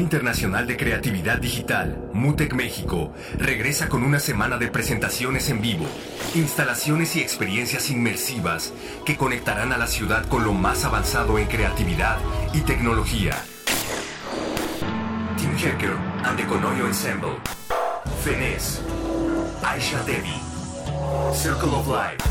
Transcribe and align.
Internacional 0.00 0.66
de 0.66 0.76
Creatividad 0.76 1.38
Digital, 1.38 2.10
MUTEC 2.14 2.54
México, 2.54 3.12
regresa 3.36 3.88
con 3.88 4.02
una 4.02 4.18
semana 4.18 4.56
de 4.56 4.68
presentaciones 4.68 5.50
en 5.50 5.60
vivo, 5.60 5.84
instalaciones 6.34 7.16
y 7.16 7.20
experiencias 7.20 7.90
inmersivas 7.90 8.72
que 9.04 9.16
conectarán 9.16 9.72
a 9.72 9.78
la 9.78 9.86
ciudad 9.86 10.26
con 10.26 10.44
lo 10.44 10.54
más 10.54 10.84
avanzado 10.84 11.38
en 11.38 11.46
creatividad 11.46 12.18
y 12.54 12.60
tecnología. 12.60 13.36
Tim 15.36 15.56
Hecker 15.56 15.96
and 16.24 16.38
the 16.38 16.46
Conoyo 16.46 16.86
Ensemble, 16.86 17.36
Fenes, 18.24 18.80
Aisha 19.62 20.02
Devi, 20.04 20.40
Circle 21.34 21.74
of 21.74 21.86
Life, 21.88 22.24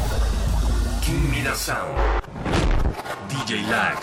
King 1.06 1.30
Mida 1.30 1.54
Sound, 1.54 1.95
DJ 3.30 3.62
Lag, 3.69 3.98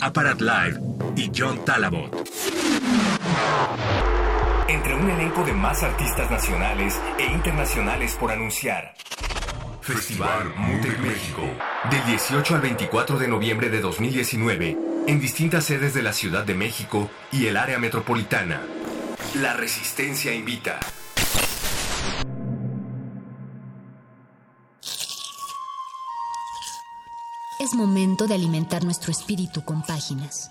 Aparat 0.00 0.40
Live 0.40 0.99
y 1.20 1.30
John 1.36 1.62
Talabot. 1.66 2.10
Entre 4.68 4.94
un 4.94 5.10
elenco 5.10 5.44
de 5.44 5.52
más 5.52 5.82
artistas 5.82 6.30
nacionales 6.30 6.98
e 7.18 7.26
internacionales 7.26 8.16
por 8.18 8.30
anunciar. 8.30 8.94
Festival 9.82 10.54
Mutec 10.56 10.98
México. 11.00 11.42
Del 11.90 12.06
18 12.06 12.54
al 12.54 12.60
24 12.62 13.18
de 13.18 13.28
noviembre 13.28 13.68
de 13.68 13.80
2019. 13.82 14.78
En 15.06 15.20
distintas 15.20 15.64
sedes 15.64 15.92
de 15.92 16.02
la 16.02 16.14
Ciudad 16.14 16.44
de 16.44 16.54
México 16.54 17.10
y 17.30 17.46
el 17.46 17.58
área 17.58 17.78
metropolitana. 17.78 18.62
La 19.34 19.52
Resistencia 19.52 20.32
invita. 20.32 20.80
Es 27.58 27.74
momento 27.74 28.26
de 28.26 28.34
alimentar 28.34 28.84
nuestro 28.84 29.12
espíritu 29.12 29.62
con 29.66 29.82
páginas. 29.82 30.50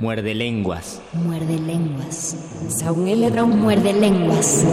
Muerde 0.00 0.34
lenguas. 0.34 1.00
Muerde 1.12 1.58
lenguas. 1.58 2.36
Muerde 3.46 3.92
lenguas. 3.92 4.64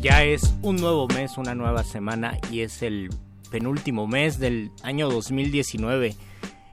Ya 0.00 0.24
es 0.24 0.54
un 0.62 0.76
nuevo 0.76 1.08
mes, 1.08 1.36
una 1.36 1.54
nueva 1.54 1.84
semana 1.84 2.38
y 2.50 2.60
es 2.60 2.82
el 2.82 3.10
penúltimo 3.50 4.06
mes 4.06 4.38
del 4.38 4.70
año 4.82 5.10
2019 5.10 6.16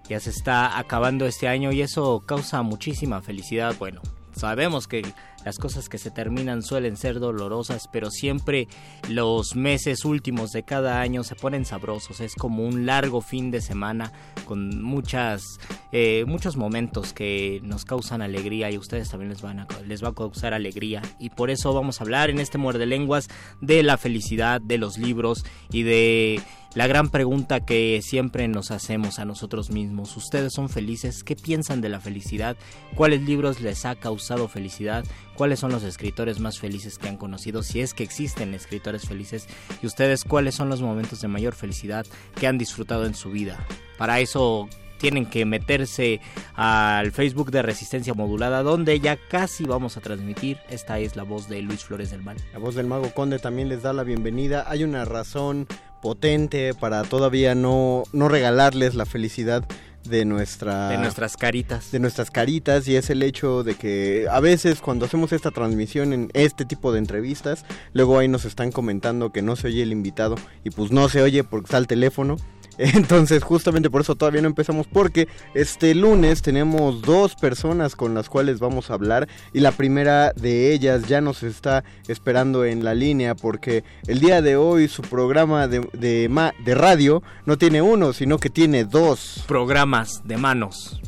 ya 0.10 0.20
se 0.20 0.32
está 0.32 0.78
acabando 0.80 1.28
este 1.28 1.48
año 1.48 1.72
y 1.72 1.82
eso 1.82 2.22
causa 2.26 2.64
muchísima 2.64 3.22
felicidad. 3.22 3.76
Bueno, 3.78 4.02
sabemos 4.34 4.88
que 4.88 5.04
las 5.46 5.58
cosas 5.58 5.88
que 5.88 5.98
se 5.98 6.12
terminan 6.12 6.64
suelen 6.64 6.98
ser 6.98 7.20
dolorosas, 7.20 7.88
pero 7.92 8.10
siempre 8.10 8.68
los 9.08 9.56
meses 9.56 10.04
últimos 10.06 10.52
de 10.52 10.64
cada 10.64 11.00
año 11.00 11.24
se 11.24 11.36
ponen 11.36 11.64
sabrosos. 11.64 12.20
Es 12.22 12.34
como 12.34 12.66
un 12.66 12.86
largo 12.86 13.22
fin 13.22 13.52
de 13.52 13.62
semana 13.62 14.12
con 14.46 14.82
muchas, 14.82 15.44
eh, 15.92 16.26
muchos 16.28 16.58
momentos 16.58 17.14
que 17.14 17.62
nos 17.64 17.86
causan 17.86 18.22
alegría 18.22 18.72
y 18.72 18.78
ustedes 18.78 19.10
también 19.10 19.30
les, 19.30 19.42
van 19.42 19.60
a, 19.60 19.68
les 19.86 20.04
va 20.04 20.10
a 20.10 20.16
causar 20.16 20.54
alegría. 20.54 21.04
Y 21.20 21.30
por 21.30 21.52
eso 21.52 21.74
vamos 21.74 22.02
a 22.02 22.04
hablar 22.04 22.32
en 22.32 22.40
este 22.40 22.58
Muerde 22.58 22.86
Lenguas 22.86 23.30
de 23.62 23.84
la 23.84 23.98
felicidad, 23.98 24.60
de 24.60 24.80
los 24.80 24.98
libros 24.98 25.46
y 25.72 25.84
de 25.84 26.42
la 26.75 26.86
gran 26.86 27.10
pregunta 27.10 27.62
que 27.62 28.00
siempre 28.04 28.48
nos 28.48 28.69
hacemos 28.71 29.18
a 29.19 29.25
nosotros 29.25 29.71
mismos. 29.71 30.16
¿Ustedes 30.16 30.54
son 30.54 30.69
felices? 30.69 31.24
¿Qué 31.24 31.36
piensan 31.36 31.81
de 31.81 31.89
la 31.89 32.00
felicidad? 32.00 32.57
¿Cuáles 32.95 33.21
libros 33.21 33.60
les 33.60 33.86
ha 33.86 33.95
causado 33.95 34.48
felicidad? 34.48 35.04
¿Cuáles 35.36 35.60
son 35.60 35.71
los 35.71 35.83
escritores 35.83 36.39
más 36.39 36.60
felices 36.60 36.98
que 37.00 37.10
han 37.10 37.18
conocido? 37.18 37.63
Si 37.63 37.81
es 37.81 37.94
que 37.94 38.04
existen 38.04 38.54
escritores 38.54 39.07
felices. 39.07 39.48
¿Y 39.81 39.88
ustedes 39.88 40.24
cuáles 40.24 40.56
son 40.56 40.69
los 40.69 40.81
momentos 40.81 41.21
de 41.21 41.27
mayor 41.27 41.56
felicidad 41.56 42.06
que 42.36 42.48
han 42.48 42.57
disfrutado 42.60 43.06
en 43.06 43.15
su 43.15 43.31
vida? 43.31 43.57
Para 43.98 44.19
eso 44.19 44.69
tienen 45.00 45.25
que 45.25 45.46
meterse 45.46 46.22
al 46.56 47.12
Facebook 47.12 47.50
de 47.50 47.63
Resistencia 47.63 48.13
Modulada, 48.13 48.62
donde 48.62 49.00
ya 49.00 49.18
casi 49.30 49.63
vamos 49.63 49.98
a 49.98 50.01
transmitir. 50.01 50.57
Esta 50.69 51.00
es 51.00 51.16
la 51.16 51.24
voz 51.24 51.50
de 51.50 51.62
Luis 51.63 51.84
Flores 51.84 52.12
del 52.12 52.22
Mal. 52.22 52.38
La 52.54 52.60
voz 52.60 52.75
del 52.75 52.86
Mago 52.86 53.12
Conde 53.13 53.40
también 53.40 53.69
les 53.69 53.81
da 53.81 53.94
la 53.94 54.04
bienvenida. 54.04 54.66
Hay 54.68 54.84
una 54.84 55.06
razón 55.06 55.68
potente 56.01 56.74
para 56.74 57.04
todavía 57.04 57.56
no, 57.56 58.04
no 58.13 58.30
regalarles 58.30 58.96
la 58.96 59.06
felicidad 59.06 59.66
de 60.04 60.24
nuestra 60.24 60.90
de 60.90 60.98
nuestras 60.98 61.36
caritas 61.36 61.92
de 61.92 62.00
nuestras 62.00 62.31
caritas 62.31 62.88
y 62.88 62.96
es 62.96 63.10
el 63.10 63.22
hecho 63.22 63.63
de 63.63 63.75
que 63.75 64.28
a 64.31 64.40
veces 64.40 64.80
cuando 64.80 65.06
hacemos 65.06 65.34
esta 65.34 65.51
transmisión 65.51 66.13
en 66.13 66.30
este 66.34 66.63
tipo 66.63 66.94
de 66.94 67.00
entrevistas 67.00 67.66
luego 67.92 68.18
ahí 68.18 68.30
nos 68.30 68.46
están 68.46 68.72
comentando 68.72 69.34
que 69.34 69.42
no 69.42 69.57
se 69.57 69.68
oye 69.68 69.84
el 69.84 69.92
invitado 69.92 70.36
y 70.63 70.69
pues 70.69 70.92
no 70.92 71.10
se 71.10 71.22
oye 71.22 71.44
porque 71.44 71.66
está 71.66 71.78
el 71.78 71.88
teléfono 71.88 72.38
entonces, 72.80 73.44
justamente 73.44 73.90
por 73.90 74.02
eso 74.02 74.16
todavía 74.16 74.42
no 74.42 74.48
empezamos, 74.48 74.88
porque 74.88 75.28
este 75.54 75.94
lunes 75.94 76.42
tenemos 76.42 77.02
dos 77.02 77.36
personas 77.36 77.96
con 77.96 78.14
las 78.14 78.30
cuales 78.30 78.60
vamos 78.60 78.90
a 78.90 78.94
hablar 78.94 79.28
y 79.52 79.60
la 79.60 79.74
primera 79.74 80.31
de 80.31 80.72
ellas 80.72 81.06
ya 81.06 81.20
nos 81.20 81.44
está 81.44 81.84
esperando 82.08 82.64
en 82.64 82.86
la 82.86 82.94
línea 82.94 83.36
porque 83.36 83.84
el 84.08 84.22
día 84.22 84.42
de 84.42 84.56
hoy 84.56 84.88
su 84.88 85.02
programa 85.02 85.68
de, 85.68 85.81
de, 85.92 86.30
de 86.64 86.76
radio 86.76 87.22
no 87.46 87.58
tiene 87.58 87.81
uno, 87.81 88.14
sino 88.14 88.38
que 88.38 88.50
tiene 88.50 88.86
dos 88.86 89.44
programas 89.46 90.22
de 90.25 90.38
manos. 90.38 91.02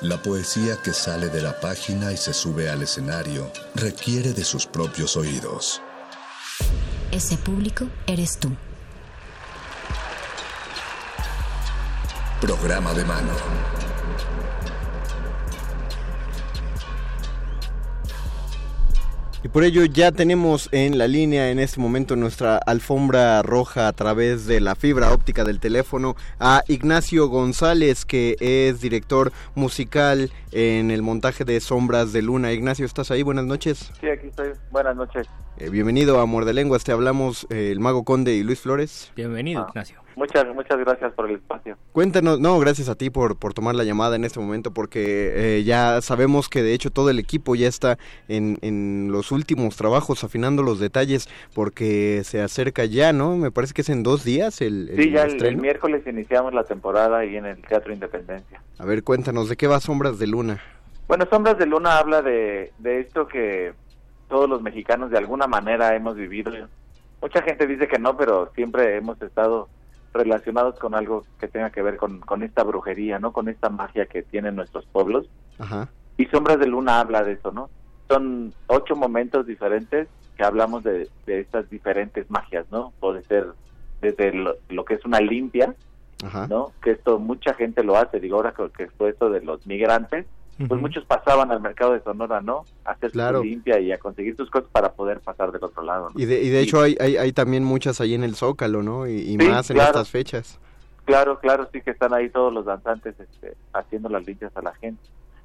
La 0.00 0.22
poesía 0.22 0.76
que 0.80 0.92
sale 0.92 1.28
de 1.28 1.42
la 1.42 1.58
página 1.58 2.12
y 2.12 2.16
se 2.16 2.34
sube 2.34 2.68
al 2.68 2.82
escenario 2.82 3.50
requiere 3.74 4.32
de 4.32 4.44
sus 4.44 4.64
propios 4.64 5.16
oídos. 5.16 5.82
Ese 7.14 7.36
público 7.38 7.86
eres 8.08 8.40
tú. 8.40 8.50
Programa 12.40 12.92
de 12.92 13.04
mano. 13.04 13.30
Y 19.44 19.48
por 19.48 19.62
ello 19.62 19.84
ya 19.84 20.10
tenemos 20.10 20.70
en 20.72 20.96
la 20.96 21.06
línea 21.06 21.50
en 21.50 21.58
este 21.58 21.78
momento 21.78 22.16
nuestra 22.16 22.56
alfombra 22.56 23.42
roja 23.42 23.88
a 23.88 23.92
través 23.92 24.46
de 24.46 24.58
la 24.58 24.74
fibra 24.74 25.12
óptica 25.12 25.44
del 25.44 25.60
teléfono 25.60 26.16
a 26.40 26.62
Ignacio 26.66 27.28
González, 27.28 28.06
que 28.06 28.36
es 28.40 28.80
director 28.80 29.32
musical 29.54 30.32
en 30.50 30.90
el 30.90 31.02
montaje 31.02 31.44
de 31.44 31.60
Sombras 31.60 32.14
de 32.14 32.22
Luna. 32.22 32.52
Ignacio, 32.52 32.86
¿estás 32.86 33.10
ahí? 33.10 33.22
Buenas 33.22 33.44
noches. 33.44 33.92
Sí, 34.00 34.08
aquí 34.08 34.28
estoy. 34.28 34.52
Buenas 34.70 34.96
noches. 34.96 35.26
Eh, 35.58 35.68
bienvenido 35.68 36.20
a 36.20 36.22
Amor 36.22 36.46
de 36.46 36.54
Lenguas. 36.54 36.82
Te 36.82 36.92
hablamos 36.92 37.46
eh, 37.50 37.68
el 37.70 37.80
Mago 37.80 38.02
Conde 38.02 38.34
y 38.34 38.42
Luis 38.42 38.60
Flores. 38.60 39.12
Bienvenido, 39.14 39.60
ah. 39.60 39.66
Ignacio. 39.68 40.03
Muchas, 40.16 40.46
muchas 40.54 40.78
gracias 40.78 41.12
por 41.12 41.28
el 41.28 41.36
espacio. 41.36 41.76
Cuéntanos, 41.92 42.38
no, 42.38 42.58
gracias 42.58 42.88
a 42.88 42.94
ti 42.94 43.10
por, 43.10 43.36
por 43.36 43.52
tomar 43.52 43.74
la 43.74 43.84
llamada 43.84 44.16
en 44.16 44.24
este 44.24 44.38
momento, 44.38 44.72
porque 44.72 45.58
eh, 45.58 45.64
ya 45.64 46.00
sabemos 46.02 46.48
que 46.48 46.62
de 46.62 46.72
hecho 46.72 46.90
todo 46.90 47.10
el 47.10 47.18
equipo 47.18 47.54
ya 47.54 47.68
está 47.68 47.98
en, 48.28 48.58
en 48.62 49.10
los 49.10 49.32
últimos 49.32 49.76
trabajos 49.76 50.22
afinando 50.22 50.62
los 50.62 50.78
detalles, 50.78 51.28
porque 51.54 52.22
se 52.24 52.40
acerca 52.40 52.84
ya, 52.84 53.12
¿no? 53.12 53.36
Me 53.36 53.50
parece 53.50 53.74
que 53.74 53.82
es 53.82 53.88
en 53.88 54.02
dos 54.02 54.24
días 54.24 54.60
el, 54.60 54.88
el 54.90 54.96
Sí, 54.96 55.10
ya 55.10 55.24
el, 55.24 55.56
miércoles 55.56 56.06
iniciamos 56.06 56.54
la 56.54 56.64
temporada 56.64 57.18
ahí 57.18 57.36
en 57.36 57.46
el 57.46 57.60
Teatro 57.62 57.92
Independencia. 57.92 58.62
A 58.78 58.84
ver, 58.84 59.02
cuéntanos, 59.02 59.48
¿de 59.48 59.56
qué 59.56 59.66
va 59.66 59.80
Sombras 59.80 60.18
de 60.18 60.26
Luna? 60.26 60.60
Bueno, 61.08 61.26
Sombras 61.28 61.58
de 61.58 61.66
Luna 61.66 61.98
habla 61.98 62.22
de, 62.22 62.72
de 62.78 63.00
esto 63.00 63.26
que 63.26 63.72
todos 64.28 64.48
los 64.48 64.62
mexicanos 64.62 65.10
de 65.10 65.18
alguna 65.18 65.46
manera 65.46 65.94
hemos 65.94 66.16
vivido. 66.16 66.52
Mucha 67.20 67.42
gente 67.42 67.66
dice 67.66 67.88
que 67.88 67.98
no, 67.98 68.16
pero 68.16 68.50
siempre 68.54 68.96
hemos 68.96 69.20
estado 69.22 69.68
relacionados 70.14 70.78
con 70.78 70.94
algo 70.94 71.24
que 71.38 71.48
tenga 71.48 71.70
que 71.70 71.82
ver 71.82 71.96
con, 71.96 72.20
con 72.20 72.42
esta 72.42 72.62
brujería, 72.62 73.18
¿no? 73.18 73.32
Con 73.32 73.48
esta 73.48 73.68
magia 73.68 74.06
que 74.06 74.22
tienen 74.22 74.56
nuestros 74.56 74.86
pueblos. 74.86 75.28
Y 76.16 76.26
Sombras 76.26 76.58
de 76.58 76.66
Luna 76.66 77.00
habla 77.00 77.22
de 77.22 77.32
eso, 77.32 77.50
¿no? 77.50 77.68
Son 78.08 78.54
ocho 78.68 78.96
momentos 78.96 79.46
diferentes 79.46 80.08
que 80.36 80.44
hablamos 80.44 80.84
de, 80.84 81.08
de 81.26 81.40
estas 81.40 81.68
diferentes 81.68 82.30
magias, 82.30 82.66
¿no? 82.70 82.92
Puede 83.00 83.22
ser 83.24 83.52
desde 84.00 84.32
lo, 84.32 84.84
que 84.84 84.94
es 84.94 85.04
una 85.04 85.20
limpia, 85.20 85.74
¿no? 86.48 86.72
Que 86.82 86.92
esto 86.92 87.18
mucha 87.18 87.54
gente 87.54 87.82
lo 87.82 87.96
hace, 87.96 88.20
digo 88.20 88.36
ahora 88.36 88.54
que 88.76 88.88
fue 88.88 89.10
esto 89.10 89.30
de 89.30 89.40
los 89.40 89.66
migrantes, 89.66 90.26
pues 90.68 90.80
muchos 90.80 91.04
pasaban 91.04 91.50
al 91.50 91.60
mercado 91.60 91.92
de 91.94 92.00
Sonora, 92.02 92.40
¿no? 92.40 92.64
A 92.84 92.92
hacer 92.92 93.10
Claro. 93.12 93.38
su 93.38 93.44
limpia 93.44 93.78
y 93.80 93.92
a 93.92 93.98
conseguir 93.98 94.36
sus 94.36 94.50
cosas 94.50 94.68
para 94.70 94.92
poder 94.92 95.20
pasar 95.20 95.50
del 95.52 95.62
otro 95.64 95.82
lado. 95.82 96.10
¿no? 96.14 96.20
Y 96.20 96.24
de, 96.26 96.42
y 96.42 96.48
de 96.50 96.60
hecho 96.60 96.80
hay, 96.80 96.96
hay, 97.00 97.16
hay 97.16 97.32
también 97.32 97.64
muchas 97.64 98.00
ahí 98.00 98.14
en 98.14 98.22
el 98.24 98.34
Zócalo, 98.36 98.82
¿no? 98.82 99.06
Y, 99.06 99.14
y 99.14 99.36
Sí, 99.38 99.48
más 99.48 99.68
en 99.70 99.74
claro. 99.76 99.90
estas 99.90 100.10
fechas. 100.10 100.58
Claro, 101.04 101.38
claro, 101.38 101.68
sí 101.72 101.80
que 101.82 101.90
están 101.90 102.14
ahí 102.14 102.30
todos 102.30 102.52
los 102.52 102.64
danzantes 102.64 103.14
este, 103.18 103.56
haciendo 103.72 104.08
las 104.08 104.26
limpias 104.26 104.56
a 104.56 104.62
la 104.62 104.74
gente. 104.74 105.02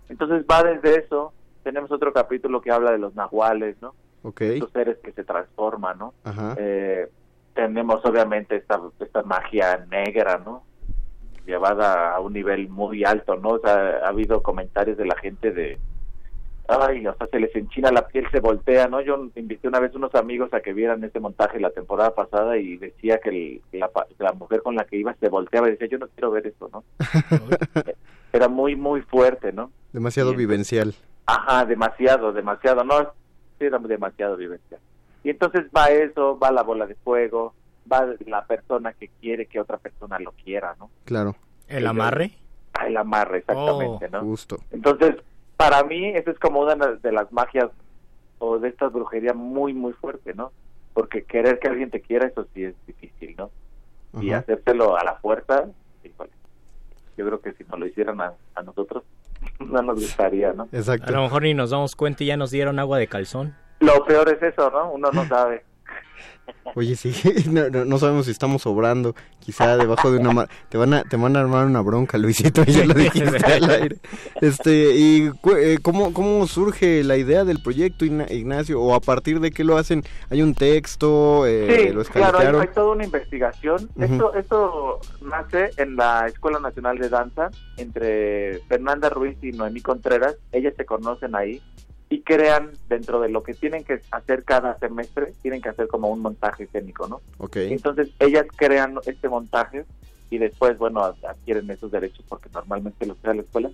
Entonces 0.08 0.46
va 0.50 0.63
desde 0.63 1.00
eso, 1.00 1.34
tenemos 1.63 1.92
otro 1.92 2.13
capítulo 2.13 2.62
que 2.62 2.72
habla 2.72 2.92
de 2.92 2.98
los 3.00 3.13
nahuales, 3.16 3.75
¿no? 3.82 3.94
Ok. 4.24 4.42
Estos 4.42 4.72
seres 4.72 4.98
que 5.04 5.12
se 5.12 5.24
transforman, 5.24 5.98
¿no? 6.00 6.13
Ajá. 6.24 6.56
Eh, 6.58 7.10
tenemos 7.54 8.04
obviamente 8.06 8.56
esta, 8.56 8.80
esta 9.00 9.22
magia 9.24 9.86
negra, 9.89 10.42
¿no? 10.46 10.63
Llevada 11.46 12.15
a 12.15 12.19
un 12.19 12.34
nivel 12.34 12.69
muy 12.69 13.03
alto, 13.03 13.36
¿no? 13.38 13.50
O 13.50 13.60
sea, 13.60 14.00
ha 14.03 14.10
habido 14.10 14.41
comentarios 14.43 14.98
de 14.98 15.05
la 15.05 15.15
gente 15.17 15.51
de, 15.51 15.77
ay, 16.67 17.05
o 17.08 17.15
sea, 17.15 17.27
se 17.27 17.39
les 17.39 17.55
enchina 17.55 17.91
la 17.91 18.08
piel, 18.08 18.27
se 18.31 18.39
voltea, 18.39 18.88
¿no? 18.88 19.01
Yo 19.01 19.27
invité 19.36 19.67
una 19.67 19.79
vez 19.79 19.96
unos 19.96 20.13
amigos 20.15 20.53
a 20.53 20.62
que 20.62 20.74
vieran 20.74 21.03
este 21.03 21.19
montaje 21.19 21.60
la 21.60 21.72
temporada 21.72 22.13
pasada 22.13 22.58
y 22.58 22.77
decía 22.77 23.19
que 23.19 23.29
el- 23.29 23.62
la, 23.79 23.88
pa- 23.88 24.05
la 24.19 24.34
mujer 24.34 24.62
con 24.62 24.75
la 24.75 24.84
que 24.86 24.98
iba 24.98 25.13
se 25.15 25.29
volteaba 25.29 25.67
y 25.67 25.72
decía, 25.72 25.88
yo 25.88 25.98
no 25.98 26.08
quiero 26.10 26.31
ver 26.31 26.46
esto, 26.48 26.69
¿no? 26.72 26.84
Era 28.34 28.48
muy, 28.48 28.75
muy 28.75 29.01
fuerte, 29.01 29.51
¿no? 29.51 29.72
Demasiado 29.91 30.34
Y 30.34 30.36
vivencial. 30.36 30.93
Ajá, 31.25 31.65
demasiado, 31.65 32.31
demasiado, 32.31 32.84
no, 32.84 33.01
sí, 33.58 33.65
era 33.65 33.77
demasiado 33.79 34.36
vivencial. 34.38 34.79
Y 35.24 35.31
entonces 35.31 35.65
va 35.75 35.89
eso, 35.89 36.38
va 36.38 36.51
la 36.51 36.62
bola 36.63 36.86
de 36.86 36.96
fuego, 36.96 37.53
va 37.91 38.07
la 38.25 38.45
persona 38.45 38.93
que 38.93 39.09
quiere 39.19 39.45
que 39.48 39.59
otra 39.59 39.77
persona 39.77 40.19
lo 40.19 40.31
quiera, 40.33 40.75
¿no? 40.79 40.89
Claro. 41.05 41.36
¿El 41.67 41.86
amarre? 41.88 42.31
Ah, 42.74 42.88
el 42.88 42.98
amarre, 42.98 43.39
exactamente, 43.39 44.05
Oh, 44.07 44.09
¿no? 44.12 44.21
Justo. 44.21 44.57
Entonces, 44.71 45.15
para 45.57 45.83
mí, 45.83 46.07
eso 46.09 46.31
es 46.31 46.39
como 46.39 46.62
una 46.62 46.75
de 46.75 47.12
las 47.12 47.31
magias 47.31 47.69
o 48.39 48.57
de 48.59 48.69
esta 48.69 48.88
brujería 48.88 49.33
muy, 49.33 49.74
muy 49.74 49.93
fuerte, 49.93 50.33
¿no? 50.33 50.51
Porque 50.93 51.24
querer 51.24 51.59
que 51.59 51.67
alguien 51.67 51.89
te 51.91 52.01
quiera, 52.01 52.27
eso 52.27 52.48
sí 52.53 52.63
es 52.63 52.75
difícil, 52.88 53.36
¿no? 53.38 53.51
Y 54.21 54.31
hacérselo 54.31 54.98
a 54.98 55.03
la 55.03 55.15
fuerza, 55.15 55.65
híjole, 56.03 56.31
yo 57.17 57.25
creo 57.27 57.41
que 57.41 57.53
si 57.53 57.63
nos 57.65 57.79
lo 57.79 57.86
hicieran 57.86 58.19
a, 58.21 58.33
a 58.55 58.63
nosotros, 58.63 59.03
no 59.59 59.81
nos 59.81 59.95
gustaría, 60.00 60.53
¿no? 60.53 60.63
A 60.63 60.75
Exacto. 60.77 61.12
lo 61.12 61.21
mejor 61.21 61.43
ni 61.43 61.53
nos 61.53 61.69
damos 61.69 61.95
cuenta 61.95 62.24
y 62.24 62.27
ya 62.27 62.38
nos 62.38 62.50
dieron 62.51 62.79
agua 62.79 62.98
de 62.98 63.07
calzón. 63.07 63.55
Lo 63.81 64.03
peor 64.05 64.29
es 64.29 64.41
eso, 64.41 64.69
¿no? 64.71 64.91
Uno 64.91 65.09
no 65.12 65.25
sabe. 65.25 65.63
Oye, 66.76 66.96
sí, 66.96 67.12
no, 67.50 67.70
no, 67.70 67.86
no 67.86 67.98
sabemos 67.98 68.26
si 68.26 68.32
estamos 68.32 68.62
sobrando. 68.62 69.16
Quizá 69.40 69.76
debajo 69.78 70.12
de 70.12 70.20
una... 70.20 70.32
ma- 70.32 70.48
Te 70.70 70.78
van 70.78 70.94
a, 70.94 71.04
te 71.04 71.18
van 71.18 71.36
a 71.36 71.40
armar 71.40 71.66
una 71.66 71.82
bronca, 71.82 72.18
Luisito, 72.20 72.64
ya 72.68 72.86
lo 72.86 72.94
dijiste 72.94 73.38
al 73.54 73.70
aire. 73.70 73.98
Este, 74.42 74.92
¿y 74.96 75.30
cu- 75.42 75.56
eh, 75.56 75.80
cómo, 75.82 76.14
cómo 76.14 76.46
surge 76.46 77.04
la 77.04 77.18
idea 77.18 77.44
del 77.44 77.62
proyecto, 77.62 78.06
Igna- 78.06 78.32
Ignacio? 78.32 78.80
¿O 78.82 78.94
a 78.94 79.00
partir 79.00 79.40
de 79.40 79.50
qué 79.52 79.64
lo 79.64 79.78
hacen? 79.78 80.04
¿Hay 80.30 80.42
un 80.44 80.54
texto? 80.54 81.46
Eh, 81.48 81.88
Sí, 81.88 81.94
¿Lo 81.94 82.04
claro, 82.04 82.60
hay, 82.62 82.68
toda 82.68 82.92
una 82.94 83.06
investigación. 83.06 83.90
Ujú. 83.96 84.04
esto, 84.06 84.34
esto 84.36 85.00
nace 85.22 85.72
en 85.78 85.96
la 85.96 86.28
Escuela 86.28 86.60
Nacional 86.60 86.98
de 87.00 87.10
Danza 87.10 87.50
entre 87.78 88.60
Fernanda 88.68 89.10
Ruiz 89.10 89.38
y 89.42 89.52
Noemí 89.52 89.82
Contreras. 89.82 90.36
Ellas 90.52 90.74
se 90.78 90.86
conocen 90.86 91.36
ahí 91.36 91.62
y 92.10 92.22
crean 92.22 92.72
dentro 92.88 93.22
de 93.22 93.30
lo 93.30 93.44
que 93.44 93.54
tienen 93.54 93.84
que 93.84 94.01
hacer 94.12 94.44
cada 94.44 94.78
semestre, 94.80 95.34
tienen 95.44 95.62
que 95.62 95.70
hacer 95.70 95.88
como 95.88 96.10
un 96.10 96.20
montaje 96.22 96.63
escénico, 96.63 97.08
¿no? 97.08 97.22
Ok. 97.38 97.58
Entonces 97.58 98.10
ellas 98.20 98.46
crean 98.56 98.96
este 99.06 99.30
montaje 99.30 99.86
y 100.32 100.39
después, 100.39 100.78
bueno, 100.80 101.04
ad- 101.04 101.24
adquieren 101.28 101.70
esos 101.70 101.92
derechos 101.92 102.25
porque 102.28 102.50
normalmente 102.54 103.06
los 103.06 103.18
crea 103.18 103.36
la 103.36 103.42
escuela 103.44 103.70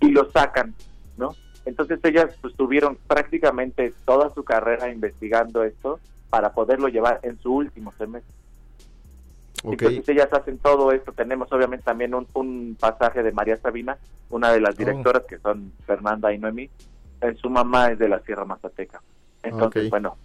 y 0.00 0.08
los 0.10 0.32
sacan, 0.32 0.74
¿no? 1.16 1.36
Entonces 1.64 2.00
ellas 2.02 2.34
pues, 2.40 2.54
tuvieron 2.54 2.96
prácticamente 3.06 3.92
toda 4.04 4.32
su 4.34 4.42
carrera 4.44 4.90
investigando 4.90 5.62
esto 5.62 6.00
para 6.28 6.52
poderlo 6.54 6.88
llevar 6.88 7.20
en 7.22 7.38
su 7.38 7.54
último 7.54 7.92
semestre. 7.96 8.34
Ok. 9.64 9.72
Entonces 9.82 10.08
ellas 10.08 10.28
hacen 10.32 10.58
todo 10.58 10.92
esto. 10.92 11.12
Tenemos 11.12 11.50
obviamente 11.52 11.84
también 11.84 12.14
un, 12.14 12.26
un 12.34 12.76
pasaje 12.78 13.22
de 13.22 13.32
María 13.32 13.56
Sabina, 13.56 13.96
una 14.30 14.52
de 14.52 14.60
las 14.60 14.74
Oh. 14.74 14.78
directoras 14.78 15.24
que 15.24 15.38
son 15.38 15.72
Fernanda 15.86 16.32
y 16.32 16.38
Noemí. 16.38 16.68
Eh, 17.20 17.34
su 17.40 17.48
mamá 17.50 17.88
es 17.92 17.98
de 17.98 18.08
la 18.08 18.20
Sierra 18.20 18.44
Mazateca. 18.44 19.00
Entonces, 19.42 19.88
bueno, 19.90 20.16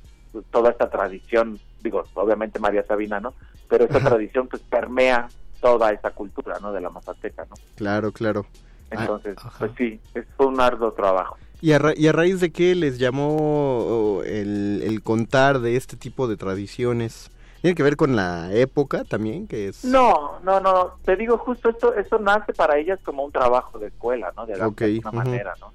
toda 0.50 0.72
esta 0.72 0.90
tradición, 0.90 1.60
digo, 1.82 2.04
obviamente 2.16 2.60
María 2.60 2.84
Sabina, 2.84 3.20
¿no? 3.20 3.34
Pero 3.70 3.86
esta 3.86 4.00
tradición 4.00 4.48
pues 4.48 4.62
permea 4.64 5.28
toda 5.62 5.92
esa 5.92 6.12
cultura, 6.12 6.58
¿no? 6.60 6.74
De 6.74 6.82
la 6.82 6.90
Mazateca, 6.90 7.46
¿no? 7.50 7.56
Claro, 7.76 8.12
claro. 8.12 8.46
Ah, 8.92 9.02
Entonces, 9.02 9.38
pues 9.60 9.72
sí, 9.78 10.00
es 10.14 10.26
un 10.38 10.60
arduo 10.60 10.92
trabajo. 10.92 11.38
¿Y 11.62 11.74
a, 11.74 11.80
ra- 11.80 11.94
y 11.96 12.08
a 12.08 12.12
raíz 12.12 12.40
de 12.42 12.52
qué 12.52 12.74
les 12.74 12.98
llamó 12.98 14.22
el, 14.26 14.82
el 14.84 15.04
contar 15.04 15.60
de 15.60 15.76
este 15.76 15.96
tipo 15.96 16.28
de 16.28 16.36
tradiciones? 16.36 17.30
¿Tiene 17.62 17.76
que 17.76 17.84
ver 17.84 17.96
con 17.96 18.16
la 18.16 18.52
época 18.52 19.04
también? 19.04 19.48
que 19.48 19.68
es 19.68 19.86
No, 19.86 20.40
no, 20.44 20.60
no, 20.60 20.94
te 21.06 21.16
digo 21.16 21.38
justo 21.38 21.70
esto, 21.70 21.94
esto 21.94 22.18
nace 22.18 22.54
para 22.54 22.78
ellas 22.80 23.00
como 23.06 23.24
un 23.24 23.32
trabajo 23.32 23.78
de 23.78 23.88
escuela, 23.88 24.34
¿no? 24.36 24.48
De, 24.48 24.56
alguna 24.56 25.12
manera, 25.12 25.54
¿no? 25.62 25.72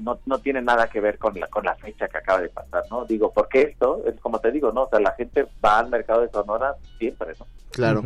No, 0.00 0.18
no 0.26 0.38
tiene 0.38 0.62
nada 0.62 0.88
que 0.88 1.00
ver 1.00 1.18
con 1.18 1.38
la 1.38 1.46
con 1.48 1.64
la 1.64 1.74
fecha 1.76 2.08
que 2.08 2.18
acaba 2.18 2.40
de 2.40 2.48
pasar, 2.48 2.84
¿no? 2.90 3.04
Digo, 3.04 3.32
porque 3.32 3.62
esto 3.62 4.02
es 4.06 4.18
como 4.20 4.38
te 4.40 4.50
digo, 4.50 4.72
¿no? 4.72 4.82
O 4.84 4.88
sea, 4.88 5.00
la 5.00 5.12
gente 5.12 5.46
va 5.64 5.78
al 5.78 5.90
mercado 5.90 6.22
de 6.22 6.30
Sonora 6.30 6.74
siempre, 6.98 7.34
¿no? 7.38 7.46
Claro. 7.70 8.00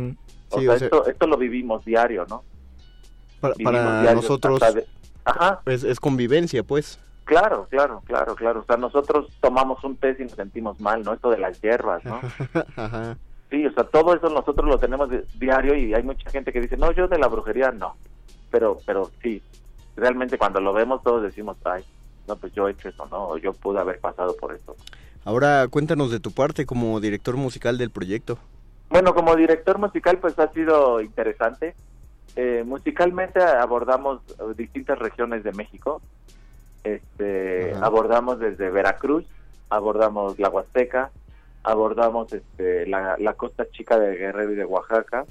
O 0.49 0.59
Sí, 0.59 0.65
sea, 0.65 0.73
o 0.73 0.77
sea, 0.77 0.85
esto, 0.87 1.07
esto 1.07 1.27
lo 1.27 1.37
vivimos 1.37 1.83
diario, 1.85 2.25
¿no? 2.29 2.43
para, 3.41 3.53
Vivimos 3.55 3.73
para 3.81 4.01
diario 4.01 4.21
nosotros 4.21 4.59
de- 4.73 4.85
Ajá, 5.25 5.61
es, 5.65 5.83
es 5.83 5.99
convivencia, 5.99 6.61
pues. 6.63 6.99
claro, 7.23 7.67
claro, 7.69 8.01
claro, 8.05 8.35
claro. 8.35 8.59
O 8.59 8.63
sea, 8.65 8.77
nosotros 8.77 9.27
tomamos 9.41 9.83
un 9.83 9.97
té 9.97 10.15
y 10.19 10.23
nos 10.23 10.33
sentimos 10.33 10.79
mal, 10.79 11.01
¿no? 11.03 11.13
Esto 11.13 11.31
de 11.31 11.39
las 11.39 11.59
hierbas, 11.61 12.03
¿no? 12.05 12.19
Ajá. 12.75 13.17
Sí, 13.49 13.65
o 13.65 13.71
sea, 13.73 13.83
todo 13.85 14.15
eso 14.15 14.29
nosotros 14.29 14.67
lo 14.67 14.77
tenemos 14.79 15.09
diario 15.39 15.75
y 15.75 15.93
hay 15.93 16.03
mucha 16.03 16.29
gente 16.29 16.51
que 16.53 16.61
dice, 16.61 16.77
no, 16.77 16.91
yo 16.91 17.07
de 17.07 17.17
la 17.17 17.27
brujería 17.27 17.71
no. 17.71 17.95
Pero, 18.51 18.77
pero 18.85 19.09
sí, 19.21 19.41
realmente 19.95 20.37
cuando 20.37 20.59
lo 20.59 20.73
vemos 20.73 21.01
todos 21.03 21.23
decimos, 21.23 21.57
ay, 21.63 21.83
no, 22.27 22.35
pues 22.35 22.53
yo 22.53 22.67
he 22.67 22.71
hecho 22.71 22.89
eso, 22.89 23.05
¿no? 23.07 23.29
O 23.29 23.37
yo 23.37 23.53
pude 23.53 23.79
haber 23.79 23.99
pasado 23.99 24.35
por 24.35 24.53
eso. 24.53 24.75
Ahora 25.23 25.67
cuéntanos 25.69 26.11
de 26.11 26.19
tu 26.19 26.31
parte 26.31 26.65
como 26.65 26.99
director 26.99 27.35
musical 27.35 27.77
del 27.77 27.89
proyecto. 27.89 28.37
Bueno, 28.89 29.13
como 29.13 29.35
director 29.35 29.77
musical, 29.79 30.17
pues 30.19 30.37
ha 30.39 30.51
sido 30.51 31.01
interesante. 31.01 31.75
Eh, 32.35 32.63
musicalmente 32.65 33.41
abordamos 33.41 34.21
distintas 34.55 34.99
regiones 34.99 35.43
de 35.43 35.53
México. 35.53 36.01
Este, 36.83 37.73
abordamos 37.81 38.39
desde 38.39 38.69
Veracruz, 38.69 39.25
abordamos 39.69 40.37
la 40.37 40.49
Huasteca, 40.49 41.09
abordamos 41.63 42.31
este, 42.31 42.85
la, 42.85 43.17
la 43.17 43.33
costa 43.33 43.67
chica 43.71 43.97
de 43.97 44.15
Guerrero 44.15 44.51
y 44.51 44.55
de 44.55 44.65
Oaxaca, 44.65 45.25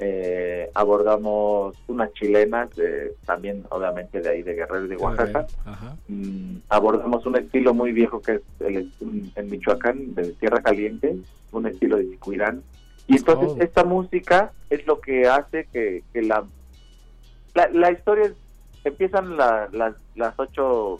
eh, 0.00 0.70
abordamos 0.74 1.76
unas 1.86 2.12
chilenas, 2.14 2.74
de- 2.74 3.12
también 3.26 3.64
obviamente 3.68 4.20
de 4.20 4.28
ahí 4.30 4.42
de 4.42 4.54
Guerrero 4.54 4.88
de 4.88 4.96
Oaxaca, 4.96 5.46
Ajá. 5.66 5.94
Mm, 6.08 6.56
abordamos 6.70 7.24
un 7.26 7.36
estilo 7.36 7.74
muy 7.74 7.92
viejo 7.92 8.20
que 8.22 8.36
es 8.36 8.40
el, 8.60 8.90
en 9.36 9.50
Michoacán, 9.50 10.14
de 10.14 10.32
Tierra 10.32 10.62
Caliente, 10.62 11.16
un 11.52 11.66
estilo 11.66 11.98
de 11.98 12.08
Chicuirán. 12.10 12.62
Y 13.06 13.16
entonces 13.18 13.48
Oh. 13.50 13.62
esta 13.62 13.84
música 13.84 14.52
es 14.70 14.86
lo 14.86 15.00
que 15.00 15.26
hace 15.28 15.66
que, 15.72 16.02
que 16.12 16.22
la, 16.22 16.44
la... 17.54 17.68
La 17.68 17.90
historia 17.92 18.24
es- 18.26 18.34
empiezan 18.84 19.36
la- 19.36 19.68
las, 19.72 19.94
las 20.16 20.32
ocho 20.38 20.98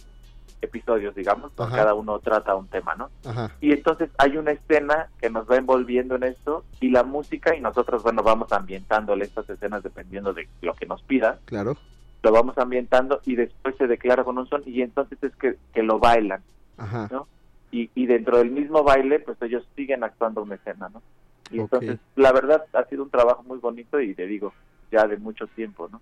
episodios, 0.62 1.14
digamos, 1.14 1.52
cada 1.56 1.94
uno 1.94 2.18
trata 2.18 2.54
un 2.54 2.66
tema, 2.68 2.94
¿no? 2.94 3.10
Ajá. 3.24 3.50
Y 3.60 3.72
entonces 3.72 4.10
hay 4.18 4.36
una 4.36 4.52
escena 4.52 5.08
que 5.20 5.30
nos 5.30 5.50
va 5.50 5.56
envolviendo 5.56 6.16
en 6.16 6.24
esto 6.24 6.64
y 6.80 6.90
la 6.90 7.02
música 7.02 7.56
y 7.56 7.60
nosotros, 7.60 8.02
bueno, 8.02 8.22
vamos 8.22 8.52
ambientándole 8.52 9.24
estas 9.24 9.48
escenas 9.48 9.82
dependiendo 9.82 10.32
de 10.32 10.48
lo 10.62 10.74
que 10.74 10.86
nos 10.86 11.02
pida 11.02 11.38
Claro. 11.46 11.76
lo 12.22 12.32
vamos 12.32 12.58
ambientando 12.58 13.20
y 13.24 13.36
después 13.36 13.74
se 13.76 13.86
declara 13.86 14.24
con 14.24 14.36
un 14.38 14.46
son 14.46 14.62
y 14.66 14.82
entonces 14.82 15.18
es 15.22 15.34
que, 15.36 15.56
que 15.72 15.82
lo 15.82 15.98
bailan 15.98 16.42
Ajá. 16.76 17.08
¿no? 17.10 17.26
y, 17.72 17.90
y 17.94 18.06
dentro 18.06 18.38
del 18.38 18.50
mismo 18.50 18.82
baile 18.82 19.20
pues 19.20 19.40
ellos 19.42 19.66
siguen 19.74 20.04
actuando 20.04 20.42
una 20.42 20.56
escena 20.56 20.88
¿no? 20.90 21.02
y 21.50 21.60
entonces 21.60 21.98
la 22.16 22.32
verdad 22.32 22.64
ha 22.74 22.84
sido 22.84 23.02
un 23.04 23.10
trabajo 23.10 23.42
muy 23.44 23.58
bonito 23.58 23.98
y 24.00 24.14
te 24.14 24.26
digo 24.26 24.52
ya 24.92 25.06
de 25.06 25.16
mucho 25.16 25.46
tiempo 25.46 25.88
¿no? 25.90 26.00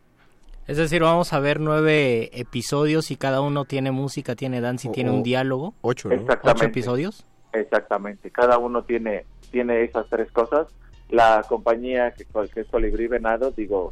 Es 0.69 0.77
decir, 0.77 1.03
vamos 1.03 1.33
a 1.33 1.41
ver 1.41 1.59
nueve 1.61 2.31
episodios 2.39 3.11
y 3.11 3.17
cada 3.17 3.41
uno 3.41 3.65
tiene 3.65 3.91
música, 3.91 4.37
tiene 4.37 4.61
danza 4.61 4.87
y 4.87 4.91
O- 4.91 4.93
tiene 4.93 5.11
un 5.11 5.23
diálogo. 5.23 5.75
Ocho, 5.81 6.09
¿no? 6.11 6.15
Exactamente. 6.15 6.51
¿Ocho 6.65 6.71
episodios? 6.71 7.25
exactamente 7.55 8.31
cada 8.31 8.59
uno 8.59 8.83
tiene 8.85 9.25
tiene 9.51 9.83
esas 9.83 10.07
tres 10.11 10.31
cosas 10.33 10.67
la 11.09 11.43
compañía 11.49 12.13
que, 12.13 12.27
que 12.53 12.61
es 12.61 12.67
Colibrí 12.67 13.07
Venado 13.09 13.51
digo 13.53 13.91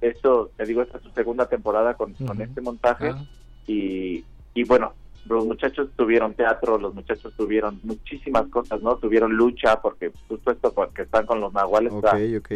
esto 0.00 0.52
te 0.56 0.64
digo 0.66 0.80
esta 0.82 0.98
es 0.98 1.02
su 1.02 1.10
segunda 1.10 1.46
temporada 1.48 1.94
con, 1.94 2.14
con 2.14 2.40
este 2.40 2.60
montaje 2.60 3.08
Ah, 3.08 3.24
y, 3.66 4.24
y 4.54 4.64
bueno, 4.64 4.92
los 5.26 5.44
muchachos 5.46 5.88
tuvieron 5.96 6.34
teatro, 6.34 6.78
los 6.78 6.94
muchachos 6.94 7.34
tuvieron 7.36 7.78
muchísimas 7.82 8.46
cosas, 8.48 8.80
¿no? 8.82 8.96
Tuvieron 8.96 9.32
lucha, 9.32 9.80
porque 9.80 10.10
justo 10.28 10.50
esto 10.52 10.72
porque 10.72 11.02
están 11.02 11.26
con 11.26 11.40
los 11.40 11.52
nahuales, 11.52 11.92
o 11.92 11.98
Ok, 11.98 12.08
sea, 12.08 12.38
ok. 12.38 12.50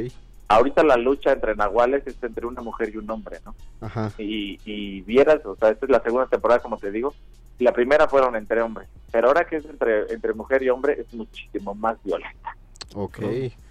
Ahorita 0.49 0.83
la 0.85 0.97
lucha 0.97 1.33
entre 1.33 1.55
nahuales 1.57 2.07
es 2.07 2.17
entre 2.23 2.47
una 2.47 2.63
mujer 2.63 2.91
y 2.93 2.99
un 2.99 3.11
hombre, 3.11 3.39
¿no? 3.45 3.55
Ajá. 3.81 4.13
Y, 4.19 4.59
y 4.65 5.01
vieras, 5.03 5.41
o 5.45 5.57
sea, 5.57 5.71
esta 5.71 5.87
es 5.87 5.91
la 5.91 6.03
segunda 6.03 6.27
temporada, 6.27 6.61
como 6.61 6.79
te 6.79 6.91
digo, 6.91 7.15
la 7.59 7.73
primera 7.73 8.09
fueron 8.09 8.37
entre 8.37 8.61
hombres, 8.63 8.89
pero 9.11 9.29
ahora 9.29 9.45
que 9.47 9.57
es 9.57 9.65
entre, 9.65 10.13
entre 10.13 10.35
mujer 10.35 10.63
y 10.63 10.71
hombre 10.71 10.97
es 11.01 11.13
muchísimo 11.15 11.75
más 11.75 11.97
violenta. 12.03 12.57
Ok. 12.95 13.19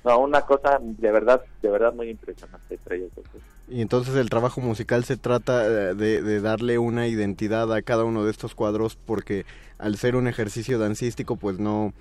No, 0.04 0.20
una 0.20 0.42
cosa 0.42 0.80
de 0.82 1.12
verdad, 1.12 1.42
de 1.62 1.70
verdad 1.70 1.94
muy 1.94 2.10
impresionante 2.10 2.76
entre 2.76 2.98
ellos. 2.98 3.10
Y 3.70 3.82
entonces 3.82 4.16
el 4.16 4.30
trabajo 4.30 4.60
musical 4.60 5.06
se 5.06 5.16
trata 5.16 5.66
eh, 5.66 5.96
de, 5.96 6.22
de 6.22 6.42
darle 6.42 6.78
una 6.78 7.08
identidad 7.08 7.72
a 7.74 7.82
cada 7.82 8.04
uno 8.04 8.26
de 8.26 8.32
estos 8.32 8.54
cuadros 8.56 8.98
porque 9.06 9.46
al 9.78 9.96
ser 9.96 10.18
un 10.18 10.28
ejercicio 10.28 10.78
dancístico 10.80 11.38
pues 11.38 11.60
no- 11.60 11.94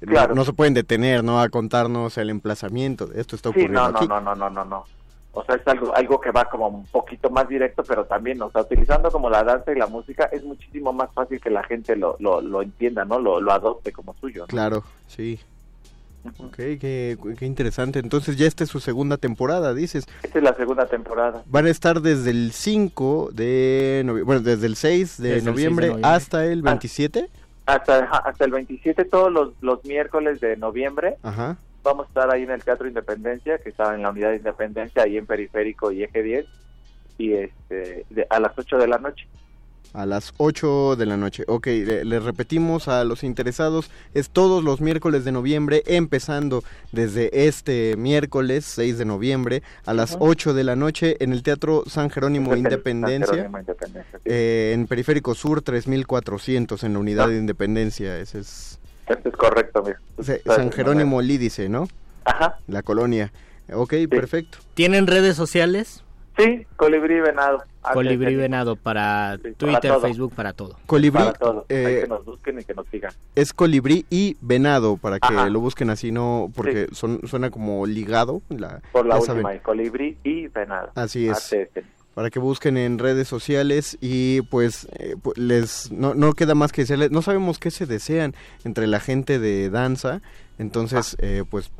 Claro. 0.00 0.34
no, 0.34 0.44
se 0.44 0.52
pueden 0.52 0.74
detener, 0.74 1.24
¿no? 1.24 1.40
A 1.40 1.48
contarnos 1.48 2.18
el 2.18 2.30
emplazamiento. 2.30 3.10
Esto 3.14 3.36
está 3.36 3.48
Sí, 3.50 3.60
ocurriendo 3.60 3.80
no, 3.80 3.90
no, 3.90 3.98
aquí. 3.98 4.08
no, 4.08 4.20
no, 4.20 4.34
no, 4.36 4.50
no, 4.50 4.64
no. 4.64 4.84
O 5.32 5.44
sea, 5.44 5.54
es 5.54 5.66
algo, 5.68 5.94
algo 5.94 6.20
que 6.20 6.32
va 6.32 6.44
como 6.46 6.66
un 6.68 6.86
poquito 6.86 7.30
más 7.30 7.48
directo, 7.48 7.84
pero 7.84 8.04
también, 8.04 8.42
o 8.42 8.50
sea, 8.50 8.62
utilizando 8.62 9.10
como 9.12 9.30
la 9.30 9.44
danza 9.44 9.70
y 9.72 9.76
la 9.76 9.86
música, 9.86 10.24
es 10.24 10.42
muchísimo 10.44 10.92
más 10.92 11.08
fácil 11.14 11.40
que 11.40 11.50
la 11.50 11.62
gente 11.62 11.94
lo, 11.96 12.16
lo, 12.18 12.40
lo 12.40 12.62
entienda, 12.62 13.04
¿no? 13.04 13.18
Lo, 13.20 13.40
lo 13.40 13.52
adopte 13.52 13.92
como 13.92 14.14
suyo. 14.20 14.42
¿no? 14.42 14.46
Claro, 14.48 14.82
sí. 15.06 15.38
Ok, 16.38 16.56
qué, 16.56 17.16
qué 17.38 17.46
interesante. 17.46 17.98
Entonces 18.00 18.36
ya 18.36 18.46
esta 18.46 18.64
es 18.64 18.70
su 18.70 18.80
segunda 18.80 19.16
temporada, 19.16 19.72
dices. 19.72 20.06
Esta 20.22 20.38
es 20.38 20.44
la 20.44 20.54
segunda 20.54 20.84
temporada. 20.86 21.42
Van 21.46 21.64
a 21.64 21.70
estar 21.70 22.02
desde 22.02 22.30
el 22.30 22.52
5 22.52 23.30
de 23.32 24.02
noviembre, 24.04 24.24
bueno, 24.24 24.40
desde 24.42 24.66
el 24.66 24.76
6 24.76 25.16
de, 25.22 25.28
Desde 25.36 25.48
el 25.50 25.56
6 25.56 25.64
de 25.64 25.70
noviembre, 25.70 26.00
hasta 26.06 26.44
el 26.44 26.60
27. 26.60 27.30
Hasta, 27.66 28.04
hasta 28.04 28.44
el 28.44 28.50
27, 28.50 29.04
todos 29.04 29.32
los, 29.32 29.52
los 29.60 29.84
miércoles 29.84 30.40
de 30.40 30.56
noviembre, 30.56 31.16
Ajá. 31.22 31.56
vamos 31.82 32.06
a 32.06 32.08
estar 32.08 32.30
ahí 32.30 32.42
en 32.42 32.50
el 32.50 32.64
Teatro 32.64 32.88
Independencia, 32.88 33.58
que 33.58 33.68
está 33.68 33.94
en 33.94 34.02
la 34.02 34.10
Unidad 34.10 34.30
de 34.30 34.36
Independencia, 34.36 35.02
ahí 35.02 35.16
en 35.16 35.26
Periférico 35.26 35.92
y 35.92 36.02
Eje 36.02 36.22
10, 36.22 36.46
y 37.18 37.32
este, 37.34 38.04
de- 38.10 38.26
a 38.28 38.40
las 38.40 38.58
8 38.58 38.78
de 38.78 38.88
la 38.88 38.98
noche. 38.98 39.26
A 39.92 40.06
las 40.06 40.32
8 40.36 40.94
de 40.96 41.04
la 41.06 41.16
noche. 41.16 41.42
Ok, 41.48 41.66
le, 41.66 42.04
le 42.04 42.20
repetimos 42.20 42.86
a 42.86 43.02
los 43.02 43.24
interesados, 43.24 43.90
es 44.14 44.30
todos 44.30 44.62
los 44.62 44.80
miércoles 44.80 45.24
de 45.24 45.32
noviembre, 45.32 45.82
empezando 45.86 46.62
desde 46.92 47.46
este 47.48 47.96
miércoles 47.96 48.64
6 48.66 48.98
de 48.98 49.04
noviembre 49.04 49.62
a 49.86 49.92
las 49.92 50.16
8 50.20 50.54
de 50.54 50.62
la 50.62 50.76
noche 50.76 51.16
en 51.18 51.32
el 51.32 51.42
Teatro 51.42 51.82
San 51.88 52.08
Jerónimo 52.08 52.50
San 52.50 52.58
Independencia, 52.58 53.34
Jerónimo 53.34 53.58
Independencia, 53.58 54.18
sí. 54.18 54.24
eh, 54.26 54.70
en 54.74 54.86
Periférico 54.86 55.34
Sur 55.34 55.60
3400, 55.62 56.84
en 56.84 56.92
la 56.92 56.98
unidad 57.00 57.24
Ah. 57.26 57.30
de 57.30 57.38
Independencia. 57.38 58.16
Ese 58.18 58.38
es 58.40 58.78
Esto 59.08 59.28
es 59.28 59.34
correcto. 59.36 59.82
Se- 60.22 60.40
San 60.46 60.70
Jerónimo 60.70 61.20
Lídice, 61.20 61.68
¿no? 61.68 61.88
Ajá, 62.24 62.58
La 62.68 62.82
colonia. 62.82 63.32
Ok, 63.72 63.94
perfecto. 64.08 64.58
¿Tienen 64.74 65.08
redes 65.08 65.36
sociales? 65.36 66.04
sí, 66.38 66.64
Colibrí 66.76 67.20
Venado. 67.20 67.64
Colibrí 67.92 68.34
Venado 68.36 68.76
para 68.76 69.36
Sí, 69.42 69.52
Twitter. 69.56 69.92
Facebook, 70.00 70.32
para 70.34 70.52
todo. 70.52 70.76
Colibrí 70.86 71.18
Para 71.22 71.32
todo. 71.32 71.64
Eh, 71.68 72.00
que 72.02 72.08
nos 72.08 72.24
busquen 72.24 72.60
y 72.60 72.64
que 72.64 72.74
nos 72.74 72.86
sigan. 72.88 73.12
es 73.34 73.52
colibrí 73.52 74.04
y 74.10 74.36
venado 74.40 74.96
para 74.96 75.18
que 75.18 75.28
Ajá. 75.34 75.48
lo 75.48 75.60
busquen 75.60 75.90
así, 75.90 76.12
no 76.12 76.50
porque 76.54 76.88
son, 76.92 77.20
suena 77.26 77.50
como 77.50 77.86
ligado. 77.86 78.42
La, 78.50 78.80
Por 78.92 79.06
la 79.06 79.16
última, 79.18 79.42
saben. 79.42 79.56
y 79.56 79.60
Colibrí 79.60 80.16
y 80.24 80.48
Venado. 80.48 80.90
Así 80.94 81.28
es. 81.28 81.54
Para 82.14 82.28
que 82.28 82.38
busquen 82.40 82.76
en 82.76 82.98
redes 82.98 83.28
sociales 83.28 83.96
y 84.00 84.42
pues 84.42 84.86
eh, 84.98 85.14
pu- 85.16 85.34
les 85.36 85.90
no, 85.92 86.12
no 86.14 86.32
queda 86.34 86.54
más 86.54 86.72
que 86.72 86.82
decirles, 86.82 87.10
no 87.12 87.22
sabemos 87.22 87.58
qué 87.58 87.70
se 87.70 87.86
desean 87.86 88.34
entre 88.64 88.88
la 88.88 88.98
gente 89.00 89.38
de 89.38 89.70
danza, 89.70 90.20
entonces 90.58 91.16
eh, 91.20 91.44
pues 91.48 91.70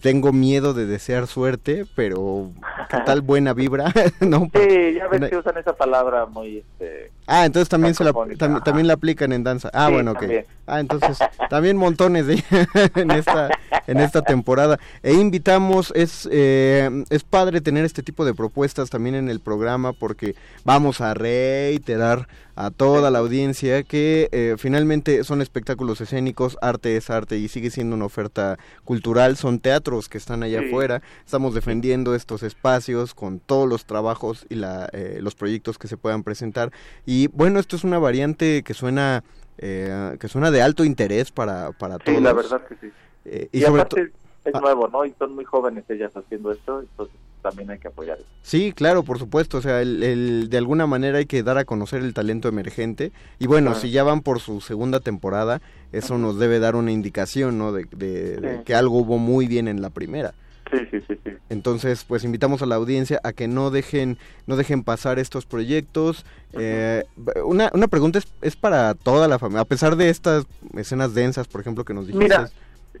tengo 0.00 0.32
miedo 0.32 0.72
de 0.74 0.86
desear 0.86 1.26
suerte, 1.26 1.84
pero 1.94 2.50
qué 2.88 2.96
tal 3.04 3.20
buena 3.20 3.52
vibra, 3.52 3.92
¿no? 4.20 4.50
Sí, 4.54 4.94
ya 4.96 5.08
ves 5.08 5.28
que 5.30 5.36
usan 5.36 5.58
esa 5.58 5.74
palabra 5.76 6.26
muy... 6.26 6.58
Este, 6.58 7.10
Ah, 7.30 7.44
entonces 7.44 7.68
también 7.68 7.94
se 7.94 8.04
la, 8.04 8.12
tam- 8.14 8.62
también 8.64 8.86
la 8.86 8.94
aplican 8.94 9.34
en 9.34 9.44
danza. 9.44 9.68
Ah, 9.74 9.88
Sí, 9.88 9.92
bueno, 9.92 10.12
ok. 10.12 10.20
también. 10.20 10.46
Ah, 10.66 10.80
entonces 10.80 11.18
también 11.50 11.76
montones 11.76 12.26
de 12.26 12.42
en 12.94 13.10
esta 13.10 13.50
en 13.86 14.00
esta 14.00 14.22
temporada. 14.22 14.78
E 15.02 15.12
invitamos 15.12 15.92
es 15.94 16.26
eh, 16.32 16.88
es 17.10 17.24
padre 17.24 17.60
tener 17.60 17.84
este 17.84 18.02
tipo 18.02 18.24
de 18.24 18.32
propuestas 18.32 18.88
también 18.88 19.14
en 19.14 19.28
el 19.28 19.40
programa 19.40 19.92
porque 19.92 20.36
vamos 20.64 21.02
a 21.02 21.12
reiterar 21.12 22.28
a 22.60 22.70
toda 22.72 23.10
la 23.12 23.20
audiencia 23.20 23.84
que 23.84 24.28
eh, 24.32 24.56
finalmente 24.58 25.22
son 25.22 25.40
espectáculos 25.42 26.00
escénicos, 26.00 26.58
arte 26.60 26.96
es 26.96 27.08
arte 27.08 27.36
y 27.38 27.46
sigue 27.46 27.70
siendo 27.70 27.94
una 27.94 28.06
oferta 28.06 28.58
cultural, 28.84 29.36
son 29.36 29.60
teatros 29.60 30.08
que 30.08 30.18
están 30.18 30.42
allá 30.42 30.60
Sí. 30.60 30.66
afuera, 30.66 31.00
estamos 31.24 31.54
defendiendo 31.54 32.16
estos 32.16 32.42
espacios 32.42 33.14
con 33.14 33.38
todos 33.38 33.68
los 33.68 33.84
trabajos 33.86 34.44
y 34.48 34.56
la, 34.56 34.88
eh, 34.92 35.20
los 35.22 35.36
proyectos 35.36 35.78
que 35.78 35.86
se 35.86 35.96
puedan 35.96 36.24
presentar 36.24 36.72
y 37.06 37.28
bueno, 37.28 37.60
esto 37.60 37.76
es 37.76 37.84
una 37.84 37.98
variante 38.00 38.62
que 38.64 38.74
suena 38.74 39.22
eh, 39.58 40.16
que 40.18 40.26
suena 40.28 40.50
de 40.50 40.60
alto 40.62 40.84
interés 40.84 41.30
para, 41.30 41.70
para 41.72 41.96
sí, 41.98 42.02
todos. 42.06 42.22
la 42.22 42.32
verdad 42.32 42.60
que 42.66 42.74
sí. 42.80 42.92
Eh, 43.24 43.48
Y, 43.52 43.58
y 43.58 43.62
sobre 43.62 43.82
aparte 43.82 44.12
es 44.44 44.54
Ah. 44.54 44.60
nuevo, 44.60 44.88
¿no? 44.88 45.04
Y 45.04 45.12
son 45.18 45.34
muy 45.34 45.44
jóvenes 45.44 45.84
ellas 45.90 46.10
haciendo 46.16 46.50
esto, 46.52 46.80
entonces 46.80 47.14
también 47.42 47.70
hay 47.70 47.78
que 47.78 47.88
apoyar. 47.88 48.18
Sí, 48.42 48.72
claro, 48.72 49.02
por 49.02 49.18
supuesto. 49.18 49.58
O 49.58 49.62
sea, 49.62 49.80
el, 49.82 50.02
el- 50.02 50.48
de 50.50 50.58
alguna 50.58 50.86
manera 50.86 51.18
hay 51.18 51.26
que 51.26 51.42
dar 51.42 51.58
a 51.58 51.64
conocer 51.64 52.02
el 52.02 52.14
talento 52.14 52.48
emergente. 52.48 53.12
Y 53.38 53.46
bueno, 53.46 53.70
Claro. 53.70 53.80
si 53.80 53.90
ya 53.90 54.02
van 54.04 54.20
por 54.22 54.40
su 54.40 54.60
segunda 54.60 55.00
temporada, 55.00 55.60
eso 55.92 56.18
nos 56.18 56.38
debe 56.38 56.58
dar 56.58 56.76
una 56.76 56.92
indicación, 56.92 57.58
¿no? 57.58 57.72
De, 57.72 57.86
de- 57.96 58.36
de 58.38 58.56
Sí. 58.58 58.62
que 58.64 58.74
algo 58.74 58.98
hubo 58.98 59.18
muy 59.18 59.46
bien 59.46 59.68
en 59.68 59.80
la 59.82 59.90
primera. 59.90 60.34
Sí, 60.70 60.76
sí, 60.90 60.98
sí, 61.08 61.14
sí. 61.24 61.30
Entonces, 61.48 62.04
pues 62.06 62.24
invitamos 62.24 62.60
a 62.60 62.66
la 62.66 62.74
audiencia 62.74 63.18
a 63.24 63.32
que 63.32 63.48
no 63.48 63.70
dejen, 63.70 64.18
no 64.46 64.56
dejen 64.56 64.82
pasar 64.84 65.18
estos 65.18 65.46
proyectos. 65.46 66.26
Eh, 66.52 67.04
una, 67.42 67.70
una 67.72 67.88
pregunta 67.88 68.18
es, 68.18 68.26
es 68.42 68.54
para 68.54 68.92
toda 68.94 69.28
la 69.28 69.38
familia, 69.38 69.62
a 69.62 69.64
pesar 69.64 69.96
de 69.96 70.10
estas 70.10 70.44
escenas 70.76 71.14
densas, 71.14 71.48
por 71.48 71.62
ejemplo, 71.62 71.86
que 71.86 71.94
nos 71.94 72.06
dijiste. 72.06 72.22
Mira, 72.24 72.50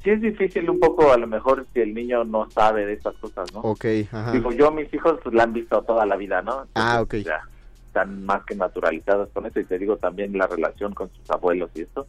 sí 0.02 0.10
es 0.10 0.20
difícil 0.20 0.68
un 0.70 0.78
poco, 0.80 1.12
a 1.12 1.16
lo 1.16 1.26
mejor, 1.26 1.66
si 1.72 1.80
el 1.80 1.94
niño 1.94 2.24
no 2.24 2.48
sabe 2.50 2.86
de 2.86 2.94
estas 2.94 3.14
cosas, 3.16 3.52
¿no? 3.52 3.60
Ok, 3.60 3.84
ajá. 4.12 4.32
Digo, 4.32 4.52
yo, 4.52 4.70
mis 4.70 4.92
hijos 4.92 5.18
pues, 5.22 5.34
la 5.34 5.44
han 5.44 5.52
visto 5.52 5.82
toda 5.82 6.06
la 6.06 6.16
vida, 6.16 6.42
¿no? 6.42 6.66
Ah, 6.74 6.98
Entonces, 7.00 7.20
ok. 7.22 7.26
Ya 7.26 7.40
están 7.86 8.24
más 8.24 8.44
que 8.44 8.54
naturalizados 8.54 9.28
con 9.32 9.46
eso 9.46 9.58
y 9.60 9.64
te 9.64 9.78
digo 9.78 9.96
también 9.96 10.36
la 10.36 10.46
relación 10.46 10.92
con 10.94 11.10
sus 11.12 11.28
abuelos 11.30 11.70
y 11.74 11.80
esto. 11.82 12.06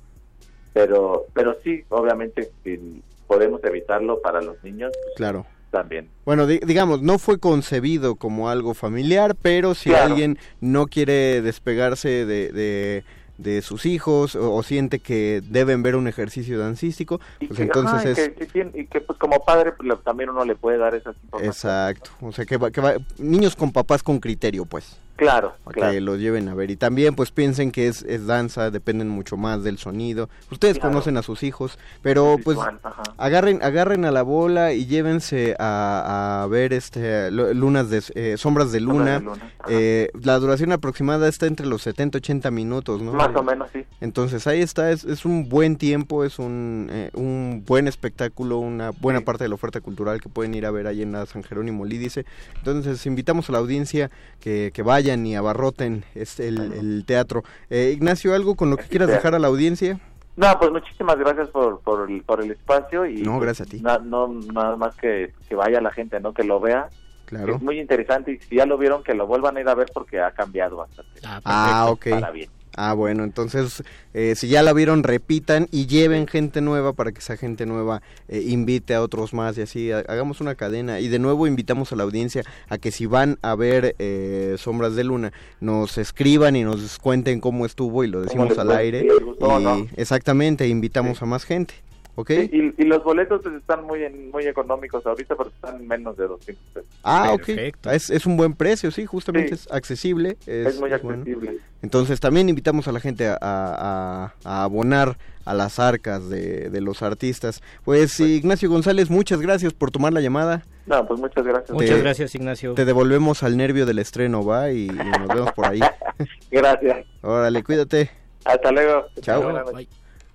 Pero, 0.73 1.25
pero 1.33 1.55
sí, 1.63 1.83
obviamente, 1.89 2.51
si 2.63 3.01
podemos 3.27 3.63
evitarlo 3.63 4.21
para 4.21 4.41
los 4.41 4.61
niños, 4.63 4.91
pues, 5.03 5.15
Claro. 5.15 5.45
también. 5.71 6.09
Bueno, 6.25 6.45
di- 6.47 6.59
digamos, 6.59 7.01
no 7.01 7.17
fue 7.19 7.39
concebido 7.39 8.15
como 8.15 8.49
algo 8.49 8.73
familiar, 8.73 9.35
pero 9.41 9.73
si 9.73 9.89
Claro. 9.89 10.05
alguien 10.07 10.37
no 10.61 10.87
quiere 10.87 11.41
despegarse 11.41 12.25
de, 12.25 12.51
de, 12.51 13.03
de 13.39 13.61
sus 13.61 13.85
hijos 13.85 14.35
o, 14.35 14.53
o 14.53 14.63
siente 14.63 14.99
que 14.99 15.41
deben 15.49 15.81
ver 15.81 15.95
un 15.95 16.07
ejercicio 16.07 16.59
dancístico, 16.59 17.19
Y 17.39 17.47
pues 17.47 17.57
que, 17.57 17.63
entonces 17.63 17.93
ajá, 17.93 18.07
y 18.07 18.11
es... 18.11 18.17
que, 18.19 18.33
que 18.35 18.45
tiene- 18.45 18.71
y 18.75 18.85
que, 18.85 18.99
pues 19.01 19.17
como 19.17 19.43
padre 19.45 19.71
pues, 19.71 19.97
también 20.03 20.29
uno 20.29 20.43
le 20.45 20.55
puede 20.55 20.77
dar 20.77 20.93
esas 20.93 21.15
informaciones. 21.23 21.55
Exacto, 21.55 22.11
o 22.21 22.31
sea, 22.33 22.45
que, 22.45 22.57
va- 22.57 22.69
que 22.69 22.81
va- 22.81 22.95
niños 23.17 23.55
con 23.55 23.71
papás 23.71 24.03
con 24.03 24.19
criterio, 24.19 24.65
pues. 24.65 24.97
Claro, 25.19 25.53
para 25.63 25.73
claro. 25.75 25.93
que 25.93 26.01
los 26.01 26.19
lleven 26.19 26.47
a 26.49 26.55
ver. 26.55 26.71
Y 26.71 26.75
también 26.75 27.13
pues 27.15 27.31
piensen 27.31 27.71
que 27.71 27.87
es, 27.87 28.03
es 28.03 28.25
danza, 28.25 28.71
dependen 28.71 29.09
mucho 29.09 29.37
más 29.37 29.63
del 29.63 29.77
sonido. 29.77 30.29
Ustedes 30.51 30.79
Claro. 30.79 30.91
conocen 30.93 31.17
a 31.17 31.21
sus 31.21 31.43
hijos, 31.43 31.77
pero 32.01 32.35
Es 32.37 32.43
pues 32.43 32.57
ajá. 32.57 33.03
agarren 33.17 33.59
agarren 33.61 34.05
a 34.05 34.11
la 34.11 34.21
bola 34.23 34.73
y 34.73 34.85
llévense 34.85 35.55
a, 35.59 36.41
a 36.43 36.47
ver 36.47 36.73
este 36.73 37.31
lo- 37.31 37.53
lunas 37.53 37.89
de 37.89 38.01
eh, 38.15 38.35
sombras 38.37 38.71
de 38.71 38.79
luna. 38.79 39.15
Sombras 39.19 39.37
de 39.39 39.43
luna. 39.43 39.53
Eh, 39.69 40.09
la 40.23 40.39
duración 40.39 40.71
aproximada 40.71 41.27
está 41.27 41.45
entre 41.45 41.65
los 41.67 41.81
70 41.83 42.17
80 42.19 42.49
minutos, 42.51 43.01
¿no? 43.01 43.13
Más 43.13 43.35
o 43.35 43.43
menos, 43.43 43.69
sí. 43.73 43.83
Entonces 44.01 44.47
ahí 44.47 44.61
está, 44.61 44.91
es, 44.91 45.03
es 45.03 45.25
un 45.25 45.49
buen 45.49 45.75
tiempo, 45.75 46.23
es 46.23 46.39
un, 46.39 46.87
eh, 46.91 47.09
un 47.13 47.63
buen 47.67 47.87
espectáculo, 47.87 48.57
una 48.59 48.91
buena 48.91 49.19
Sí. 49.19 49.25
parte 49.25 49.43
de 49.43 49.49
la 49.49 49.55
oferta 49.55 49.81
cultural 49.81 50.21
que 50.21 50.29
pueden 50.29 50.53
ir 50.53 50.65
a 50.65 50.71
ver 50.71 50.87
ahí 50.87 51.01
en 51.01 51.11
la 51.11 51.25
San 51.25 51.43
Jerónimo 51.43 51.83
Lídice. 51.85 52.25
Entonces 52.57 53.05
invitamos 53.05 53.49
a 53.49 53.51
la 53.51 53.57
audiencia 53.59 54.09
que, 54.39 54.71
que 54.73 54.81
vayan 55.09 55.25
y 55.25 55.35
abarroten 55.35 56.05
este, 56.15 56.47
el, 56.47 56.71
el 56.73 57.03
teatro. 57.05 57.43
Eh, 57.69 57.91
Ignacio, 57.93 58.33
¿algo 58.35 58.55
con 58.55 58.69
lo 58.69 58.77
que 58.77 58.85
quieras 58.85 59.09
dejar 59.09 59.33
a 59.35 59.39
la 59.39 59.47
audiencia? 59.47 59.99
No, 60.35 60.57
pues 60.59 60.71
muchísimas 60.71 61.17
gracias 61.17 61.49
por, 61.49 61.81
por, 61.81 62.09
el, 62.09 62.21
por 62.23 62.41
el 62.43 62.51
espacio 62.51 63.05
y 63.05 63.21
No, 63.23 63.33
pues, 63.33 63.41
gracias 63.47 63.67
a 63.67 63.71
ti. 63.71 63.81
na- 63.81 63.97
no 63.99 64.27
nada 64.53 64.75
más 64.77 64.95
que, 64.95 65.33
que 65.47 65.55
vaya 65.55 65.81
la 65.81 65.91
gente, 65.91 66.19
¿no? 66.19 66.33
Que 66.33 66.43
lo 66.43 66.59
vea. 66.59 66.89
Claro. 67.25 67.55
Es 67.55 67.61
muy 67.61 67.79
interesante 67.79 68.31
y 68.31 68.39
si 68.47 68.55
ya 68.55 68.65
lo 68.65 68.77
vieron 68.77 69.03
que 69.03 69.13
lo 69.13 69.27
vuelvan 69.27 69.57
a 69.57 69.61
ir 69.61 69.67
a 69.69 69.75
ver 69.75 69.87
porque 69.93 70.19
ha 70.19 70.31
cambiado 70.31 70.77
bastante. 70.77 71.19
Ah, 71.23 71.41
Ah, 71.43 71.85
ok. 71.89 72.05
Para 72.09 72.31
bien. 72.31 72.49
Ah, 72.81 72.93
bueno, 72.93 73.25
entonces 73.25 73.83
eh, 74.13 74.35
si 74.37 74.47
ya 74.47 74.63
la 74.63 74.71
vieron, 74.71 75.03
repitan 75.03 75.67
y 75.69 75.85
lleven 75.87 76.27
gente 76.27 76.61
nueva 76.61 76.93
para 76.93 77.11
que 77.11 77.19
esa 77.19 77.35
gente 77.35 77.65
nueva 77.65 78.01
eh, 78.29 78.41
invite 78.47 78.93
a 78.93 79.01
otros 79.01 79.33
más 79.33 79.57
y 79.57 79.63
así 79.63 79.91
ha- 79.91 79.99
hagamos 80.07 80.39
una 80.39 80.55
cadena. 80.55 81.01
Y 81.01 81.09
de 81.09 81.19
nuevo 81.19 81.45
invitamos 81.45 81.91
a 81.91 81.97
la 81.97 82.03
audiencia 82.03 82.43
a 82.69 82.77
que 82.77 82.91
si 82.91 83.05
van 83.05 83.37
a 83.41 83.53
ver 83.55 83.95
eh, 83.99 84.55
Sombras 84.57 84.95
de 84.95 85.03
Luna, 85.03 85.33
nos 85.59 85.97
escriban 85.97 86.55
y 86.55 86.63
nos 86.63 86.99
cuenten 86.99 87.41
cómo 87.41 87.65
estuvo 87.65 88.05
y 88.05 88.07
lo 88.07 88.21
decimos 88.21 88.57
al 88.57 88.71
aire. 88.71 89.05
Gustó 89.25 89.59
y 89.59 89.63
no. 89.63 89.87
exactamente, 89.97 90.67
invitamos 90.69 91.21
a 91.21 91.25
más 91.25 91.43
gente. 91.43 91.73
¿Ok? 92.19 92.29
Y, 92.31 92.73
y 92.77 92.83
los 92.85 93.03
boletos 93.03 93.41
pues, 93.43 93.55
están 93.55 93.83
muy 93.85 94.03
en- 94.03 94.29
muy 94.31 94.45
económicos 94.45 95.05
ahorita 95.05 95.35
porque 95.35 95.53
están 95.55 95.87
menos 95.87 96.17
de 96.17 96.27
200 96.27 96.65
pesos. 96.73 96.89
Ah, 97.03 97.31
ok. 97.33 97.45
Perfecto. 97.45 97.91
Es, 97.91 98.09
es 98.09 98.25
un 98.25 98.37
buen 98.37 98.53
precio, 98.53 98.91
sí, 98.91 99.05
justamente 99.05 99.55
Sí. 99.55 99.63
es 99.65 99.71
accesible. 99.71 100.37
Es, 100.45 100.67
Es, 100.67 100.79
muy 100.79 100.91
es 100.91 101.01
bueno. 101.01 101.19
accesible. 101.19 101.57
Entonces 101.81 102.19
también 102.19 102.49
invitamos 102.49 102.87
a 102.87 102.91
la 102.91 102.99
gente 102.99 103.27
a, 103.27 103.37
a- 103.41 104.33
a 104.43 104.63
abonar 104.63 105.17
a 105.45 105.53
las 105.53 105.79
arcas 105.79 106.29
de, 106.29 106.69
de 106.69 106.81
los 106.81 107.01
artistas. 107.01 107.63
Pues 107.83 108.11
sí, 108.11 108.35
Ignacio 108.35 108.69
González, 108.69 109.09
muchas 109.09 109.41
gracias 109.41 109.73
por 109.73 109.89
tomar 109.89 110.13
la 110.13 110.21
llamada. 110.21 110.63
No, 110.85 111.07
pues 111.07 111.19
muchas 111.19 111.43
gracias. 111.45 111.71
Muchas 111.71 111.95
Te- 111.95 112.01
gracias, 112.01 112.35
Ignacio. 112.35 112.73
Te 112.73 112.85
devolvemos 112.85 113.41
al 113.43 113.57
nervio 113.57 113.85
del 113.85 113.97
estreno, 113.99 114.43
va, 114.45 114.71
y, 114.71 114.85
y 114.85 114.87
nos 114.91 115.27
vemos 115.27 115.51
por 115.53 115.65
ahí. 115.67 115.79
Gracias. 116.51 117.05
Órale, 117.21 117.63
cuídate. 117.63 118.09
Hasta 118.45 118.71
luego. 118.71 119.05
Chao. 119.21 119.51
Noches. 119.51 119.73
Bye. 119.73 119.87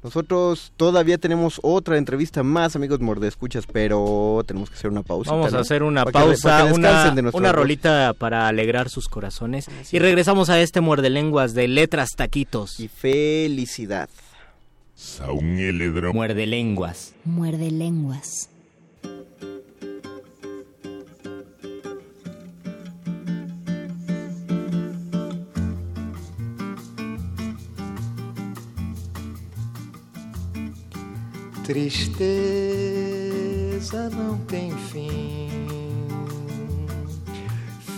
Nosotros 0.05 0.71
todavía 0.77 1.17
tenemos 1.17 1.59
otra 1.63 1.97
entrevista 1.97 2.43
más, 2.43 2.77
amigos 2.77 3.01
mordescuchas, 3.01 3.65
pero 3.67 4.43
tenemos 4.47 4.69
que 4.69 4.77
hacer 4.77 4.91
una 4.91 5.03
pausa. 5.03 5.31
Vamos 5.31 5.55
a 5.55 5.61
hacer 5.61 5.83
una 5.83 6.05
Para 6.05 6.27
pausa, 6.27 6.67
que 6.67 6.75
una, 6.75 7.11
de 7.11 7.31
una 7.33 7.53
rolita 7.53 8.13
para 8.13 8.47
alegrar 8.47 8.91
sus 8.91 9.09
corazones. 9.09 9.67
Y 9.93 9.99
regresamos 10.01 10.51
a 10.51 10.61
este 10.61 10.83
muerde 10.83 11.09
lenguas 11.09 11.55
de 11.55 11.69
letras 11.69 12.11
taquitos. 12.15 12.79
Y 12.81 12.89
felicidad. 12.89 14.11
Muerde 16.13 16.47
lenguas. 16.47 17.15
Muerde 17.25 17.71
lenguas. 17.71 18.51
Tristeza 31.65 32.21
não 34.11 34.37
tem 34.41 34.71
fim, 34.71 35.49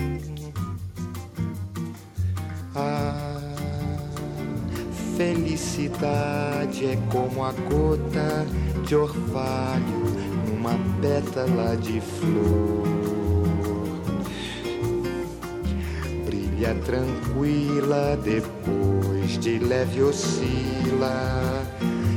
A 2.75 3.41
felicidade 5.17 6.86
é 6.86 6.95
como 7.12 7.43
a 7.43 7.51
gota 7.51 8.45
de 8.86 8.95
orvalho 8.95 10.05
numa 10.47 10.77
pétala 11.01 11.75
de 11.75 11.99
flor. 11.99 13.26
Brilha 16.57 16.73
tranquila, 16.73 18.17
depois 18.23 19.37
de 19.37 19.59
leve 19.59 20.01
oscila 20.01 21.63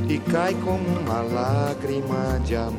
e 0.09 0.17
cai 0.17 0.55
como 0.55 0.83
uma 0.99 1.21
lágrima 1.21 2.39
de 2.43 2.55
amor. 2.55 2.73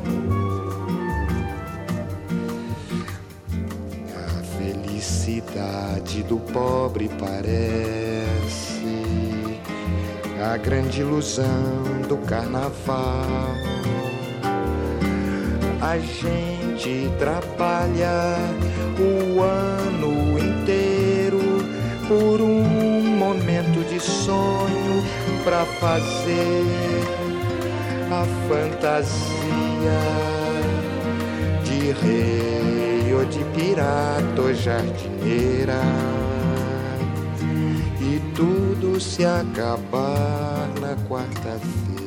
A 4.16 4.42
felicidade 4.59 6.25
do 6.25 6.38
pobre 6.53 7.09
parece 7.11 8.83
a 10.44 10.57
grande 10.57 11.03
ilusão 11.03 11.46
do 12.09 12.16
carnaval. 12.27 13.55
A 15.81 15.96
gente 15.96 17.09
trabalha 17.20 18.37
o 18.98 19.40
ano 19.40 20.32
por 22.12 22.42
um 22.42 22.62
momento 23.16 23.83
de 23.88 23.98
sonho 23.98 25.03
pra 25.44 25.64
fazer 25.64 26.64
a 28.11 28.27
fantasia 28.48 29.98
de 31.64 31.92
rei 32.05 33.14
ou 33.14 33.25
de 33.25 33.42
pirata 33.57 34.42
ou 34.42 34.53
jardineira. 34.53 35.81
E 37.98 38.20
tudo 38.35 39.01
se 39.01 39.25
acabar 39.25 40.68
na 40.81 40.94
quarta-feira. 41.09 42.02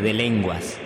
Muerde 0.00 0.14
lenguas. 0.14 0.79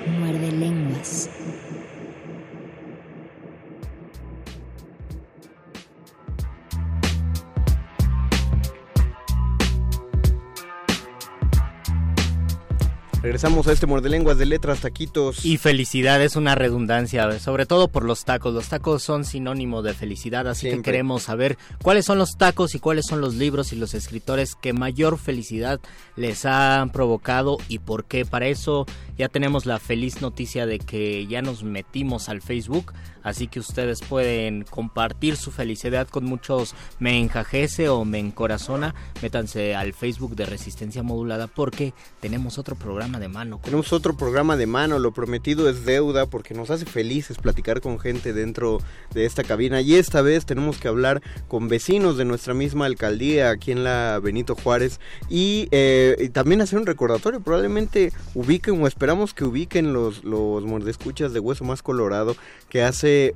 Regresamos 13.44 13.68
a 13.68 13.72
este 13.72 13.86
mordelenguas 13.86 14.38
de 14.38 14.46
letras, 14.46 14.80
taquitos. 14.80 15.44
Y 15.44 15.58
felicidad 15.58 16.22
es 16.22 16.34
una 16.34 16.54
redundancia, 16.54 17.38
sobre 17.40 17.66
todo 17.66 17.88
por 17.88 18.06
los 18.06 18.24
tacos. 18.24 18.54
Los 18.54 18.70
tacos 18.70 19.02
son 19.02 19.26
sinónimo 19.26 19.82
de 19.82 19.92
felicidad, 19.92 20.48
así 20.48 20.62
Siempre. 20.62 20.78
que 20.78 20.82
queremos 20.84 21.24
saber 21.24 21.58
cuáles 21.82 22.06
son 22.06 22.16
los 22.16 22.38
tacos 22.38 22.74
y 22.74 22.78
cuáles 22.78 23.04
son 23.06 23.20
los 23.20 23.34
libros 23.34 23.74
y 23.74 23.76
los 23.76 23.92
escritores 23.92 24.54
que 24.54 24.72
mayor 24.72 25.18
felicidad 25.18 25.78
les 26.16 26.46
han 26.46 26.88
provocado 26.88 27.58
y 27.68 27.80
por 27.80 28.06
qué. 28.06 28.24
Para 28.24 28.46
eso 28.46 28.86
ya 29.18 29.28
tenemos 29.28 29.66
la 29.66 29.78
feliz 29.78 30.22
noticia 30.22 30.64
de 30.64 30.78
que 30.78 31.26
ya 31.26 31.42
nos 31.42 31.62
metimos 31.62 32.30
al 32.30 32.40
Facebook, 32.40 32.94
así 33.22 33.46
que 33.46 33.60
ustedes 33.60 34.00
pueden 34.00 34.64
compartir 34.64 35.36
su 35.36 35.50
felicidad 35.50 36.08
con 36.08 36.24
muchos 36.24 36.74
me 36.98 37.20
encajece 37.20 37.90
o 37.90 38.06
me 38.06 38.18
encorazona. 38.18 38.94
Métanse 39.22 39.74
al 39.74 39.92
Facebook 39.92 40.34
de 40.34 40.46
Resistencia 40.46 41.02
Modulada 41.02 41.46
porque 41.46 41.92
tenemos 42.20 42.58
otro 42.58 42.74
programa 42.74 43.20
de 43.20 43.28
mano. 43.34 43.60
Tenemos 43.62 43.92
otro 43.92 44.16
programa 44.16 44.56
de 44.56 44.66
mano, 44.66 44.98
lo 44.98 45.12
prometido 45.12 45.68
es 45.68 45.84
deuda 45.84 46.26
porque 46.26 46.54
nos 46.54 46.70
hace 46.70 46.86
felices 46.86 47.36
platicar 47.36 47.80
con 47.80 47.98
gente 47.98 48.32
dentro 48.32 48.78
de 49.12 49.26
esta 49.26 49.42
cabina 49.42 49.80
y 49.80 49.96
esta 49.96 50.22
vez 50.22 50.46
tenemos 50.46 50.78
que 50.78 50.88
hablar 50.88 51.20
con 51.48 51.68
vecinos 51.68 52.16
de 52.16 52.24
nuestra 52.24 52.54
misma 52.54 52.86
alcaldía 52.86 53.50
aquí 53.50 53.72
en 53.72 53.82
la 53.82 54.20
Benito 54.22 54.54
Juárez 54.54 55.00
y, 55.28 55.68
eh, 55.72 56.30
también 56.32 56.60
hacer 56.60 56.78
un 56.78 56.86
recordatorio, 56.86 57.40
probablemente 57.40 58.12
ubiquen 58.34 58.80
o 58.80 58.86
esperamos 58.86 59.34
que 59.34 59.44
ubiquen 59.44 59.92
los, 59.92 60.22
los 60.22 60.64
mordescuchas 60.64 61.32
de 61.32 61.40
Hueso 61.40 61.64
Más 61.64 61.82
Colorado 61.82 62.36
que 62.68 62.82
hace... 62.82 63.34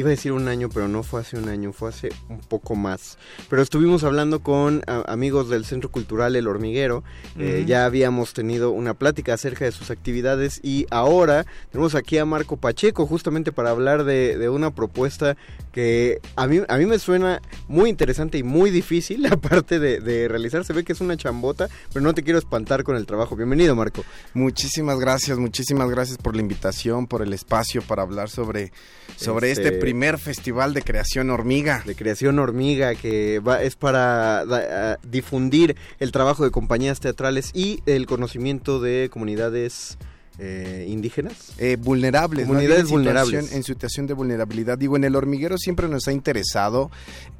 Iba 0.00 0.08
a 0.08 0.10
decir 0.10 0.32
un 0.32 0.48
año, 0.48 0.70
pero 0.72 0.88
no 0.88 1.02
fue 1.02 1.20
hace 1.20 1.36
un 1.36 1.48
año, 1.48 1.72
fue 1.74 1.90
hace 1.90 2.08
un 2.30 2.38
poco 2.40 2.74
más. 2.74 3.18
Pero 3.50 3.60
estuvimos 3.60 4.02
hablando 4.02 4.40
con 4.40 4.82
a- 4.86 5.02
amigos 5.12 5.50
del 5.50 5.64
Centro 5.66 5.90
Cultural 5.90 6.34
El 6.36 6.48
Hormiguero. 6.48 7.04
Eh, 7.38 7.64
ya 7.66 7.84
habíamos 7.84 8.32
tenido 8.32 8.70
una 8.70 8.94
plática 8.94 9.34
acerca 9.34 9.66
de 9.66 9.72
sus 9.72 9.90
actividades 9.90 10.58
y 10.62 10.86
ahora 10.90 11.44
tenemos 11.70 11.94
aquí 11.94 12.16
a 12.18 12.24
Marco 12.24 12.56
Pacheco 12.56 13.06
justamente 13.06 13.52
para 13.52 13.70
hablar 13.70 14.04
de, 14.04 14.38
de 14.38 14.48
una 14.48 14.70
propuesta 14.74 15.36
que 15.72 16.20
a 16.34 16.46
mí, 16.46 16.60
a 16.66 16.76
mí 16.78 16.86
me 16.86 16.98
suena 16.98 17.40
muy 17.68 17.90
interesante 17.90 18.38
y 18.38 18.42
muy 18.42 18.70
difícil 18.70 19.26
aparte 19.30 19.78
de, 19.78 20.00
de 20.00 20.28
realizar. 20.28 20.64
Se 20.64 20.72
ve 20.72 20.82
que 20.82 20.94
es 20.94 21.00
una 21.02 21.16
chambota, 21.18 21.68
pero 21.92 22.02
no 22.02 22.14
te 22.14 22.22
quiero 22.22 22.38
espantar 22.38 22.84
con 22.84 22.96
el 22.96 23.04
trabajo. 23.06 23.36
Bienvenido, 23.36 23.76
Marco. 23.76 24.02
Muchísimas 24.34 24.98
gracias, 24.98 25.36
muchísimas 25.38 25.90
gracias 25.90 26.16
por 26.16 26.34
la 26.34 26.40
invitación, 26.40 27.06
por 27.06 27.20
el 27.20 27.32
espacio 27.34 27.82
para 27.82 28.02
hablar 28.02 28.30
sobre, 28.30 28.72
sobre 29.16 29.50
Este- 29.50 29.68
este 29.68 29.78
primer 29.90 30.18
festival 30.18 30.72
de 30.72 30.82
creación 30.82 31.30
hormiga. 31.30 31.82
de 31.84 31.96
creación 31.96 32.38
hormiga 32.38 32.94
que 32.94 33.40
va, 33.40 33.60
es 33.62 33.74
para 33.74 34.44
da- 34.44 34.98
difundir 35.02 35.74
el 35.98 36.12
trabajo 36.12 36.44
de 36.44 36.52
compañías 36.52 37.00
teatrales 37.00 37.50
y 37.54 37.82
el 37.86 38.06
conocimiento 38.06 38.80
de 38.80 39.08
comunidades 39.12 39.98
eh, 40.38 40.86
indígenas. 40.88 41.52
Eh, 41.58 41.76
vulnerables, 41.78 42.46
Comunidades 42.46 42.82
en 42.82 42.86
situación- 42.86 43.02
vulnerables. 43.04 43.52
En 43.52 43.62
situación 43.64 44.06
de 44.06 44.14
vulnerabilidad. 44.14 44.78
Digo, 44.78 44.94
en 44.96 45.02
el 45.04 45.16
hormiguero 45.16 45.58
siempre 45.58 45.88
nos 45.88 46.06
ha 46.06 46.12
interesado 46.12 46.88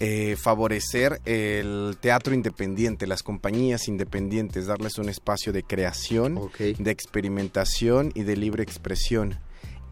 eh, 0.01 0.37
favorecer 0.37 1.21
el 1.25 1.97
teatro 2.01 2.35
independiente, 2.35 3.07
las 3.07 3.23
compañías 3.23 3.87
independientes, 3.87 4.67
darles 4.67 4.99
un 4.99 5.09
espacio 5.09 5.53
de 5.53 5.63
creación, 5.63 6.39
de 6.59 6.91
experimentación 6.91 8.11
y 8.17 8.25
de 8.25 8.37
libre 8.37 8.65
expresión. 8.65 9.39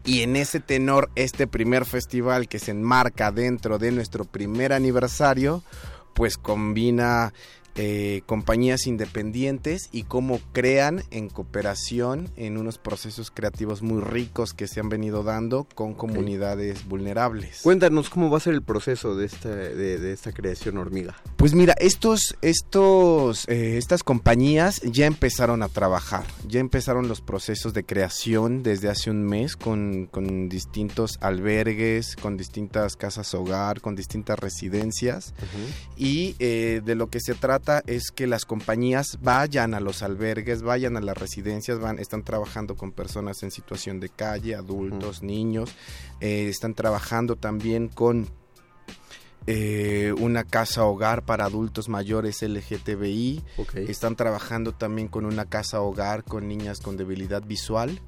Y 0.05 0.21
en 0.21 0.35
ese 0.35 0.59
tenor, 0.59 1.09
este 1.15 1.45
primer 1.47 1.85
festival 1.85 2.47
que 2.47 2.59
se 2.59 2.71
enmarca 2.71 3.31
dentro 3.31 3.77
de 3.77 3.91
nuestro 3.91 4.25
primer 4.25 4.73
aniversario, 4.73 5.63
pues 6.13 6.37
combina 6.37 7.33
eh, 7.81 8.23
compañías 8.25 8.87
independientes 8.87 9.87
y 9.93 10.03
cómo 10.03 10.41
crean 10.51 11.03
en 11.11 11.29
cooperación 11.29 12.29
en 12.35 12.57
unos 12.57 12.77
procesos 12.77 13.31
creativos 13.31 13.81
muy 13.81 14.01
ricos 14.01 14.53
que 14.53 14.67
se 14.67 14.81
han 14.81 14.89
venido 14.89 15.23
dando 15.23 15.65
con 15.75 15.93
comunidades 15.93 16.85
vulnerables. 16.89 17.61
Cuéntanos 17.63 18.09
cómo 18.09 18.29
va 18.29 18.35
a 18.35 18.41
ser 18.41 18.53
el 18.53 18.63
proceso 18.63 19.15
de 19.15 19.25
esta, 19.25 19.47
de, 19.47 19.97
de 19.97 20.11
esta 20.11 20.33
creación 20.33 20.77
hormiga. 20.77 21.15
Pues 21.37 21.53
mira, 21.53 21.73
estos, 21.79 22.35
estos, 22.41 23.47
eh, 23.47 23.77
estas 23.77 24.03
compañías 24.03 24.81
ya 24.81 25.05
empezaron 25.05 25.63
a 25.63 25.69
trabajar, 25.69 26.25
ya 26.49 26.59
empezaron 26.59 27.07
los 27.07 27.21
procesos 27.21 27.73
de 27.73 27.85
creación 27.85 28.61
desde 28.61 28.89
hace 28.89 29.09
un 29.09 29.23
mes 29.23 29.55
con, 29.55 30.07
con 30.07 30.49
distintos 30.49 31.17
albergues, 31.21 32.17
con 32.17 32.35
distintas 32.35 32.97
casas 32.97 33.33
hogar, 33.33 33.79
con 33.79 33.95
distintas 33.95 34.37
residencias 34.37 35.33
y 35.95 36.35
eh, 36.39 36.81
de 36.83 36.95
lo 36.95 37.09
que 37.09 37.21
se 37.21 37.35
trata 37.35 37.68
es 37.85 38.11
que 38.11 38.27
las 38.27 38.45
compañías 38.45 39.19
vayan 39.21 39.73
a 39.73 39.79
los 39.79 40.03
albergues, 40.03 40.61
vayan 40.61 40.97
a 40.97 41.01
las 41.01 41.17
residencias, 41.17 41.79
van, 41.79 41.99
están 41.99 42.23
trabajando 42.23 42.75
con 42.75 42.91
personas 42.91 43.43
en 43.43 43.51
situación 43.51 43.99
de 43.99 44.09
calle, 44.09 44.55
adultos, 44.55 45.23
niños, 45.23 45.71
eh, 46.19 46.47
están 46.49 46.73
trabajando 46.73 47.35
también 47.35 47.87
con 47.87 48.27
eh, 49.47 50.13
una 50.19 50.43
casa 50.43 50.83
hogar 50.83 51.23
para 51.23 51.45
adultos 51.45 51.89
mayores 51.89 52.41
LGTBI. 52.43 53.43
Están 53.87 54.15
trabajando 54.15 54.73
también 54.73 55.07
con 55.07 55.25
una 55.25 55.45
casa 55.45 55.81
hogar 55.81 56.23
con 56.23 56.47
niñas 56.47 56.81
con 56.81 56.97
debilidad 56.97 57.43
visual. 57.43 57.99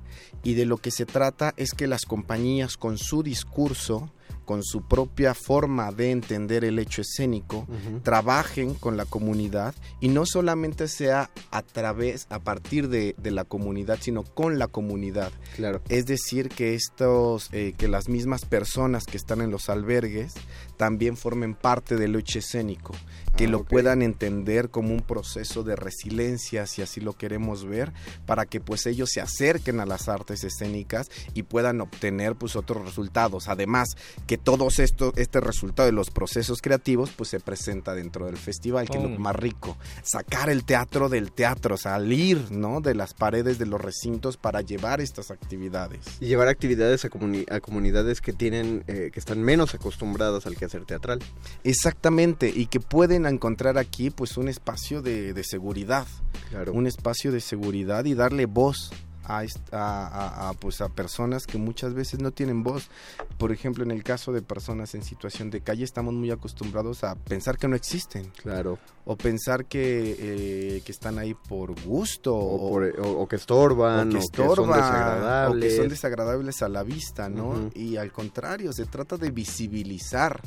Y 0.43 0.54
de 0.54 0.65
lo 0.65 0.78
que 0.78 0.91
se 0.91 1.06
trata 1.06 1.54
es 1.58 1.71
que 1.71 1.88
las 1.88 2.06
compañías 2.06 2.78
con 2.78 2.97
su 2.97 3.24
discurso 3.24 4.12
con 4.46 4.64
su 4.64 4.82
propia 4.88 5.34
forma 5.34 5.92
de 5.92 6.12
entender 6.12 6.66
el 6.66 6.80
hecho 6.80 7.02
escénico, 7.02 7.68
trabajen 8.04 8.74
con 8.74 8.98
la 8.98 9.06
comunidad 9.06 9.76
y 10.00 10.10
no 10.10 10.26
solamente 10.26 10.88
sea 10.88 11.30
a 11.52 11.62
través, 11.62 12.28
a 12.30 12.40
partir 12.40 12.90
de, 12.90 13.16
la 13.24 13.46
comunidad, 13.46 14.00
sino 14.02 14.24
con 14.24 14.60
la 14.60 14.68
comunidad. 14.68 15.32
Claro. 15.56 15.82
Es 15.88 16.06
decir, 16.06 16.50
que 16.50 16.76
estos, 16.76 17.50
eh, 17.54 17.74
que 17.78 17.88
las 17.88 18.10
mismas 18.10 18.44
personas 18.46 19.06
que 19.06 19.16
están 19.16 19.42
en 19.42 19.52
los 19.52 19.70
albergues 19.70 20.34
también 20.76 21.16
formen 21.16 21.56
parte 21.56 21.96
del 21.96 22.16
hecho 22.16 22.40
escénico, 22.40 22.94
que 23.38 23.46
Ah, 23.46 23.50
lo 23.50 23.63
puedan 23.63 24.02
entender 24.02 24.70
como 24.70 24.94
un 24.94 25.02
proceso 25.02 25.63
de 25.63 25.76
resiliencia, 25.76 26.67
si 26.67 26.82
así 26.82 27.00
lo 27.02 27.13
queremos 27.13 27.65
ver, 27.65 27.91
para 28.26 28.46
que 28.46 28.60
pues 28.60 28.86
ellos 28.86 29.10
se 29.12 29.22
acerquen 29.22 29.80
a 29.80 29.86
las 29.86 30.08
artes 30.10 30.44
escénicas 30.44 31.10
y 31.34 31.44
puedan 31.44 31.82
obtener 31.82 32.36
pues 32.36 32.56
otros 32.56 32.86
resultados. 32.86 33.48
Además, 33.48 33.89
que 34.28 34.38
todos 34.38 34.80
estos, 34.80 35.13
este 35.17 35.39
resultado 35.39 35.88
de 35.88 35.94
los 35.94 36.10
procesos 36.12 36.62
creativos 36.62 37.12
pues 37.15 37.30
se 37.30 37.39
presenta 37.39 37.96
dentro 37.96 38.26
del 38.26 38.38
festival, 38.38 38.89
que 38.89 38.98
es 38.98 39.04
Oh. 39.04 39.08
lo 39.08 39.20
más 39.20 39.36
rico. 39.36 39.78
Sacar 40.04 40.50
el 40.50 40.63
teatro 40.63 41.10
del 41.10 41.32
teatro, 41.32 41.78
salir, 41.78 42.52
¿no? 42.52 42.82
De 42.82 42.94
las 42.96 43.13
paredes 43.13 43.58
de 43.60 43.65
los 43.65 43.82
recintos 43.82 44.38
para 44.38 44.62
llevar 44.62 45.02
estas 45.02 45.32
actividades. 45.32 46.00
Y 46.20 46.28
llevar 46.28 46.48
actividades 46.48 47.06
a, 47.06 47.10
comuni- 47.10 47.50
a 47.52 47.60
comunidades 47.60 48.22
que 48.22 48.34
tienen, 48.34 48.84
eh, 48.88 49.10
que 49.13 49.20
están 49.20 49.41
menos 49.41 49.74
acostumbradas 49.74 50.46
al 50.46 50.56
quehacer 50.56 50.86
teatral. 50.86 51.20
Exactamente, 51.63 52.52
y 52.54 52.65
que 52.67 52.80
pueden 52.80 53.21
encontrar 53.30 53.78
aquí 53.78 54.10
pues 54.10 54.38
un 54.38 54.48
espacio 54.48 55.02
de, 55.02 55.34
de 55.34 55.44
seguridad, 55.44 56.08
Claro. 56.50 56.74
un 56.74 56.88
espacio 56.88 57.32
de 57.32 57.40
seguridad 57.42 58.04
y 58.06 58.14
darle 58.14 58.46
voz 58.46 58.92
a, 59.24 59.44
a- 59.72 60.50
a- 60.50 60.54
pues 60.56 60.82
a 60.82 60.90
personas 60.90 61.46
que 61.46 61.58
muchas 61.60 61.94
veces 61.94 62.20
no 62.20 62.32
tienen 62.32 62.64
voz. 62.64 62.90
Por 63.38 63.52
ejemplo, 63.54 63.84
en 63.84 63.92
el 63.92 64.04
caso 64.04 64.34
de 64.34 64.42
personas 64.42 64.94
en 64.96 65.04
situación 65.04 65.50
de 65.52 65.62
calle 65.62 65.84
estamos 65.86 66.14
muy 66.14 66.32
acostumbrados 66.32 67.04
a 67.04 67.16
pensar 67.16 67.58
que 67.58 67.68
no 67.68 67.76
existen 67.76 68.26
Claro. 68.42 68.80
o 69.06 69.16
pensar 69.16 69.66
que, 69.66 70.16
eh, 70.20 70.82
que 70.84 70.92
están 70.92 71.20
ahí 71.20 71.34
por 71.36 71.80
gusto 71.86 72.36
O, 72.36 72.56
o, 72.56 72.70
por- 72.72 73.00
o- 73.00 73.22
o 73.22 73.28
que 73.28 73.36
estorban, 73.38 74.10
o 74.10 74.12
que 74.12 74.18
estorban, 74.18 74.50
que 74.50 74.58
son 74.58 74.70
o 74.70 74.74
que 74.74 74.80
desagradables. 74.82 75.76
son 75.78 75.90
desagradables 75.90 76.62
a 76.64 76.68
la 76.70 76.84
vista, 76.84 77.30
¿no? 77.30 77.50
Ujú. 77.50 77.72
Y 77.76 77.98
al 77.98 78.12
contrario, 78.12 78.74
se 78.74 78.86
trata 78.88 79.16
de 79.18 79.30
visibilizar, 79.32 80.42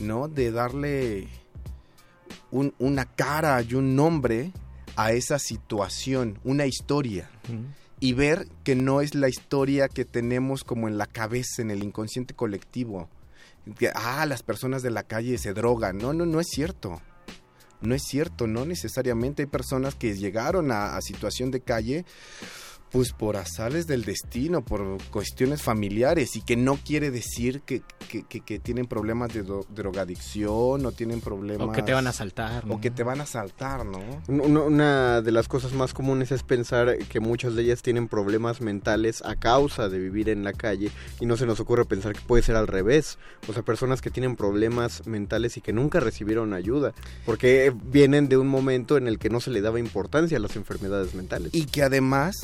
¿no? 0.00 0.28
De 0.28 0.50
darle 0.50 1.28
un- 2.50 2.74
una 2.78 3.04
cara 3.04 3.60
y 3.62 3.74
un 3.74 3.94
nombre 3.96 4.52
a 4.96 5.12
esa 5.12 5.38
situación, 5.38 6.38
una 6.44 6.66
historia. 6.66 7.30
Y 8.00 8.12
ver 8.12 8.46
que 8.64 8.74
no 8.76 9.00
es 9.00 9.14
la 9.14 9.28
historia 9.28 9.88
que 9.88 10.04
tenemos 10.04 10.62
como 10.64 10.86
en 10.88 10.98
la 10.98 11.06
cabeza, 11.06 11.62
en 11.62 11.70
el 11.70 11.82
inconsciente 11.82 12.34
colectivo. 12.34 13.08
Que, 13.78 13.90
ah, 13.94 14.24
las 14.26 14.42
personas 14.42 14.82
de 14.82 14.90
la 14.90 15.02
calle 15.02 15.36
se 15.38 15.52
drogan. 15.52 15.98
No, 15.98 16.12
no, 16.12 16.24
no 16.24 16.40
es 16.40 16.46
cierto. 16.48 17.00
No 17.80 17.94
es 17.94 18.02
cierto, 18.02 18.46
no 18.48 18.64
necesariamente 18.64 19.42
hay 19.42 19.46
personas 19.46 19.94
que 19.94 20.16
llegaron 20.16 20.72
a, 20.72 20.96
a 20.96 21.00
situación 21.00 21.50
de 21.52 21.60
calle 21.60 22.04
pues 22.90 23.12
por 23.12 23.36
azares 23.36 23.86
del 23.86 24.04
destino, 24.04 24.64
por 24.64 24.98
cuestiones 25.10 25.62
familiares 25.62 26.36
y 26.36 26.40
que 26.42 26.56
no 26.56 26.76
quiere 26.76 27.10
decir 27.10 27.60
que, 27.62 27.82
que- 28.08 28.22
que- 28.24 28.40
que 28.40 28.58
tienen 28.58 28.86
problemas 28.86 29.32
de 29.34 29.44
dro- 29.44 29.66
drogadicción 29.68 30.84
o 30.86 30.92
tienen 30.92 31.20
problemas... 31.20 31.68
O 31.68 31.72
que 31.72 31.82
te 31.82 31.92
van 31.92 32.06
a 32.06 32.10
asaltar. 32.10 32.64
O 32.68 32.80
que 32.80 32.90
te 32.90 33.02
van 33.02 33.20
a 33.20 33.24
asaltar, 33.24 33.84
¿no? 33.84 33.98
Un- 34.28 34.40
Una, 34.40 34.60
una 34.62 35.22
de 35.22 35.32
las 35.32 35.48
cosas 35.48 35.72
más 35.72 35.92
comunes 35.92 36.32
es 36.32 36.42
pensar 36.42 36.96
que 36.98 37.20
muchas 37.20 37.54
de 37.54 37.62
ellas 37.62 37.82
tienen 37.82 38.08
problemas 38.08 38.60
mentales 38.60 39.22
a 39.24 39.36
causa 39.36 39.88
de 39.88 39.98
vivir 39.98 40.28
en 40.28 40.44
la 40.44 40.52
calle 40.52 40.90
y 41.20 41.26
no 41.26 41.36
se 41.36 41.46
nos 41.46 41.60
ocurre 41.60 41.84
pensar 41.84 42.14
que 42.14 42.20
puede 42.20 42.42
ser 42.42 42.56
al 42.56 42.66
revés. 42.66 43.18
O 43.48 43.52
sea, 43.52 43.62
personas 43.62 44.00
que 44.00 44.10
tienen 44.10 44.36
problemas 44.36 45.06
mentales 45.06 45.56
y 45.56 45.60
que 45.60 45.72
nunca 45.72 46.00
recibieron 46.00 46.52
ayuda 46.54 46.94
porque 47.26 47.72
vienen 47.84 48.28
de 48.28 48.36
un 48.36 48.48
momento 48.48 48.96
en 48.96 49.08
el 49.08 49.18
que 49.18 49.28
no 49.30 49.40
se 49.40 49.50
le 49.50 49.60
daba 49.60 49.78
importancia 49.78 50.38
a 50.38 50.40
las 50.40 50.56
enfermedades 50.56 51.14
mentales. 51.14 51.54
Y 51.54 51.66
que 51.66 51.82
además, 51.82 52.36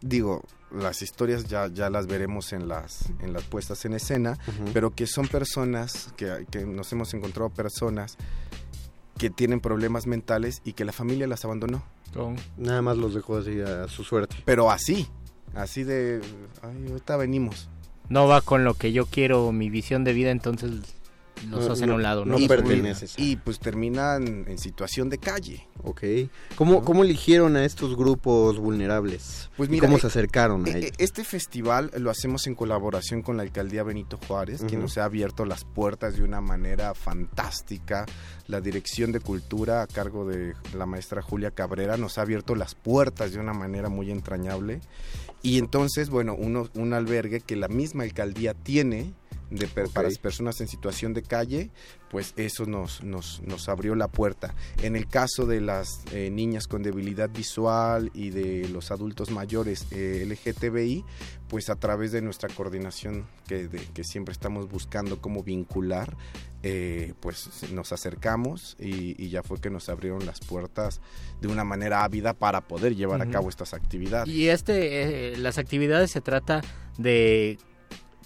digo, 0.00 0.42
las 0.70 1.02
historias 1.02 1.44
ya, 1.44 1.68
ya 1.68 1.90
las 1.90 2.06
veremos 2.06 2.52
en 2.52 2.68
las, 2.68 3.10
en 3.20 3.32
las 3.32 3.44
puestas 3.44 3.84
en 3.84 3.94
escena, 3.94 4.38
pero 4.72 4.90
que 4.90 5.06
son 5.06 5.28
personas, 5.28 6.12
que, 6.16 6.46
que 6.50 6.66
nos 6.66 6.92
hemos 6.92 7.14
encontrado 7.14 7.50
personas 7.50 8.16
que 9.16 9.30
tienen 9.30 9.60
problemas 9.60 10.06
mentales 10.06 10.62
y 10.64 10.74
que 10.74 10.84
la 10.84 10.92
familia 10.92 11.26
las 11.26 11.44
abandonó. 11.44 11.82
Nada 12.56 12.82
más 12.82 12.96
los 12.96 13.14
dejó 13.14 13.38
así 13.38 13.60
a 13.60 13.88
su 13.88 14.04
suerte. 14.04 14.36
Pero 14.44 14.70
así, 14.70 15.08
así 15.54 15.84
de, 15.84 16.20
ay, 16.62 16.86
ahorita 16.88 17.16
venimos. 17.16 17.68
No 18.08 18.26
va 18.26 18.40
con 18.40 18.64
lo 18.64 18.74
que 18.74 18.92
yo 18.92 19.06
quiero, 19.06 19.52
mi 19.52 19.68
visión 19.68 20.04
de 20.04 20.14
vida, 20.14 20.30
entonces 20.30 20.70
los 21.48 21.66
No, 21.66 21.72
hacen 21.72 21.90
a 21.90 21.94
un 21.94 22.02
lado. 22.02 22.24
¿no? 22.24 22.32
no 22.32 22.38
y, 22.38 22.48
perteneces. 22.48 23.14
y 23.16 23.36
pues 23.36 23.58
terminan 23.58 24.44
en 24.48 24.58
situación 24.58 25.08
de 25.08 25.18
calle. 25.18 25.66
Ok. 25.84 26.02
¿Cómo, 26.56 26.82
¿Cómo 26.84 27.04
eligieron 27.04 27.56
a 27.56 27.64
estos 27.64 27.96
grupos 27.96 28.58
vulnerables? 28.58 29.50
Pues 29.56 29.68
¿Y 29.68 29.72
mira, 29.72 29.86
¿Cómo 29.86 29.98
eh, 29.98 30.00
se 30.00 30.06
acercaron 30.08 30.66
a 30.66 30.70
Eh, 30.70 30.78
ellos? 30.78 30.90
Este 30.98 31.24
festival 31.24 31.90
lo 31.98 32.10
hacemos 32.10 32.46
en 32.46 32.54
colaboración 32.54 33.22
con 33.22 33.36
la 33.36 33.42
alcaldía 33.44 33.82
Benito 33.82 34.18
Juárez, 34.26 34.58
quien 34.60 34.80
Ujú. 34.80 34.82
nos 34.82 34.98
ha 34.98 35.04
abierto 35.04 35.44
las 35.44 35.64
puertas 35.64 36.16
de 36.16 36.24
una 36.24 36.40
manera 36.40 36.94
fantástica. 36.94 38.06
La 38.46 38.60
dirección 38.60 39.12
de 39.12 39.20
cultura 39.20 39.82
a 39.82 39.86
cargo 39.86 40.24
de 40.26 40.54
la 40.76 40.86
maestra 40.86 41.20
Julia 41.22 41.50
Cabrera 41.50 41.96
nos 41.96 42.18
ha 42.18 42.22
abierto 42.22 42.54
las 42.54 42.74
puertas 42.74 43.32
de 43.32 43.38
una 43.38 43.52
manera 43.52 43.88
muy 43.88 44.10
entrañable. 44.10 44.80
Y 45.42 45.58
entonces, 45.58 46.08
bueno, 46.10 46.34
uno, 46.36 46.68
un 46.74 46.94
albergue 46.94 47.40
que 47.40 47.54
la 47.56 47.68
misma 47.68 48.02
alcaldía 48.04 48.54
tiene 48.54 49.12
de 49.50 49.66
per- 49.66 49.88
para 49.88 50.08
las 50.08 50.18
personas 50.18 50.60
en 50.60 50.68
situación 50.68 51.14
de 51.14 51.22
calle, 51.22 51.70
pues 52.10 52.34
eso 52.36 52.66
nos, 52.66 53.02
nos, 53.02 53.40
nos 53.42 53.68
abrió 53.68 53.94
la 53.94 54.08
puerta. 54.08 54.54
En 54.82 54.94
el 54.96 55.06
caso 55.08 55.46
de 55.46 55.60
las 55.60 56.02
eh, 56.12 56.30
niñas 56.30 56.66
con 56.66 56.82
debilidad 56.82 57.30
visual 57.30 58.10
y 58.14 58.30
de 58.30 58.68
los 58.68 58.90
adultos 58.90 59.30
mayores 59.30 59.86
eh, 59.90 60.24
LGTBI, 60.26 61.04
pues 61.48 61.70
a 61.70 61.76
través 61.76 62.12
de 62.12 62.20
nuestra 62.20 62.48
coordinación 62.50 63.26
que, 63.46 63.68
de- 63.68 63.78
que 63.94 64.04
siempre 64.04 64.32
estamos 64.32 64.68
buscando 64.70 65.20
cómo 65.20 65.42
vincular, 65.42 66.14
eh, 66.62 67.14
pues 67.20 67.70
nos 67.72 67.92
acercamos 67.92 68.76
y, 68.80 69.14
y 69.22 69.28
ya 69.30 69.42
fue 69.42 69.60
que 69.60 69.70
nos 69.70 69.88
abrieron 69.88 70.26
las 70.26 70.40
puertas 70.40 71.00
de 71.40 71.48
una 71.48 71.64
manera 71.64 72.04
ávida 72.04 72.34
para 72.34 72.60
poder 72.62 72.96
llevar 72.96 73.22
a 73.22 73.30
cabo 73.30 73.48
estas 73.48 73.72
actividades. 73.74 74.28
Y 74.28 74.48
este, 74.48 75.32
eh, 75.32 75.36
las 75.36 75.56
actividades 75.58 76.10
se 76.10 76.20
trata 76.20 76.60
de 76.98 77.58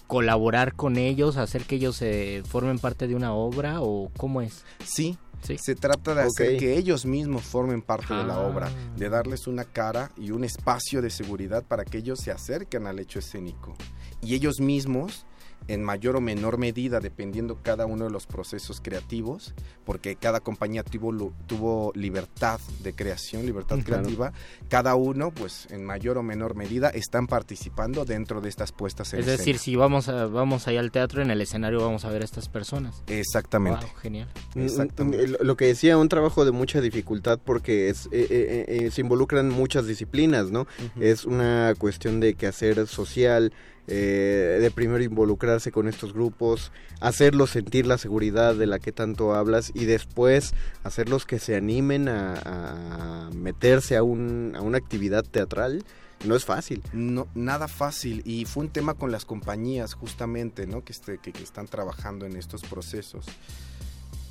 colaborar 0.07 0.73
con 0.73 0.97
ellos, 0.97 1.37
hacer 1.37 1.63
que 1.63 1.75
ellos 1.75 1.95
se 1.97 2.43
formen 2.47 2.79
parte 2.79 3.07
de 3.07 3.15
una 3.15 3.33
obra 3.33 3.81
o 3.81 4.11
cómo 4.17 4.41
es. 4.41 4.63
Sí, 4.83 5.17
Sí. 5.41 5.57
se 5.59 5.75
trata 5.75 6.15
de 6.15 6.21
hacer 6.21 6.57
que 6.57 6.77
ellos 6.77 7.05
mismos 7.05 7.43
formen 7.43 7.81
parte 7.81 8.13
de 8.13 8.23
la 8.23 8.35
Ah. 8.35 8.47
obra, 8.47 8.71
de 8.95 9.09
darles 9.09 9.45
una 9.47 9.65
cara 9.65 10.09
y 10.15 10.31
un 10.31 10.45
espacio 10.45 11.01
de 11.01 11.09
seguridad 11.09 11.63
para 11.67 11.83
que 11.83 11.97
ellos 11.97 12.19
se 12.21 12.31
acerquen 12.31 12.87
al 12.87 12.99
hecho 12.99 13.19
escénico. 13.19 13.75
Y 14.21 14.35
ellos 14.35 14.61
mismos 14.61 15.25
en 15.67 15.83
mayor 15.83 16.15
o 16.15 16.21
menor 16.21 16.57
medida, 16.57 16.99
dependiendo 16.99 17.59
cada 17.61 17.85
uno 17.85 18.05
de 18.05 18.11
los 18.11 18.27
procesos 18.27 18.81
creativos, 18.81 19.53
porque 19.85 20.15
cada 20.15 20.39
compañía 20.39 20.83
tuvo, 20.83 21.33
tuvo 21.47 21.91
libertad 21.95 22.59
de 22.81 22.93
creación, 22.93 23.45
libertad 23.45 23.79
creativa, 23.83 24.33
cada 24.69 24.95
uno, 24.95 25.31
pues 25.31 25.67
en 25.71 25.85
mayor 25.85 26.17
o 26.17 26.23
menor 26.23 26.55
medida, 26.55 26.89
están 26.89 27.27
participando 27.27 28.05
dentro 28.05 28.41
de 28.41 28.49
estas 28.49 28.71
puestas 28.71 29.13
en 29.13 29.21
Es 29.21 29.25
decir, 29.25 29.57
si 29.57 29.75
vamos 29.75 30.09
a, 30.09 30.25
vamos 30.27 30.67
allá 30.67 30.79
al 30.79 30.91
teatro, 30.91 31.21
en 31.21 31.31
el 31.31 31.41
escenario 31.41 31.81
vamos 31.81 32.05
a 32.05 32.09
ver 32.09 32.21
a 32.21 32.25
estas 32.25 32.49
personas. 32.49 33.03
Exactamente. 33.07 33.87
genial. 34.01 34.27
Exactamente. 34.55 35.27
Lo 35.43 35.57
que 35.57 35.65
decía, 35.65 35.97
un 35.97 36.09
trabajo 36.09 36.45
de 36.45 36.51
mucha 36.51 36.81
dificultad 36.81 37.39
porque 37.43 37.89
es, 37.89 38.07
eh, 38.07 38.27
eh, 38.29 38.65
eh, 38.67 38.91
se 38.91 39.01
involucran 39.01 39.49
muchas 39.49 39.87
disciplinas, 39.87 40.51
¿no? 40.51 40.67
Es 40.99 41.25
una 41.25 41.73
cuestión 41.77 42.19
de 42.19 42.35
quehacer 42.35 42.87
social, 42.87 43.53
eh, 43.87 44.57
de 44.61 44.71
primero 44.71 45.03
involucrarse 45.03 45.71
con 45.71 45.87
estos 45.87 46.13
grupos, 46.13 46.71
hacerlos 47.01 47.49
sentir 47.49 47.85
la 47.85 47.97
seguridad 47.97 48.55
de 48.55 48.65
la 48.65 48.79
que 48.79 48.91
tanto 48.91 49.33
hablas 49.33 49.71
y 49.73 49.85
después 49.85 50.53
hacerlos 50.83 51.25
que 51.25 51.39
se 51.39 51.55
animen 51.55 52.07
a, 52.07 53.29
meterse 53.33 53.97
a, 53.97 54.03
un, 54.03 54.53
a 54.55 54.61
una 54.61 54.77
actividad 54.77 55.23
teatral. 55.23 55.83
No 56.25 56.37
es 56.37 56.45
fácil. 56.45 56.81
No, 56.93 57.27
nada 57.35 57.67
fácil. 57.67 58.21
Y 58.23 58.45
fue 58.45 58.63
un 58.63 58.69
tema 58.69 58.93
con 58.93 59.11
las 59.11 59.25
compañías 59.25 59.93
justamente, 59.93 60.65
¿no? 60.65 60.81
Que, 60.85 60.93
este, 60.93 61.17
que, 61.17 61.33
que 61.33 61.43
están 61.43 61.67
trabajando 61.67 62.25
en 62.25 62.37
estos 62.37 62.61
procesos 62.61 63.25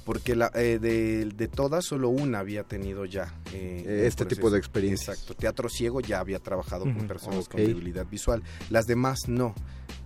porque 0.04 0.34
la, 0.34 0.50
eh, 0.54 0.78
de, 0.78 1.48
todas 1.48 1.84
solo 1.84 2.08
una 2.08 2.40
había 2.40 2.64
tenido 2.64 3.04
ya 3.04 3.34
eh, 3.52 4.04
este 4.06 4.24
tipo 4.26 4.50
de 4.50 4.58
experiencia. 4.58 5.12
Exacto, 5.12 5.34
Teatro 5.34 5.68
Ciego 5.68 6.00
ya 6.00 6.20
había 6.20 6.38
trabajado 6.38 6.84
con 6.84 7.06
personas 7.06 7.48
con 7.48 7.64
debilidad 7.64 8.06
visual, 8.06 8.42
las 8.70 8.86
demás 8.86 9.28
no, 9.28 9.54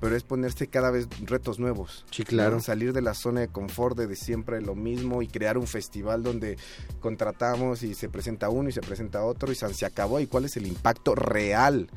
pero 0.00 0.16
es 0.16 0.22
ponerse 0.22 0.66
cada 0.68 0.90
vez 0.90 1.08
retos 1.22 1.58
nuevos. 1.58 2.04
Sí, 2.10 2.24
claro. 2.24 2.60
Salir 2.60 2.92
de 2.92 3.02
la 3.02 3.14
zona 3.14 3.40
de 3.40 3.48
confort 3.48 3.96
de, 3.96 4.14
siempre 4.16 4.60
lo 4.60 4.74
mismo 4.74 5.22
y 5.22 5.28
crear 5.28 5.58
un 5.58 5.66
festival 5.66 6.22
donde 6.22 6.56
contratamos 7.00 7.82
y 7.82 7.94
se 7.94 8.08
presenta 8.08 8.48
uno 8.48 8.68
y 8.68 8.72
se 8.72 8.80
presenta 8.80 9.24
otro 9.24 9.52
y 9.52 9.54
se 9.54 9.86
acabó. 9.86 10.20
¿Y 10.20 10.26
cuál 10.26 10.44
es 10.44 10.56
el 10.56 10.66
impacto 10.66 11.14
real? 11.14 11.88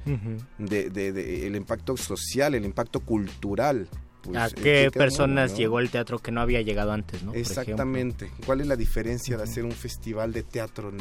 de, 0.58 0.90
de, 0.90 1.48
el 1.48 1.56
impacto 1.56 1.98
social, 1.98 2.56
el 2.56 2.66
impacto 2.66 3.00
cultural 3.02 3.88
pues, 4.22 4.38
¿A 4.38 4.50
qué 4.50 4.92
personas 4.94 5.56
llegó 5.56 5.80
el 5.80 5.90
teatro 5.90 6.20
que 6.20 6.32
no 6.32 6.42
había 6.42 6.62
llegado 6.62 6.92
antes? 6.92 7.24
¿no? 7.24 7.34
Exactamente. 7.34 8.32
¿Cuál 8.46 8.62
es 8.62 8.68
la 8.68 8.76
diferencia 8.76 9.38
de 9.38 9.44
hacer 9.44 9.66
un 9.66 9.72
festival 9.72 10.34
de 10.34 10.44
teatro 10.44 10.92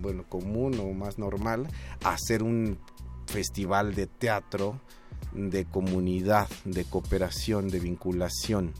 bueno, 0.00 0.24
común 0.28 0.78
o 0.80 0.92
más 0.92 1.18
normal 1.18 1.68
a 2.02 2.14
hacer 2.14 2.42
un 2.42 2.78
festival 3.26 3.94
de 3.94 4.06
teatro 4.06 4.80
de 5.32 5.64
comunidad, 5.64 6.48
de 6.64 6.84
cooperación, 6.84 7.68
de 7.68 7.80
vinculación? 7.80 8.72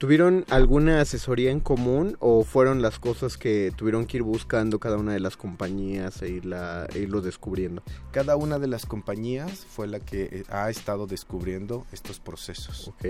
¿Tuvieron 0.00 0.46
alguna 0.48 1.02
asesoría 1.02 1.50
en 1.50 1.60
común 1.60 2.16
o 2.20 2.42
fueron 2.42 2.80
las 2.80 2.98
cosas 2.98 3.36
que 3.36 3.70
tuvieron 3.76 4.06
que 4.06 4.16
ir 4.16 4.22
buscando 4.22 4.78
cada 4.78 4.96
una 4.96 5.12
de 5.12 5.20
las 5.20 5.36
compañías 5.36 6.22
e, 6.22 6.30
irla, 6.30 6.88
irlo 6.94 7.20
descubriendo? 7.20 7.82
Cada 8.10 8.34
una 8.36 8.58
de 8.58 8.66
las 8.66 8.86
compañías 8.86 9.66
fue 9.66 9.86
la 9.88 10.00
que 10.00 10.22
eh, 10.22 10.44
ha 10.48 10.70
estado 10.70 11.06
descubriendo 11.06 11.84
estos 11.92 12.18
procesos. 12.18 12.88
Ok, 12.88 13.04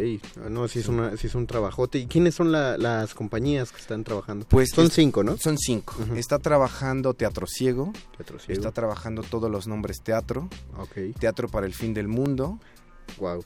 ah, 0.45 0.49
no, 0.51 0.67
sí 0.67 0.81
es, 0.81 0.89
una, 0.89 1.17
sí 1.17 1.29
es 1.29 1.37
un 1.37 1.47
trabajote. 1.47 1.99
¿Y 1.99 2.09
quiénes 2.09 2.35
son 2.35 2.51
las 2.51 3.15
compañías 3.15 3.71
que 3.71 3.79
están 3.79 4.03
trabajando? 4.03 4.47
Pues 4.49 4.71
son 4.75 4.91
cinco, 4.91 5.23
¿no? 5.23 5.37
Son 5.37 5.59
cinco. 5.59 5.95
Está 6.17 6.41
trabajando 6.41 7.15
Teatro 7.15 7.47
Ciego, 7.47 7.93
Teatro 8.17 8.41
Ciego. 8.41 8.59
Está 8.59 8.73
trabajando 8.73 9.23
todos 9.23 9.49
los 9.49 9.69
nombres 9.69 10.03
teatro. 10.03 10.49
Okay. 10.77 11.13
Teatro 11.13 11.49
para 11.49 11.67
el 11.67 11.73
fin 11.73 11.95
del 11.95 12.09
mundo. 12.09 12.59
Wow. 13.19 13.45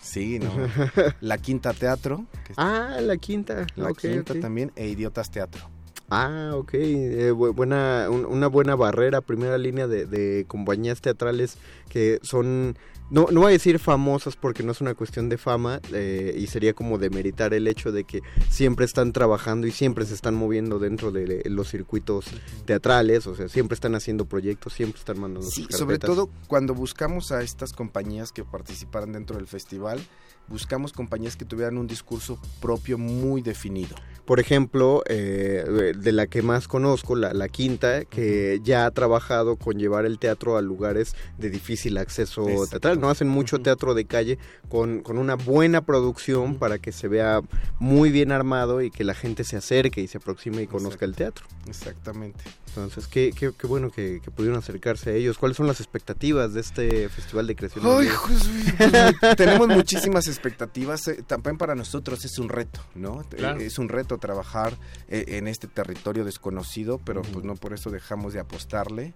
Sí, 0.00 0.38
¿no? 0.38 0.50
La 1.20 1.38
Quinta 1.38 1.72
Teatro. 1.72 2.26
ah, 2.56 2.98
La 3.00 3.16
Quinta. 3.16 3.66
La 3.76 3.92
Quinta 3.92 4.34
también 4.40 4.72
e 4.76 4.88
Idiotas 4.88 5.30
Teatro. 5.30 5.68
Ah, 6.10 6.52
ok. 6.54 6.74
Eh, 6.74 7.30
buena, 7.30 8.08
una 8.10 8.46
buena 8.46 8.74
barrera, 8.76 9.20
primera 9.20 9.56
línea 9.58 9.86
de, 9.86 10.06
de 10.06 10.44
compañías 10.46 11.00
teatrales 11.00 11.56
que 11.88 12.18
son 12.22 12.76
no, 13.10 13.28
no 13.30 13.40
voy 13.40 13.50
a 13.50 13.52
decir 13.52 13.78
famosas 13.78 14.36
porque 14.36 14.62
no 14.62 14.72
es 14.72 14.80
una 14.80 14.94
cuestión 14.94 15.28
de 15.28 15.36
fama 15.36 15.80
eh, 15.92 16.34
y 16.38 16.46
sería 16.46 16.72
como 16.72 16.98
demeritar 16.98 17.52
el 17.52 17.68
hecho 17.68 17.92
de 17.92 18.04
que 18.04 18.22
siempre 18.48 18.86
están 18.86 19.12
trabajando 19.12 19.66
y 19.66 19.72
siempre 19.72 20.06
se 20.06 20.14
están 20.14 20.34
moviendo 20.34 20.78
dentro 20.78 21.12
de 21.12 21.42
los 21.46 21.68
circuitos 21.70 22.26
teatrales, 22.64 23.26
o 23.26 23.34
sea, 23.34 23.48
siempre 23.48 23.74
están 23.74 23.94
haciendo 23.94 24.24
proyectos, 24.24 24.72
siempre 24.72 24.98
están 24.98 25.20
mandando. 25.20 25.48
Sí, 25.48 25.66
sobre 25.70 25.98
todo 25.98 26.30
cuando 26.46 26.74
buscamos 26.74 27.30
a 27.30 27.42
estas 27.42 27.72
compañías 27.72 28.32
que 28.32 28.44
participaran 28.44 29.12
dentro 29.12 29.36
del 29.36 29.46
festival, 29.46 30.00
buscamos 30.48 30.92
compañías 30.92 31.36
que 31.36 31.44
tuvieran 31.44 31.78
un 31.78 31.86
discurso 31.86 32.38
propio 32.60 32.98
muy 32.98 33.42
definido. 33.42 33.96
Por 34.24 34.40
ejemplo, 34.40 35.02
eh, 35.06 35.92
de 35.94 36.12
la 36.12 36.26
que 36.26 36.40
más 36.40 36.66
conozco, 36.66 37.14
la, 37.14 37.34
la, 37.34 37.48
Quinta, 37.48 38.06
que 38.06 38.58
ya 38.64 38.86
ha 38.86 38.90
trabajado 38.90 39.56
con 39.56 39.78
llevar 39.78 40.06
el 40.06 40.18
teatro 40.18 40.56
a 40.56 40.62
lugares 40.62 41.14
de 41.36 41.50
difícil 41.50 41.98
acceso 41.98 42.46
teatral. 42.70 43.00
No 43.00 43.10
hacen 43.10 43.28
mucho 43.28 43.58
teatro 43.60 43.92
de 43.92 44.06
calle 44.06 44.38
con, 44.70 45.00
con 45.00 45.18
una 45.18 45.34
buena 45.34 45.82
producción 45.82 46.56
para 46.56 46.78
que 46.78 46.90
se 46.90 47.06
vea 47.06 47.42
muy 47.78 48.10
bien 48.10 48.32
armado 48.32 48.80
y 48.80 48.90
que 48.90 49.04
la 49.04 49.14
gente 49.14 49.44
se 49.44 49.58
acerque 49.58 50.00
y 50.00 50.06
se 50.06 50.16
aproxime 50.16 50.62
y 50.62 50.66
conozca 50.66 51.04
el 51.04 51.14
teatro. 51.14 51.44
Exactamente. 51.68 52.44
Entonces, 52.76 53.06
qué, 53.06 53.32
qué, 53.36 53.52
qué 53.56 53.66
bueno 53.66 53.90
que, 53.90 54.20
pudieron 54.34 54.58
acercarse 54.58 55.10
a 55.10 55.12
ellos. 55.14 55.38
¿Cuáles 55.38 55.56
son 55.56 55.66
las 55.66 55.80
expectativas 55.80 56.54
de 56.54 56.60
este 56.60 57.08
Festival 57.08 57.46
de 57.46 57.54
Creación? 57.54 57.84
Ay, 57.86 58.08
pues, 58.26 59.36
tenemos 59.36 59.68
muchísimas 59.68 60.26
expectativas. 60.26 61.06
Eh, 61.08 61.22
también 61.24 61.56
para 61.56 61.74
nosotros 61.74 62.24
es 62.24 62.38
un 62.38 62.48
reto, 62.48 62.80
¿no? 62.94 63.22
Eh, 63.36 63.56
es 63.60 63.78
un 63.78 63.88
reto 63.88 64.18
trabajar 64.18 64.76
eh, 65.08 65.24
en 65.28 65.46
este 65.46 65.68
territorio 65.68 66.24
desconocido, 66.24 67.00
pero 67.04 67.22
pues 67.22 67.44
no 67.44 67.54
por 67.54 67.74
eso 67.74 67.90
dejamos 67.90 68.32
de 68.32 68.40
apostarle 68.40 69.14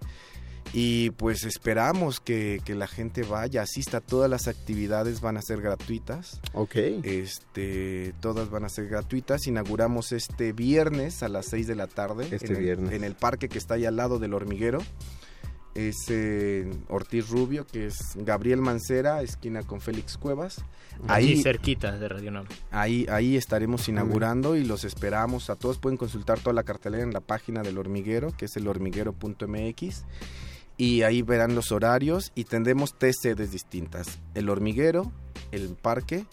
y 0.73 1.09
pues 1.11 1.43
esperamos 1.45 2.19
que, 2.19 2.61
la 2.67 2.87
gente 2.87 3.23
vaya, 3.23 3.63
asista, 3.63 4.01
todas 4.01 4.29
las 4.29 4.47
actividades 4.47 5.21
van 5.21 5.37
a 5.37 5.41
ser 5.41 5.61
gratuitas. 5.61 6.39
Ok. 6.53 6.75
Este, 7.03 8.13
todas 8.19 8.49
van 8.49 8.65
a 8.65 8.69
ser 8.69 8.87
gratuitas. 8.87 9.47
Inauguramos 9.47 10.11
este 10.11 10.53
viernes 10.53 11.23
a 11.23 11.29
las 11.29 11.47
6 11.47 11.67
de 11.67 11.75
la 11.75 11.87
tarde. 11.87 12.27
Este 12.31 12.53
en 12.53 12.59
viernes. 12.59 12.89
El, 12.91 12.97
en 12.97 13.03
el 13.03 13.15
parque 13.15 13.49
que 13.49 13.57
está 13.57 13.75
ahí 13.75 13.85
al 13.85 13.95
lado 13.95 14.19
del 14.19 14.33
hormiguero. 14.33 14.79
Es 15.75 16.11
Ortiz 16.89 17.29
Rubio, 17.29 17.65
que 17.65 17.85
es 17.85 18.15
Gabriel 18.15 18.59
Mancera, 18.59 19.21
esquina 19.21 19.63
con 19.63 19.81
Félix 19.81 20.17
Cuevas. 20.17 20.65
Ahí 21.07 21.41
cerquita 21.41 21.97
de 21.97 22.09
Radio 22.09 22.43
Ahí, 22.71 23.05
ahí 23.09 23.37
estaremos 23.37 23.87
inaugurando 23.87 24.57
y 24.57 24.65
los 24.65 24.83
esperamos. 24.83 25.49
A 25.49 25.55
todos 25.55 25.77
pueden 25.77 25.97
consultar 25.97 26.39
toda 26.39 26.53
la 26.53 26.63
cartelera 26.63 27.03
en 27.03 27.13
la 27.13 27.21
página 27.21 27.61
del 27.61 27.77
hormiguero, 27.77 28.35
que 28.35 28.45
es 28.45 28.57
el 28.57 28.67
hormiguero.mx 28.67 30.03
y 30.79 31.03
ahí 31.03 31.21
verán 31.21 31.55
los 31.55 31.73
horarios 31.73 32.31
y 32.35 32.45
tendremos 32.45 32.95
tres 32.97 33.17
sedes 33.21 33.51
distintas, 33.51 34.17
el 34.33 34.49
hormiguero, 34.49 35.11
el 35.51 35.75
parque 35.75 36.25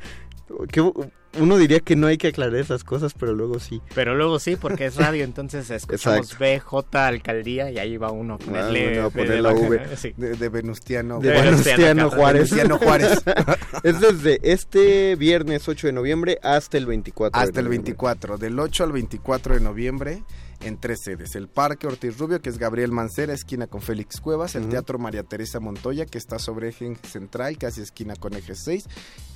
uno 1.38 1.58
diría 1.58 1.80
que 1.80 1.94
no 1.94 2.06
hay 2.06 2.16
que 2.16 2.28
aclarar 2.28 2.56
esas 2.56 2.84
cosas, 2.84 3.14
pero 3.14 3.34
luego 3.34 3.60
sí. 3.60 3.80
Pero 3.94 4.14
luego 4.14 4.38
sí, 4.38 4.56
porque 4.56 4.86
es 4.86 4.96
radio, 4.96 5.24
entonces 5.24 5.70
escuchamos 5.70 6.38
BJ 6.38 6.94
Alcaldía 6.94 7.70
y 7.70 7.78
ahí 7.78 7.96
va 7.96 8.10
uno 8.10 8.34
a 8.34 8.38
ponerle, 8.38 9.00
a 9.00 9.10
poner 9.10 9.40
la 9.40 9.52
V 9.52 9.78
de, 10.16 10.48
Venustiano, 10.48 11.20
de 11.20 11.30
Venustiano 11.30 12.10
Juárez. 12.10 12.52
Juárez. 12.80 13.22
es 13.82 14.00
desde 14.00 14.40
este 14.42 15.16
viernes 15.16 15.68
8 15.68 15.88
de 15.88 15.92
noviembre 15.92 16.38
hasta 16.42 16.78
el 16.78 16.86
24. 16.86 17.40
Hasta 17.40 17.60
el 17.60 17.68
24, 17.68 18.38
del 18.38 18.58
8 18.58 18.84
al 18.84 18.92
24 18.92 19.54
de 19.54 19.60
noviembre 19.60 20.22
en 20.60 20.78
tres 20.78 21.00
sedes. 21.02 21.34
El 21.36 21.48
Parque 21.48 21.86
Ortiz 21.86 22.18
Rubio, 22.18 22.40
que 22.40 22.48
es 22.48 22.58
Gabriel 22.58 22.92
Mancera, 22.92 23.32
esquina 23.32 23.66
con 23.66 23.80
Félix 23.80 24.20
Cuevas. 24.20 24.54
El 24.54 24.68
Teatro 24.68 24.98
María 24.98 25.22
Teresa 25.22 25.60
Montoya, 25.60 26.06
que 26.06 26.18
está 26.18 26.38
sobre 26.38 26.68
eje 26.68 26.96
central, 27.02 27.58
casi 27.58 27.80
esquina 27.80 28.16
con 28.16 28.34
eje 28.34 28.54
6. 28.54 28.84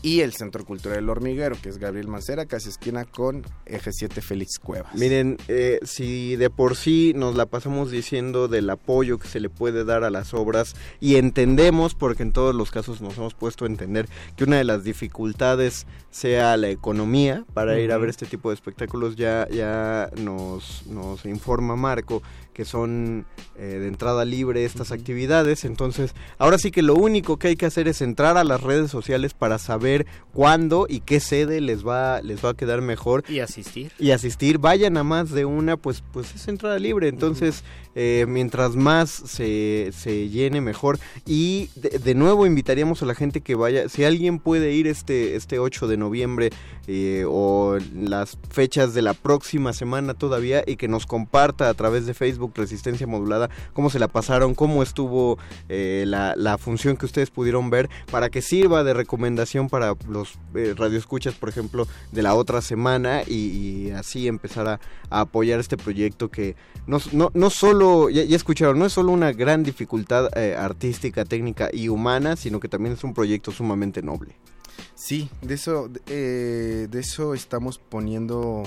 Y 0.02 0.20
el 0.20 0.32
Centro 0.32 0.64
Cultural 0.64 0.98
El 0.98 1.08
Hormiguero, 1.08 1.56
que 1.60 1.68
es 1.68 1.78
Gabriel 1.78 2.08
Mancera, 2.08 2.46
casi 2.46 2.70
esquina 2.70 3.04
con 3.04 3.44
eje 3.66 3.92
7 3.92 4.20
Félix 4.20 4.58
Cuevas. 4.58 4.94
Miren, 4.94 5.38
eh, 5.48 5.78
si 5.84 6.36
de 6.36 6.50
por 6.50 6.76
sí 6.76 7.12
nos 7.14 7.36
la 7.36 7.46
pasamos 7.46 7.90
diciendo 7.90 8.48
del 8.48 8.68
apoyo 8.70 9.18
que 9.18 9.28
se 9.28 9.40
le 9.40 9.48
puede 9.48 9.84
dar 9.84 10.02
a 10.04 10.10
las 10.10 10.34
obras 10.34 10.74
y 11.00 11.16
entendemos, 11.16 11.94
porque 11.94 12.22
en 12.22 12.32
todos 12.32 12.54
los 12.54 12.70
casos 12.70 13.00
nos 13.00 13.16
hemos 13.16 13.34
puesto 13.34 13.64
a 13.64 13.68
entender 13.68 14.08
que 14.36 14.44
una 14.44 14.56
de 14.56 14.64
las 14.64 14.82
dificultades 14.82 15.86
sea 16.10 16.56
la 16.56 16.68
economía 16.68 17.44
para 17.54 17.78
ir 17.78 17.92
a 17.92 17.98
ver 17.98 18.10
este 18.10 18.26
tipo 18.26 18.50
de 18.50 18.54
espectáculos, 18.54 19.16
ya, 19.16 19.48
ya 19.48 20.10
nos, 20.16 20.86
nos 20.86 21.11
informa 21.24 21.76
Marco 21.76 22.22
que 22.52 22.64
son 22.64 23.26
eh, 23.56 23.78
de 23.80 23.88
entrada 23.88 24.24
libre 24.24 24.64
estas 24.64 24.92
actividades. 24.92 25.64
Entonces, 25.64 26.14
ahora 26.38 26.58
sí 26.58 26.70
que 26.70 26.82
lo 26.82 26.94
único 26.94 27.38
que 27.38 27.48
hay 27.48 27.56
que 27.56 27.66
hacer 27.66 27.88
es 27.88 28.02
entrar 28.02 28.36
a 28.36 28.44
las 28.44 28.60
redes 28.60 28.90
sociales 28.90 29.34
para 29.34 29.58
saber 29.58 30.06
cuándo 30.32 30.86
y 30.88 31.00
qué 31.00 31.20
sede 31.20 31.60
les 31.60 31.86
va, 31.86 32.20
les 32.22 32.44
va 32.44 32.50
a 32.50 32.54
quedar 32.54 32.82
mejor. 32.82 33.24
Y 33.28 33.40
asistir. 33.40 33.92
Y 33.98 34.10
asistir. 34.10 34.58
Vayan 34.58 34.96
a 34.96 35.04
más 35.04 35.30
de 35.30 35.44
una, 35.44 35.76
pues, 35.76 36.02
pues 36.12 36.34
es 36.34 36.48
entrada 36.48 36.78
libre. 36.78 37.08
Entonces, 37.08 37.62
eh, 37.94 38.24
mientras 38.26 38.74
más 38.74 39.10
se, 39.10 39.90
se, 39.92 40.28
llene, 40.30 40.60
mejor. 40.60 40.98
Y 41.26 41.68
de, 41.74 42.14
nuevo 42.14 42.46
invitaríamos 42.46 43.02
a 43.02 43.06
la 43.06 43.14
gente 43.14 43.40
que 43.40 43.54
vaya. 43.54 43.88
Si 43.88 44.04
alguien 44.04 44.38
puede 44.38 44.72
ir 44.72 44.86
este, 44.86 45.36
este 45.36 45.58
8 45.58 45.88
de 45.88 45.96
noviembre 45.98 46.50
eh, 46.86 47.24
o 47.28 47.78
las 47.94 48.38
fechas 48.50 48.94
de 48.94 49.02
la 49.02 49.14
próxima 49.14 49.72
semana 49.72 50.14
todavía 50.14 50.64
y 50.66 50.76
que 50.76 50.88
nos 50.88 51.06
comparta 51.06 51.68
a 51.68 51.74
través 51.74 52.06
de 52.06 52.14
Facebook 52.14 52.41
Resistencia 52.54 53.06
Modulada, 53.06 53.50
cómo 53.72 53.90
se 53.90 53.98
la 53.98 54.08
pasaron, 54.08 54.54
cómo 54.54 54.82
estuvo 54.82 55.38
eh, 55.68 56.04
la, 56.06 56.58
función 56.58 56.96
que 56.96 57.06
ustedes 57.06 57.30
pudieron 57.30 57.70
ver, 57.70 57.88
para 58.10 58.30
que 58.30 58.42
sirva 58.42 58.84
de 58.84 58.94
recomendación 58.94 59.68
para 59.68 59.94
los 60.08 60.38
eh, 60.54 60.74
radioescuchas, 60.76 61.34
por 61.34 61.48
ejemplo, 61.48 61.86
de 62.12 62.22
la 62.22 62.34
otra 62.34 62.60
semana 62.60 63.22
y, 63.22 63.90
así 63.90 64.28
empezar 64.28 64.68
a, 64.68 64.80
apoyar 65.10 65.60
este 65.60 65.76
proyecto 65.76 66.30
que 66.30 66.56
no, 66.86 66.98
no, 67.12 67.30
no 67.34 67.50
solo, 67.50 68.08
ya, 68.10 68.22
escucharon, 68.22 68.78
no 68.78 68.86
es 68.86 68.92
solo 68.92 69.12
una 69.12 69.32
gran 69.32 69.62
dificultad 69.62 70.28
eh, 70.36 70.56
artística, 70.56 71.24
técnica 71.24 71.70
y 71.72 71.88
humana, 71.88 72.36
sino 72.36 72.60
que 72.60 72.68
también 72.68 72.94
es 72.94 73.04
un 73.04 73.14
proyecto 73.14 73.50
sumamente 73.50 74.02
noble. 74.02 74.36
Sí, 74.94 75.28
de 75.42 75.54
eso, 75.54 75.88
de 75.88 76.88
eso 76.92 77.34
estamos 77.34 77.78
poniendo 77.78 78.62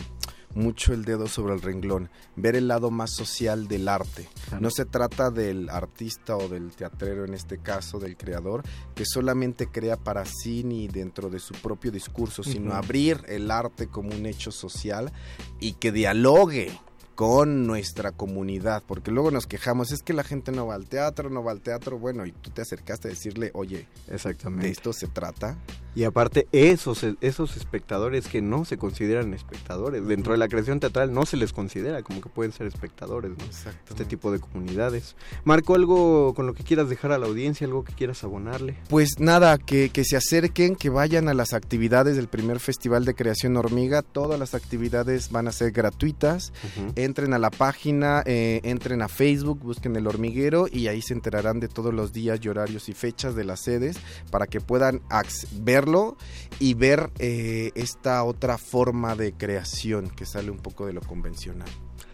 mucho 0.56 0.94
el 0.94 1.06
dedo 1.06 1.28
sobre 1.28 1.54
el 1.54 1.62
renglón, 1.62 2.10
ver 2.36 2.56
el 2.56 2.68
lado 2.68 2.90
más 2.90 3.12
social 3.12 3.68
del 3.68 3.88
arte. 3.88 4.28
No 4.60 4.72
se 4.72 4.86
trata 4.86 5.30
del 5.30 5.70
artista 5.70 6.36
o 6.38 6.50
del 6.50 6.72
teatrero, 6.72 7.26
en 7.26 7.34
este 7.34 7.60
caso 7.60 8.00
del 8.00 8.18
creador, 8.18 8.64
que 8.96 9.06
solamente 9.06 9.68
crea 9.68 9.98
para 9.98 10.26
sí 10.26 10.64
ni 10.64 10.88
dentro 10.88 11.30
de 11.30 11.40
su 11.40 11.54
propio 11.56 11.92
discurso, 11.92 12.44
sino 12.44 12.74
abrir 12.74 13.22
el 13.28 13.52
arte 13.52 13.88
como 13.88 14.16
un 14.16 14.26
hecho 14.26 14.52
social 14.52 15.12
y 15.60 15.74
que 15.74 15.92
dialogue 15.92 16.72
con 17.16 17.66
nuestra 17.66 18.12
comunidad, 18.12 18.84
porque 18.86 19.10
luego 19.10 19.32
nos 19.32 19.48
quejamos, 19.48 19.92
es 19.92 20.04
que 20.04 20.14
la 20.14 20.24
gente 20.24 20.52
no 20.52 20.68
va 20.68 20.76
al 20.76 20.88
teatro, 20.88 21.30
no 21.30 21.44
va 21.44 21.52
al 21.52 21.62
teatro, 21.62 21.98
bueno, 21.98 22.26
y 22.26 22.34
tú 22.34 22.50
te 22.52 22.62
acercaste 22.62 23.08
a 23.08 23.12
decirle, 23.12 23.52
oye, 23.54 23.88
exactamente, 24.10 24.68
de 24.68 24.72
esto 24.74 24.92
se 24.92 25.08
trata. 25.08 25.58
Y 25.96 26.04
aparte, 26.04 26.48
esos, 26.52 27.06
esos 27.22 27.58
espectadores 27.58 28.28
que 28.28 28.42
no 28.42 28.66
se 28.66 28.78
consideran 28.78 29.34
espectadores, 29.34 30.06
dentro 30.06 30.34
de 30.34 30.38
la 30.38 30.48
creación 30.48 30.80
teatral 30.80 31.14
no 31.14 31.26
se 31.26 31.38
les 31.38 31.54
considera 31.54 32.04
como 32.04 32.22
que 32.22 32.30
pueden 32.30 32.52
ser 32.52 32.68
espectadores, 32.68 33.32
¿no? 33.32 33.38
Este 33.90 34.06
tipo 34.06 34.32
de 34.32 34.40
comunidades. 34.40 35.16
Marco, 35.44 35.76
¿algo 35.76 36.34
con 36.34 36.48
lo 36.48 36.54
que 36.54 36.64
quieras 36.64 36.90
dejar 36.90 37.12
a 37.12 37.18
la 37.18 37.28
audiencia, 37.28 37.66
algo 37.66 37.84
que 37.84 37.94
quieras 37.94 38.24
abonarle? 38.24 38.78
Pues 38.90 39.20
nada, 39.20 39.58
que, 39.58 39.90
que 39.90 40.04
se 40.04 40.18
acerquen, 40.18 40.76
que 40.76 40.90
vayan 40.90 41.30
a 41.30 41.34
las 41.34 41.54
actividades 41.54 42.16
del 42.16 42.28
primer 42.28 42.60
Festival 42.60 43.06
de 43.06 43.16
Creación 43.16 43.56
Hormiga, 43.58 44.02
todas 44.02 44.40
las 44.40 44.54
actividades 44.54 45.32
van 45.32 45.48
a 45.48 45.52
ser 45.52 45.72
gratuitas 45.72 46.52
entren 46.96 47.34
a 47.34 47.40
la 47.40 47.50
página, 47.50 48.24
eh, 48.26 48.60
entren 48.64 49.02
a 49.02 49.08
Facebook, 49.08 49.60
busquen 49.60 49.96
el 49.96 50.08
hormiguero 50.08 50.68
y 50.72 50.88
ahí 50.88 51.02
se 51.02 51.14
enterarán 51.14 51.60
de 51.60 51.68
todos 51.68 51.94
los 51.94 52.14
días 52.14 52.40
y 52.42 52.50
horarios 52.50 52.90
y 52.90 52.94
fechas 52.94 53.36
de 53.36 53.44
las 53.44 53.62
sedes 53.62 53.98
para 54.32 54.48
que 54.48 54.62
puedan 54.62 55.02
verlo 55.86 56.18
y 56.60 56.74
ver 56.74 57.12
eh, 57.20 57.72
esta 57.76 58.24
otra 58.24 58.58
forma 58.58 59.16
de 59.16 59.34
creación 59.34 60.10
que 60.10 60.26
sale 60.26 60.52
un 60.52 60.58
poco 60.58 60.86
de 60.86 60.94
lo 60.94 61.02
convencional. 61.02 61.68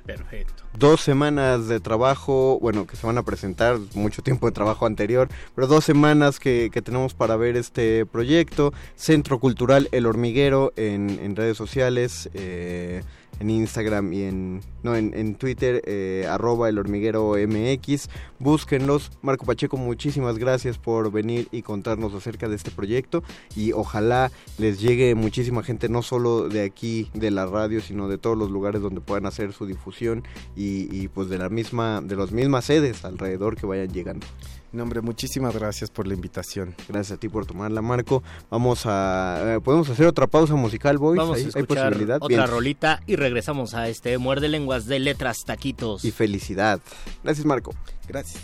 Perfecto. 0.05 0.63
Dos 0.77 1.01
semanas 1.01 1.67
de 1.67 1.79
trabajo, 1.79 2.59
bueno, 2.59 2.87
que 2.87 2.95
se 2.95 3.05
van 3.05 3.17
a 3.17 3.23
presentar, 3.23 3.77
mucho 3.93 4.21
tiempo 4.23 4.47
de 4.47 4.51
trabajo 4.51 4.85
anterior, 4.85 5.29
pero 5.55 5.67
dos 5.67 5.85
semanas 5.85 6.39
que, 6.39 6.69
tenemos 6.83 7.13
para 7.13 7.35
ver 7.35 7.55
este 7.55 8.05
proyecto. 8.05 8.73
Centro 8.95 9.39
Cultural 9.39 9.87
El 9.91 10.07
Hormiguero 10.07 10.73
en, 10.75 11.19
en 11.21 11.35
redes 11.35 11.55
sociales. 11.55 12.29
Eh, 12.33 13.03
en 13.39 13.49
Instagram 13.49 14.13
y 14.13 14.23
en, 14.23 14.61
no, 14.83 14.95
en, 14.95 15.35
Twitter, 15.35 15.81
eh, 15.85 16.27
arroba 16.29 16.69
el 16.69 16.77
hormiguero 16.77 17.33
MX. 17.35 18.09
Búsquenlos. 18.39 19.11
Marco 19.21 19.45
Pacheco, 19.45 19.77
muchísimas 19.77 20.37
gracias 20.37 20.77
por 20.77 21.11
venir 21.11 21.47
y 21.51 21.61
contarnos 21.61 22.13
acerca 22.13 22.47
de 22.47 22.55
este 22.55 22.71
proyecto 22.71 23.23
y 23.55 23.71
ojalá 23.73 24.31
les 24.57 24.79
llegue 24.79 25.15
muchísima 25.15 25.63
gente, 25.63 25.89
no 25.89 26.01
solo 26.01 26.49
de 26.49 26.63
aquí, 26.63 27.09
de 27.13 27.31
la 27.31 27.45
radio, 27.45 27.81
sino 27.81 28.07
de 28.07 28.17
todos 28.17 28.37
los 28.37 28.51
lugares 28.51 28.81
donde 28.81 29.01
puedan 29.01 29.25
hacer 29.25 29.53
su 29.53 29.65
difusión 29.65 30.23
y, 30.55 30.87
y 30.95 31.07
pues 31.07 31.29
de 31.29 31.37
la 31.37 31.49
misma, 31.49 32.01
de 32.01 32.15
las 32.15 32.31
mismas 32.31 32.65
sedes 32.65 33.05
alrededor 33.05 33.55
que 33.55 33.65
vayan 33.65 33.91
llegando. 33.91 34.27
No, 34.71 34.83
hombre, 34.83 35.01
muchísimas 35.01 35.53
gracias 35.53 35.89
por 35.89 36.07
la 36.07 36.13
invitación. 36.13 36.75
Gracias 36.87 37.17
a 37.17 37.19
ti 37.19 37.27
por 37.27 37.45
tomarla, 37.45 37.81
Marco. 37.81 38.23
Vamos 38.49 38.83
a... 38.85 39.55
Eh, 39.55 39.59
¿Podemos 39.59 39.89
hacer 39.89 40.07
otra 40.07 40.27
pausa 40.27 40.55
musical, 40.55 40.97
boys? 40.97 41.17
Vamos 41.17 41.37
a 41.37 41.59
escuchar 41.59 41.93
otra 42.21 42.45
rolita 42.45 43.01
y 43.05 43.17
regresamos 43.17 43.73
a 43.73 43.89
este 43.89 44.17
Muerde 44.17 44.47
Lenguas 44.47 44.85
de 44.85 44.99
Letras 44.99 45.43
Taquitos. 45.45 46.05
Y 46.05 46.11
felicidad. 46.11 46.79
Gracias, 47.21 47.45
Marco. 47.45 47.73
Gracias. 48.07 48.41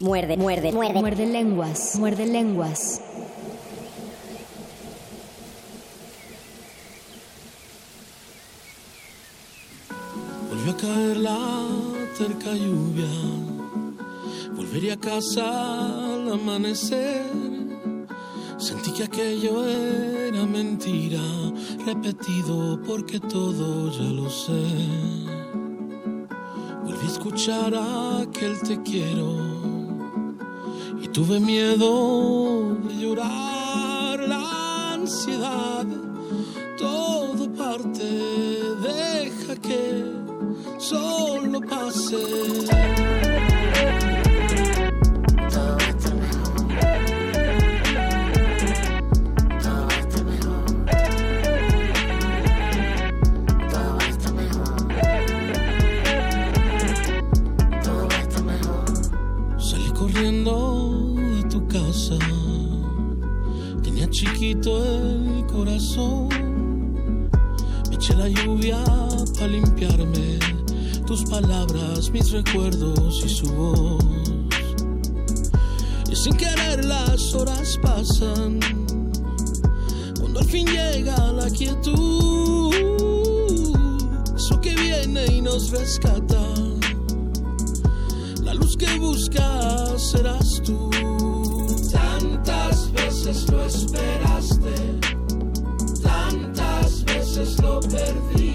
Muerde, 0.00 0.36
muerde, 0.36 0.70
muerde. 0.70 1.00
Muerde 1.00 1.26
lenguas, 1.26 1.96
muerde 1.98 2.26
lenguas. 2.26 3.00
Volvió 10.50 10.72
a 10.72 10.76
caer 10.76 11.16
la 11.16 11.66
cerca 12.16 12.52
lluvia 12.52 13.47
Volvería 14.58 14.94
a 14.94 14.96
casa 14.96 15.46
al 16.14 16.32
amanecer. 16.32 17.22
Sentí 18.58 18.90
que 18.90 19.04
aquello 19.04 19.64
era 19.64 20.44
mentira, 20.46 21.22
repetido 21.86 22.82
porque 22.82 23.20
todo 23.20 23.88
ya 23.92 24.10
lo 24.20 24.28
sé. 24.28 24.64
Volví 26.82 27.06
a 27.06 27.12
escuchar 27.12 27.72
aquel 28.20 28.58
te 28.60 28.82
quiero 28.82 29.30
y 31.00 31.06
tuve 31.06 31.38
miedo 31.38 32.74
de 32.88 32.94
llorar 32.96 34.18
la 34.28 34.94
ansiedad. 34.94 35.86
Todo 36.76 37.48
parte, 37.52 38.08
deja 38.82 39.54
que 39.54 40.04
solo 40.78 41.60
pase. 41.60 43.47
Recuerdos 72.30 73.24
y 73.24 73.28
su 73.28 73.46
voz. 73.52 74.07
Horas 77.34 77.78
pasan. 77.82 78.60
Cuando 80.18 80.40
al 80.40 80.46
fin 80.46 80.66
llega 80.66 81.32
la 81.32 81.50
quietud. 81.50 82.74
Eso 84.36 84.60
que 84.60 84.74
viene 84.74 85.26
y 85.26 85.40
nos 85.40 85.70
rescata 85.70 86.40
la 88.48 88.54
luz 88.54 88.76
que 88.76 88.98
buscas 88.98 90.10
serás 90.10 90.62
tú. 90.64 90.90
Tantas 91.92 92.90
veces 92.92 93.50
lo 93.50 93.62
esperaste, 93.64 94.74
tantas 96.02 97.04
veces 97.04 97.60
lo 97.60 97.80
perdí. 97.80 98.47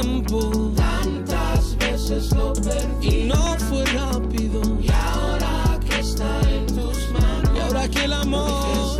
Tiempo. 0.00 0.72
Tantas 0.76 1.76
veces 1.76 2.30
lo 2.32 2.52
perdí. 2.52 3.08
Y 3.08 3.24
no 3.24 3.58
fue 3.58 3.84
rápido. 3.86 4.60
Y 4.80 4.90
ahora 4.90 5.78
que 5.86 6.00
está 6.00 6.40
en 6.50 6.66
tus 6.66 7.10
manos. 7.10 7.50
Y 7.54 7.58
ahora 7.60 7.88
que 7.88 8.04
el 8.04 8.12
amor. 8.12 8.98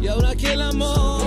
Y 0.00 0.06
ahora 0.08 0.34
que 0.34 0.52
el 0.52 0.62
amor. 0.62 1.22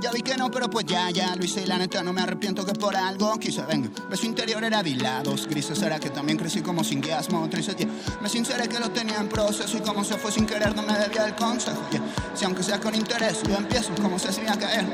Ya 0.00 0.12
vi 0.12 0.22
que 0.22 0.36
no, 0.36 0.50
pero 0.50 0.70
pues 0.70 0.86
ya, 0.86 1.10
ya 1.10 1.34
lo 1.34 1.44
hice 1.44 1.62
y 1.62 1.66
la 1.66 1.76
neta 1.76 2.02
no 2.02 2.12
me 2.12 2.22
arrepiento 2.22 2.64
que 2.64 2.72
por 2.72 2.96
algo 2.96 3.36
quise, 3.38 3.62
venga. 3.62 3.90
Beso 4.08 4.26
interior 4.26 4.62
era 4.62 4.82
de 4.82 4.94
lados 4.94 5.46
grises, 5.48 5.82
era 5.82 5.98
que 5.98 6.08
también 6.08 6.38
crecí 6.38 6.62
como 6.62 6.84
sin 6.84 7.00
guías 7.00 7.28
motrices, 7.30 7.76
yeah. 7.76 7.88
Me 8.22 8.28
sinceré 8.28 8.68
que 8.68 8.78
lo 8.78 8.90
tenía 8.90 9.18
en 9.18 9.28
proceso 9.28 9.76
y 9.76 9.80
como 9.80 10.04
se 10.04 10.14
fue 10.14 10.30
sin 10.30 10.46
querer 10.46 10.74
no 10.74 10.82
me 10.82 10.96
debía 10.96 11.26
el 11.26 11.34
consejo, 11.34 11.82
yeah. 11.90 12.00
Si 12.32 12.44
aunque 12.44 12.62
sea 12.62 12.80
con 12.80 12.94
interés, 12.94 13.42
yo 13.42 13.56
empiezo 13.56 13.92
como 14.00 14.18
se 14.18 14.28
hacía 14.28 14.56
caer. 14.56 14.86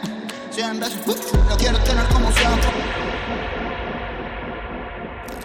Cien 0.54 0.78
veces, 0.78 1.04
lo 1.48 1.56
quiero 1.56 1.76
tener 1.80 2.04
como 2.12 2.30
sea. 2.30 2.50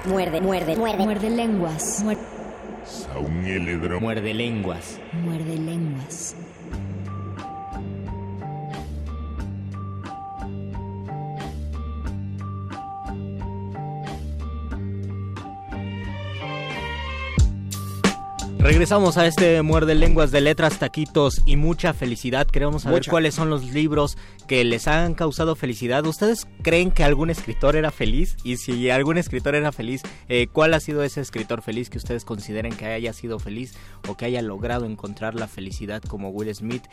Muerde, 0.05 0.39
muerde, 0.39 0.75
muerde. 0.75 1.03
Muerde 1.03 1.29
lenguas. 1.31 2.01
Muerde, 2.03 2.21
Muerde 3.99 4.33
lenguas. 4.35 4.99
muerde 5.23 5.55
lenguas. 5.57 6.35
Regresamos 18.69 19.17
a 19.17 19.25
este 19.25 19.63
Muerde 19.63 19.95
Lenguas 19.95 20.29
de 20.29 20.41
letras, 20.41 20.77
taquitos 20.77 21.41
y 21.47 21.55
mucha 21.55 21.91
felicidad. 21.91 22.45
Queremos 22.45 22.83
saber 22.83 22.99
Mucha. 22.99 23.09
cuáles 23.09 23.33
son 23.33 23.49
los 23.49 23.63
libros 23.73 24.15
que 24.47 24.63
les 24.63 24.87
han 24.87 25.15
causado 25.15 25.55
felicidad. 25.55 26.05
¿Ustedes 26.05 26.47
creen 26.61 26.91
que 26.91 27.03
algún 27.03 27.31
escritor 27.31 27.75
era 27.75 27.89
feliz? 27.89 28.37
Y 28.43 28.57
si 28.57 28.91
algún 28.91 29.17
escritor 29.17 29.55
era 29.55 29.71
feliz, 29.71 30.03
eh, 30.27 30.45
¿cuál 30.53 30.75
ha 30.75 30.79
sido 30.79 31.01
ese 31.01 31.19
escritor 31.19 31.63
feliz 31.63 31.89
que 31.89 31.97
ustedes 31.97 32.25
consideren 32.25 32.71
que 32.75 32.85
haya 32.85 33.11
sido 33.11 33.39
feliz 33.39 33.73
o 34.07 34.15
que 34.15 34.25
haya 34.25 34.43
logrado 34.43 34.85
encontrar 34.85 35.33
la 35.33 35.47
felicidad 35.47 36.03
como 36.03 36.29
Will 36.29 36.53
Smith, 36.53 36.83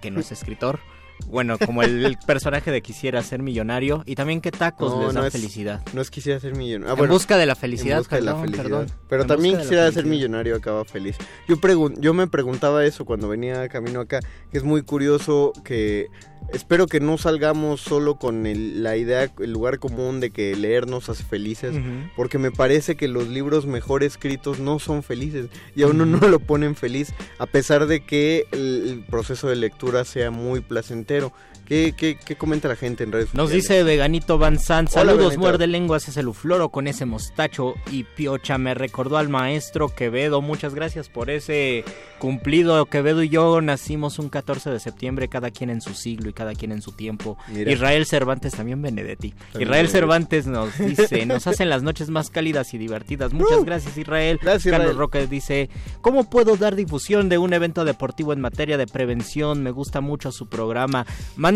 que 0.00 0.12
no 0.12 0.20
es 0.20 0.30
escritor? 0.30 0.78
Bueno, 1.26 1.58
como 1.58 1.82
el, 1.82 2.06
el 2.06 2.16
personaje 2.26 2.70
de 2.70 2.80
Quisiera 2.80 3.22
ser 3.22 3.42
millonario 3.42 4.02
y 4.06 4.14
también 4.14 4.40
qué 4.40 4.50
tacos 4.50 4.92
No, 4.94 4.98
les 5.04 5.08
no 5.14 5.20
dan 5.20 5.26
es- 5.26 5.32
felicidad. 5.32 5.82
No 5.92 6.00
es 6.00 6.10
quisiera 6.10 6.40
ser 6.40 6.54
millonario. 6.56 6.94
Ah, 6.94 7.02
En 7.04 7.10
busca 7.10 7.36
de 7.36 7.44
la 7.46 7.54
felicidad, 7.54 7.98
En 7.98 8.00
busca 8.02 8.16
de 8.16 8.22
la 8.22 8.32
perdón, 8.32 8.44
felicidad. 8.44 8.64
perdón. 8.64 8.86
Pero 9.08 9.22
En 9.22 9.28
también 9.28 9.58
quisiera 9.58 9.92
ser 9.92 10.06
millonario, 10.06 10.56
acaba 10.56 10.84
feliz. 10.84 11.16
Yo, 11.46 11.58
pregun 11.60 12.00
yo 12.00 12.14
me 12.14 12.26
preguntaba 12.28 12.84
eso 12.84 13.04
cuando 13.04 13.28
venía 13.28 13.68
camino 13.68 14.00
acá, 14.00 14.20
que 14.50 14.56
es 14.58 14.64
muy 14.64 14.82
curioso 14.82 15.52
que 15.64 16.06
espero 16.52 16.86
que 16.86 17.00
no 17.00 17.18
salgamos 17.18 17.80
solo 17.80 18.14
con 18.16 18.46
el- 18.46 18.82
la 18.82 18.96
idea, 18.96 19.30
el 19.40 19.52
lugar 19.52 19.78
común 19.78 20.20
de 20.20 20.30
que 20.30 20.56
leer 20.56 20.86
nos 20.86 21.08
hace 21.08 21.24
felices, 21.24 21.74
porque 22.16 22.38
me 22.38 22.50
parece 22.50 22.96
que 22.96 23.08
los 23.08 23.28
libros 23.28 23.66
mejor 23.66 24.02
escritos 24.02 24.58
no 24.58 24.78
son 24.78 25.02
felices 25.02 25.48
y 25.76 25.82
a 25.82 25.86
uno 25.88 26.06
no 26.06 26.26
lo 26.28 26.40
ponen 26.40 26.74
feliz, 26.74 27.12
a 27.38 27.46
pesar 27.46 27.86
de 27.86 28.00
que 28.00 28.46
el, 28.52 28.88
el 28.88 29.04
proceso 29.04 29.48
de 29.48 29.56
lectura 29.56 30.04
sea 30.04 30.30
muy 30.30 30.60
placentero. 30.60 31.32
¿Qué, 31.68 31.92
qué, 31.94 32.16
qué 32.16 32.36
comenta 32.36 32.66
la 32.66 32.76
gente 32.76 33.04
en 33.04 33.12
redes 33.12 33.34
Nos 33.34 33.50
sociales? 33.50 33.68
dice 33.68 33.82
Veganito 33.82 34.38
Van 34.38 34.58
Sant, 34.58 34.88
Hola, 34.92 35.00
saludos 35.02 35.18
Veganito. 35.18 35.40
muerde 35.40 35.66
lenguas, 35.66 36.08
es 36.08 36.16
el 36.16 36.28
ufloro 36.28 36.70
con 36.70 36.86
ese 36.88 37.04
mostacho 37.04 37.74
y 37.92 38.04
piocha, 38.04 38.56
me 38.56 38.72
recordó 38.72 39.18
al 39.18 39.28
maestro 39.28 39.90
Quevedo, 39.94 40.40
muchas 40.40 40.74
gracias 40.74 41.10
por 41.10 41.28
ese 41.28 41.84
cumplido, 42.18 42.86
Quevedo 42.86 43.22
y 43.22 43.28
yo 43.28 43.60
nacimos 43.60 44.18
un 44.18 44.30
14 44.30 44.70
de 44.70 44.80
septiembre, 44.80 45.28
cada 45.28 45.50
quien 45.50 45.68
en 45.68 45.82
su 45.82 45.92
siglo 45.92 46.30
y 46.30 46.32
cada 46.32 46.54
quien 46.54 46.72
en 46.72 46.80
su 46.80 46.92
tiempo, 46.92 47.36
Mira. 47.48 47.70
Israel 47.70 48.06
Cervantes 48.06 48.54
también 48.54 48.80
Benedetti, 48.80 49.30
También 49.32 49.62
Israel 49.62 49.68
Benedetti. 49.86 49.92
Cervantes 49.92 50.46
nos 50.46 50.78
dice, 50.78 51.26
nos 51.26 51.46
hacen 51.46 51.68
las 51.68 51.82
noches 51.82 52.08
más 52.08 52.30
cálidas 52.30 52.72
y 52.72 52.78
divertidas, 52.78 53.34
muchas 53.34 53.62
gracias 53.64 53.96
Israel, 53.98 54.38
Uh. 54.40 54.44
Gracias, 54.44 54.70
Carlos 54.72 54.86
Israel. 54.92 54.96
Roque 54.98 55.26
dice, 55.26 55.68
¿cómo 56.00 56.30
puedo 56.30 56.56
dar 56.56 56.76
difusión 56.76 57.28
de 57.28 57.36
un 57.36 57.52
evento 57.52 57.84
deportivo 57.84 58.32
en 58.32 58.40
materia 58.40 58.78
de 58.78 58.86
prevención? 58.86 59.62
Me 59.62 59.70
gusta 59.70 60.00
mucho 60.00 60.32
su 60.32 60.48
programa. 60.48 61.04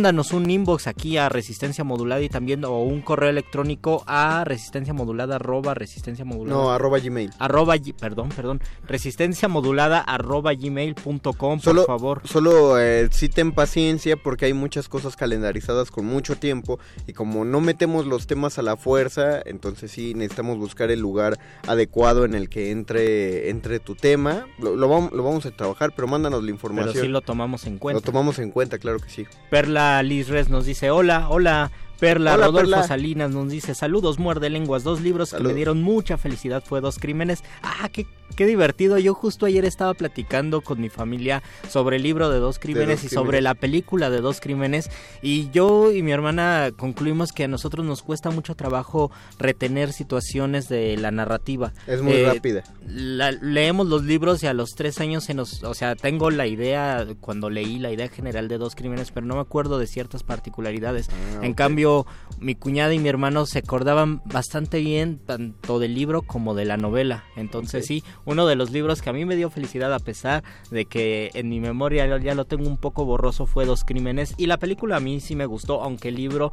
Mándanos 0.02 0.32
un 0.32 0.50
inbox 0.50 0.88
aquí 0.88 1.16
a 1.16 1.28
Resistencia 1.28 1.84
Modulada 1.84 2.20
y 2.22 2.28
también 2.28 2.64
o 2.64 2.82
un 2.82 3.02
correo 3.02 3.30
electrónico 3.30 4.02
a 4.08 4.42
resistencia 4.42 4.92
modulada 4.92 5.36
arroba 5.36 5.74
resistencia 5.74 6.24
modulada. 6.24 6.60
No, 6.60 6.72
arroba 6.72 6.98
Gmail. 6.98 7.30
Arroba, 7.38 7.76
perdón, 8.00 8.30
perdón. 8.30 8.60
Resistencia 8.84 9.46
modulada 9.46 10.00
arroba 10.00 10.54
gmail.com, 10.54 11.60
por 11.60 11.86
favor. 11.86 12.22
Solo 12.24 12.80
eh, 12.80 13.10
sí 13.12 13.28
ten 13.28 13.52
paciencia 13.52 14.16
porque 14.16 14.46
hay 14.46 14.54
muchas 14.54 14.88
cosas 14.88 15.14
calendarizadas 15.14 15.92
con 15.92 16.04
mucho 16.04 16.34
tiempo 16.34 16.80
y 17.06 17.12
como 17.12 17.44
no 17.44 17.60
metemos 17.60 18.04
los 18.04 18.26
temas 18.26 18.58
a 18.58 18.62
la 18.62 18.76
fuerza, 18.76 19.40
entonces 19.44 19.92
sí 19.92 20.14
necesitamos 20.14 20.58
buscar 20.58 20.90
el 20.90 20.98
lugar 20.98 21.38
adecuado 21.68 22.24
en 22.24 22.34
el 22.34 22.48
que 22.48 22.72
entre, 22.72 23.50
entre 23.50 23.78
tu 23.78 23.94
tema. 23.94 24.48
Lo, 24.58 24.74
lo 24.74 24.88
vamos, 24.88 25.12
lo 25.12 25.22
vamos 25.22 25.46
a 25.46 25.52
trabajar, 25.52 25.92
pero 25.94 26.08
mándanos 26.08 26.42
la 26.42 26.50
información. 26.50 26.92
Pero 26.92 27.04
sí 27.04 27.08
lo 27.08 27.20
tomamos 27.20 27.66
en 27.66 27.78
cuenta. 27.78 28.00
Lo 28.00 28.04
tomamos 28.04 28.40
en 28.40 28.50
cuenta, 28.50 28.78
claro 28.78 28.98
que 28.98 29.08
sí. 29.08 29.26
Perla 29.48 29.91
Lisres 30.00 30.48
nos 30.48 30.64
dice, 30.64 30.90
hola, 30.92 31.28
hola. 31.28 31.72
Perla, 31.98 32.34
Hola, 32.34 32.46
Rodolfo 32.46 32.70
Perla. 32.70 32.86
Salinas 32.86 33.30
nos 33.30 33.48
dice, 33.50 33.74
saludos, 33.74 34.18
muerde 34.18 34.50
lenguas, 34.50 34.82
dos 34.82 35.00
libros 35.00 35.32
que 35.32 35.42
me 35.42 35.54
dieron 35.54 35.82
mucha 35.82 36.18
felicidad 36.18 36.62
fue 36.66 36.80
Dos 36.80 36.98
Crímenes. 36.98 37.44
Ah, 37.62 37.88
qué, 37.92 38.06
qué 38.34 38.44
divertido, 38.46 38.98
yo 38.98 39.14
justo 39.14 39.46
ayer 39.46 39.64
estaba 39.64 39.94
platicando 39.94 40.62
con 40.62 40.80
mi 40.80 40.88
familia 40.88 41.42
sobre 41.68 41.96
el 41.96 42.02
libro 42.02 42.28
de 42.30 42.38
Dos 42.40 42.58
Crímenes 42.58 43.02
Dos 43.02 43.12
y 43.12 43.14
sobre 43.14 43.40
la 43.40 43.54
película 43.54 44.10
de 44.10 44.20
Dos 44.20 44.40
Crímenes 44.40 44.90
y 45.22 45.50
yo 45.50 45.92
y 45.92 46.02
mi 46.02 46.10
hermana 46.12 46.70
concluimos 46.76 47.30
que 47.32 47.44
a 47.44 47.48
nosotros 47.48 47.86
nos 47.86 48.02
cuesta 48.02 48.30
mucho 48.30 48.56
trabajo 48.56 49.10
retener 49.38 49.92
situaciones 49.92 50.68
de 50.68 50.96
la 50.96 51.10
narrativa. 51.12 51.72
Es 51.86 52.02
muy 52.02 52.14
Eh, 52.14 52.26
rápida. 52.26 52.64
la- 52.86 53.30
leemos 53.30 53.86
los 53.86 54.02
libros 54.04 54.42
y 54.42 54.46
a 54.48 54.54
los 54.54 54.70
tres 54.70 54.98
años 55.00 55.24
se 55.24 55.34
nos, 55.34 55.62
o 55.62 55.74
sea, 55.74 55.94
tengo 55.94 56.30
la 56.30 56.46
idea 56.46 57.06
cuando 57.20 57.48
leí 57.50 57.78
la 57.78 57.92
idea 57.92 58.08
general 58.08 58.48
de 58.48 58.58
dos 58.58 58.74
crímenes, 58.74 59.10
pero 59.12 59.24
no 59.26 59.34
me 59.36 59.40
acuerdo 59.40 59.78
de 59.78 59.86
ciertas 59.86 60.22
particularidades. 60.24 61.08
Ah, 61.10 61.44
en 61.44 61.54
cambio, 61.54 61.91
mi 62.40 62.54
cuñada 62.56 62.92
y 62.92 62.98
mi 62.98 63.08
hermano 63.08 63.46
se 63.46 63.60
acordaban 63.60 64.20
bastante 64.24 64.80
bien 64.80 65.18
tanto 65.24 65.78
del 65.78 65.94
libro 65.94 66.22
como 66.22 66.54
de 66.54 66.64
la 66.64 66.76
novela. 66.76 67.24
Entonces 67.36 67.86
sí, 67.86 68.02
uno 68.24 68.46
de 68.46 68.56
los 68.56 68.70
libros 68.72 69.00
que 69.00 69.10
a 69.10 69.12
mí 69.12 69.24
me 69.24 69.36
dio 69.36 69.48
felicidad 69.50 69.92
a 69.94 69.98
pesar 70.00 70.42
de 70.70 70.84
que 70.86 71.30
en 71.34 71.48
mi 71.48 71.60
memoria 71.60 72.06
ya- 72.06 72.18
ya 72.18 72.34
lo 72.34 72.44
tengo 72.44 72.66
un 72.68 72.76
poco 72.78 73.04
borroso 73.04 73.46
fue 73.46 73.64
Dos 73.64 73.84
crímenes 73.84 74.34
y 74.38 74.46
la 74.46 74.56
película 74.58 74.96
a 74.96 75.00
mí 75.00 75.20
sí 75.20 75.36
me 75.36 75.46
gustó, 75.46 75.82
aunque 75.82 76.08
el 76.08 76.16
libro 76.16 76.50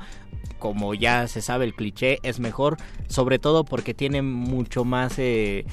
como 0.59 0.93
ya 0.93 1.27
se 1.27 1.41
sabe 1.41 1.65
el 1.65 1.73
cliché 1.73 2.19
es 2.23 2.39
mejor, 2.39 2.77
sobre 3.07 3.39
todo 3.39 3.63
porque 3.63 3.93
tiene 3.93 4.21
mucho 4.21 4.83
más 4.85 5.17
eh, 5.17 5.65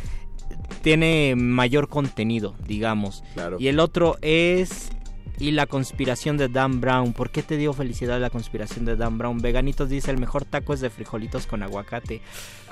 tiene 0.82 1.34
mayor 1.36 1.88
contenido, 1.88 2.54
digamos. 2.66 3.22
Claro. 3.34 3.56
Y 3.60 3.68
el 3.68 3.80
otro 3.80 4.16
es 4.22 4.90
y 5.38 5.50
la 5.50 5.66
conspiración 5.66 6.36
de 6.36 6.48
Dan 6.48 6.80
Brown. 6.80 7.12
¿Por 7.12 7.30
qué 7.30 7.42
te 7.42 7.56
dio 7.56 7.72
felicidad 7.72 8.20
la 8.20 8.30
conspiración 8.30 8.84
de 8.84 8.96
Dan 8.96 9.18
Brown? 9.18 9.38
Veganitos 9.38 9.88
dice 9.88 10.10
el 10.10 10.18
mejor 10.18 10.44
taco 10.44 10.72
es 10.72 10.80
de 10.80 10.90
frijolitos 10.90 11.46
con 11.46 11.62
aguacate. 11.62 12.22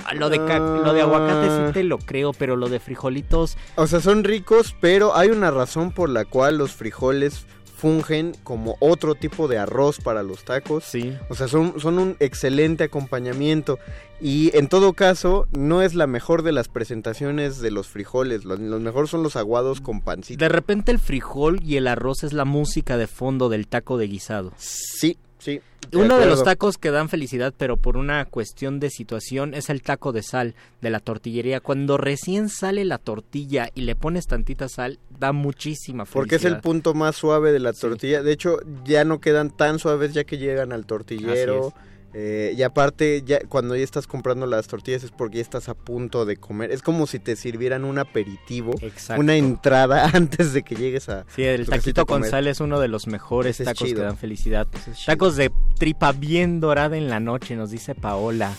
Ah, 0.04 0.14
Lo 0.14 0.30
de, 0.30 0.38
lo 0.38 0.92
de 0.92 1.02
aguacate 1.02 1.66
sí 1.66 1.72
te 1.72 1.84
lo 1.84 1.98
creo, 1.98 2.32
pero 2.32 2.56
lo 2.56 2.68
de 2.68 2.80
frijolitos 2.80 3.56
O 3.76 3.86
sea, 3.86 4.00
son 4.00 4.24
ricos, 4.24 4.74
pero 4.80 5.16
hay 5.16 5.28
una 5.30 5.50
razón 5.50 5.92
por 5.92 6.08
la 6.08 6.24
cual 6.24 6.58
los 6.58 6.72
frijoles 6.72 7.46
fungen 7.84 8.32
como 8.44 8.76
otro 8.80 9.14
tipo 9.14 9.46
de 9.46 9.58
arroz 9.58 10.00
para 10.00 10.22
los 10.22 10.44
tacos. 10.44 10.84
Sí. 10.84 11.14
O 11.28 11.34
sea, 11.34 11.48
son, 11.48 11.78
son 11.78 11.98
un 11.98 12.16
excelente 12.18 12.84
acompañamiento. 12.84 13.78
Y 14.22 14.56
en 14.56 14.68
todo 14.68 14.94
caso, 14.94 15.46
no 15.52 15.82
es 15.82 15.94
la 15.94 16.06
mejor 16.06 16.44
de 16.44 16.52
las 16.52 16.68
presentaciones 16.68 17.60
de 17.60 17.70
los 17.70 17.88
frijoles. 17.88 18.46
Los, 18.46 18.58
los 18.58 18.80
mejores 18.80 19.10
son 19.10 19.22
los 19.22 19.36
aguados 19.36 19.82
con 19.82 20.00
pancita. 20.00 20.42
De 20.42 20.48
repente 20.48 20.92
el 20.92 20.98
frijol 20.98 21.60
y 21.62 21.76
el 21.76 21.86
arroz 21.86 22.24
es 22.24 22.32
la 22.32 22.46
música 22.46 22.96
de 22.96 23.06
fondo 23.06 23.50
del 23.50 23.66
taco 23.66 23.98
de 23.98 24.06
guisado. 24.06 24.54
Sí, 24.56 25.18
sí. 25.44 25.60
Uno 25.92 26.18
de 26.18 26.26
los 26.26 26.42
tacos 26.42 26.78
que 26.78 26.90
dan 26.90 27.08
felicidad, 27.08 27.52
pero 27.56 27.76
por 27.76 27.96
una 27.96 28.24
cuestión 28.24 28.80
de 28.80 28.90
situación, 28.90 29.54
es 29.54 29.68
el 29.70 29.82
taco 29.82 30.12
de 30.12 30.22
sal 30.22 30.54
de 30.80 30.90
la 30.90 30.98
tortillería. 30.98 31.60
Cuando 31.60 31.98
recién 31.98 32.48
sale 32.48 32.84
la 32.84 32.98
tortilla 32.98 33.68
y 33.74 33.82
le 33.82 33.94
pones 33.94 34.26
tantita 34.26 34.68
sal, 34.68 34.98
da 35.20 35.32
muchísima 35.32 36.04
felicidad. 36.04 36.20
Porque 36.20 36.36
es 36.36 36.44
el 36.44 36.60
punto 36.60 36.94
más 36.94 37.16
suave 37.16 37.52
de 37.52 37.60
la 37.60 37.72
tortilla. 37.72 38.22
De 38.22 38.32
hecho, 38.32 38.58
ya 38.84 39.04
no 39.04 39.20
quedan 39.20 39.50
tan 39.50 39.78
suaves 39.78 40.14
ya 40.14 40.24
que 40.24 40.38
llegan 40.38 40.72
al 40.72 40.86
tortillero. 40.86 41.68
Así 41.68 41.93
Eh, 42.16 42.54
y 42.56 42.62
aparte, 42.62 43.22
ya 43.26 43.40
cuando 43.48 43.74
ya 43.74 43.82
estás 43.82 44.06
comprando 44.06 44.46
las 44.46 44.68
tortillas 44.68 45.02
es 45.02 45.10
porque 45.10 45.38
ya 45.38 45.42
estás 45.42 45.68
a 45.68 45.74
punto 45.74 46.24
de 46.24 46.36
comer. 46.36 46.70
Es 46.70 46.80
como 46.80 47.08
si 47.08 47.18
te 47.18 47.34
sirvieran 47.34 47.84
un 47.84 47.98
aperitivo, 47.98 48.74
Exacto. 48.80 49.20
una 49.20 49.34
entrada 49.34 50.10
antes 50.14 50.52
de 50.52 50.62
que 50.62 50.76
llegues 50.76 51.08
a. 51.08 51.26
Sí, 51.34 51.42
el 51.42 51.66
taquito 51.66 52.06
con 52.06 52.24
sal 52.24 52.46
es 52.46 52.60
uno 52.60 52.78
de 52.78 52.86
los 52.88 53.08
mejores 53.08 53.56
Ese 53.60 53.64
tacos 53.64 53.88
que 53.88 53.94
dan 53.94 54.16
felicidad. 54.16 54.68
Es. 54.90 55.04
Tacos 55.06 55.34
de 55.36 55.50
tripa 55.76 56.12
bien 56.12 56.60
dorada 56.60 56.96
en 56.96 57.10
la 57.10 57.18
noche, 57.18 57.56
nos 57.56 57.72
dice 57.72 57.96
Paola. 57.96 58.54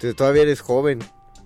Tú 0.00 0.12
Todavía 0.12 0.42
eres 0.42 0.60
joven. 0.60 0.98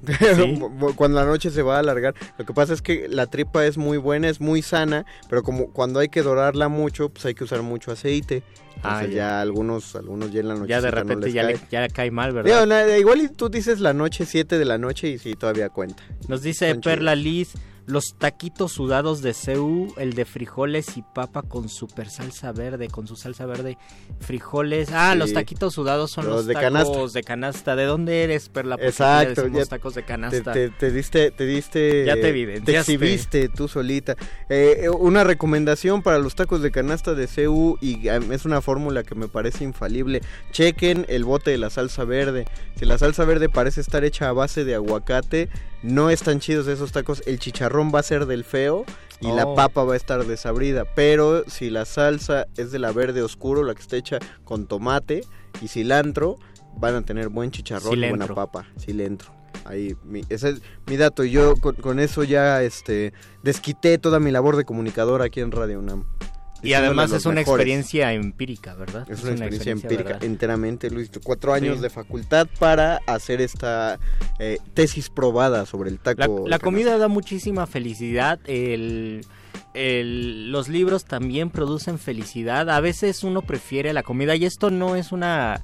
cuando 0.96 1.20
la 1.20 1.26
noche 1.26 1.50
se 1.50 1.62
va 1.62 1.76
a 1.76 1.78
alargar. 1.80 2.14
Lo 2.38 2.44
que 2.44 2.52
pasa 2.52 2.72
es 2.72 2.82
que 2.82 3.08
la 3.08 3.26
tripa 3.26 3.64
es 3.66 3.78
muy 3.78 3.98
buena, 3.98 4.28
es 4.28 4.40
muy 4.40 4.62
sana, 4.62 5.06
pero 5.28 5.42
como 5.42 5.72
cuando 5.72 6.00
hay 6.00 6.08
que 6.08 6.22
dorarla 6.22 6.68
mucho, 6.68 7.08
pues 7.08 7.26
hay 7.26 7.34
que 7.34 7.44
usar 7.44 7.62
mucho 7.62 7.92
aceite. 7.92 8.42
Ah, 8.82 9.04
ya. 9.04 9.08
ya. 9.08 9.40
algunos, 9.40 9.94
algunos 9.94 10.32
ya 10.32 10.40
en 10.40 10.48
la 10.48 10.54
noche. 10.54 10.68
Ya 10.68 10.80
de 10.80 10.90
repente 10.90 11.32
ya, 11.32 11.42
le, 11.42 11.60
ya 11.70 11.82
le 11.82 11.88
cae 11.90 12.10
mal, 12.10 12.32
¿verdad? 12.32 12.86
Digo, 12.86 12.96
igual 12.96 13.20
y 13.20 13.28
tú 13.28 13.48
dices 13.48 13.80
la 13.80 13.92
noche, 13.92 14.24
7 14.24 14.58
de 14.58 14.64
la 14.64 14.78
noche 14.78 15.08
y 15.08 15.18
sí, 15.18 15.34
todavía 15.34 15.68
cuenta. 15.68 16.02
Nos 16.28 16.42
dice 16.42 16.74
Perla 16.76 17.14
Liz, 17.14 17.54
los 17.90 18.14
taquitos 18.18 18.72
sudados 18.72 19.20
de 19.22 19.34
CU, 19.34 19.92
el 19.98 20.14
de 20.14 20.24
frijoles 20.24 20.96
y 20.96 21.02
papa 21.02 21.42
con 21.42 21.68
super 21.68 22.08
salsa 22.08 22.52
verde, 22.52 22.88
con 22.88 23.06
su 23.06 23.16
salsa 23.16 23.46
verde, 23.46 23.76
frijoles. 24.20 24.90
Ah, 24.92 25.10
Sí. 25.12 25.18
los 25.18 25.32
taquitos 25.32 25.74
sudados 25.74 26.10
son 26.10 26.26
Los 26.26 26.36
los, 26.36 26.46
de 26.46 26.54
tacos 26.54 26.64
canasta. 26.72 27.12
de 27.12 27.22
canasta. 27.22 27.76
¿De 27.76 27.84
dónde 27.84 28.22
eres, 28.24 28.48
Perla? 28.48 28.76
Exacto, 28.80 29.46
ya 29.48 29.64
tacos 29.66 29.94
de 29.94 30.02
Te, 30.02 30.06
canasta. 30.06 30.52
te- 30.52 30.70
te 30.70 30.90
diste, 30.90 31.30
te 31.30 31.46
diste, 31.46 32.04
Ya 32.06 32.14
te 32.14 32.20
te 32.22 32.28
evidenciaste. 32.28 32.78
exhibiste 32.92 33.48
tú 33.48 33.68
solita. 33.68 34.16
Eh, 34.48 34.88
una 34.98 35.24
recomendación 35.24 36.02
para 36.02 36.18
los 36.18 36.34
tacos 36.34 36.62
de 36.62 36.70
canasta 36.70 37.14
de 37.14 37.26
CU 37.28 37.78
y 37.80 38.08
eh, 38.08 38.20
es 38.30 38.44
una 38.44 38.60
fórmula 38.60 39.02
que 39.02 39.14
me 39.14 39.28
parece 39.28 39.64
infalible. 39.64 40.20
Chequen 40.52 41.06
el 41.08 41.24
bote 41.24 41.50
de 41.50 41.58
la 41.58 41.70
salsa 41.70 42.04
verde. 42.04 42.46
Si 42.76 42.84
la 42.84 42.98
salsa 42.98 43.24
verde 43.24 43.48
parece 43.48 43.80
estar 43.80 44.04
hecha 44.04 44.28
a 44.28 44.32
base 44.32 44.64
de 44.64 44.74
aguacate, 44.74 45.48
no 45.82 46.10
están 46.10 46.40
chidos 46.40 46.66
esos 46.68 46.92
tacos. 46.92 47.22
El 47.26 47.38
chicharrón 47.38 47.90
va 47.94 48.00
a 48.00 48.02
ser 48.02 48.26
del 48.26 48.44
feo 48.44 48.84
y 49.20 49.26
la 49.32 49.46
Oh. 49.46 49.54
papa 49.54 49.84
va 49.84 49.94
a 49.94 49.96
estar 49.96 50.24
desabrida. 50.26 50.84
Pero 50.94 51.44
si 51.48 51.70
la 51.70 51.84
salsa 51.84 52.46
es 52.56 52.70
de 52.72 52.78
la 52.78 52.92
verde 52.92 53.22
oscuro, 53.22 53.62
la 53.64 53.74
que 53.74 53.82
está 53.82 53.96
hecha 53.96 54.18
con 54.44 54.66
tomate 54.66 55.22
y 55.62 55.68
cilantro, 55.68 56.36
van 56.76 56.94
a 56.94 57.02
tener 57.02 57.28
buen 57.28 57.50
chicharrón 57.50 58.02
y 58.02 58.08
buena 58.08 58.26
papa. 58.28 58.66
Cilantro. 58.78 59.30
Ahí, 59.66 59.94
mi- 60.04 60.24
ese 60.30 60.50
es 60.50 60.62
mi 60.86 60.96
dato. 60.96 61.22
Yo 61.24 61.54
con, 61.56 61.74
con 61.76 61.98
eso 62.00 62.24
ya 62.24 62.62
este, 62.62 63.12
desquité 63.42 63.98
toda 63.98 64.18
mi 64.20 64.30
labor 64.30 64.56
de 64.56 64.64
comunicador 64.64 65.20
aquí 65.22 65.40
en 65.40 65.50
Radio 65.52 65.80
UNAM. 65.80 66.04
Y 66.62 66.74
además 66.74 67.12
es 67.12 67.24
una 67.26 67.36
mejores. 67.36 67.62
experiencia 67.62 68.12
empírica, 68.12 68.74
¿verdad? 68.74 69.10
Es 69.10 69.22
una 69.22 69.32
experiencia 69.32 69.72
empírica 69.72 70.02
¿verdad? 70.04 70.24
enteramente, 70.24 70.90
Luis. 70.90 71.10
Cuatro 71.22 71.52
años 71.54 71.76
Sí. 71.76 71.82
de 71.82 71.90
facultad 71.90 72.46
para 72.58 73.00
hacer 73.06 73.40
esta 73.40 73.98
eh, 74.38 74.58
tesis 74.74 75.08
probada 75.10 75.66
sobre 75.66 75.90
el 75.90 75.98
taco. 75.98 76.44
La, 76.46 76.58
comida 76.58 76.98
da 76.98 77.08
muchísima 77.08 77.66
felicidad. 77.66 78.38
El, 78.46 79.24
el- 79.74 80.50
los 80.52 80.68
libros 80.68 81.04
también 81.04 81.50
producen 81.50 81.98
felicidad. 81.98 82.68
A 82.70 82.80
veces 82.80 83.24
uno 83.24 83.42
prefiere 83.42 83.92
la 83.92 84.02
comida 84.02 84.34
y 84.36 84.44
esto 84.44 84.70
no 84.70 84.96
es 84.96 85.12
una 85.12 85.62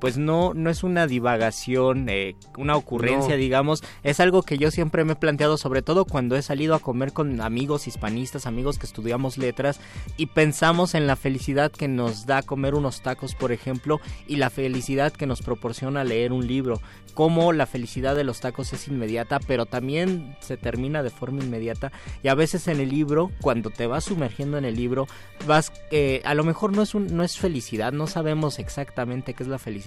pues 0.00 0.18
no, 0.18 0.52
no 0.54 0.70
es 0.70 0.82
una 0.84 1.06
divagación, 1.06 2.08
eh, 2.08 2.36
una 2.56 2.76
ocurrencia, 2.76 3.34
No. 3.34 3.40
digamos, 3.40 3.82
es 4.02 4.20
algo 4.20 4.42
que 4.42 4.58
yo 4.58 4.70
siempre 4.70 5.04
me 5.04 5.14
he 5.14 5.16
planteado, 5.16 5.56
sobre 5.56 5.82
todo 5.82 6.04
cuando 6.04 6.36
he 6.36 6.42
salido 6.42 6.74
a 6.74 6.80
comer 6.80 7.12
con 7.12 7.40
amigos 7.40 7.86
hispanistas, 7.86 8.46
amigos 8.46 8.78
que 8.78 8.86
estudiamos 8.86 9.38
letras, 9.38 9.80
y 10.16 10.26
pensamos 10.26 10.94
en 10.94 11.06
la 11.06 11.16
felicidad 11.16 11.72
que 11.72 11.88
nos 11.88 12.26
da 12.26 12.42
comer 12.42 12.74
unos 12.74 13.02
tacos, 13.02 13.34
por 13.34 13.52
ejemplo, 13.52 14.00
y 14.26 14.36
la 14.36 14.50
felicidad 14.50 15.12
que 15.12 15.26
nos 15.26 15.42
proporciona 15.42 16.04
leer 16.04 16.32
un 16.32 16.46
libro, 16.46 16.80
cómo 17.14 17.52
la 17.52 17.66
felicidad 17.66 18.14
de 18.14 18.24
los 18.24 18.40
tacos 18.40 18.72
es 18.72 18.88
inmediata, 18.88 19.40
pero 19.46 19.64
también 19.64 20.36
se 20.40 20.56
termina 20.56 21.02
de 21.02 21.10
forma 21.10 21.42
inmediata, 21.42 21.92
y 22.22 22.28
a 22.28 22.34
veces 22.34 22.68
en 22.68 22.80
el 22.80 22.90
libro, 22.90 23.30
cuando 23.40 23.70
te 23.70 23.86
vas 23.86 24.04
sumergiendo 24.04 24.58
en 24.58 24.64
el 24.66 24.76
libro, 24.76 25.06
vas, 25.46 25.72
eh, 25.90 26.20
a 26.24 26.34
lo 26.34 26.44
mejor 26.44 26.74
no 26.74 26.82
es, 26.82 26.94
un, 26.94 27.16
no 27.16 27.22
es 27.22 27.38
felicidad, 27.38 27.92
no 27.92 28.06
sabemos 28.06 28.58
exactamente 28.58 29.32
qué 29.34 29.42
es 29.42 29.48
la 29.48 29.58
felicidad, 29.58 29.85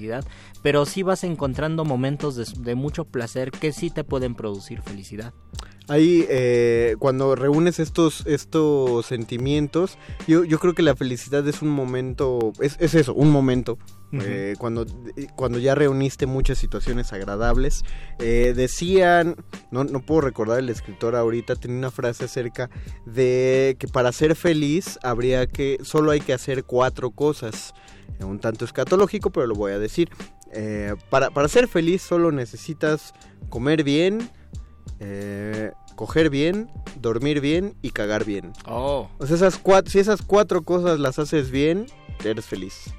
pero 0.61 0.85
sí 0.85 1.03
vas 1.03 1.23
encontrando 1.23 1.85
momentos 1.85 2.35
de, 2.35 2.45
de 2.63 2.75
mucho 2.75 3.05
placer 3.05 3.51
que 3.51 3.71
sí 3.71 3.89
te 3.89 4.03
pueden 4.03 4.35
producir 4.35 4.81
felicidad. 4.81 5.33
Ahí, 5.87 6.25
eh, 6.29 6.95
cuando 6.99 7.35
reúnes 7.35 7.79
estos, 7.79 8.23
estos 8.27 9.07
sentimientos, 9.07 9.97
yo, 10.27 10.43
yo 10.43 10.59
creo 10.59 10.75
que 10.75 10.83
la 10.83 10.95
felicidad 10.95 11.47
es 11.47 11.63
un 11.63 11.69
momento, 11.69 12.53
es, 12.59 12.77
es 12.79 12.93
eso, 12.93 13.13
un 13.15 13.31
momento. 13.31 13.79
Eh, 14.11 14.55
cuando, 14.57 14.87
cuando 15.35 15.59
ya 15.59 15.75
reuniste 15.75 16.25
muchas 16.25 16.57
situaciones 16.57 17.13
agradables, 17.13 17.83
Eh, 18.19 18.53
decían, 18.55 19.35
no, 19.71 19.83
no 19.83 20.01
puedo 20.01 20.21
recordar 20.21 20.59
el 20.59 20.69
escritor 20.69 21.15
ahorita, 21.15 21.55
tenía 21.55 21.77
una 21.77 21.91
frase 21.91 22.25
acerca 22.25 22.69
de 23.05 23.77
que 23.79 23.87
para 23.87 24.11
ser 24.11 24.35
feliz 24.35 24.99
habría 25.03 25.47
que, 25.47 25.77
solo 25.83 26.11
hay 26.11 26.19
que 26.19 26.33
hacer 26.33 26.65
cuatro 26.65 27.11
cosas. 27.11 27.73
Un 28.19 28.39
tanto 28.39 28.65
escatológico, 28.65 29.29
pero 29.29 29.47
lo 29.47 29.55
voy 29.55 29.71
a 29.71 29.79
decir. 29.79 30.09
Eh, 30.51 30.95
para, 31.09 31.29
para 31.29 31.47
ser 31.47 31.67
feliz 31.67 32.01
solo 32.01 32.31
necesitas 32.31 33.13
comer 33.49 33.83
bien, 33.83 34.29
eh, 34.99 35.71
coger 35.95 36.29
bien, 36.29 36.69
dormir 36.99 37.41
bien 37.41 37.75
y 37.81 37.91
cagar 37.91 38.25
bien. 38.25 38.53
Oh. 38.65 39.09
O 39.17 39.25
sea, 39.25 39.35
esas 39.35 39.57
cuatro, 39.57 39.91
si 39.91 39.99
esas 39.99 40.21
cuatro 40.21 40.63
cosas 40.63 40.99
las 40.99 41.19
haces 41.19 41.51
bien, 41.51 41.85
eres 42.23 42.45
feliz. 42.45 42.93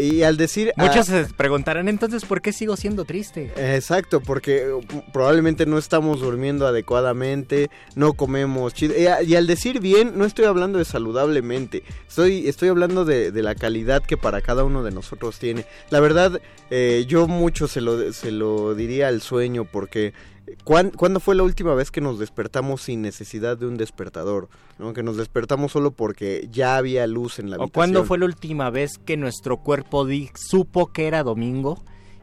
Y 0.00 0.22
al 0.22 0.36
decir... 0.36 0.72
ah, 0.76 0.84
Muchos 0.86 1.06
se 1.06 1.24
preguntarán 1.36 1.88
entonces 1.88 2.24
por 2.24 2.40
qué 2.40 2.52
sigo 2.52 2.76
siendo 2.76 3.04
triste. 3.04 3.52
Exacto, 3.56 4.20
porque 4.20 4.62
eh, 4.62 5.02
probablemente 5.12 5.66
no 5.66 5.78
estamos 5.78 6.20
durmiendo 6.20 6.66
adecuadamente, 6.66 7.70
no 7.94 8.12
comemos 8.14 8.74
chido. 8.74 8.94
Y, 8.98 9.06
a- 9.06 9.22
y 9.22 9.34
al 9.36 9.46
decir 9.46 9.80
bien, 9.80 10.12
no 10.16 10.24
estoy 10.24 10.44
hablando 10.46 10.78
de 10.78 10.84
saludablemente, 10.84 11.82
estoy, 12.08 12.48
estoy 12.48 12.68
hablando 12.68 13.04
de, 13.04 13.30
de 13.32 13.42
la 13.42 13.54
calidad 13.54 14.02
que 14.02 14.16
para 14.16 14.40
cada 14.40 14.64
uno 14.64 14.82
de 14.82 14.90
nosotros 14.90 15.38
tiene. 15.38 15.66
La 15.90 16.00
verdad, 16.00 16.40
eh, 16.70 17.04
yo 17.06 17.26
mucho 17.28 17.68
se 17.68 17.80
lo, 17.80 18.12
se 18.12 18.30
lo 18.30 18.74
diría 18.74 19.08
al 19.08 19.20
sueño, 19.20 19.64
porque 19.64 20.12
¿cuán- 20.12 20.22
¿cuándo 20.64 21.20
fue 21.20 21.34
la 21.34 21.42
última 21.42 21.74
vez 21.74 21.90
que 21.90 22.00
nos 22.00 22.18
despertamos 22.18 22.82
sin 22.82 23.02
necesidad 23.02 23.56
de 23.56 23.66
un 23.66 23.76
despertador? 23.76 24.48
¿no? 24.78 24.92
Que 24.92 25.02
nos 25.02 25.16
despertamos 25.16 25.72
solo 25.72 25.90
porque 25.92 26.48
ya 26.50 26.76
había 26.76 27.06
luz 27.06 27.38
en 27.38 27.50
la 27.50 27.56
¿O 27.56 27.62
habitación. 27.62 27.72
cuándo 27.72 28.04
fue 28.04 28.18
la 28.18 28.26
última 28.26 28.70
vez 28.70 28.98
que 28.98 29.16
nuestro 29.16 29.58
cuerpo 29.58 30.04
di- 30.04 30.30
supo 30.34 30.92
que 30.92 31.06
era 31.06 31.22
domingo 31.22 31.82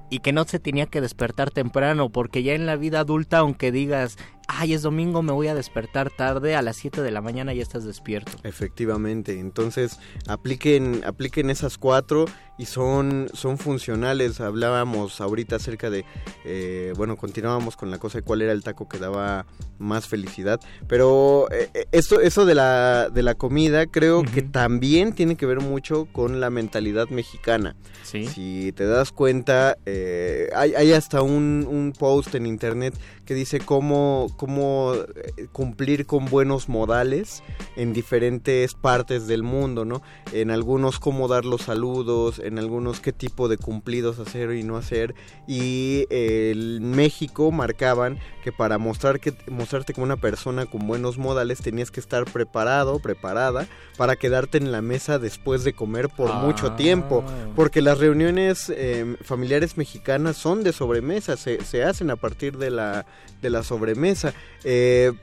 y 0.09 0.19
que 0.19 0.33
no 0.33 0.43
se 0.45 0.59
tenía 0.59 0.85
que 0.87 1.01
despertar 1.01 1.51
temprano? 1.51 2.09
Porque 2.09 2.43
ya 2.43 2.53
en 2.53 2.65
la 2.65 2.75
vida 2.75 2.99
adulta, 3.01 3.39
aunque 3.39 3.71
digas, 3.71 4.17
ay, 4.49 4.73
es 4.73 4.81
domingo, 4.81 5.21
me 5.21 5.31
voy 5.31 5.47
a 5.47 5.53
despertar 5.53 6.09
tarde, 6.09 6.55
a 6.55 6.61
las 6.61 6.77
7 6.77 7.03
de 7.03 7.11
la 7.11 7.21
mañana 7.21 7.53
ya 7.53 7.61
estás 7.61 7.85
despierto. 7.85 8.31
Efectivamente, 8.43 9.39
entonces 9.39 9.99
apliquen, 10.27 11.03
apliquen 11.05 11.51
esas 11.51 11.77
cuatro 11.77 12.25
y 12.57 12.65
son, 12.65 13.29
son 13.33 13.57
funcionales. 13.57 14.41
Hablábamos 14.41 15.21
ahorita 15.21 15.57
acerca 15.57 15.89
de, 15.89 16.03
eh, 16.43 16.93
bueno, 16.97 17.15
continuábamos 17.15 17.77
con 17.77 17.91
la 17.91 17.99
cosa 17.99 18.17
de 18.17 18.23
cuál 18.23 18.41
era 18.41 18.51
el 18.51 18.63
taco 18.63 18.89
que 18.89 18.97
daba 18.97 19.45
más 19.77 20.07
felicidad, 20.07 20.59
pero 20.87 21.47
eh, 21.51 21.69
eh, 21.73 21.85
esto, 21.91 22.19
eso 22.19 22.45
de 22.45 22.55
la, 22.55 23.09
de 23.09 23.23
la 23.23 23.35
comida 23.35 23.85
creo 23.85 24.23
que 24.23 24.41
también 24.41 25.13
tiene 25.13 25.37
que 25.37 25.45
ver 25.45 25.61
mucho 25.61 26.05
con 26.11 26.39
la 26.41 26.49
mentalidad 26.49 27.07
mexicana. 27.09 27.75
Sí. 28.03 28.27
Si 28.27 28.73
te 28.73 28.85
das 28.85 29.11
cuenta, 29.11 29.77
eh, 29.85 30.49
hay, 30.55 30.73
hay 30.73 30.91
hasta 30.91 31.21
un, 31.21 31.65
un 31.69 31.93
post 31.97 32.35
en 32.35 32.45
internet 32.45 32.93
que 33.29 33.35
dice 33.35 33.59
cómo, 33.59 34.25
cómo 34.37 34.95
eh, 34.95 35.45
cumplir 35.51 36.07
con 36.07 36.25
buenos 36.25 36.67
modales 36.67 37.43
en 37.75 37.93
diferentes 37.93 38.73
partes 38.73 39.27
del 39.27 39.43
mundo, 39.43 39.85
¿no? 39.85 40.01
En 40.33 40.49
algunos 40.49 40.97
cómo 40.97 41.27
dar 41.27 41.45
los 41.45 41.61
saludos, 41.61 42.39
en 42.39 42.57
algunos 42.57 43.01
qué 43.01 43.13
tipo 43.13 43.47
de 43.47 43.57
cumplidos 43.59 44.17
hacer 44.17 44.49
y 44.55 44.63
no 44.63 44.77
hacer. 44.77 45.13
Y 45.47 46.07
eh, 46.09 46.53
en 46.55 46.89
México 46.89 47.51
marcaban 47.51 48.17
que 48.43 48.51
para 48.51 48.79
mostrar 48.79 49.19
que, 49.19 49.35
mostrarte 49.47 49.93
como 49.93 50.05
una 50.05 50.17
persona 50.17 50.65
con 50.65 50.87
buenos 50.87 51.19
modales 51.19 51.59
tenías 51.61 51.91
que 51.91 51.99
estar 51.99 52.25
preparado, 52.25 52.97
preparada 52.97 53.67
para 53.95 54.15
quedarte 54.15 54.57
en 54.57 54.71
la 54.71 54.81
mesa 54.81 55.19
después 55.19 55.63
de 55.63 55.73
comer 55.73 56.09
por 56.09 56.33
mucho 56.33 56.69
Ah. 56.71 56.75
tiempo. 56.75 57.23
Porque 57.55 57.83
las 57.83 57.99
reuniones 57.99 58.73
eh, 58.75 59.17
familiares 59.21 59.77
mexicanas 59.77 60.35
son 60.35 60.63
de 60.63 60.73
sobremesa, 60.73 61.37
se, 61.37 61.63
se 61.63 61.83
hacen 61.83 62.09
a 62.09 62.15
partir 62.15 62.57
de 62.57 62.71
la, 62.71 63.05
de 63.41 63.49
la 63.49 63.63
sobremesa. 63.63 64.33
Eh, 64.63 65.13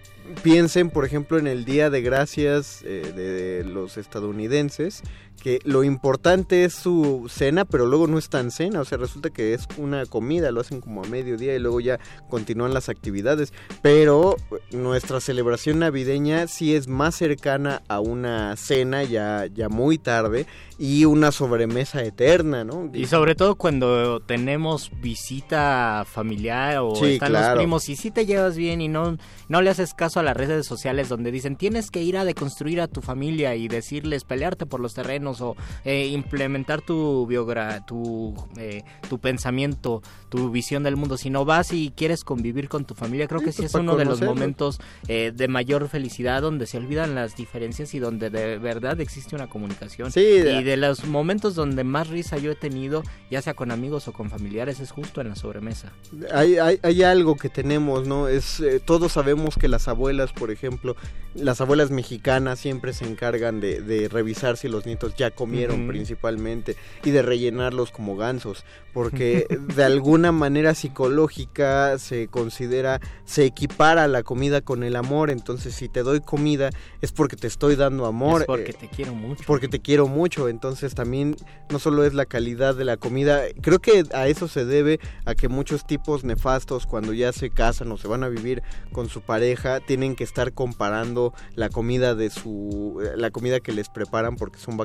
piensen, 0.42 0.90
por 0.90 1.04
ejemplo, 1.04 1.38
en 1.38 1.46
el 1.46 1.64
Día 1.64 1.90
de 1.90 2.02
Gracias 2.02 2.82
eh, 2.84 3.12
de, 3.14 3.32
de 3.32 3.64
los 3.64 3.96
estadounidenses, 3.96 5.02
que 5.36 5.60
lo 5.64 5.84
importante 5.84 6.64
es 6.64 6.74
su 6.74 7.26
cena, 7.28 7.64
pero 7.64 7.86
luego 7.86 8.06
no 8.06 8.18
es 8.18 8.28
tan 8.28 8.50
cena, 8.50 8.80
o 8.80 8.84
sea, 8.84 8.98
resulta 8.98 9.30
que 9.30 9.54
es 9.54 9.66
una 9.76 10.06
comida, 10.06 10.50
lo 10.50 10.60
hacen 10.60 10.80
como 10.80 11.02
a 11.04 11.06
mediodía 11.06 11.54
y 11.54 11.58
luego 11.58 11.80
ya 11.80 11.98
continúan 12.28 12.74
las 12.74 12.88
actividades, 12.88 13.52
pero 13.82 14.36
nuestra 14.72 15.20
celebración 15.20 15.78
navideña 15.80 16.46
sí 16.48 16.74
es 16.74 16.88
más 16.88 17.14
cercana 17.14 17.82
a 17.88 18.00
una 18.00 18.56
cena 18.56 19.04
ya, 19.04 19.46
ya 19.46 19.68
muy 19.68 19.98
tarde 19.98 20.46
y 20.78 21.04
una 21.06 21.32
sobremesa 21.32 22.02
eterna, 22.02 22.64
¿no? 22.64 22.90
Y 22.92 23.06
sobre 23.06 23.34
todo 23.34 23.54
cuando 23.54 24.20
tenemos 24.20 24.90
visita 25.00 26.04
familiar 26.06 26.78
o 26.78 26.94
Sí, 26.96 27.14
están 27.14 27.30
claro. 27.30 27.48
los 27.54 27.56
primos 27.58 27.88
y 27.88 27.96
si 27.96 28.10
te 28.10 28.26
llevas 28.26 28.56
bien 28.56 28.80
y 28.80 28.88
no, 28.88 29.16
no 29.48 29.62
le 29.62 29.70
haces 29.70 29.94
caso 29.94 30.20
a 30.20 30.22
las 30.22 30.36
redes 30.36 30.66
sociales 30.66 31.08
donde 31.08 31.30
dicen 31.30 31.56
tienes 31.56 31.90
que 31.90 32.02
ir 32.02 32.16
a 32.18 32.24
deconstruir 32.24 32.80
a 32.80 32.88
tu 32.88 33.00
familia 33.00 33.54
y 33.54 33.68
decirles 33.68 34.24
pelearte 34.24 34.66
por 34.66 34.80
los 34.80 34.94
terrenos 34.94 35.35
o 35.40 35.56
eh, 35.84 36.06
implementar 36.08 36.82
tu 36.82 37.26
biogra 37.26 37.84
tu, 37.84 38.34
eh, 38.56 38.82
tu 39.08 39.18
pensamiento, 39.18 40.02
tu 40.28 40.50
visión 40.50 40.82
del 40.82 40.96
mundo. 40.96 41.16
Si 41.16 41.30
no 41.30 41.44
vas 41.44 41.72
y 41.72 41.92
quieres 41.96 42.24
convivir 42.24 42.68
con 42.68 42.84
tu 42.84 42.94
familia, 42.94 43.26
creo 43.26 43.40
que 43.40 43.52
sí 43.52 43.62
pues 43.62 43.74
es 43.74 43.80
uno 43.80 43.96
de 43.96 44.04
los 44.04 44.22
momentos 44.22 44.80
eh, 45.08 45.32
de 45.34 45.48
mayor 45.48 45.88
felicidad 45.88 46.42
donde 46.42 46.66
se 46.66 46.78
olvidan 46.78 47.14
las 47.14 47.36
diferencias 47.36 47.94
y 47.94 47.98
donde 47.98 48.30
de 48.30 48.58
verdad 48.58 49.00
existe 49.00 49.34
una 49.34 49.48
comunicación. 49.48 50.12
Sí, 50.12 50.20
y 50.20 50.62
de 50.62 50.76
los 50.76 51.04
momentos 51.06 51.54
donde 51.54 51.84
más 51.84 52.08
risa 52.08 52.38
yo 52.38 52.52
he 52.52 52.56
tenido, 52.56 53.02
ya 53.30 53.42
sea 53.42 53.54
con 53.54 53.70
amigos 53.70 54.08
o 54.08 54.12
con 54.12 54.30
familiares, 54.30 54.80
es 54.80 54.90
justo 54.90 55.20
en 55.20 55.28
la 55.28 55.36
sobremesa. 55.36 55.92
Hay, 56.32 56.58
hay, 56.58 56.78
hay 56.82 57.02
algo 57.02 57.36
que 57.36 57.48
tenemos, 57.48 58.06
¿no? 58.06 58.28
Es 58.28 58.62
todos 58.84 59.12
sabemos 59.12 59.56
que 59.56 59.68
las 59.68 59.88
abuelas, 59.88 60.32
por 60.32 60.50
ejemplo, 60.50 60.96
las 61.34 61.60
abuelas 61.60 61.90
mexicanas 61.90 62.58
siempre 62.58 62.92
se 62.92 63.04
encargan 63.06 63.60
de, 63.60 63.80
de 63.80 64.08
revisar 64.08 64.56
si 64.56 64.68
los 64.68 64.86
nietos 64.86 65.14
ya 65.16 65.30
comieron 65.30 65.86
principalmente 65.86 66.76
y 67.04 67.10
de 67.10 67.22
rellenarlos 67.22 67.90
como 67.90 68.16
gansos, 68.16 68.64
porque 68.92 69.46
de 69.74 69.84
alguna 69.84 70.32
manera 70.32 70.74
psicológica 70.74 71.98
se 71.98 72.28
considera, 72.28 73.00
se 73.24 73.44
equipara 73.44 74.08
la 74.08 74.22
comida 74.22 74.60
con 74.60 74.82
el 74.82 74.96
amor, 74.96 75.30
entonces 75.30 75.74
si 75.74 75.88
te 75.88 76.02
doy 76.02 76.20
comida 76.20 76.70
es 77.00 77.12
porque 77.12 77.36
te 77.36 77.46
estoy 77.46 77.76
dando 77.76 78.06
amor. 78.06 78.42
Es 78.42 78.46
porque 78.46 78.70
eh, 78.70 78.76
te 78.78 78.88
quiero 78.88 79.14
mucho. 79.14 79.44
porque 79.46 79.68
te 79.68 79.80
quiero 79.80 80.08
mucho, 80.08 80.48
entonces 80.48 80.94
también 80.94 81.36
no 81.70 81.78
solo 81.78 82.04
es 82.04 82.14
la 82.14 82.26
calidad 82.26 82.74
de 82.74 82.84
la 82.84 82.96
comida, 82.96 83.42
creo 83.60 83.78
que 83.78 84.04
a 84.12 84.28
eso 84.28 84.48
se 84.48 84.64
debe 84.64 85.00
a 85.24 85.34
que 85.34 85.48
muchos 85.48 85.86
tipos 85.86 86.24
nefastos 86.24 86.86
cuando 86.86 87.12
ya 87.12 87.32
se 87.32 87.50
casan 87.50 87.90
o 87.92 87.98
se 87.98 88.08
van 88.08 88.24
a 88.24 88.28
vivir 88.28 88.62
con 88.92 89.08
su 89.08 89.20
pareja 89.20 89.80
tienen 89.80 90.16
que 90.16 90.24
estar 90.24 90.52
comparando 90.52 91.32
la 91.54 91.68
comida 91.68 92.14
de 92.14 92.30
su 92.30 93.00
eh, 93.02 93.16
la 93.16 93.30
comida 93.30 93.60
que 93.60 93.72
les 93.72 93.88
preparan 93.88 94.36
porque 94.36 94.58
son 94.58 94.76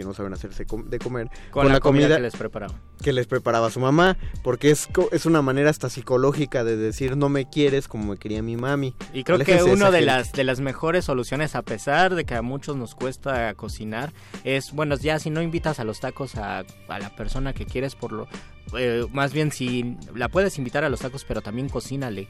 y 0.00 0.04
no 0.04 0.14
saben 0.14 0.32
hacerse 0.32 0.66
com- 0.66 0.84
de 0.88 0.98
comer 0.98 1.28
Con, 1.50 1.68
la, 1.68 1.80
comida, 1.80 2.16
que 2.16 2.22
les 2.22 2.34
preparaba. 2.36 2.74
que 3.02 3.12
les 3.12 3.26
preparaba 3.26 3.70
su 3.70 3.80
mamá, 3.80 4.16
porque 4.42 4.70
es, 4.70 4.86
co- 4.88 5.08
es 5.12 5.26
una 5.26 5.42
manera 5.42 5.70
hasta 5.70 5.88
psicológica 5.88 6.64
de 6.64 6.76
decir 6.76 7.16
no 7.16 7.28
me 7.28 7.48
quieres 7.48 7.88
como 7.88 8.12
me 8.12 8.18
quería 8.18 8.42
mi 8.42 8.56
mami. 8.56 8.94
Y 9.14 9.24
creo 9.24 9.36
Aléjense 9.36 9.62
que 9.64 9.68
de 9.70 9.74
una 9.76 9.90
de 9.90 9.98
gente. 9.98 10.06
las 10.06 10.32
de 10.32 10.44
las 10.44 10.60
mejores 10.60 11.04
soluciones, 11.04 11.54
a 11.54 11.62
pesar 11.62 12.14
de 12.14 12.24
que 12.24 12.34
a 12.34 12.42
muchos 12.42 12.76
nos 12.76 12.94
cuesta 12.94 13.54
cocinar, 13.54 14.12
es 14.44 14.72
bueno 14.72 14.96
ya 14.96 15.18
si 15.18 15.30
no 15.30 15.40
invitas 15.42 15.78
a 15.80 15.84
los 15.84 16.00
tacos 16.00 16.36
a, 16.36 16.64
a 16.88 16.98
la 16.98 17.14
persona 17.16 17.52
que 17.52 17.66
quieres 17.66 17.94
por 17.94 18.12
lo 18.12 18.28
eh, 18.76 19.04
más 19.12 19.32
bien 19.32 19.50
si 19.52 19.96
la 20.14 20.28
puedes 20.28 20.58
invitar 20.58 20.84
a 20.84 20.88
los 20.88 21.00
tacos, 21.00 21.24
pero 21.24 21.40
también 21.42 21.68
cocínale. 21.68 22.28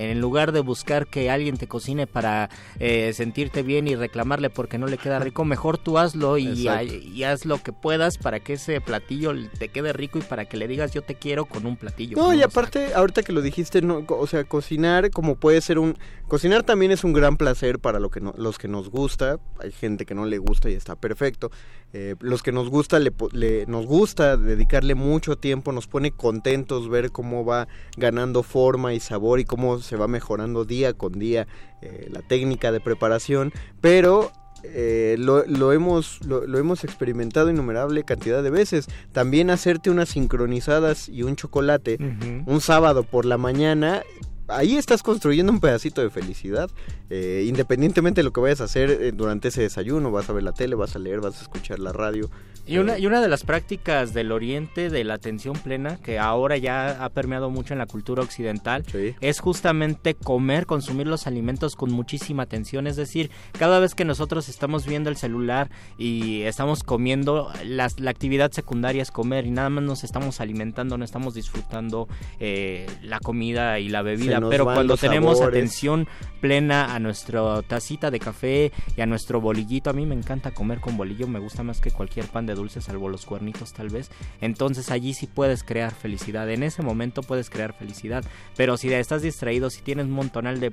En 0.00 0.20
lugar 0.20 0.52
de 0.52 0.60
buscar 0.60 1.06
que 1.06 1.30
alguien 1.30 1.56
te 1.56 1.66
cocine 1.66 2.06
para 2.06 2.48
eh, 2.78 3.12
sentirte 3.12 3.62
bien 3.62 3.86
y 3.86 3.96
reclamarle 3.96 4.48
porque 4.50 4.78
no 4.78 4.86
le 4.86 4.96
queda 4.98 5.18
rico, 5.20 5.44
mejor 5.44 5.76
tú 5.78 5.98
hazlo 5.98 6.38
y, 6.38 6.66
haz 6.68 7.44
lo 7.44 7.62
que 7.62 7.72
puedas 7.72 8.16
para 8.18 8.40
que 8.40 8.54
ese 8.54 8.80
platillo 8.80 9.32
te 9.58 9.68
quede 9.68 9.92
rico 9.92 10.18
y 10.18 10.22
para 10.22 10.46
que 10.46 10.56
le 10.56 10.66
digas 10.68 10.92
yo 10.92 11.02
te 11.02 11.16
quiero 11.16 11.44
con 11.44 11.66
un 11.66 11.76
platillo. 11.76 12.16
No, 12.16 12.32
y 12.32 12.42
aparte, 12.42 12.94
ahorita 12.94 13.22
que 13.22 13.32
lo 13.32 13.42
dijiste, 13.42 13.82
no, 13.82 14.04
o 14.08 14.26
sea, 14.26 14.44
cocinar 14.44 15.10
como 15.10 15.36
puede 15.36 15.60
ser 15.60 15.78
un... 15.78 15.96
Cocinar 16.28 16.62
también 16.62 16.92
es 16.92 17.04
un 17.04 17.12
gran 17.12 17.36
placer 17.36 17.78
para 17.78 17.98
lo 17.98 18.08
que 18.10 18.20
no- 18.20 18.34
los 18.36 18.56
que 18.56 18.68
nos 18.68 18.88
gusta. 18.88 19.38
Hay 19.58 19.72
gente 19.72 20.06
que 20.06 20.14
no 20.14 20.24
le 20.24 20.38
gusta 20.38 20.70
y 20.70 20.74
está 20.74 20.94
perfecto. 20.96 21.50
Eh, 21.92 22.14
los 22.20 22.42
que 22.42 22.52
nos 22.52 22.70
gusta, 22.70 23.00
le, 23.00 23.66
nos 23.66 23.86
gusta 23.86 24.36
dedicarle 24.36 24.94
mucho 24.94 25.36
tiempo, 25.36 25.72
nos 25.72 25.88
pone 25.88 26.12
contentos 26.12 26.88
ver 26.88 27.10
cómo 27.10 27.44
va 27.44 27.66
ganando 27.96 28.42
forma 28.42 28.94
y 28.94 29.00
sabor 29.00 29.40
y 29.40 29.44
cómo 29.44 29.80
se 29.80 29.96
va 29.96 30.06
mejorando 30.06 30.64
día 30.64 30.92
con 30.92 31.18
día 31.18 31.48
eh, 31.82 32.08
la 32.12 32.22
técnica 32.22 32.70
de 32.70 32.80
preparación. 32.80 33.52
Pero 33.80 34.30
eh, 34.62 35.16
lo, 35.18 35.44
lo 35.46 35.72
hemos 35.72 36.24
lo, 36.24 36.46
lo 36.46 36.58
hemos 36.58 36.84
experimentado 36.84 37.50
innumerable 37.50 38.04
cantidad 38.04 38.42
de 38.42 38.50
veces. 38.50 38.86
También 39.12 39.50
hacerte 39.50 39.90
unas 39.90 40.10
sincronizadas 40.10 41.08
y 41.08 41.22
un 41.24 41.34
chocolate 41.34 41.98
un 42.46 42.60
sábado 42.60 43.02
por 43.02 43.24
la 43.24 43.38
mañana. 43.38 44.02
Ahí 44.50 44.76
estás 44.76 45.02
construyendo 45.02 45.52
un 45.52 45.60
pedacito 45.60 46.00
de 46.02 46.10
felicidad. 46.10 46.70
Eh, 47.08 47.44
independientemente 47.48 48.20
de 48.20 48.24
lo 48.24 48.32
que 48.32 48.40
vayas 48.40 48.60
a 48.60 48.64
hacer 48.64 48.90
eh, 48.90 49.12
durante 49.12 49.48
ese 49.48 49.62
desayuno, 49.62 50.10
vas 50.12 50.28
a 50.30 50.32
ver 50.32 50.44
la 50.44 50.52
tele, 50.52 50.74
vas 50.76 50.94
a 50.94 50.98
leer, 50.98 51.20
vas 51.20 51.38
a 51.38 51.42
escuchar 51.42 51.78
la 51.80 51.92
radio. 51.92 52.30
Y 52.66 52.78
una, 52.78 52.98
y 52.98 53.06
una 53.06 53.20
de 53.20 53.26
las 53.28 53.42
prácticas 53.42 54.14
del 54.14 54.30
oriente 54.30 54.90
de 54.90 55.02
la 55.02 55.14
atención 55.14 55.54
plena, 55.54 55.96
que 55.96 56.20
ahora 56.20 56.56
ya 56.56 57.04
ha 57.04 57.08
permeado 57.08 57.50
mucho 57.50 57.72
en 57.74 57.78
la 57.78 57.86
cultura 57.86 58.22
occidental, 58.22 58.84
es 59.20 59.40
justamente 59.40 60.14
comer, 60.14 60.66
consumir 60.66 61.08
los 61.08 61.26
alimentos 61.26 61.74
con 61.74 61.90
muchísima 61.90 62.44
atención. 62.44 62.86
Es 62.86 62.94
decir, 62.94 63.30
cada 63.58 63.80
vez 63.80 63.96
que 63.96 64.04
nosotros 64.04 64.48
estamos 64.48 64.86
viendo 64.86 65.10
el 65.10 65.16
celular 65.16 65.68
y 65.98 66.42
estamos 66.42 66.84
comiendo, 66.84 67.50
las- 67.64 67.98
la 67.98 68.10
actividad 68.12 68.52
secundaria 68.52 69.02
es 69.02 69.10
comer 69.10 69.46
y 69.46 69.50
nada 69.50 69.68
más 69.70 69.82
nos 69.82 70.04
estamos 70.04 70.40
alimentando, 70.40 70.96
no 70.96 71.04
estamos 71.04 71.34
disfrutando 71.34 72.06
eh, 72.38 72.86
la 73.02 73.18
comida 73.18 73.80
y 73.80 73.88
la 73.88 74.02
bebida. 74.02 74.38
Pero 74.48 74.64
cuando 74.64 74.96
tenemos 74.96 75.38
sabores. 75.38 75.58
atención 75.58 76.08
plena 76.40 76.94
a 76.94 76.98
nuestra 76.98 77.62
tacita 77.62 78.10
de 78.10 78.18
café 78.18 78.72
y 78.96 79.00
a 79.00 79.06
nuestro 79.06 79.40
bolillito, 79.40 79.90
a 79.90 79.92
mí 79.92 80.06
me 80.06 80.14
encanta 80.14 80.52
comer 80.52 80.80
con 80.80 80.96
bolillo, 80.96 81.26
me 81.26 81.38
gusta 81.38 81.62
más 81.62 81.80
que 81.80 81.90
cualquier 81.90 82.26
pan 82.26 82.46
de 82.46 82.54
dulce, 82.54 82.80
salvo 82.80 83.08
los 83.08 83.26
cuernitos 83.26 83.72
tal 83.72 83.88
vez. 83.90 84.10
Entonces 84.40 84.90
allí 84.90 85.12
sí 85.14 85.26
puedes 85.26 85.62
crear 85.62 85.92
felicidad, 85.92 86.48
en 86.50 86.62
ese 86.62 86.82
momento 86.82 87.22
puedes 87.22 87.50
crear 87.50 87.74
felicidad. 87.74 88.24
Pero 88.56 88.76
si 88.76 88.92
estás 88.92 89.22
distraído, 89.22 89.70
si 89.70 89.82
tienes 89.82 90.06
un 90.06 90.12
montonal 90.12 90.60
de 90.60 90.72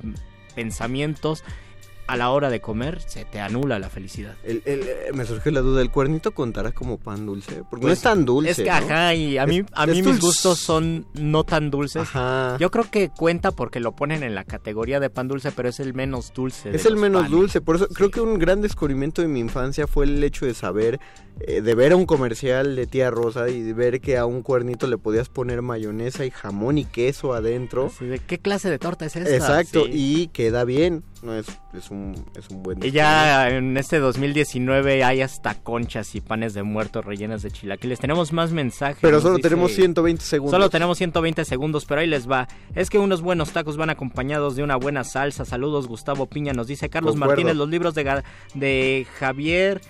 pensamientos, 0.55 1.43
a 2.07 2.15
la 2.17 2.29
hora 2.31 2.49
de 2.49 2.61
comer 2.61 3.01
se 3.05 3.25
te 3.25 3.39
anula 3.39 3.79
la 3.79 3.89
felicidad. 3.89 4.35
El- 4.43 4.61
el- 4.65 4.81
eh, 4.83 5.11
me 5.13 5.25
surgió 5.25 5.51
la 5.51 5.59
duda, 5.61 5.81
¿el 5.81 5.91
cuernito 5.91 6.31
contará 6.31 6.71
como 6.71 6.97
pan 6.97 7.25
dulce? 7.25 7.63
Porque 7.69 7.85
no 7.85 7.89
Pues, 7.89 7.99
es 7.99 8.01
tan 8.01 8.23
dulce. 8.25 8.51
Es 8.51 8.57
que, 8.57 8.63
¿no? 8.65 8.71
ajá, 8.71 9.13
y 9.13 9.37
a 9.37 9.45
mí, 9.45 9.57
Es- 9.59 9.65
a 9.73 9.85
mí 9.85 9.93
mis 9.95 10.05
dulce. 10.05 10.21
gustos 10.21 10.59
son 10.59 11.05
no 11.13 11.43
tan 11.43 11.69
dulces. 11.69 12.07
Yo 12.59 12.71
creo 12.71 12.89
que 12.89 13.09
cuenta 13.09 13.51
porque 13.51 13.79
lo 13.79 13.91
ponen 13.95 14.23
en 14.23 14.35
la 14.35 14.43
categoría 14.45 14.99
de 14.99 15.09
pan 15.09 15.27
dulce, 15.27 15.51
pero 15.51 15.69
es 15.69 15.79
el 15.79 15.93
menos 15.93 16.33
dulce. 16.33 16.71
de 16.71 16.77
Es 16.77 16.85
el 16.85 16.95
menos 16.95 17.23
panes. 17.23 17.31
dulce, 17.31 17.61
por 17.61 17.75
eso 17.75 17.87
creo 17.89 18.09
que 18.09 18.21
un 18.21 18.39
gran 18.39 18.61
descubrimiento 18.61 19.21
de 19.21 19.27
mi 19.27 19.39
infancia 19.39 19.85
fue 19.87 20.05
el 20.05 20.23
hecho 20.23 20.45
de 20.45 20.53
saber, 20.53 20.99
eh, 21.39 21.61
de 21.61 21.75
ver 21.75 21.91
a 21.91 21.95
un 21.95 22.05
comercial 22.05 22.75
de 22.75 22.87
tía 22.87 23.09
Rosa 23.11 23.49
y 23.49 23.61
de 23.61 23.73
ver 23.73 24.01
que 24.01 24.17
a 24.17 24.25
un 24.25 24.41
cuernito 24.41 24.87
le 24.87 24.97
podías 24.97 25.29
poner 25.29 25.61
mayonesa 25.61 26.25
y 26.25 26.31
jamón 26.31 26.77
y 26.77 26.85
queso 26.85 27.33
adentro. 27.33 27.87
Así 27.87 28.05
de, 28.05 28.19
¿Qué 28.19 28.39
clase 28.39 28.69
de 28.69 28.79
torta 28.79 29.05
es 29.05 29.15
esta? 29.15 29.35
Exacto, 29.35 29.85
Sí. 29.85 29.91
y 29.93 30.27
queda 30.29 30.63
bien, 30.63 31.03
no 31.21 31.35
es, 31.35 31.47
es 31.73 31.91
un, 31.91 32.15
es 32.37 32.49
un 32.49 32.63
buen 32.63 32.83
Y 32.83 32.91
ya 32.91 33.49
en 33.49 33.77
este 33.77 33.99
2019 33.99 35.03
hay 35.03 35.21
hasta 35.21 35.55
conchas 35.55 36.15
y 36.15 36.21
panes 36.21 36.53
de 36.53 36.63
muerto 36.63 37.01
rellenas 37.01 37.41
de 37.43 37.51
chilaquiles. 37.51 37.99
Tenemos 37.99 38.33
más 38.33 38.51
mensajes. 38.51 38.97
Pero 39.01 39.21
solo 39.21 39.35
dice- 39.37 39.49
tenemos 39.49 39.71
120 39.73 40.23
segundos. 40.23 40.51
Solo 40.51 40.69
tenemos 40.69 40.97
120 40.97 41.45
segundos, 41.45 41.85
pero 41.85 42.01
ahí 42.01 42.07
les 42.07 42.29
va. 42.29 42.47
Es 42.75 42.89
que 42.89 42.97
unos 42.99 43.21
buenos 43.21 43.51
tacos 43.51 43.77
van 43.77 43.89
acompañados 43.89 44.55
de 44.55 44.63
una 44.63 44.75
buena 44.75 45.03
salsa. 45.03 45.45
Saludos, 45.45 45.87
Gustavo 45.87 46.25
Piña. 46.27 46.53
Nos 46.53 46.67
dice 46.67 46.89
Carlos 46.89 47.11
Concuerdo. 47.13 47.31
Martínez, 47.31 47.55
los 47.55 47.69
libros 47.69 47.93
de, 47.95 48.23
de 48.53 49.07
Javier 49.19 49.81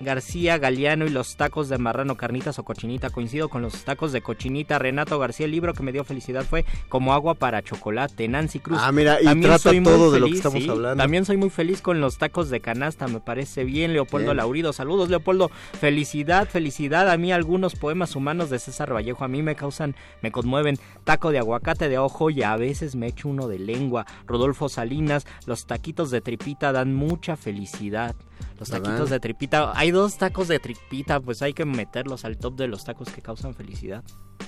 García 0.00 0.58
Galeano 0.58 1.06
y 1.06 1.10
los 1.10 1.36
tacos 1.36 1.68
de 1.68 1.78
marrano, 1.78 2.16
carnitas 2.16 2.58
o 2.58 2.64
cochinita. 2.64 3.10
Coincido 3.10 3.48
con 3.48 3.62
los 3.62 3.84
tacos 3.84 4.12
de 4.12 4.20
cochinita. 4.20 4.78
Renato 4.78 5.18
García, 5.18 5.46
el 5.46 5.52
libro 5.52 5.72
que 5.74 5.82
me 5.82 5.92
dio 5.92 6.04
felicidad 6.04 6.44
fue 6.44 6.64
Como 6.88 7.14
agua 7.14 7.34
para 7.34 7.62
chocolate. 7.62 8.28
Nancy 8.28 8.60
Cruz. 8.60 8.78
Ah, 8.82 8.92
mira, 8.92 9.20
y 9.20 9.24
También 9.24 9.50
trata 9.50 9.70
soy 9.70 9.80
muy 9.80 9.92
todo 9.92 10.10
de 10.10 10.20
lo 10.20 10.26
que 10.26 10.32
estamos 10.32 10.62
sí. 10.62 10.68
hablando. 10.68 11.02
También 11.02 11.24
soy 11.24 11.36
muy 11.36 11.50
feliz 11.50 11.80
con 11.80 12.00
los 12.00 12.18
tacos 12.18 12.50
de 12.50 12.60
canasta, 12.60 13.08
me 13.08 13.20
parece 13.20 13.64
bien. 13.64 13.92
Leopoldo 13.92 14.26
Bien. 14.26 14.36
Laurido, 14.38 14.72
saludos 14.72 15.08
Leopoldo. 15.08 15.50
Felicidad, 15.80 16.48
felicidad. 16.48 17.10
A 17.10 17.16
mí 17.16 17.32
algunos 17.32 17.74
poemas 17.74 18.16
humanos 18.16 18.50
de 18.50 18.58
César 18.58 18.92
Vallejo 18.94 19.24
a 19.24 19.28
mí 19.28 19.42
me 19.42 19.56
causan, 19.56 19.94
me 20.22 20.30
conmueven. 20.30 20.78
Taco 21.04 21.30
de 21.30 21.38
aguacate 21.38 21.88
de 21.88 21.98
ojo 21.98 22.30
y 22.30 22.42
a 22.42 22.56
veces 22.56 22.96
me 22.96 23.06
echo 23.06 23.28
uno 23.28 23.48
de 23.48 23.58
lengua. 23.58 24.06
Rodolfo 24.26 24.68
Salinas, 24.68 25.26
los 25.46 25.66
taquitos 25.66 26.10
de 26.10 26.20
tripita 26.20 26.72
dan 26.72 26.94
mucha 26.94 27.36
felicidad. 27.36 28.14
Los 28.58 28.70
¿Verdad? 28.70 28.84
taquitos 28.84 29.10
de 29.10 29.20
tripita, 29.20 29.72
hay 29.78 29.90
dos 29.90 30.16
tacos 30.18 30.48
de 30.48 30.58
tripita, 30.58 31.20
pues 31.20 31.42
hay 31.42 31.52
que 31.52 31.64
meterlos 31.64 32.24
al 32.24 32.38
top 32.38 32.56
de 32.56 32.68
los 32.68 32.84
tacos 32.84 33.10
que 33.10 33.20
causan 33.20 33.54
felicidad. 33.54 34.02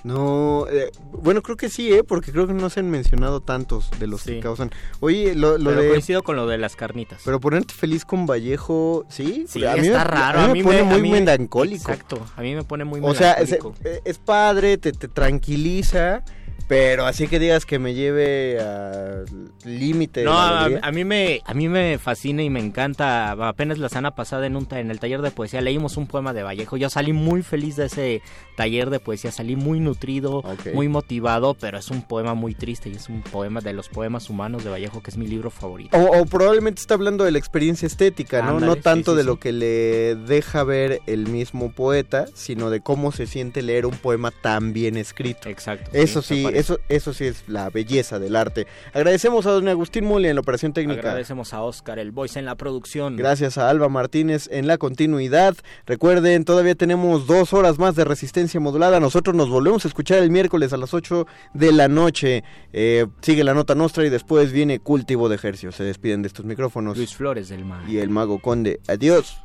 No, 0.05 0.67
eh, 0.71 0.93
bueno, 1.13 1.43
creo 1.43 1.57
que 1.57 1.69
sí, 1.69 1.93
¿eh? 1.93 2.05
Porque 2.05 2.31
creo 2.31 2.47
que 2.47 2.55
no 2.55 2.71
se 2.71 2.81
han 2.81 2.89
mencionado 2.91 3.41
tantos 3.41 3.91
de 3.99 4.07
los 4.07 4.23
que 4.23 4.39
causan. 4.39 4.71
Oye, 5.01 5.35
lo, 5.35 5.59
lo 5.59 5.71
Pero 5.71 5.83
de... 5.83 5.89
coincido 5.89 6.23
con 6.23 6.37
lo 6.37 6.47
de 6.47 6.57
las 6.57 6.77
carnitas. 6.77 7.21
Pero 7.25 7.41
ponerte 7.41 7.75
feliz 7.75 8.05
con 8.05 8.25
Vallejo, 8.25 9.05
¿sí? 9.09 9.47
Sí, 9.49 9.65
a 9.65 9.75
mí 9.75 9.89
está 9.89 9.99
me, 9.99 10.05
raro. 10.05 10.39
A 10.41 10.49
mí 10.49 10.61
me 10.63 10.65
pone 10.65 10.83
muy 10.85 11.11
melancólico. 11.11 11.91
Exacto, 11.91 12.25
a 12.37 12.43
mí 12.43 12.55
me 12.55 12.63
pone 12.63 12.85
muy 12.85 13.01
O 13.03 13.13
sea, 13.15 13.33
es, 13.35 13.51
melancólico. 13.51 13.89
eh, 13.89 14.01
es 14.05 14.19
padre, 14.19 14.79
te, 14.79 14.93
te 14.93 15.09
tranquiliza, 15.09 16.23
Pero 16.69 17.07
así 17.07 17.29
que 17.29 17.39
digas 17.39 17.65
que 17.65 17.79
me 17.79 17.95
lleve 17.95 18.61
al 18.61 19.25
límite. 19.65 20.23
No, 20.23 20.39
a, 20.39 20.67
a, 20.67 20.93
mí 20.93 21.05
me 21.05 21.41
a 21.47 21.55
mí 21.55 21.67
me 21.67 21.99
fascina 21.99 22.43
y 22.43 22.51
me 22.51 22.61
encanta. 22.61 23.31
Apenas 23.31 23.79
la 23.79 23.89
semana 23.89 24.15
pasada 24.15 24.47
en 24.47 24.55
un 24.55 24.69
en 24.71 24.91
el 24.91 25.01
taller 25.01 25.23
de 25.23 25.31
poesía 25.31 25.63
leímos 25.63 25.97
un 25.97 26.07
poema 26.07 26.35
de 26.35 26.43
Vallejo. 26.43 26.77
Yo 26.77 26.91
salí 26.91 27.15
muy 27.15 27.43
feliz 27.43 27.77
de 27.77 27.87
ese 27.87 28.23
taller 28.55 28.91
de 28.91 29.01
poesía, 29.01 29.33
salí 29.33 29.57
muy 29.57 29.81
nutrido, 29.81 30.43
muy 30.75 30.89
motivado, 30.89 31.55
pero 31.55 31.79
es 31.79 31.91
un 31.91 32.03
poema 32.03 32.35
muy 32.35 32.55
triste 32.55 32.91
y 32.91 32.97
es 32.97 33.09
un 33.09 33.23
poema 33.23 33.61
de 33.61 33.73
los 33.73 33.89
poemas 33.89 34.29
humanos 34.29 34.63
de 34.63 34.71
Vallejo 34.71 35.03
que 35.03 35.11
es 35.11 35.17
mi 35.17 35.27
libro 35.27 35.51
favorito. 35.51 35.97
O, 35.97 36.27
probablemente 36.27 36.83
está 36.83 36.95
hablando 36.95 37.25
de 37.25 37.31
la 37.31 37.39
experiencia 37.39 37.87
estética, 37.87 38.43
¿no? 38.43 38.61
no 38.61 38.77
tanto 38.77 39.15
de 39.15 39.25
lo 39.25 39.41
que 39.41 39.53
le 39.53 40.17
deja 40.17 40.65
ver 40.65 41.01
el 41.07 41.29
mismo 41.29 41.73
poeta, 41.73 42.27
sino 42.35 42.69
de 42.69 42.81
cómo 42.81 43.11
se 43.11 43.27
siente 43.27 43.63
leer 43.63 43.87
un 43.87 43.97
poema 43.97 44.31
tan 44.31 44.75
bien 44.75 44.97
escrito. 44.97 45.49
Exacto. 45.49 45.91
Eso 45.95 46.21
sí, 46.21 46.47
eso, 46.59 46.81
eso 46.89 47.13
sí 47.13 47.25
es 47.25 47.45
la 47.49 47.71
belleza 47.71 48.19
del 48.19 48.35
arte. 48.35 48.67
Agradecemos 48.93 49.47
a 49.47 49.53
don 49.53 49.69
Agustín 49.69 50.05
Muli 50.05 50.29
en 50.29 50.35
la 50.35 50.41
operación 50.41 50.73
técnica. 50.73 51.01
Agradecemos 51.01 51.55
a 51.55 51.63
Oscar, 51.63 52.01
el 52.01 52.11
voice 52.11 52.39
en 52.39 52.45
la 52.45 52.57
producción. 52.57 53.17
Gracias 53.17 53.59
a 53.59 53.71
Alba 53.71 53.89
Martínez 53.89 54.49
en 54.51 54.67
la 54.67 54.77
continuidad. 54.77 55.57
Recuerden, 55.87 56.45
todavía 56.45 56.75
tenemos 56.75 57.29
dos 57.29 57.53
horas 57.53 57.79
más 57.79 57.95
de 57.95 58.05
resistencia 58.05 58.59
modulada. 58.59 58.99
Nosotros 58.99 59.37
nos 59.37 59.49
volvemos 59.49 59.85
a 59.85 59.89
escuchar 59.89 60.19
el 60.19 60.31
miércoles 60.31 60.73
a 60.73 60.77
las 60.77 60.95
8 60.95 61.27
de 61.55 61.73
la 61.73 61.87
noche. 61.87 62.43
Eh, 62.73 63.07
sigue 63.23 63.45
la 63.45 63.55
nota 63.55 63.77
nuestra 63.77 64.05
y 64.05 64.11
después 64.11 64.51
viene 64.51 64.81
Cultivo 64.81 65.29
de 65.29 65.37
Ejercicio. 65.37 65.71
Se 65.71 65.85
despiden 65.85 66.23
de 66.23 66.29
estos 66.29 66.45
micrófonos. 66.45 66.97
Luis 66.97 67.15
Flores 67.15 67.49
del 67.49 67.65
Mar. 67.65 67.89
Y 67.89 67.99
el 67.99 68.11
Mago 68.11 68.41
Conde. 68.41 68.81
Adiós. 68.89 69.39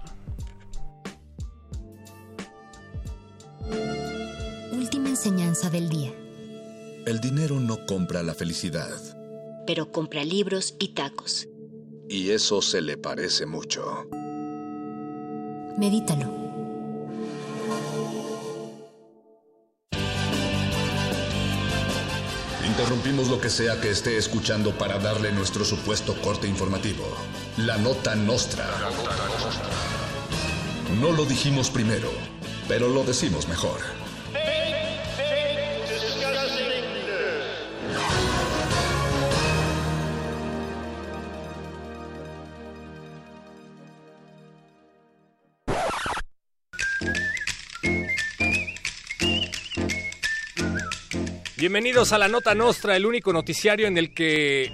Última 4.71 5.09
enseñanza 5.09 5.69
del 5.69 5.89
día. 5.89 6.11
El 7.05 7.19
dinero 7.19 7.59
no 7.59 7.85
compra 7.85 8.23
la 8.23 8.33
felicidad. 8.33 8.95
Pero 9.67 9.91
compra 9.91 10.23
libros 10.23 10.75
y 10.79 10.93
tacos. 10.93 11.49
Y 12.07 12.29
eso 12.29 12.61
se 12.61 12.81
le 12.81 12.97
parece 12.97 13.45
mucho. 13.45 14.07
Medítalo. 15.77 16.31
Interrumpimos 22.65 23.27
lo 23.27 23.41
que 23.41 23.49
sea 23.49 23.81
que 23.81 23.89
esté 23.89 24.17
escuchando 24.17 24.71
para 24.77 24.97
darle 24.97 25.33
nuestro 25.33 25.65
supuesto 25.65 26.15
corte 26.21 26.47
informativo. 26.47 27.03
La 27.57 27.77
nota 27.77 28.15
nostra. 28.15 28.65
No 31.01 31.11
lo 31.11 31.25
dijimos 31.25 31.69
primero, 31.69 32.09
pero 32.69 32.87
lo 32.87 33.03
decimos 33.03 33.49
mejor. 33.49 34.02
Bienvenidos 51.63 52.11
a 52.11 52.17
la 52.17 52.27
Nota 52.27 52.53
Nostra, 52.53 52.97
el 52.97 53.05
único 53.05 53.31
noticiario 53.31 53.87
en 53.87 53.97
el 53.97 54.13
que 54.13 54.69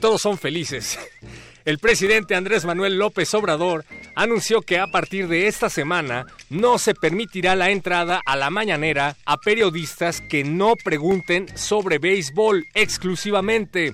todos 0.00 0.22
son 0.22 0.38
felices. 0.38 0.98
El 1.66 1.78
presidente 1.78 2.34
Andrés 2.34 2.64
Manuel 2.64 2.96
López 2.98 3.34
Obrador 3.34 3.84
anunció 4.16 4.62
que 4.62 4.78
a 4.78 4.86
partir 4.86 5.28
de 5.28 5.46
esta 5.46 5.68
semana 5.68 6.24
no 6.48 6.78
se 6.78 6.94
permitirá 6.94 7.54
la 7.54 7.70
entrada 7.70 8.22
a 8.24 8.36
la 8.36 8.48
mañanera 8.48 9.14
a 9.26 9.36
periodistas 9.36 10.22
que 10.22 10.42
no 10.42 10.74
pregunten 10.74 11.46
sobre 11.54 11.98
béisbol 11.98 12.66
exclusivamente 12.72 13.92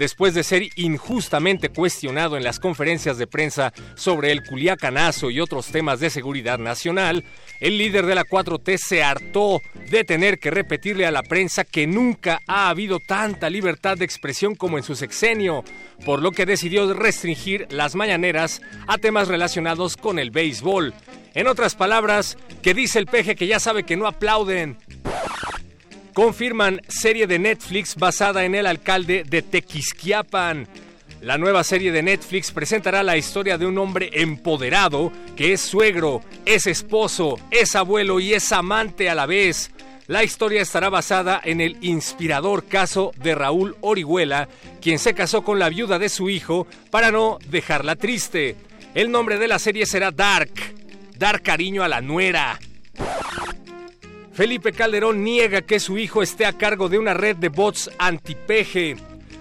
después 0.00 0.32
de 0.32 0.44
ser 0.44 0.62
injustamente 0.76 1.68
cuestionado 1.68 2.38
en 2.38 2.42
las 2.42 2.58
conferencias 2.58 3.18
de 3.18 3.26
prensa 3.26 3.74
sobre 3.96 4.32
el 4.32 4.42
culiacanazo 4.42 5.30
y 5.30 5.40
otros 5.40 5.66
temas 5.66 6.00
de 6.00 6.08
seguridad 6.08 6.58
nacional, 6.58 7.22
el 7.60 7.76
líder 7.76 8.06
de 8.06 8.14
la 8.14 8.24
4T 8.24 8.78
se 8.78 9.02
hartó 9.02 9.60
de 9.90 10.02
tener 10.04 10.38
que 10.38 10.50
repetirle 10.50 11.04
a 11.04 11.10
la 11.10 11.22
prensa 11.22 11.64
que 11.64 11.86
nunca 11.86 12.40
ha 12.46 12.70
habido 12.70 12.98
tanta 12.98 13.50
libertad 13.50 13.98
de 13.98 14.06
expresión 14.06 14.54
como 14.54 14.78
en 14.78 14.84
su 14.84 14.96
sexenio, 14.96 15.64
por 16.06 16.22
lo 16.22 16.32
que 16.32 16.46
decidió 16.46 16.90
restringir 16.94 17.66
las 17.68 17.94
mañaneras 17.94 18.62
a 18.86 18.96
temas 18.96 19.28
relacionados 19.28 19.98
con 19.98 20.18
el 20.18 20.30
béisbol. 20.30 20.94
En 21.34 21.46
otras 21.46 21.74
palabras, 21.74 22.38
que 22.62 22.72
dice 22.72 22.98
el 22.98 23.04
peje 23.04 23.36
que 23.36 23.46
ya 23.46 23.60
sabe 23.60 23.82
que 23.82 23.98
no 23.98 24.06
aplauden 24.06 24.78
confirman 26.14 26.80
serie 26.88 27.26
de 27.26 27.38
Netflix 27.38 27.96
basada 27.96 28.44
en 28.44 28.54
el 28.54 28.66
alcalde 28.66 29.24
de 29.24 29.42
Tequisquiapan. 29.42 30.66
La 31.20 31.36
nueva 31.36 31.64
serie 31.64 31.92
de 31.92 32.02
Netflix 32.02 32.50
presentará 32.50 33.02
la 33.02 33.18
historia 33.18 33.58
de 33.58 33.66
un 33.66 33.76
hombre 33.76 34.10
empoderado 34.14 35.12
que 35.36 35.52
es 35.52 35.60
suegro, 35.60 36.22
es 36.46 36.66
esposo, 36.66 37.38
es 37.50 37.76
abuelo 37.76 38.20
y 38.20 38.32
es 38.32 38.52
amante 38.52 39.10
a 39.10 39.14
la 39.14 39.26
vez. 39.26 39.70
La 40.06 40.24
historia 40.24 40.62
estará 40.62 40.88
basada 40.88 41.40
en 41.44 41.60
el 41.60 41.76
inspirador 41.82 42.66
caso 42.66 43.12
de 43.22 43.34
Raúl 43.34 43.76
Orihuela, 43.80 44.48
quien 44.80 44.98
se 44.98 45.14
casó 45.14 45.42
con 45.44 45.58
la 45.58 45.68
viuda 45.68 45.98
de 45.98 46.08
su 46.08 46.30
hijo 46.30 46.66
para 46.90 47.12
no 47.12 47.38
dejarla 47.48 47.96
triste. 47.96 48.56
El 48.94 49.10
nombre 49.10 49.38
de 49.38 49.46
la 49.46 49.58
serie 49.58 49.86
será 49.86 50.10
Dark, 50.10 50.50
dar 51.16 51.42
cariño 51.42 51.84
a 51.84 51.88
la 51.88 52.00
nuera. 52.00 52.58
Felipe 54.40 54.72
Calderón 54.72 55.22
niega 55.22 55.60
que 55.60 55.78
su 55.78 55.98
hijo 55.98 56.22
esté 56.22 56.46
a 56.46 56.54
cargo 56.54 56.88
de 56.88 56.98
una 56.98 57.12
red 57.12 57.36
de 57.36 57.50
bots 57.50 57.90
antipeje. 57.98 58.96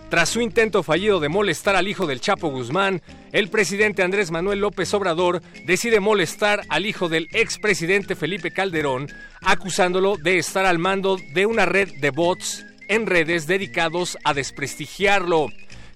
Tras 0.10 0.28
su 0.28 0.42
intento 0.42 0.84
fallido 0.84 1.22
de 1.22 1.30
molestar 1.30 1.78
al 1.78 1.88
hijo 1.88 2.06
del 2.06 2.20
Chapo 2.20 2.50
Guzmán, 2.50 3.02
el 3.32 3.48
presidente 3.48 4.04
Andrés 4.04 4.30
Manuel 4.30 4.60
López 4.60 4.94
Obrador 4.94 5.42
decide 5.66 6.02
molestar 6.02 6.64
al 6.68 6.86
hijo 6.86 7.08
del 7.08 7.30
expresidente 7.32 8.14
Felipe 8.14 8.52
Calderón, 8.52 9.08
acusándolo 9.40 10.18
de 10.18 10.38
estar 10.38 10.66
al 10.66 10.80
mando 10.80 11.16
de 11.34 11.46
una 11.46 11.66
red 11.66 11.88
de 12.02 12.10
bots 12.10 12.66
en 12.90 13.06
redes 13.06 13.48
dedicados 13.48 14.18
a 14.26 14.34
desprestigiarlo. 14.34 15.48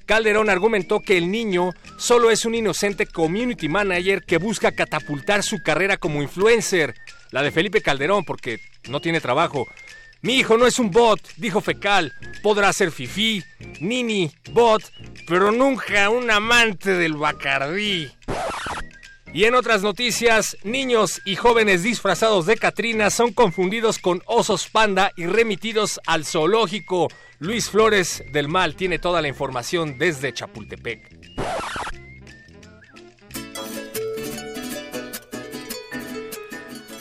Calderón 0.05 0.49
argumentó 0.49 1.01
que 1.01 1.17
el 1.17 1.29
niño 1.29 1.71
solo 1.97 2.31
es 2.31 2.45
un 2.45 2.55
inocente 2.55 3.05
community 3.05 3.67
manager 3.67 4.23
que 4.23 4.37
busca 4.37 4.71
catapultar 4.71 5.43
su 5.43 5.61
carrera 5.61 5.97
como 5.97 6.21
influencer, 6.21 6.95
la 7.31 7.41
de 7.41 7.51
Felipe 7.51 7.81
Calderón, 7.81 8.23
porque 8.23 8.59
no 8.89 8.99
tiene 8.99 9.21
trabajo. 9.21 9.67
Mi 10.21 10.35
hijo 10.35 10.57
no 10.57 10.65
es 10.65 10.79
un 10.79 10.89
bot, 10.89 11.19
dijo 11.35 11.59
Fecal. 11.59 12.13
Podrá 12.41 12.71
ser 12.71 12.91
fifí, 12.91 13.43
nini, 13.81 14.31
bot, 14.51 14.81
pero 15.27 15.51
nunca 15.51 16.09
un 16.09 16.31
amante 16.31 16.93
del 16.93 17.15
Bacardí. 17.15 18.09
Y 19.33 19.45
en 19.45 19.55
otras 19.55 19.81
noticias, 19.81 20.55
niños 20.63 21.19
y 21.25 21.35
jóvenes 21.35 21.81
disfrazados 21.83 22.45
de 22.45 22.55
Catrina 22.55 23.09
son 23.09 23.33
confundidos 23.33 23.97
con 23.97 24.21
osos 24.25 24.69
panda 24.69 25.11
y 25.17 25.25
remitidos 25.25 25.99
al 26.05 26.23
zoológico. 26.23 27.07
Luis 27.39 27.69
Flores 27.69 28.23
del 28.31 28.47
Mal 28.47 28.75
tiene 28.75 28.99
toda 28.99 29.21
la 29.21 29.27
información 29.27 29.97
desde 29.97 30.33
Chapultepec. 30.33 32.02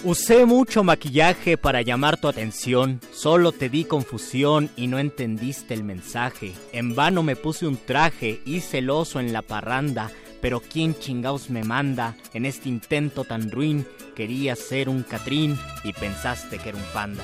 Usé 0.05 0.47
mucho 0.47 0.83
maquillaje 0.83 1.57
para 1.57 1.81
llamar 1.81 2.17
tu 2.17 2.27
atención, 2.27 3.01
solo 3.13 3.53
te 3.53 3.69
di 3.69 3.85
confusión 3.85 4.69
y 4.77 4.89
no 4.89 4.99
entendiste 4.99 5.75
el 5.75 5.85
mensaje. 5.85 6.55
En 6.73 6.97
vano 6.97 7.23
me 7.23 7.37
puse 7.37 7.69
un 7.69 7.77
traje 7.77 8.41
y 8.45 8.63
celoso 8.63 9.21
en 9.21 9.33
la 9.33 9.43
parranda, 9.43 10.11
pero 10.41 10.61
¿quién 10.61 10.99
chingaos 10.99 11.51
me 11.51 11.63
manda 11.63 12.17
en 12.35 12.47
este 12.47 12.69
intento 12.69 13.23
tan 13.23 13.49
ruin? 13.49 13.87
Querías 14.17 14.59
ser 14.59 14.89
un 14.89 15.05
Catrín 15.05 15.57
y 15.85 15.93
pensaste 15.93 16.59
que 16.59 16.71
era 16.71 16.79
un 16.79 16.85
panda. 16.93 17.23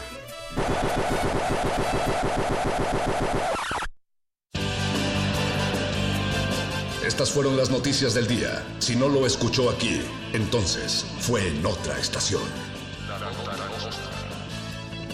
Estas 7.04 7.32
fueron 7.32 7.56
las 7.56 7.70
noticias 7.70 8.14
del 8.14 8.28
día. 8.28 8.64
Si 8.78 8.94
no 8.94 9.08
lo 9.08 9.26
escuchó 9.26 9.68
aquí, 9.68 10.00
entonces 10.32 11.04
fue 11.18 11.48
en 11.48 11.66
otra 11.66 11.98
estación. 11.98 12.67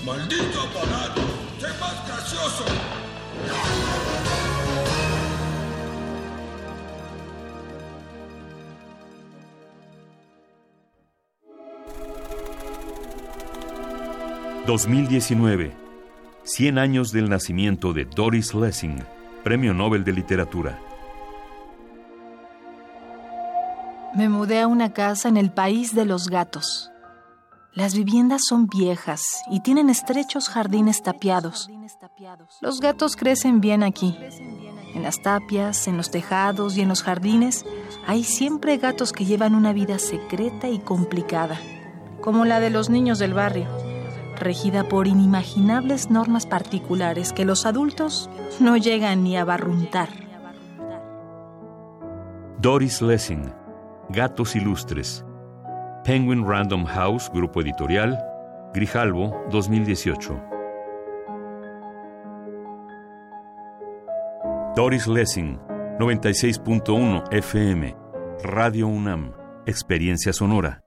¡Maldito 0.04 0.60
aparato! 0.60 1.22
¡Sé 1.58 1.68
más 1.80 2.06
gracioso! 2.06 2.64
...2019... 14.66 15.72
...100 16.44 16.78
años 16.78 17.10
del 17.10 17.30
nacimiento 17.30 17.94
de 17.94 18.04
Doris 18.04 18.54
Lessing... 18.54 19.02
...Premio 19.42 19.72
Nobel 19.72 20.04
de 20.04 20.12
Literatura... 20.12 20.78
Me 24.14 24.28
mudé 24.28 24.60
a 24.60 24.66
una 24.66 24.92
casa 24.92 25.28
en 25.28 25.38
el 25.38 25.50
país 25.50 25.94
de 25.94 26.04
los 26.04 26.28
gatos 26.28 26.93
Las 27.74 27.96
viviendas 27.96 28.42
son 28.48 28.68
viejas 28.68 29.42
y 29.50 29.58
tienen 29.58 29.90
estrechos 29.90 30.48
jardines 30.48 31.02
tapiados. 31.02 31.68
Los 32.60 32.80
gatos 32.80 33.16
crecen 33.16 33.60
bien 33.60 33.82
aquí. 33.82 34.16
En 34.94 35.02
las 35.02 35.20
tapias, 35.20 35.88
en 35.88 35.96
los 35.96 36.12
tejados 36.12 36.76
y 36.76 36.82
en 36.82 36.88
los 36.88 37.02
jardines 37.02 37.66
hay 38.06 38.22
siempre 38.22 38.76
gatos 38.76 39.12
que 39.12 39.24
llevan 39.24 39.56
una 39.56 39.72
vida 39.72 39.98
secreta 39.98 40.68
y 40.68 40.78
complicada, 40.78 41.58
como 42.20 42.44
la 42.44 42.60
de 42.60 42.70
los 42.70 42.90
niños 42.90 43.18
del 43.18 43.34
barrio, 43.34 43.66
regida 44.38 44.88
por 44.88 45.08
inimaginables 45.08 46.10
normas 46.10 46.46
particulares 46.46 47.32
que 47.32 47.44
los 47.44 47.66
adultos 47.66 48.30
no 48.60 48.76
llegan 48.76 49.24
ni 49.24 49.36
a 49.36 49.44
barruntar. 49.44 50.10
Doris 52.60 53.02
Lessing, 53.02 53.52
Gatos 54.10 54.54
Ilustres. 54.54 55.24
Penguin 56.04 56.44
Random 56.46 56.84
House, 56.84 57.30
Grupo 57.32 57.62
Editorial, 57.62 58.22
Grijalvo, 58.74 59.32
2018. 59.50 60.38
Doris 64.76 65.06
Lessing, 65.06 65.58
96.1 65.98 67.32
FM, 67.32 67.96
Radio 68.42 68.86
UNAM, 68.86 69.32
Experiencia 69.64 70.34
Sonora. 70.34 70.82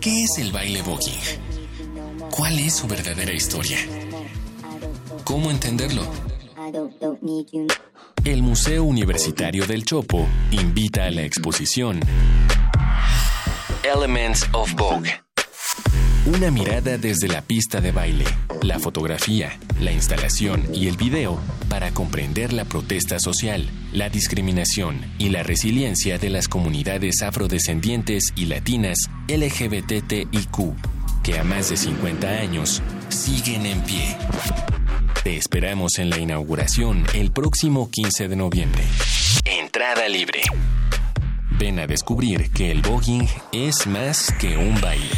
¿Qué 0.00 0.24
es 0.24 0.38
el 0.38 0.50
baile 0.50 0.82
voguing? 0.82 2.28
¿Cuál 2.28 2.58
es 2.58 2.74
su 2.74 2.88
verdadera 2.88 3.32
historia? 3.32 3.78
¿Cómo 5.22 5.52
entenderlo? 5.52 6.02
El 8.24 8.42
Museo 8.42 8.82
Universitario 8.82 9.64
del 9.64 9.84
Chopo 9.84 10.26
invita 10.50 11.04
a 11.04 11.10
la 11.12 11.22
exposición 11.22 12.00
Elements 13.84 14.46
of 14.52 14.72
Vogue. 14.76 15.10
Una 16.24 16.50
mirada 16.50 16.96
desde 16.96 17.28
la 17.28 17.42
pista 17.42 17.82
de 17.82 17.92
baile, 17.92 18.24
la 18.62 18.78
fotografía, 18.78 19.58
la 19.78 19.92
instalación 19.92 20.64
y 20.72 20.88
el 20.88 20.96
video 20.96 21.38
para 21.68 21.90
comprender 21.90 22.54
la 22.54 22.64
protesta 22.64 23.18
social, 23.18 23.68
la 23.92 24.08
discriminación 24.08 25.04
y 25.18 25.28
la 25.28 25.42
resiliencia 25.42 26.16
de 26.16 26.30
las 26.30 26.48
comunidades 26.48 27.20
afrodescendientes 27.20 28.32
y 28.36 28.46
latinas 28.46 28.96
LGBTIQ, 29.28 30.74
que 31.22 31.38
a 31.38 31.44
más 31.44 31.68
de 31.68 31.76
50 31.76 32.26
años 32.26 32.80
siguen 33.10 33.66
en 33.66 33.82
pie. 33.82 34.16
Te 35.22 35.36
esperamos 35.36 35.98
en 35.98 36.08
la 36.08 36.18
inauguración 36.18 37.04
el 37.12 37.32
próximo 37.32 37.90
15 37.90 38.28
de 38.28 38.36
noviembre. 38.36 38.82
Entrada 39.44 40.08
libre. 40.08 40.40
Ven 41.58 41.78
a 41.78 41.86
descubrir 41.86 42.50
que 42.50 42.70
el 42.70 42.82
voguing 42.82 43.28
es 43.52 43.86
más 43.86 44.32
que 44.40 44.56
un 44.56 44.80
baile. 44.80 45.10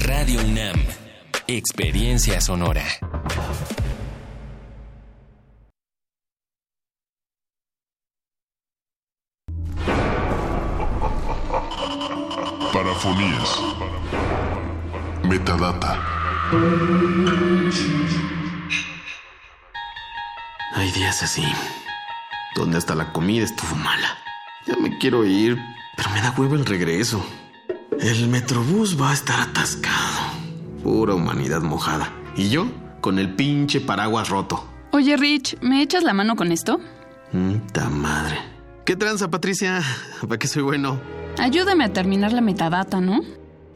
Radio 0.00 0.40
UNAM. 0.42 0.76
Experiencia 1.46 2.40
sonora. 2.42 2.84
Parafonías. 12.72 13.60
Metadata. 15.22 15.98
Hay 20.74 20.90
días 20.92 21.22
así, 21.22 21.44
donde 22.56 22.76
hasta 22.76 22.94
la 22.94 23.10
comida 23.12 23.44
estuvo 23.44 23.74
mala. 23.76 24.23
Ya 24.66 24.76
me 24.76 24.96
quiero 24.98 25.24
ir, 25.24 25.58
pero 25.96 26.10
me 26.10 26.20
da 26.20 26.34
huevo 26.36 26.54
el 26.54 26.64
regreso. 26.64 27.24
El 28.00 28.28
metrobús 28.28 29.00
va 29.00 29.10
a 29.10 29.14
estar 29.14 29.40
atascado. 29.40 30.20
Pura 30.82 31.14
humanidad 31.14 31.62
mojada. 31.62 32.10
Y 32.36 32.48
yo 32.48 32.66
con 33.00 33.18
el 33.18 33.34
pinche 33.34 33.80
paraguas 33.80 34.28
roto. 34.28 34.64
Oye, 34.92 35.16
Rich, 35.16 35.58
¿me 35.60 35.82
echas 35.82 36.02
la 36.04 36.12
mano 36.14 36.36
con 36.36 36.52
esto? 36.52 36.80
¡Ta 37.72 37.90
madre! 37.90 38.38
¿Qué 38.84 38.96
tranza, 38.96 39.30
Patricia? 39.30 39.82
¿Para 40.20 40.38
qué 40.38 40.46
soy 40.46 40.62
bueno? 40.62 41.00
Ayúdame 41.38 41.84
a 41.84 41.92
terminar 41.92 42.32
la 42.32 42.40
metadata, 42.40 43.00
¿no? 43.00 43.20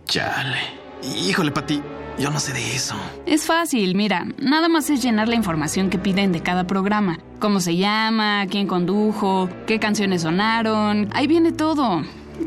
Chale. 0.06 0.58
Híjole, 1.02 1.50
Pati, 1.50 1.82
yo 2.18 2.30
no 2.30 2.40
sé 2.40 2.52
de 2.52 2.74
eso. 2.74 2.94
Es 3.26 3.46
fácil, 3.46 3.94
mira, 3.94 4.26
nada 4.40 4.68
más 4.68 4.90
es 4.90 5.02
llenar 5.02 5.28
la 5.28 5.36
información 5.36 5.90
que 5.90 5.98
piden 5.98 6.32
de 6.32 6.42
cada 6.42 6.66
programa. 6.66 7.18
Cómo 7.38 7.60
se 7.60 7.76
llama, 7.76 8.46
quién 8.50 8.66
condujo, 8.66 9.48
qué 9.66 9.78
canciones 9.78 10.22
sonaron. 10.22 11.08
Ahí 11.12 11.26
viene 11.26 11.52
todo. 11.52 12.02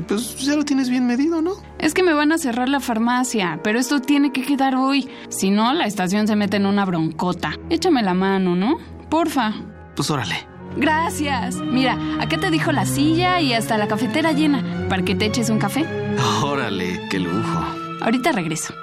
Pues 0.08 0.38
ya 0.40 0.56
lo 0.56 0.64
tienes 0.64 0.90
bien 0.90 1.06
medido, 1.06 1.42
¿no? 1.42 1.54
Es 1.80 1.94
que 1.94 2.04
me 2.04 2.14
van 2.14 2.32
a 2.32 2.38
cerrar 2.38 2.70
la 2.70 2.80
farmacia, 2.80 3.60
pero 3.64 3.80
esto 3.80 4.00
tiene 4.00 4.32
que 4.32 4.44
quedar 4.44 4.76
hoy. 4.76 5.10
Si 5.30 5.52
no, 5.52 5.74
la 5.74 5.86
estación 5.86 6.28
se 6.28 6.36
mete 6.36 6.58
en 6.58 6.66
una 6.66 6.86
broncota. 6.86 7.54
Échame 7.70 8.02
la 8.02 8.14
mano, 8.14 8.56
¿no? 8.56 8.78
Porfa. 9.10 9.54
Pues 9.96 10.10
órale. 10.10 10.48
Gracias. 10.78 11.56
Mira, 11.58 11.98
acá 12.22 12.38
te 12.38 12.50
dijo 12.50 12.72
la 12.72 12.86
silla 12.86 13.42
y 13.42 13.54
hasta 13.54 13.78
la 13.78 13.88
cafetera 13.88 14.32
llena, 14.32 14.88
para 14.88 15.04
que 15.04 15.16
te 15.16 15.26
eches 15.26 15.50
un 15.50 15.60
café. 15.60 15.86
Órale, 16.44 17.02
qué 17.10 17.20
lujo. 17.20 17.60
Ahorita 18.02 18.32
regreso. 18.32 18.74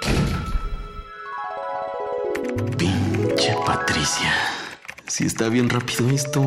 Pinche 2.57 3.55
Patricia. 3.65 4.33
Si 5.07 5.25
está 5.25 5.49
bien 5.49 5.69
rápido 5.69 6.09
esto 6.09 6.41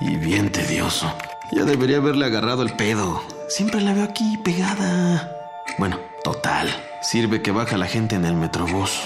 y 0.00 0.16
bien 0.16 0.50
tedioso. 0.50 1.12
Ya 1.52 1.64
debería 1.64 1.98
haberle 1.98 2.26
agarrado 2.26 2.62
el 2.62 2.74
pedo. 2.74 3.22
Siempre 3.48 3.80
la 3.80 3.94
veo 3.94 4.04
aquí 4.04 4.38
pegada. 4.44 5.30
Bueno, 5.78 6.00
total. 6.24 6.68
Sirve 7.00 7.42
que 7.42 7.52
baja 7.52 7.76
la 7.76 7.86
gente 7.86 8.16
en 8.16 8.24
el 8.24 8.34
metrobús. 8.34 9.00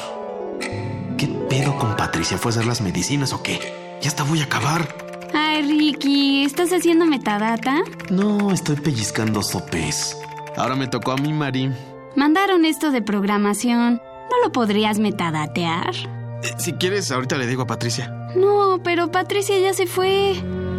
¿Qué 1.18 1.26
pedo 1.50 1.76
con 1.76 1.94
Patricia? 1.96 2.38
¿Fue 2.38 2.50
a 2.50 2.52
hacer 2.54 2.64
las 2.66 2.80
medicinas 2.80 3.34
o 3.34 3.42
qué? 3.42 3.98
Ya 4.00 4.08
hasta 4.08 4.22
voy 4.22 4.40
a 4.40 4.44
acabar. 4.44 4.88
Ay, 5.34 5.62
Ricky, 5.62 6.44
¿estás 6.44 6.72
haciendo 6.72 7.04
metadata? 7.04 7.82
No, 8.08 8.50
estoy 8.50 8.76
pellizcando 8.76 9.42
sopes. 9.42 10.16
Ahora 10.56 10.74
me 10.74 10.86
tocó 10.86 11.12
a 11.12 11.16
mí, 11.16 11.34
Mari. 11.34 11.70
Mandaron 12.16 12.64
esto 12.64 12.90
de 12.90 13.02
programación. 13.02 14.00
¿No 14.30 14.42
lo 14.42 14.52
podrías 14.52 14.98
metadatear? 14.98 16.19
Eh, 16.42 16.54
si 16.58 16.72
quieres, 16.74 17.10
ahorita 17.10 17.36
le 17.36 17.46
digo 17.46 17.62
a 17.62 17.66
Patricia. 17.66 18.12
No, 18.36 18.80
pero 18.82 19.10
Patricia 19.10 19.58
ya 19.58 19.74
se 19.74 19.86
fue. 19.86 20.34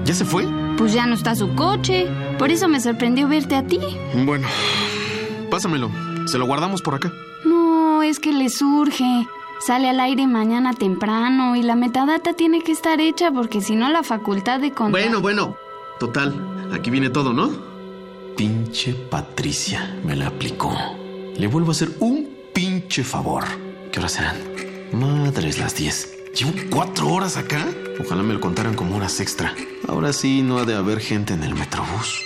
¿Ya 0.06 0.14
se 0.14 0.26
fue? 0.26 0.48
Pues 0.78 0.94
ya 0.94 1.06
no 1.06 1.14
está 1.14 1.36
su 1.36 1.54
coche. 1.56 2.08
Por 2.40 2.50
eso 2.52 2.68
me 2.68 2.80
sorprendió 2.80 3.28
verte 3.28 3.56
a 3.56 3.64
ti. 3.66 3.80
Bueno, 4.26 4.48
pásamelo. 5.50 5.92
Se 6.26 6.38
lo 6.38 6.46
guardamos 6.46 6.82
por 6.82 6.96
acá. 6.96 7.12
No, 7.46 8.02
es 8.04 8.20
que 8.20 8.34
le 8.34 8.50
surge. 8.50 9.28
Sale 9.60 9.90
al 9.90 10.00
aire 10.00 10.26
mañana 10.26 10.74
temprano 10.74 11.56
y 11.56 11.62
la 11.62 11.76
metadata 11.76 12.34
tiene 12.34 12.64
que 12.64 12.72
estar 12.72 13.00
hecha 13.00 13.32
porque 13.32 13.62
si 13.62 13.76
no 13.76 13.90
la 13.90 14.02
facultad 14.02 14.60
de 14.60 14.72
contar... 14.72 15.02
Bueno, 15.02 15.22
bueno. 15.22 15.56
Total, 16.00 16.34
aquí 16.74 16.90
viene 16.90 17.12
todo, 17.12 17.32
¿no? 17.32 17.52
Pinche 18.36 18.94
Patricia 18.94 19.96
me 20.04 20.16
la 20.16 20.28
aplicó. 20.28 20.76
Le 21.38 21.46
vuelvo 21.46 21.70
a 21.70 21.72
hacer 21.74 21.92
un 22.00 22.28
pinche 22.54 23.04
favor. 23.04 23.44
¿Qué 23.92 24.00
horas 24.00 24.14
serán? 24.14 24.38
Madres 24.92 25.58
las 25.58 25.76
10. 25.76 26.34
Llevo 26.34 26.52
cuatro 26.70 27.08
horas 27.08 27.38
acá. 27.38 27.66
Ojalá 28.00 28.24
me 28.24 28.34
lo 28.34 28.42
contaran 28.42 28.76
como 28.76 28.98
horas 28.98 29.20
extra. 29.20 29.54
Ahora 29.88 30.12
sí 30.12 30.42
no 30.42 30.58
ha 30.58 30.66
de 30.66 30.76
haber 30.76 31.00
gente 31.00 31.34
en 31.34 31.44
el 31.44 31.56
metrobús. 31.56 32.22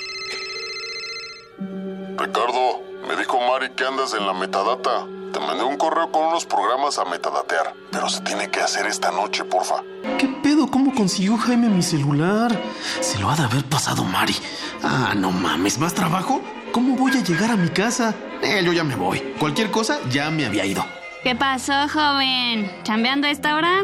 Ricardo, 2.18 2.82
me 3.08 3.16
dijo 3.18 3.38
Mari 3.40 3.70
que 3.76 3.86
andas 3.86 4.14
en 4.14 4.26
la 4.26 4.34
metadata. 4.34 5.06
Te 5.32 5.40
mandé 5.40 5.64
un 5.64 5.78
correo 5.78 6.12
con 6.12 6.26
unos 6.28 6.46
programas 6.46 6.98
a 6.98 7.06
metadatear, 7.06 7.74
pero 7.92 8.10
se 8.10 8.22
tiene 8.22 8.50
que 8.50 8.62
hacer 8.62 8.86
esta 8.88 9.12
noche, 9.12 9.44
porfa. 9.44 9.84
¿Qué 10.18 10.28
pedo? 10.42 10.68
¿Cómo 10.68 10.94
consiguió 10.96 11.38
Jaime 11.38 11.68
mi 11.70 11.84
celular? 11.84 12.60
Se 13.02 13.20
lo 13.20 13.30
ha 13.30 13.36
de 13.36 13.44
haber 13.44 13.66
pasado 13.66 14.04
Mari. 14.06 14.36
Ah, 14.82 15.14
no 15.16 15.32
mames, 15.32 15.78
¿más 15.78 15.94
trabajo? 15.94 16.42
¿Cómo 16.72 16.96
voy 16.96 17.12
a 17.12 17.24
llegar 17.24 17.52
a 17.52 17.58
mi 17.58 17.70
casa? 17.70 18.16
Eh, 18.42 18.62
yo 18.64 18.74
ya 18.74 18.84
me 18.84 18.96
voy. 18.96 19.20
Cualquier 19.40 19.70
cosa 19.72 20.00
ya 20.10 20.32
me 20.32 20.46
había 20.46 20.66
ido. 20.66 20.86
¿Qué 21.26 21.34
pasó, 21.34 21.90
joven? 21.92 22.72
¿Chambeando 22.84 23.26
a 23.26 23.32
esta 23.32 23.56
hora? 23.56 23.80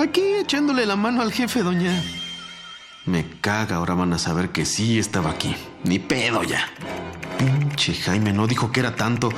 Aquí 0.00 0.22
echándole 0.40 0.86
la 0.86 0.96
mano 0.96 1.20
al 1.20 1.30
jefe, 1.30 1.62
doña. 1.62 2.02
Me 3.04 3.28
caga, 3.42 3.76
ahora 3.76 3.92
van 3.92 4.14
a 4.14 4.18
saber 4.18 4.48
que 4.48 4.64
sí 4.64 4.98
estaba 4.98 5.28
aquí. 5.28 5.54
Ni 5.84 5.98
pedo 5.98 6.42
ya. 6.44 6.64
Pinche 7.36 7.92
Jaime 7.92 8.32
no 8.32 8.46
dijo 8.46 8.72
que 8.72 8.80
era 8.80 8.96
tanto. 8.96 9.28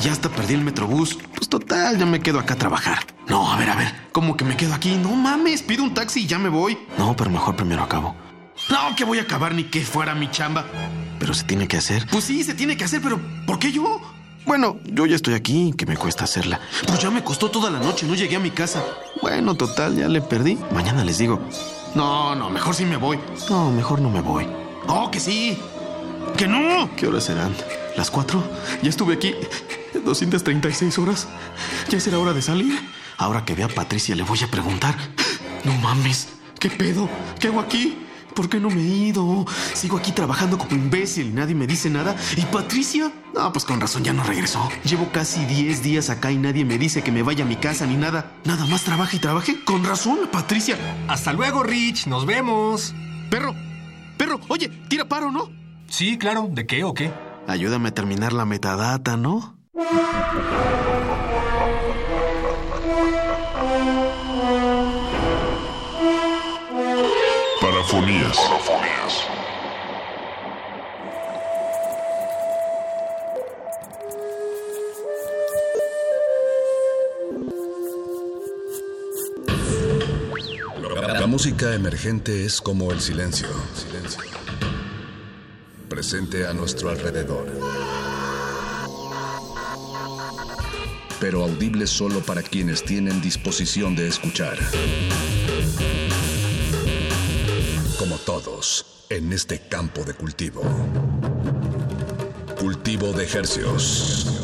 Ya 0.00 0.12
hasta 0.12 0.30
perdí 0.30 0.54
el 0.54 0.62
metrobús. 0.62 1.18
Pues 1.36 1.50
total, 1.50 1.98
ya 1.98 2.06
me 2.06 2.20
quedo 2.20 2.40
acá 2.40 2.54
a 2.54 2.58
trabajar. 2.58 3.00
No, 3.28 3.52
a 3.52 3.58
ver, 3.58 3.68
a 3.68 3.76
ver. 3.76 3.94
¿Cómo 4.12 4.34
que 4.34 4.46
me 4.46 4.56
quedo 4.56 4.72
aquí? 4.72 4.96
No 4.96 5.10
mames, 5.10 5.60
pido 5.60 5.82
un 5.82 5.92
taxi 5.92 6.20
y 6.20 6.26
ya 6.26 6.38
me 6.38 6.48
voy. 6.48 6.78
No, 6.96 7.14
pero 7.14 7.28
mejor 7.28 7.56
primero 7.56 7.82
acabo. 7.82 8.16
No, 8.70 8.96
que 8.96 9.04
voy 9.04 9.18
a 9.18 9.22
acabar 9.24 9.52
ni 9.54 9.64
que 9.64 9.82
fuera 9.82 10.14
mi 10.14 10.30
chamba. 10.30 10.64
Pero 11.18 11.34
se 11.34 11.44
tiene 11.44 11.68
que 11.68 11.76
hacer. 11.76 12.06
Pues 12.10 12.24
sí, 12.24 12.42
se 12.42 12.54
tiene 12.54 12.74
que 12.74 12.84
hacer, 12.84 13.02
pero 13.02 13.20
¿por 13.46 13.58
qué 13.58 13.70
yo? 13.70 14.00
Bueno, 14.46 14.78
yo 14.84 15.06
ya 15.06 15.16
estoy 15.16 15.34
aquí, 15.34 15.72
que 15.76 15.86
me 15.86 15.96
cuesta 15.96 16.24
hacerla. 16.24 16.60
Pues 16.86 17.00
ya 17.00 17.10
me 17.10 17.24
costó 17.24 17.50
toda 17.50 17.70
la 17.70 17.78
noche, 17.78 18.06
no 18.06 18.14
llegué 18.14 18.36
a 18.36 18.40
mi 18.40 18.50
casa. 18.50 18.84
Bueno, 19.22 19.54
total, 19.54 19.96
ya 19.96 20.06
le 20.08 20.20
perdí. 20.20 20.58
Mañana 20.72 21.02
les 21.02 21.18
digo. 21.18 21.40
No, 21.94 22.34
no, 22.34 22.50
mejor 22.50 22.74
sí 22.74 22.84
me 22.84 22.96
voy. 22.96 23.18
No, 23.48 23.70
mejor 23.70 24.00
no 24.00 24.10
me 24.10 24.20
voy. 24.20 24.46
Oh, 24.86 25.10
que 25.10 25.18
sí. 25.18 25.58
Que 26.36 26.46
no. 26.46 26.90
¿Qué 26.94 27.06
horas 27.06 27.24
serán? 27.24 27.54
¿Las 27.96 28.10
cuatro? 28.10 28.42
Ya 28.82 28.90
estuve 28.90 29.14
aquí 29.14 29.34
236 30.04 30.98
horas. 30.98 31.26
¿Ya 31.88 31.98
será 31.98 32.18
hora 32.18 32.34
de 32.34 32.42
salir? 32.42 32.78
Ahora 33.16 33.44
que 33.44 33.54
vea 33.54 33.66
a 33.66 33.68
Patricia 33.70 34.14
le 34.14 34.24
voy 34.24 34.40
a 34.42 34.50
preguntar. 34.50 34.94
No 35.64 35.72
mames, 35.78 36.28
¿qué 36.58 36.68
pedo? 36.68 37.08
¿Qué 37.38 37.48
hago 37.48 37.60
aquí? 37.60 37.96
¿Por 38.34 38.48
qué 38.48 38.58
no 38.58 38.68
me 38.68 38.80
he 38.80 38.96
ido? 39.08 39.46
Sigo 39.74 39.96
aquí 39.96 40.12
trabajando 40.12 40.58
como 40.58 40.72
imbécil 40.72 41.28
y 41.28 41.32
nadie 41.32 41.54
me 41.54 41.66
dice 41.66 41.88
nada. 41.88 42.16
¿Y 42.36 42.42
Patricia? 42.42 43.12
No, 43.32 43.52
pues 43.52 43.64
con 43.64 43.80
razón 43.80 44.02
ya 44.02 44.12
no 44.12 44.24
regresó. 44.24 44.68
Llevo 44.84 45.08
casi 45.12 45.44
10 45.44 45.82
días 45.82 46.10
acá 46.10 46.32
y 46.32 46.36
nadie 46.36 46.64
me 46.64 46.76
dice 46.76 47.02
que 47.02 47.12
me 47.12 47.22
vaya 47.22 47.44
a 47.44 47.46
mi 47.48 47.56
casa 47.56 47.86
ni 47.86 47.96
nada. 47.96 48.32
Nada 48.44 48.66
más 48.66 48.82
trabaja 48.82 49.16
y 49.16 49.20
trabaje. 49.20 49.62
Con 49.64 49.84
razón, 49.84 50.18
Patricia. 50.32 50.76
Hasta 51.08 51.32
luego, 51.32 51.62
Rich. 51.62 52.06
Nos 52.06 52.26
vemos. 52.26 52.92
Perro, 53.30 53.54
perro, 54.16 54.40
oye, 54.48 54.68
tira 54.88 55.08
paro, 55.08 55.30
¿no? 55.30 55.50
Sí, 55.88 56.18
claro. 56.18 56.48
¿De 56.50 56.66
qué 56.66 56.84
o 56.84 56.92
qué? 56.92 57.12
Ayúdame 57.46 57.90
a 57.90 57.94
terminar 57.94 58.32
la 58.32 58.44
metadata, 58.44 59.16
¿no? 59.16 59.56
La 81.18 81.26
música 81.26 81.74
emergente 81.74 82.44
es 82.44 82.60
como 82.60 82.90
el 82.90 83.00
silencio. 83.00 83.48
Silencio. 83.74 84.22
Presente 85.88 86.46
a 86.46 86.52
nuestro 86.52 86.90
alrededor. 86.90 87.46
Pero 91.20 91.44
audible 91.44 91.86
solo 91.86 92.20
para 92.20 92.42
quienes 92.42 92.84
tienen 92.84 93.20
disposición 93.20 93.94
de 93.94 94.08
escuchar. 94.08 94.58
Todos, 98.24 99.04
en 99.10 99.34
este 99.34 99.60
campo 99.68 100.02
de 100.02 100.14
cultivo. 100.14 100.62
Cultivo 102.58 103.12
de 103.12 103.24
ejercios. 103.24 104.43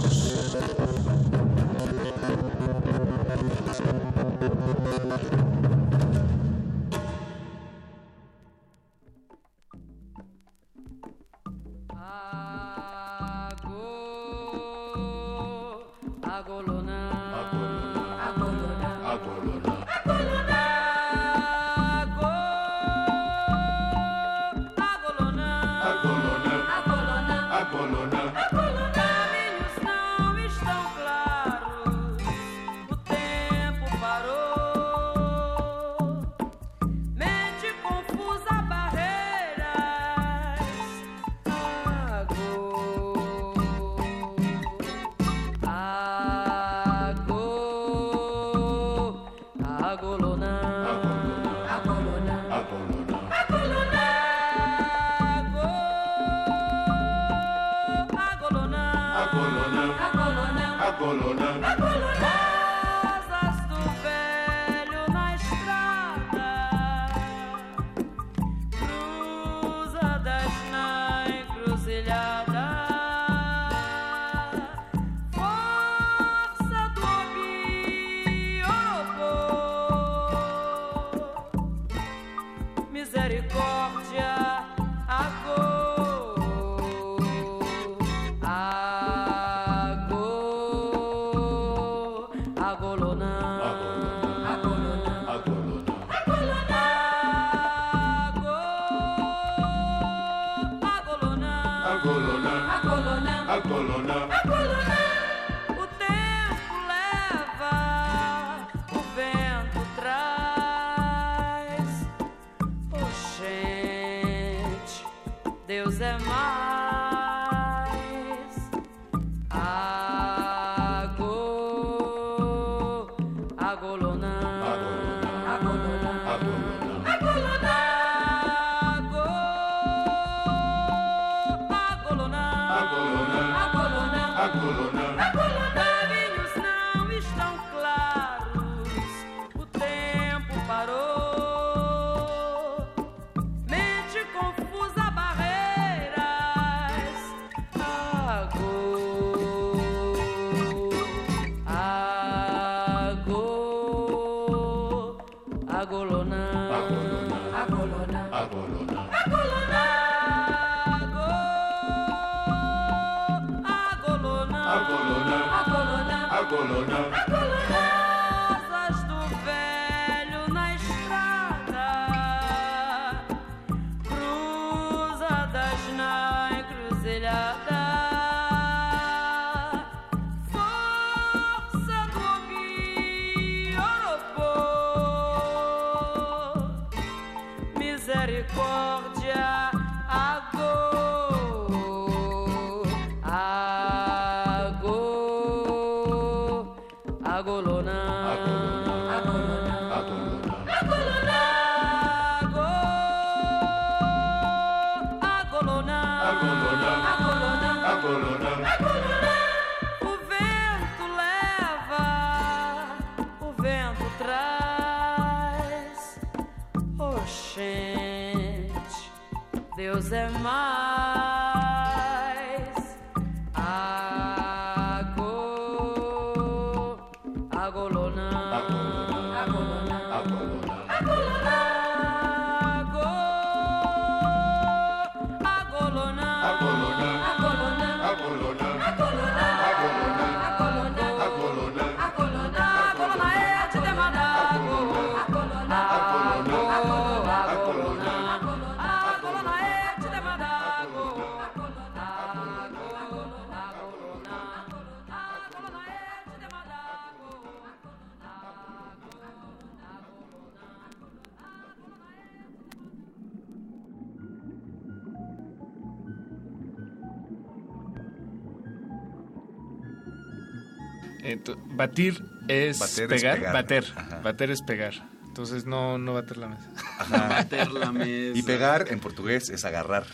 Batir 271.81 272.25
es 272.49 272.79
Bater 272.79 273.13
es 273.13 273.23
pegar. 273.23 273.37
pegar. 273.39 273.53
Bater. 273.53 273.85
Ajá. 273.97 274.21
Bater 274.23 274.51
es 274.51 274.63
pegar. 274.63 274.95
Entonces 275.27 275.65
no, 275.65 275.97
no 275.99 276.15
bater 276.15 276.37
la 276.37 276.49
mesa. 276.49 276.69
Ajá. 276.99 277.47
Y 278.35 278.43
pegar 278.43 278.87
en 278.89 279.01
portugués 279.01 279.49
es 279.49 279.65
agarrar. 279.65 280.05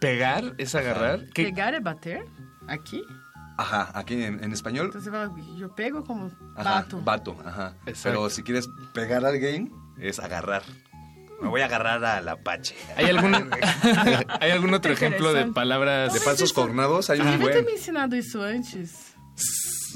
¿Pegar 0.00 0.54
es 0.58 0.74
agarrar? 0.74 1.26
¿Qué? 1.34 1.44
Pegar 1.44 1.74
é 1.74 1.80
bater? 1.80 2.24
Aqui? 2.68 3.02
Ajá, 3.56 3.90
aquí 3.94 4.14
en, 4.22 4.42
en 4.42 4.52
español. 4.52 4.90
Fala, 4.92 5.30
eu 5.60 5.70
pego 5.70 6.02
como 6.02 6.30
Ajá, 6.56 6.82
bato. 6.82 7.00
Bato, 7.02 7.36
ajá. 7.44 7.74
Exacto. 7.86 8.02
Pero 8.18 8.30
si 8.30 8.42
quieres 8.42 8.68
pegar 8.92 9.24
a 9.24 9.28
alguien, 9.28 9.70
es 9.98 10.18
agarrar. 10.18 10.62
Me 11.40 11.48
voy 11.48 11.60
a 11.60 11.66
agarrar 11.66 12.04
al 12.04 12.28
Apache. 12.28 12.74
¿Hay 12.96 13.06
algún, 13.06 13.34
¿Hay 14.40 14.50
algún 14.50 14.72
otro 14.72 14.92
ejemplo 14.92 15.32
de 15.32 15.46
palabras... 15.52 16.14
De 16.14 16.20
falsos 16.20 16.52
cognados 16.52 17.10
hay 17.10 17.20
un 17.20 17.38
buen. 17.38 17.64
me 17.64 17.72
ensinado 17.72 18.16
isso 18.16 18.42
antes. 18.42 19.14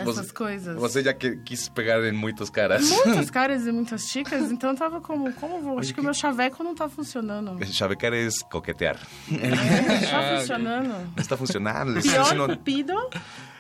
Essas 0.01 0.31
coisas. 0.33 0.77
Você 0.77 1.03
já 1.03 1.13
que, 1.13 1.37
quis 1.37 1.69
pegar 1.69 2.03
em 2.07 2.13
muitos 2.13 2.51
caras. 2.51 2.89
Muitos 2.89 3.31
caras 3.31 3.67
e 3.67 3.73
muitas 3.73 4.03
chicas, 4.03 4.51
então 4.51 4.71
eu 4.71 4.77
tava 4.77 5.01
como, 5.01 5.33
como 5.35 5.61
vou? 5.61 5.79
Acho 5.79 5.93
que 5.95 6.01
o 6.01 6.05
meu 6.05 6.15
chaveco 6.15 6.63
não 6.63 6.75
tá 6.75 6.89
funcionando. 6.89 7.57
Chavecar 7.67 8.13
es 8.13 8.43
coquetear. 8.43 8.99
Não 9.29 10.11
tá 10.11 10.39
funcionando. 10.41 10.89
No 11.17 11.21
está 11.23 11.37
funcionando. 11.37 12.01
Pior 12.03 12.23
diciendo- 12.23 12.49
cupido, 12.49 12.95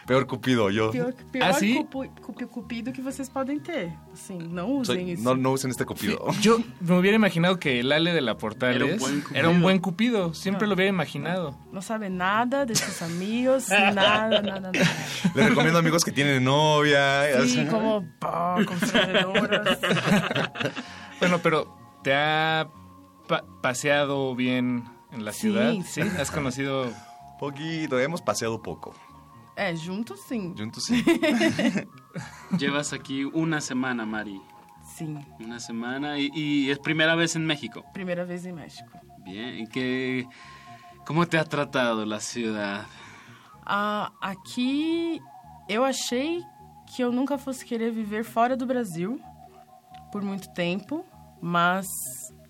peor 0.09 0.26
Cupido, 0.26 0.70
yo. 0.70 0.90
pior, 0.90 1.14
pior 1.30 1.44
Ah, 1.48 1.52
sí? 1.52 1.86
cupido 2.51 2.93
que 2.93 3.01
vocês 3.02 3.28
podem 3.28 3.60
ter. 3.60 3.93
Assim, 4.12 4.39
não 4.39 4.82
Soy- 4.85 4.97
usem 4.97 5.12
isso. 5.12 5.22
no, 5.22 5.36
no 5.36 5.52
usen 5.52 5.70
este 5.70 5.85
Cupido. 5.85 6.18
Yo 6.40 6.59
me 6.80 6.97
hubiera 6.98 7.14
imaginado 7.14 7.59
que 7.60 7.78
el 7.80 7.93
Ale 7.93 8.12
de 8.12 8.20
la 8.22 8.36
Portales 8.36 8.76
Era 8.82 8.86
un 8.94 8.98
buen 8.98 9.20
cupido. 9.20 9.39
era 9.39 9.48
un 9.51 9.60
buen 9.62 9.78
cupido. 9.78 10.35
Siempre 10.35 10.62
No. 10.66 10.70
lo 10.70 10.74
hubiera 10.74 10.89
imaginado. 10.89 11.55
Não 11.72 11.82
sabe 11.82 12.09
nada 12.10 12.64
desses 12.66 13.02
amigos, 13.02 13.68
nada, 13.94 14.40
nada, 14.43 14.72
nada. 14.72 14.72
Les 15.35 15.48
recomiendo 15.48 15.78
amigos 15.78 16.02
que 16.05 16.10
tienen 16.10 16.43
novia. 16.43 17.44
Sí, 17.47 17.66
como 17.70 18.02
pá, 18.18 18.56
conservadoras. 18.66 19.78
Bueno, 21.20 21.40
pero 21.43 21.66
¿te 22.02 22.14
ha 22.14 22.68
pa- 23.26 23.44
paseado 23.60 24.35
bien 24.36 24.85
en 25.12 25.24
la 25.24 25.32
Sí, 25.32 25.40
ciudad? 25.40 25.72
sí. 25.85 26.01
¿Has 26.01 26.30
conocido...? 26.30 26.86
Poquito, 27.40 27.98
hemos 28.01 28.20
paseado 28.22 28.62
poco. 28.62 28.94
É, 29.59 29.74
juntos 29.74 30.20
sim. 30.20 30.55
Juntos 30.56 30.85
sí. 30.86 31.02
Llevas 32.59 32.93
aquí 32.93 33.24
una 33.24 33.60
semana, 33.60 34.06
Mari. 34.06 34.40
Sim, 34.97 35.18
Una 35.40 35.59
semana 35.60 36.18
y, 36.18 36.30
y 36.35 36.70
es 36.70 36.78
primera 36.78 37.14
vez 37.14 37.36
en 37.36 37.44
México. 37.44 37.85
primeira 37.93 38.24
vez 38.24 38.44
em 38.47 38.55
México. 38.55 38.98
Bien, 39.24 39.59
¿y 39.60 39.66
qué, 39.68 40.26
cómo 41.05 41.26
te 41.26 41.39
ha 41.39 41.44
tratado 41.44 42.05
la 42.06 42.20
ciudad? 42.20 42.86
Ah, 43.66 44.10
aqui 44.20 45.20
eu 45.68 45.85
achei 45.85 46.43
que 46.86 47.02
eu 47.02 47.12
nunca 47.12 47.36
fosse 47.36 47.64
querer 47.64 47.93
viver 47.93 48.24
fora 48.24 48.56
do 48.56 48.64
Brasil 48.66 49.20
por 50.10 50.22
muito 50.22 50.48
tempo, 50.55 51.05
mas 51.40 51.86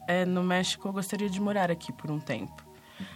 é, 0.06 0.24
no 0.24 0.42
México 0.44 0.88
eu 0.88 0.92
gostaria 0.92 1.28
de 1.28 1.40
morar 1.40 1.70
aqui 1.70 1.92
por 1.92 2.10
um 2.10 2.20
tempo. 2.20 2.62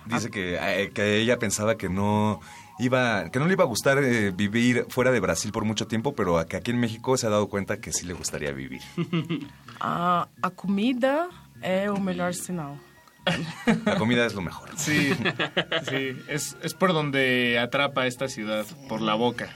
Dice 0.06 0.28
que, 0.30 0.56
eh, 0.60 0.90
que 0.92 1.00
ella 1.00 1.36
pensaba 1.36 1.74
que 1.76 1.88
no 1.88 2.40
iba, 2.86 3.30
que 3.30 3.38
no 3.38 3.46
le 3.46 3.54
iba 3.54 3.64
a 3.64 3.66
gustar 3.66 4.02
eh, 4.02 4.30
vivir 4.30 4.86
fuera 4.88 5.10
de 5.10 5.20
Brasil 5.20 5.52
por 5.52 5.64
mucho 5.64 5.86
tiempo, 5.86 6.14
pero 6.14 6.44
que 6.46 6.56
aquí 6.56 6.70
en 6.70 6.80
México 6.80 7.16
se 7.16 7.26
ha 7.26 7.30
dado 7.30 7.48
cuenta 7.48 7.80
que 7.80 7.92
sí 7.92 8.06
le 8.06 8.12
gustaría 8.12 8.52
vivir. 8.52 8.82
A, 9.80 10.28
a 10.42 10.50
comida 10.50 11.28
é 11.62 11.90
o 11.90 11.98
melhor 11.98 12.34
sinal. 12.34 12.76
La 13.84 13.96
comida 13.96 14.26
es 14.26 14.34
lo 14.34 14.42
mejor. 14.42 14.70
Sí, 14.76 15.12
sí. 15.88 16.16
Es, 16.28 16.56
es 16.62 16.74
por 16.74 16.92
donde 16.92 17.58
atrapa 17.58 18.06
esta 18.06 18.28
ciudad, 18.28 18.66
por 18.88 19.00
la 19.00 19.14
boca. 19.14 19.54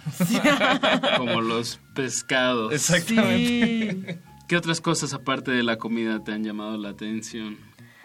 Como 1.16 1.40
los 1.40 1.80
pescados. 1.94 2.72
Exactamente. 2.72 4.20
¿Qué 4.46 4.56
otras 4.56 4.80
cosas 4.80 5.14
aparte 5.14 5.50
de 5.50 5.64
la 5.64 5.78
comida 5.78 6.22
te 6.22 6.32
han 6.32 6.44
llamado 6.44 6.76
la 6.76 6.90
atención? 6.90 7.58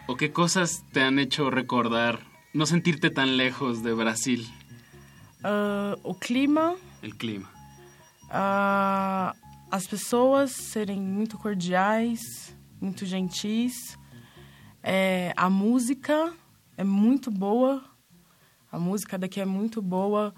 ¿O 0.08 0.16
qué 0.16 0.32
cosas 0.32 0.84
te 0.92 1.00
han 1.00 1.20
hecho 1.20 1.50
recordar 1.50 2.20
no 2.52 2.66
sentirte 2.66 3.10
tan 3.10 3.36
lejos 3.36 3.84
de 3.84 3.92
Brasil? 3.92 4.52
Ah, 5.42 5.96
o 6.02 6.14
clima, 6.14 6.76
El 7.02 7.12
clima. 7.14 7.48
ah, 8.30 9.34
as 9.70 9.86
pessoas 9.86 10.52
serem 10.52 11.00
muito 11.00 11.38
cordiais, 11.38 12.20
muito 12.80 13.04
gentis. 13.06 13.74
É, 14.82 15.32
a 15.36 15.48
música 15.48 16.32
é 16.76 16.84
muito 16.84 17.30
boa. 17.30 17.82
A 18.70 18.78
música 18.78 19.18
daqui 19.18 19.40
é 19.40 19.44
muito 19.44 19.80
boa. 19.82 20.34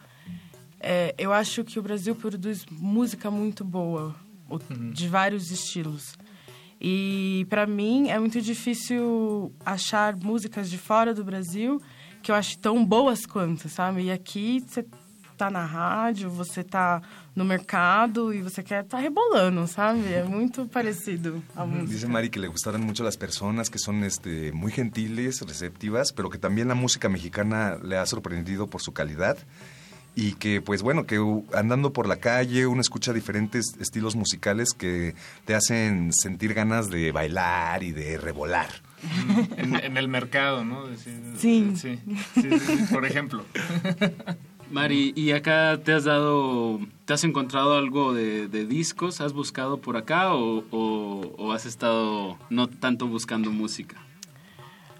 É, 0.81 1.15
eu 1.19 1.33
acho 1.33 1.65
que 1.65 1.79
o 1.79 1.83
Brasil 1.83 2.15
produz 2.15 2.67
música 2.71 3.31
muito 3.31 3.65
boa, 3.65 4.15
o- 4.49 4.59
de 4.93 5.09
vários 5.09 5.51
estilos. 5.51 6.17
E 6.81 7.47
para 7.49 7.67
mim 7.67 8.09
é 8.09 8.19
muito 8.19 8.41
difícil 8.43 9.53
achar 9.65 10.15
músicas 10.17 10.69
de 10.69 10.77
fora 10.77 11.15
do 11.15 11.25
Brasil 11.25 11.81
que 12.25 12.31
eu 12.31 12.35
acho 12.35 12.59
tão 12.59 12.83
boas 12.85 13.27
quanto, 13.27 13.69
sabe? 13.69 14.05
E 14.05 14.11
aqui 14.11 14.65
você 14.67 14.85
tá 15.37 15.51
na 15.51 15.65
rádio, 15.65 16.31
você 16.31 16.65
tá 16.65 17.03
no 17.37 17.45
mercado 17.45 18.33
e 18.33 18.41
você 18.41 18.63
quer 18.63 18.83
tá 18.85 18.97
rebolando, 18.99 19.67
sabe? 19.67 20.11
É 20.11 20.25
muito 20.25 20.67
parecido 20.73 21.43
a 21.55 21.67
música. 21.67 21.87
Dice 21.87 22.07
Mari 22.07 22.31
que 22.31 22.39
le 22.39 22.49
gustaron 22.49 22.81
mucho 22.81 23.05
las 23.05 23.19
personas 23.19 23.69
que 23.69 23.79
son 23.79 24.05
este, 24.05 24.53
muy 24.53 24.73
gentiles, 24.73 25.43
receptivas, 25.43 26.13
pero 26.13 26.31
que 26.31 26.39
también 26.39 26.67
la 26.67 26.75
música 26.75 27.11
mexicana 27.11 27.77
le 27.83 27.99
ha 27.99 28.07
sorprendido 28.07 28.69
por 28.69 28.81
su 28.81 28.93
calidad 28.93 29.37
y 30.17 30.33
que 30.35 30.61
pues 30.61 30.83
bueno, 30.83 31.07
que 31.07 31.19
andando 31.55 31.93
por 31.93 32.07
la 32.07 32.17
calle 32.17 32.67
uno 32.67 32.81
escucha 32.81 33.13
diferentes 33.13 33.75
estilos 33.81 34.15
musicales 34.17 34.71
que 34.77 35.15
te 35.45 35.55
hacen 35.55 36.13
sentir 36.13 36.55
ganas 36.55 36.89
de 36.89 37.11
bailar 37.13 37.83
y 37.83 37.93
de 37.93 38.17
revolar. 38.19 38.69
En, 39.57 39.75
en 39.77 39.97
el 39.97 40.09
mercado, 40.09 40.65
¿no? 40.65 40.87
Decir- 40.89 41.21
Sí. 41.37 41.73
Sí, 41.77 41.99
sí, 42.07 42.21
sí, 42.41 42.59
sí, 42.61 42.85
por 42.93 43.05
ejemplo. 43.05 43.45
Mari, 44.71 45.13
¿y 45.15 45.33
acá 45.33 45.79
te 45.85 45.93
has 45.93 46.05
dado, 46.05 46.81
te 47.05 47.13
has 47.13 47.23
encontrado 47.25 47.77
algo 47.77 48.15
de, 48.15 48.49
de 48.49 48.65
discos? 48.67 49.21
¿Has 49.21 49.33
buscado 49.35 49.79
por 49.79 49.97
acá 49.97 50.33
o, 50.35 50.65
o- 50.71 51.35
o 51.37 51.53
has 51.53 51.67
estado 51.67 52.39
no 52.51 52.67
tanto 52.69 53.07
buscando 53.07 53.51
música? 53.51 53.97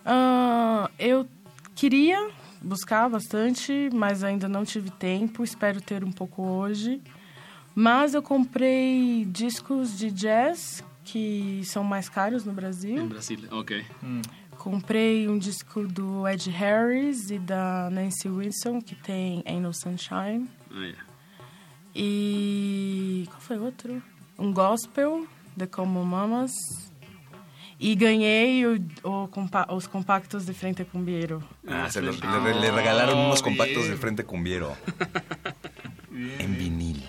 Ah, 0.05 0.91
eu 0.99 1.27
queria 1.75 2.19
buscar 2.65 3.09
bastante, 3.09 3.91
mas 3.93 4.25
ainda 4.25 4.49
não 4.49 4.65
tive 4.65 4.91
tempo. 4.91 5.45
Espero 5.45 5.81
ter 5.81 6.03
um 6.03 6.13
pouco 6.13 6.43
hoje. 6.43 7.01
Mas 7.75 8.15
eu 8.15 8.23
comprei 8.23 9.25
discos 9.25 9.99
de 9.99 10.11
jazz 10.11 10.83
que 11.05 11.63
são 11.65 11.85
mais 11.85 12.09
caros 12.09 12.45
no 12.45 12.53
Brasil. 12.53 13.07
Brasil, 13.07 13.39
ok. 13.51 13.85
Comprei 14.59 15.29
um 15.29 15.37
disco 15.37 15.87
do 15.87 16.27
Ed 16.27 16.49
Harris 16.51 17.31
e 17.31 17.39
da 17.39 17.91
Nancy 17.91 18.29
Wilson, 18.29 18.81
que 18.81 18.95
tem 18.95 19.43
Ain't 19.47 19.61
No 19.61 19.75
Sunshine. 19.75 20.49
Ah, 20.71 20.87
ya. 20.87 20.95
E. 21.95 23.27
Qual 23.29 23.41
foi 23.41 23.59
outro? 23.59 24.03
Um 24.39 24.53
gospel, 24.53 25.27
The 25.57 25.67
Como 25.67 26.05
Mamas. 26.05 26.53
E 27.85 27.95
ganhei 27.97 28.65
o, 28.67 28.81
o 29.03 29.29
compa- 29.29 29.67
os 29.71 29.87
compactos 29.87 30.47
de 30.47 30.55
Frente 30.55 30.85
Cumbieiro. 30.87 31.43
Ah, 31.69 31.91
se 31.91 32.01
lo- 32.01 32.13
le, 32.13 32.55
le 32.61 32.71
regalaron 32.71 33.19
unos 33.27 33.43
compactos 33.43 33.85
de 33.89 33.97
Frente 33.97 34.25
Cumbiero 34.25 34.75
en 36.39 36.57
vinil. 36.57 37.03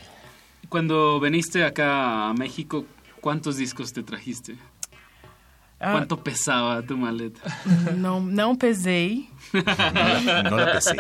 Cuando 0.68 1.19
viniste 1.22 1.64
acá 1.64 2.27
a 2.30 2.34
México, 2.34 2.85
¿cuántos 3.22 3.56
discos 3.57 3.93
te 3.93 4.03
trajiste? 4.03 4.57
Ah. 5.80 5.91
¿Cuánto 5.93 6.18
pesaba 6.22 6.81
tu 6.81 6.97
maleta? 6.97 7.39
Não, 7.95 8.19
não 8.19 8.56
pesei. 8.56 9.30
No 10.49 10.57
la 10.57 10.72
pesé. 10.73 10.95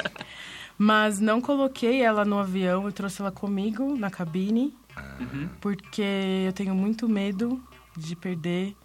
Mas 0.77 1.19
não 1.19 1.41
coloquei 1.41 2.01
ela 2.01 2.23
no 2.23 2.37
avião, 2.39 2.85
eu 2.85 2.91
trouxe 2.91 3.21
ela 3.21 3.31
comigo 3.31 3.97
na 3.97 4.09
cabine. 4.09 4.73
Uhum. 5.19 5.49
Porque 5.59 6.01
eu 6.47 6.53
tenho 6.53 6.75
muito 6.75 7.09
medo 7.09 7.61
de 7.97 8.15
perder. 8.15 8.75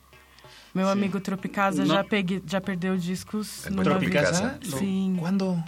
Meu 0.74 0.86
Sim. 0.86 0.92
amigo 0.92 1.20
Tropicasa 1.20 1.84
Não- 1.84 1.94
já, 1.96 2.04
peguei, 2.04 2.42
já 2.46 2.60
perdeu 2.60 2.96
discos 2.96 3.66
¿El 3.66 3.74
no 3.74 3.82
Tropicasa? 3.82 4.58
Lo- 4.64 4.78
Sim. 4.78 5.16
¿Cuándo? 5.18 5.62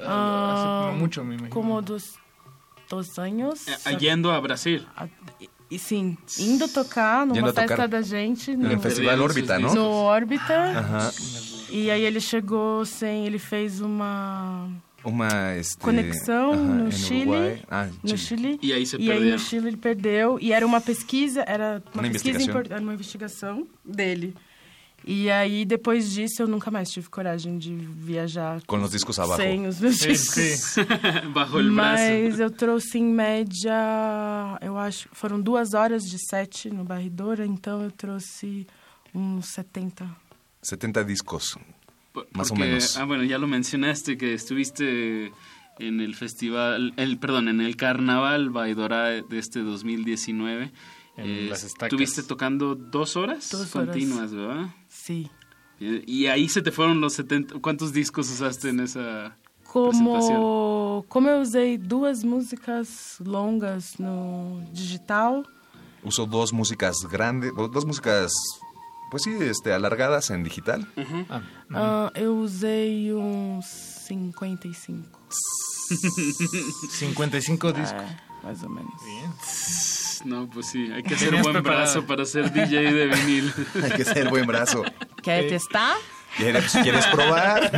Ah, 0.00 0.86
Hace 0.88 0.92
no 0.92 0.98
mucho, 0.98 1.24
me 1.24 1.34
imagino. 1.34 1.50
Como 1.50 1.80
dos, 1.82 2.14
dos 2.88 3.18
anos. 3.18 3.66
Eh, 3.68 3.96
Yendo 4.00 4.30
a 4.30 4.40
Brasil. 4.40 4.82
E 5.70 5.78
sim, 5.78 6.16
indo 6.38 6.68
tocar 6.68 7.26
numa 7.26 7.36
Yendo 7.36 7.48
a 7.48 7.52
tocar 7.52 7.68
festa 7.68 7.88
da 7.88 8.00
gente. 8.02 8.54
No 8.56 8.78
Festival 8.80 9.20
Órbita, 9.20 9.58
¿no? 9.58 9.74
No 9.74 9.88
Órbita. 9.90 10.54
Ajá. 10.78 11.10
E 11.70 11.90
aí 11.90 12.02
ele 12.04 12.20
chegou 12.20 12.84
sem... 12.84 13.26
Ele 13.26 13.38
fez 13.40 13.80
uma 13.80 14.68
Uma 15.04 15.56
este, 15.56 15.76
conexão 15.78 16.52
ajá, 16.52 16.62
no 16.62 16.92
Chile. 16.92 17.62
Ah, 17.68 17.88
no 18.04 18.16
Chile. 18.16 18.58
E 18.62 18.72
aí 18.72 18.86
você 18.86 18.96
E 18.98 19.10
aí 19.10 19.30
no 19.32 19.38
Chile 19.38 19.68
ele 19.68 19.76
perdeu. 19.76 20.38
E 20.40 20.52
era 20.52 20.64
uma 20.64 20.80
pesquisa, 20.80 21.42
era 21.46 21.82
uma, 21.92 22.02
Uma 22.02 22.10
pesquisa 22.12 22.36
investigação. 22.36 22.48
import- 22.60 22.70
era 22.70 22.80
uma 22.80 22.94
investigação 22.94 23.66
dele. 23.84 24.36
E 25.08 25.30
aí, 25.30 25.64
depois 25.64 26.10
disso, 26.12 26.42
eu 26.42 26.48
nunca 26.48 26.68
mais 26.68 26.90
tive 26.90 27.08
coragem 27.08 27.58
de 27.58 27.72
viajar 27.74 28.60
Com 28.66 28.82
os 28.82 28.90
discos 28.90 29.18
abaixo. 29.20 29.40
sem 29.40 29.64
os 29.68 29.78
meus 29.78 29.98
discos. 29.98 30.34
sí. 30.34 30.80
Bajo 31.32 31.60
el 31.60 31.70
Mas 31.70 32.40
eu 32.40 32.50
trouxe 32.50 32.98
em 32.98 33.04
média, 33.04 34.58
eu 34.60 34.76
acho, 34.76 35.08
foram 35.12 35.40
duas 35.40 35.74
horas 35.74 36.02
de 36.02 36.18
sete 36.18 36.70
no 36.70 36.82
Barridora, 36.84 37.46
então 37.46 37.82
eu 37.82 37.90
trouxe 37.92 38.66
uns 39.14 39.46
70. 39.46 40.04
70 40.62 41.04
discos, 41.04 41.56
Por- 42.12 42.26
más 42.34 42.48
o 42.50 42.54
porque- 42.54 42.64
menos. 42.68 42.96
Ah, 42.96 43.04
bueno, 43.04 43.22
ya 43.24 43.38
lo 43.38 43.46
mencionaste 43.46 44.16
que 44.16 44.34
estuviste 44.34 45.32
en 45.78 46.00
el 46.00 46.14
festival, 46.16 46.92
el 46.96 47.18
perdón, 47.18 47.48
en 47.48 47.60
el 47.60 47.76
Carnaval 47.76 48.50
Baidora 48.50 49.10
de 49.22 49.38
este 49.38 49.60
2019. 49.60 50.72
En 51.18 51.48
las 51.48 51.64
estacas. 51.64 51.86
Estuviste 51.94 52.22
tocando 52.24 52.74
dos 52.74 53.16
horas 53.16 53.48
Dos 53.50 53.74
horas. 53.74 53.88
continuas, 53.88 54.32
¿verdad? 54.34 54.66
Sí. 55.06 55.30
Y, 55.78 56.26
ahí 56.26 56.48
se 56.48 56.62
te 56.62 56.72
fueron 56.72 57.00
los 57.00 57.12
70. 57.12 57.60
¿Cuántos 57.60 57.92
discos 57.92 58.28
usaste 58.28 58.70
en 58.70 58.80
esa 58.80 59.36
presentación? 59.62 60.36
Como, 60.36 61.04
como 61.08 61.28
eu 61.28 61.42
usei 61.42 61.78
duas 61.78 62.24
músicas 62.24 63.18
longas 63.20 63.98
no 63.98 64.62
digital, 64.72 65.44
Uso 66.02 66.26
dos 66.26 66.52
músicas 66.52 66.96
grandes, 67.10 67.52
dos 67.54 67.84
músicas, 67.84 68.32
pues 69.10 69.22
sí, 69.24 69.36
este, 69.40 69.72
alargadas 69.72 70.30
en 70.30 70.42
digital. 70.42 70.86
ah, 71.70 72.10
eu 72.14 72.38
usei 72.38 73.12
uns 73.12 73.66
55. 73.66 75.20
55 76.90 77.72
discos. 77.72 78.02
É, 78.02 78.16
mais 78.42 78.62
ou 78.62 78.70
menos. 78.70 80.05
No, 80.24 80.48
pues 80.48 80.66
sí, 80.66 80.90
hay 80.92 81.02
que 81.02 81.14
hacer 81.14 81.28
Tenías 81.28 81.42
buen 81.42 81.54
preparado. 81.54 81.82
brazo 81.82 82.06
para 82.06 82.24
ser 82.24 82.52
DJ 82.52 82.92
de 82.92 83.06
vinil. 83.06 83.52
Hay 83.82 83.90
que 83.90 84.04
ser 84.04 84.28
buen 84.28 84.46
brazo. 84.46 84.82
Quer 85.22 85.48
testar? 85.48 85.96
¿Quieres, 86.36 86.72
¿quieres 86.82 87.06
probar? 87.06 87.70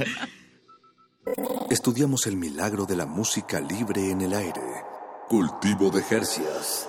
Estudiamos 1.70 2.26
el 2.26 2.36
milagro 2.36 2.86
de 2.86 2.96
la 2.96 3.06
música 3.06 3.60
libre 3.60 4.10
en 4.10 4.20
el 4.20 4.32
aire. 4.34 4.62
Cultivo 5.28 5.90
de 5.90 6.02
Jercias. 6.02 6.88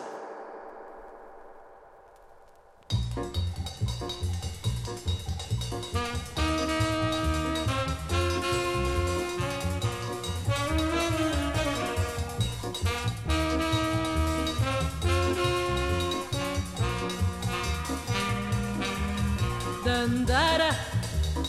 Dandara, 20.07 20.69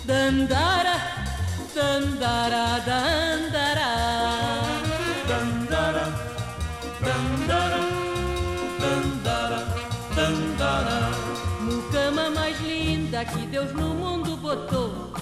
dandara, 0.04 0.96
dandara, 1.72 2.80
dandara. 2.84 3.90
Dandara, 5.28 6.04
dandara, 7.00 7.80
dandara, 8.80 9.60
dandara. 10.16 10.98
Mucama 11.60 12.30
mais 12.30 12.60
linda 12.60 13.24
que 13.26 13.46
Deus 13.46 13.72
no 13.74 13.94
mundo 13.94 14.36
botou. 14.36 15.12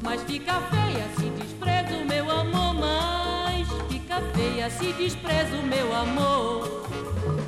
Mas 0.00 0.22
fica 0.22 0.60
feia 0.70 1.08
se 1.18 1.30
despreza 1.30 1.96
o 1.96 2.06
meu 2.06 2.30
amor. 2.30 2.74
Mas 2.74 3.66
fica 3.90 4.22
feia 4.36 4.70
se 4.70 4.92
despreza 4.92 5.56
o 5.56 5.66
meu 5.66 5.92
amor. 5.96 6.86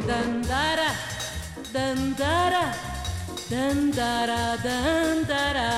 Dandara, 0.09 0.93
dandara. 1.73 2.90
Dandara, 3.51 4.56
dandara. 4.62 5.70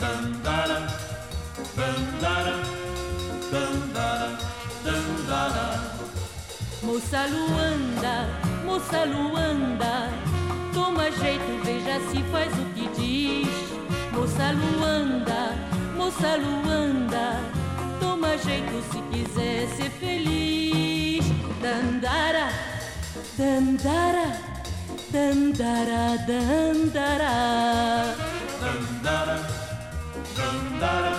Dandara, 0.00 0.78
dandara, 1.76 2.54
dandara, 3.52 4.38
dandara. 4.82 5.66
Moça 6.82 7.26
Luanda, 7.26 8.14
moça 8.64 9.04
Luanda, 9.04 10.08
toma 10.72 11.10
jeito, 11.10 11.62
veja 11.64 12.00
se 12.08 12.22
faz 12.32 12.50
o 12.58 12.64
que 12.72 12.88
diz. 12.96 13.48
Moça 14.10 14.50
Luanda, 14.52 15.54
moça 15.98 16.34
Luanda, 16.36 17.42
toma 18.00 18.38
jeito 18.38 18.82
se 18.90 19.02
quiser 19.12 19.68
ser 19.76 19.90
feliz. 19.90 21.26
Dandara, 21.60 22.48
dandara. 23.36 24.57
Dandara, 25.10 26.18
dandara. 26.26 28.14
Dandara, 28.60 29.40
dandara, 30.36 31.16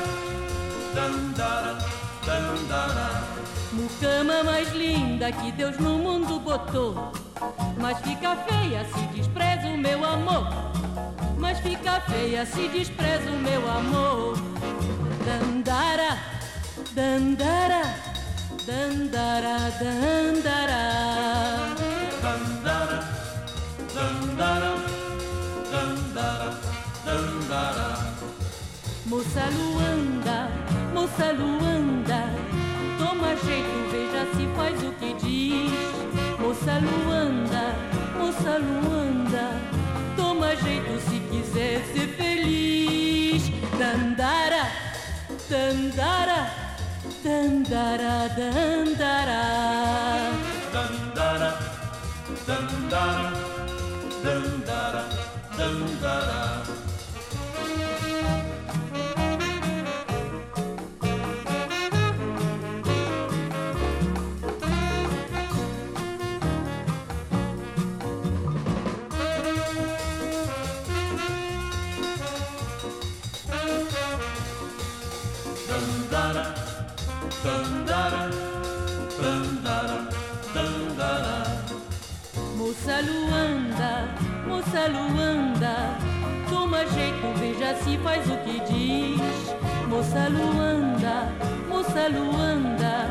dandara, 0.94 1.78
dandara. 2.24 3.10
Mucama 3.74 4.44
mais 4.44 4.72
linda 4.74 5.32
que 5.32 5.52
Deus 5.54 5.80
no 5.80 5.98
mundo 5.98 6.40
botou. 6.40 7.12
Mas 7.82 7.98
fica 8.02 8.36
feia 8.36 8.86
se 8.94 9.02
despreza 9.18 9.68
o 9.68 9.78
meu 9.78 10.06
amor. 10.06 10.48
Mas 11.40 11.60
fica 11.60 12.00
feia 12.02 12.46
se 12.46 12.68
despreza 12.68 13.32
o 13.32 13.40
meu 13.40 13.68
amor. 13.72 14.38
Dandara, 15.26 16.16
dandara, 16.94 17.96
dandara, 18.68 19.58
dandara. 19.80 20.30
Dandara. 20.60 21.79
Moça 29.10 29.50
Luanda, 29.50 30.52
moça 30.94 31.32
Luanda, 31.32 32.30
toma 33.00 33.36
jeito, 33.38 33.90
veja 33.92 34.24
se 34.36 34.46
faz 34.56 34.84
o 34.84 34.92
que 35.00 35.16
diz. 35.16 35.72
Moça 36.40 36.78
Luanda, 36.78 37.74
moça 38.16 38.60
Luanda, 38.60 39.60
toma 40.16 40.56
jeito 40.58 41.02
se 41.10 41.20
quiser 41.22 41.84
ser 41.88 42.08
feliz. 42.18 43.50
Dandara, 43.80 44.70
dandara, 45.50 46.52
dandara, 47.24 48.30
dandara. 48.38 49.42
Dandara, 50.72 51.60
dandara. 52.46 53.34
Dandara, 54.22 55.06
dandara. 55.58 56.49
Faz 87.98 88.26
o 88.30 88.38
que 88.38 88.60
diz. 88.72 89.22
Moça 89.88 90.30
Luanda, 90.30 91.32
moça 91.68 92.08
Luanda, 92.08 93.10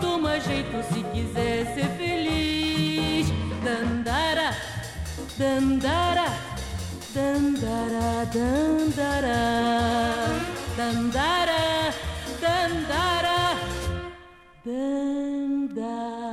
toma 0.00 0.38
jeito 0.40 0.82
se 0.92 1.02
quiser 1.04 1.66
ser 1.74 1.88
feliz. 1.96 3.26
Dandara, 3.64 4.54
dandara, 5.38 6.26
dandara, 7.14 8.26
dandara, 8.32 9.38
dandara, 10.76 11.94
dandara, 12.40 13.56
dandara. 14.64 16.29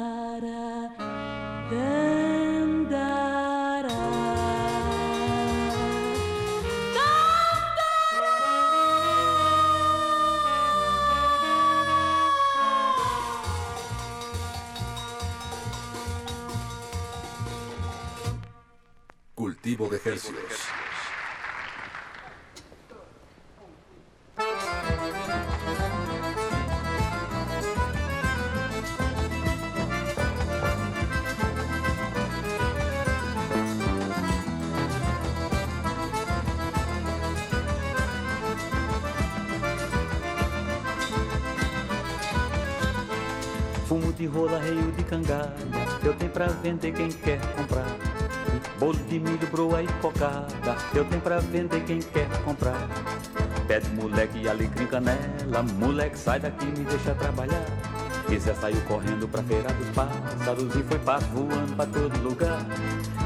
de 19.85 20.01
Hercios. 20.03 20.33
Fumo 43.87 44.11
de 44.11 44.25
rola, 44.25 44.59
reio 44.59 44.91
de 44.93 45.03
cangalha, 45.03 45.53
eu 46.03 46.13
tenho 46.15 46.31
pra 46.31 46.47
vender 46.47 46.91
quem 46.93 47.09
quer 47.09 47.39
comprar. 47.55 48.06
Bolo 48.79 48.93
de 49.09 49.19
milho, 49.19 49.47
broa 49.51 49.81
e 49.81 49.87
cocada, 50.01 50.77
eu 50.93 51.03
tenho 51.05 51.21
pra 51.21 51.39
vender 51.39 51.83
quem 51.83 51.99
quer 51.99 52.29
comprar. 52.43 52.87
Pede 53.67 53.89
moleque 53.89 54.47
alecrim 54.47 54.85
canela, 54.85 55.63
moleque 55.79 56.17
sai 56.17 56.39
daqui 56.39 56.65
me 56.65 56.85
deixa 56.85 57.15
trabalhar. 57.15 57.65
E 58.29 58.37
Zé 58.37 58.53
saiu 58.53 58.79
correndo 58.81 59.27
pra 59.27 59.41
feira 59.41 59.73
dos 59.73 59.89
pássaros 59.89 60.75
e 60.75 60.83
foi 60.83 60.99
passo 60.99 61.25
voando 61.27 61.75
pra 61.75 61.85
todo 61.87 62.21
lugar. 62.21 62.65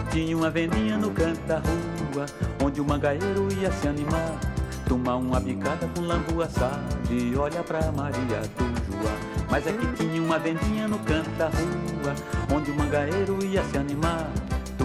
Tinha 0.10 0.38
uma 0.38 0.49
vendinha 0.49 0.98
no 0.98 1.11
canto 1.11 1.41
da 1.41 1.57
rua, 1.57 2.26
onde 2.64 2.80
o 2.80 2.86
mangaeiro 2.86 3.48
ia 3.60 3.72
se 3.73 3.90
animar. 3.90 4.40
Tomar 4.88 5.18
uma 5.18 5.40
bicada 5.40 5.90
com 5.94 6.02
lambu 6.02 6.41
assado 6.41 6.82
e 7.10 7.36
olha 7.36 7.61
pra 7.61 7.91
Maria 7.91 8.41
Joá. 8.88 9.14
Mas 9.49 9.68
é 9.68 9.73
que 9.73 9.88
tinha 9.98 10.22
uma 10.22 10.40
vendinha 10.40 10.88
no 10.88 10.99
canto 10.99 11.30
da 11.32 11.48
rua, 11.48 12.15
onde 12.56 12.72
o 12.72 12.76
mangaeiro 12.76 13.44
ia 13.44 13.64
se 13.65 13.78
animar. 13.78 14.30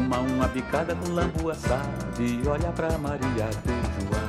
Tomar 0.07 0.21
uma 0.21 0.47
bicada 0.47 0.95
com 0.95 1.13
lambu 1.15 1.51
assado 1.51 2.23
e 2.23 2.47
olha 2.47 2.71
pra 2.71 2.97
Maria 2.97 3.49
do 3.65 3.73
Joá. 4.07 4.29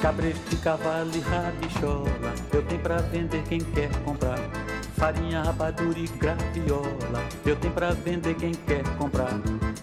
Cabresto, 0.00 0.56
cavalo 0.58 1.10
e 1.12 1.18
rabichola 1.18 2.34
Eu 2.52 2.62
tenho 2.62 2.80
pra 2.80 2.98
vender 2.98 3.42
quem 3.42 3.58
quer 3.58 3.90
comprar 4.04 4.38
Farinha, 4.96 5.42
rapadura 5.42 5.98
e 5.98 6.06
graviola 6.06 7.20
Eu 7.44 7.56
tenho 7.56 7.74
pra 7.74 7.90
vender 7.90 8.34
quem 8.36 8.52
quer 8.52 8.84
comprar 8.96 9.32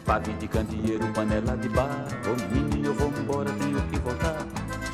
Pavio 0.06 0.34
de 0.36 0.48
candeeiro, 0.48 1.06
panela 1.14 1.58
de 1.58 1.68
barro 1.68 2.08
Menino, 2.50 2.79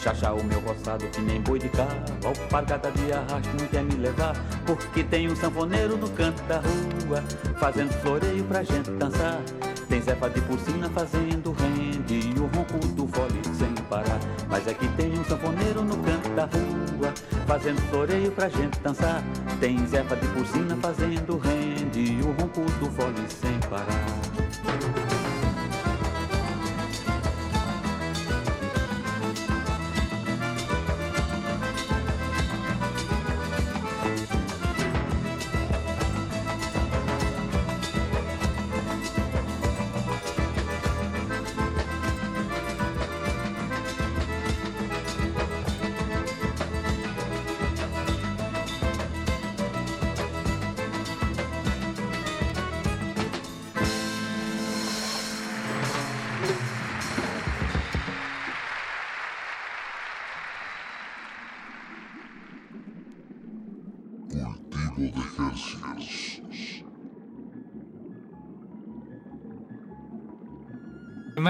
Chachá 0.05 0.33
o 0.33 0.43
meu 0.43 0.59
roçado 0.59 1.03
que 1.07 1.19
nem 1.19 1.41
boi 1.41 1.57
de 1.57 1.67
carro. 1.69 1.99
Alpargata 2.23 2.91
de 2.91 3.11
arrasto 3.11 3.49
não 3.59 3.67
quer 3.67 3.81
me 3.81 3.95
levar 3.95 4.35
Porque 4.63 5.03
tem 5.03 5.27
um 5.27 5.35
sanfoneiro 5.35 5.97
no 5.97 6.07
canto 6.11 6.43
da 6.43 6.57
rua 6.57 7.23
Fazendo 7.57 7.91
floreio 8.03 8.43
pra 8.43 8.61
gente 8.61 8.91
dançar. 8.91 9.41
Tem 9.89 9.99
Zefa 9.99 10.29
de 10.29 10.41
porcina 10.41 10.87
fazendo 10.91 11.51
rende 11.53 12.19
E 12.19 12.39
o 12.39 12.45
ronco 12.45 12.87
do 12.89 13.07
fole 13.07 13.41
sem 13.57 13.73
parar. 13.89 14.19
Mas 14.47 14.67
é 14.67 14.75
que 14.75 14.87
tem 14.89 15.11
um 15.11 15.25
sanfoneiro 15.25 15.81
no 15.81 15.97
canto 15.97 16.29
da 16.35 16.43
rua 16.43 17.11
Fazendo 17.47 17.81
floreio 17.89 18.31
pra 18.31 18.47
gente 18.47 18.79
dançar. 18.81 19.23
Tem 19.59 19.87
Zefa 19.87 20.15
de 20.17 20.27
porcina 20.27 20.77
fazendo 20.83 21.39
rende 21.39 22.13
E 22.13 22.21
o 22.21 22.27
ronco 22.27 22.61
do 22.61 22.91
fole 22.91 23.25
sem 23.27 23.57
parar 23.71 25.04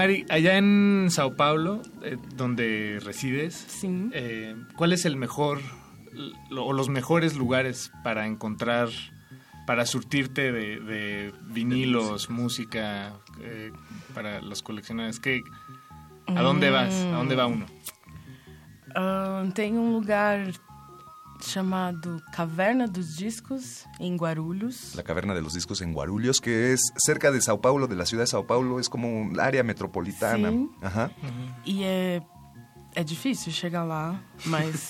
Mari, 0.06 0.24
allá 0.28 0.56
en 0.56 1.08
Sao 1.10 1.34
Paulo, 1.34 1.82
eh, 2.04 2.16
donde 2.36 3.00
resides, 3.04 3.66
eh, 4.12 4.54
¿cuál 4.76 4.92
es 4.92 5.04
el 5.04 5.16
mejor 5.16 5.58
lo- 6.48 6.64
o 6.64 6.72
los 6.72 6.88
mejores 6.88 7.34
lugares 7.36 7.90
para 8.04 8.24
encontrar, 8.28 8.88
para 9.66 9.84
surtirte 9.84 10.52
de, 10.52 10.78
de 10.78 11.32
vinilos, 11.48 12.30
música, 12.30 13.14
eh, 13.40 13.72
para 14.14 14.40
los 14.42 14.62
coleccionadores? 14.62 15.18
¿Qué, 15.18 15.42
¿A 16.28 16.40
dónde 16.40 16.70
vas? 16.70 16.94
¿A 17.12 17.16
dónde 17.16 17.34
va 17.34 17.46
uno? 17.48 17.66
Ahn, 18.94 19.50
tem 19.52 19.76
um 19.76 19.92
lugar 19.92 20.52
chamado 21.46 22.20
Caverna 22.32 22.86
dos 22.86 23.16
Discos, 23.16 23.86
em 23.98 24.16
Guarulhos. 24.16 24.94
La 24.94 25.02
Caverna 25.02 25.34
de 25.34 25.40
los 25.40 25.54
Discos 25.54 25.80
en 25.80 25.92
Guarulhos, 25.92 26.40
que 26.40 26.72
es 26.72 26.80
cerca 26.96 27.30
de 27.30 27.40
Sao 27.40 27.60
Paulo, 27.60 27.86
de 27.86 27.96
la 27.96 28.04
ciudad 28.06 28.24
de 28.24 28.28
Sao 28.28 28.46
Paulo, 28.46 28.78
es 28.80 28.88
como 28.88 29.08
un 29.08 29.38
área 29.40 29.62
metropolitana. 29.62 30.50
Sim. 30.50 30.70
Ajá. 30.82 31.10
E 31.64 31.82
é, 31.84 32.22
é 32.94 33.04
difícil 33.04 33.52
chegar 33.52 33.84
lá, 33.84 34.20
mas 34.44 34.88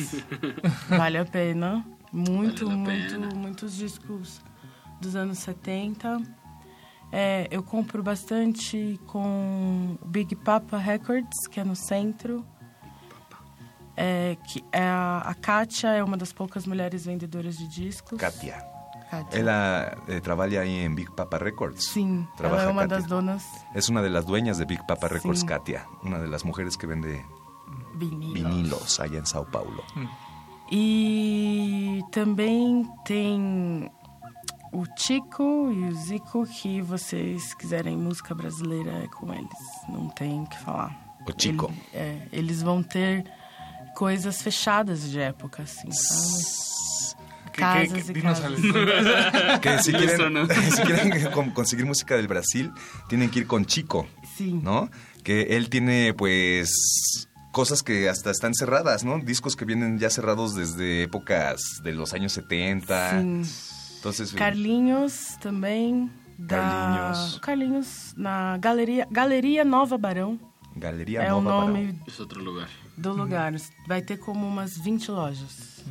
vale 0.89 1.19
a 1.19 1.25
pena. 1.25 1.87
Muito, 2.13 2.67
Vale 2.67 2.75
a 2.75 2.83
muito, 2.83 3.13
pena. 3.15 3.29
muitos 3.35 3.77
discos 3.77 4.41
dos 5.01 5.15
anos 5.17 5.39
70. 5.39 6.23
É, 7.13 7.47
eu 7.51 7.63
compro 7.63 8.03
bastante 8.03 8.99
com 9.07 9.97
Big 10.07 10.35
Papa 10.37 10.77
Records, 10.79 11.47
que 11.51 11.61
é 11.61 11.65
no 11.65 11.77
centro. 11.77 12.45
É, 13.97 14.37
que 14.47 14.63
é 14.73 14.83
a, 14.83 15.23
a 15.25 15.35
Kátia 15.35 15.89
é 15.95 16.05
uma 16.05 16.17
das 16.17 16.33
poucas 16.33 16.67
mulheres 16.67 17.07
vendedoras 17.07 17.57
de 17.57 17.67
discos. 17.67 18.19
Katia. 18.21 18.63
Kátia. 19.11 19.39
Ella 19.39 19.97
eh, 20.09 20.21
trabaja 20.21 20.61
ahí 20.61 20.85
en 20.85 20.95
Big 20.95 21.11
Papa 21.13 21.39
Records. 21.39 21.85
Sim, 21.85 22.27
Trabaja 22.37 22.63
ela 22.63 22.71
é 22.71 22.73
uma 22.73 22.83
Katia. 22.83 22.97
das 22.99 23.07
donas 23.07 23.45
Es 23.75 23.89
una 23.89 24.03
de 24.03 24.11
las 24.11 24.27
dueñas 24.27 24.59
de 24.59 24.65
Big 24.67 24.85
Papa 24.87 25.09
Records. 25.09 25.45
Una 26.03 26.19
de 26.19 26.27
las 26.29 26.45
mujeres 26.45 26.77
que 26.77 26.87
vende 26.87 27.25
vinilos. 27.95 28.35
vinilos 28.35 29.01
allá 29.01 29.19
en 29.19 29.27
Sao 29.27 29.47
Paulo. 29.47 29.83
E 30.71 32.03
também 32.11 32.85
tem 33.05 33.91
o 34.73 34.85
Tico 34.97 35.71
e 35.73 35.85
o 35.89 35.95
Zico, 35.95 36.45
que 36.45 36.83
vocês 36.83 37.55
quiserem 37.55 37.97
música 37.97 38.35
brasileira 38.35 39.05
é 39.05 39.07
com 39.07 39.33
eles. 39.33 39.49
Não 39.89 40.09
tem 40.09 40.43
o 40.43 40.47
que 40.47 40.59
falar. 40.59 40.91
O 41.27 41.33
Chico. 41.41 41.67
Ele- 41.67 41.81
é, 41.95 42.29
eles 42.33 42.61
vão 42.63 42.83
ter 42.83 43.25
coisas 43.97 44.43
fechadas 44.43 45.11
de 45.11 45.19
época, 45.21 45.63
assim, 45.63 45.91
sabe? 45.91 46.67
Casas 47.57 48.09
e 48.11 48.13
dinos 48.13 48.39
casas. 48.39 48.61
Que 49.63 49.79
si 49.83 49.93
Listo, 49.93 50.17
quieren, 50.29 50.49
si 50.77 50.83
quieren 50.83 51.33
con- 51.33 51.51
conseguir 51.53 51.87
música 51.87 52.15
del 52.17 52.29
Brasil, 52.29 52.71
tienen 53.09 53.31
que 53.31 53.41
ir 53.41 53.47
con 53.47 53.65
Chico, 53.65 54.07
Sí. 54.37 54.53
¿no? 54.53 54.91
Que 55.25 55.57
él 55.57 55.71
tiene, 55.71 56.13
pues, 56.13 56.69
cosas 57.53 57.83
que 57.83 58.11
hasta 58.11 58.31
están 58.31 58.53
cerradas, 58.55 59.03
¿no? 59.05 59.19
Discos 59.19 59.57
que 59.57 59.65
vienen 59.65 59.99
ya 59.99 60.11
cerrados 60.11 60.55
desde 60.55 61.05
épocas 61.05 61.63
de 61.83 61.93
los 61.93 62.13
años 62.13 62.33
70. 62.35 63.21
Sim. 63.23 63.43
Entonces, 63.97 64.33
Carlinhos 64.35 65.39
também. 65.41 66.11
Da... 66.39 66.59
Carlinhos. 66.59 67.41
Carlinhos 67.41 68.13
na 68.15 68.59
Galeria, 68.59 69.09
Galeria 69.11 69.65
Nova 69.65 69.97
Barão. 69.97 70.39
Galería 70.77 71.23
é 71.23 71.33
o 71.33 71.41
Nova 71.41 71.67
nome 71.67 71.87
Barão. 71.93 72.07
Es 72.07 72.21
otro 72.21 72.43
lugar. 72.43 72.69
do 72.97 73.13
lugar. 73.13 73.53
Vai 73.87 74.03
ter 74.03 74.19
como 74.19 74.47
umas 74.47 74.77
20 74.79 75.11
lojas. 75.11 75.85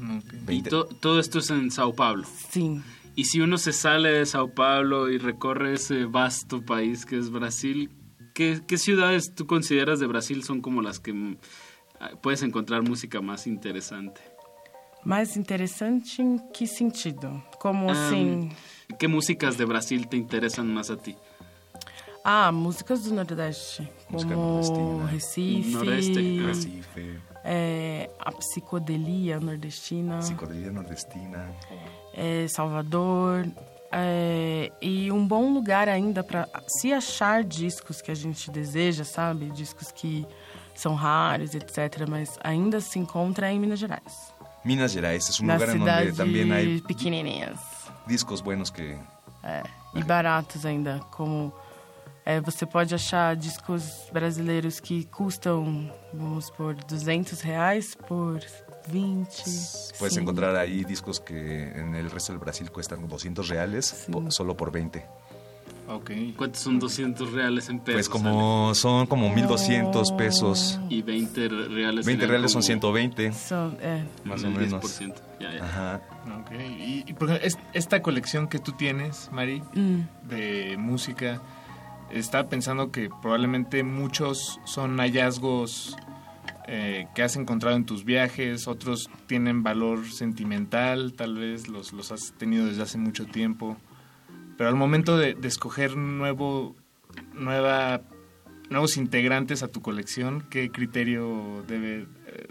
Y 0.48 0.62
to- 0.62 0.86
todo 1.02 1.20
esto 1.20 1.40
es 1.40 1.50
en 1.50 1.72
Sao 1.72 1.94
Paulo. 1.94 2.24
Sí. 2.52 2.82
Y 3.16 3.26
si 3.26 3.40
uno 3.42 3.58
se 3.58 3.72
sale 3.74 4.10
de 4.12 4.26
Sao 4.26 4.54
Paulo 4.54 5.10
y 5.10 5.18
recorre 5.18 5.74
ese 5.74 6.06
vasto 6.06 6.62
país 6.66 7.06
que 7.06 7.18
es 7.18 7.30
Brasil, 7.30 7.90
¿qué, 8.34 8.62
qué 8.68 8.78
ciudades 8.78 9.34
tú 9.34 9.46
consideras 9.48 10.00
de 10.00 10.08
Brasil 10.08 10.44
son 10.44 10.62
como 10.62 10.82
las 10.82 11.00
que 11.00 11.14
mm, 11.14 11.38
ah, 12.02 12.12
puedes 12.22 12.44
encontrar 12.44 12.82
música 12.84 13.22
más 13.22 13.48
interesante? 13.48 14.22
Mais 15.06 15.38
interessante 15.38 16.20
em 16.22 16.40
que 16.52 16.66
sentido? 16.68 17.44
Como 17.60 17.90
assim? 17.92 18.50
¿Qué 19.00 19.08
músicas 19.08 19.56
de 19.58 19.64
Brasil 19.66 20.08
te 20.10 20.18
interesan 20.18 20.74
más 20.74 20.90
a 20.90 20.98
ti? 20.98 21.16
Ah, 22.28 22.52
músicas 22.52 23.04
do 23.04 23.14
Nordeste. 23.14 23.88
Música 24.10 24.34
como 24.34 24.64
nordestina. 24.64 25.06
Recife. 25.06 25.70
Nordeste. 25.70 26.42
Recife, 26.48 27.20
é, 27.44 28.10
a 28.20 28.32
psicodelia 28.32 29.40
nordestina. 29.40 30.18
psicodelia 30.18 30.72
nordestina. 30.72 31.48
é, 32.16 32.48
Salvador. 32.48 33.46
é, 33.92 34.72
e 34.82 35.12
um 35.12 35.28
bom 35.28 35.54
lugar 35.54 35.88
ainda 35.88 36.24
para 36.24 36.50
se 36.68 36.92
achar 36.92 37.44
discos 37.44 38.02
que 38.02 38.10
a 38.10 38.16
gente 38.16 38.50
deseja, 38.50 39.04
sabe? 39.04 39.52
Discos 39.52 39.92
que 39.92 40.26
são 40.74 40.96
raros, 40.96 41.54
etc. 41.54 42.08
Mas 42.10 42.40
ainda 42.44 42.82
se 42.82 42.98
encontra 42.98 43.52
em 43.52 43.60
Minas 43.60 43.78
Gerais. 43.78 44.34
Minas 44.64 44.92
Gerais 44.92 45.30
es 45.30 45.40
un 45.40 45.46
nas 45.46 45.62
lugar 45.62 45.78
cidades 45.78 46.18
también 46.18 46.52
hay 46.52 46.82
pequenininhas. 46.82 47.60
discos 48.08 48.42
buenos 48.42 48.72
que... 48.72 48.98
É, 49.44 49.62
e 49.94 50.04
baratos 50.04 50.66
ainda, 50.66 51.00
como 51.12 51.54
É, 52.26 52.42
você 52.42 52.66
pode 52.66 52.96
achar 52.96 53.36
discos 53.36 54.10
brasileiros 54.12 54.80
que 54.80 55.06
custam, 55.06 55.92
vamos 56.12 56.50
por 56.50 56.74
200 56.74 57.40
reais 57.42 57.94
por 57.94 58.40
20. 58.88 59.44
Puedes 60.00 60.16
sim. 60.16 60.22
encontrar 60.22 60.56
ahí 60.56 60.84
discos 60.84 61.20
que 61.20 61.70
en 61.76 61.94
el 61.94 62.10
resto 62.10 62.32
del 62.32 62.40
Brasil 62.40 62.72
cuestan 62.72 63.08
200 63.08 63.48
reales 63.48 64.08
po- 64.12 64.32
solo 64.32 64.58
por 64.58 64.72
20. 64.72 65.06
Ok. 65.88 66.10
¿Cuántos 66.36 66.62
son 66.62 66.80
200 66.80 67.32
reales 67.32 67.70
en 67.70 67.80
pesos? 67.80 67.94
Pues 67.94 68.10
como 68.10 68.74
son 68.74 69.06
como 69.06 69.30
1200 69.30 70.12
pesos. 70.14 70.80
Y 70.90 71.04
20 71.04 71.48
reales 71.48 72.06
20 72.08 72.12
serían 72.12 72.30
reales 72.32 72.52
son 72.54 72.62
como 72.62 72.66
120. 72.66 73.34
Son, 73.34 73.78
eh, 73.82 74.04
Más 74.24 74.44
o 74.44 74.50
menos. 74.50 74.82
10%. 74.84 75.14
Ya, 75.40 75.54
ya. 75.54 75.64
Ajá. 75.64 76.02
Ok, 76.42 76.52
Y, 76.60 77.04
y, 77.06 77.14
por 77.14 77.30
ejemplo, 77.30 77.48
es- 77.48 77.60
esta 77.74 78.02
colección 78.02 78.48
que 78.48 78.58
tú 78.58 78.72
tienes, 78.72 79.30
Mari, 79.32 79.62
Mm. 79.76 80.00
de 80.28 80.76
música, 80.80 81.40
estaba 82.12 82.50
pensando 82.50 82.92
que 82.92 83.10
probablemente 83.22 83.84
muchos 83.84 84.60
son 84.66 84.98
hallazgos 84.98 85.96
eh, 86.68 87.08
que 87.14 87.24
has 87.24 87.36
encontrado 87.36 87.76
en 87.76 87.86
tus 87.86 88.06
viajes, 88.06 88.68
otros 88.68 89.10
tienen 89.28 89.64
valor 89.64 90.10
sentimental, 90.10 91.14
tal 91.14 91.36
vez 91.38 91.68
los, 91.68 91.94
los 91.94 92.12
has 92.12 92.34
tenido 92.34 92.66
desde 92.66 92.82
hace 92.84 92.98
mucho 92.98 93.26
tiempo. 93.26 93.78
Pero 94.58 94.70
al 94.70 94.76
momento 94.76 95.18
de, 95.18 95.34
de 95.36 95.48
escoger 95.48 95.96
nuevo, 95.98 96.76
nueva, 97.34 98.02
nuevos 98.70 98.98
integrantes 98.98 99.64
a 99.64 99.68
tu 99.68 99.82
colección, 99.82 100.46
¿qué 100.50 100.72
criterio 100.72 101.64
debe... 101.68 102.08
eh, 102.28 102.48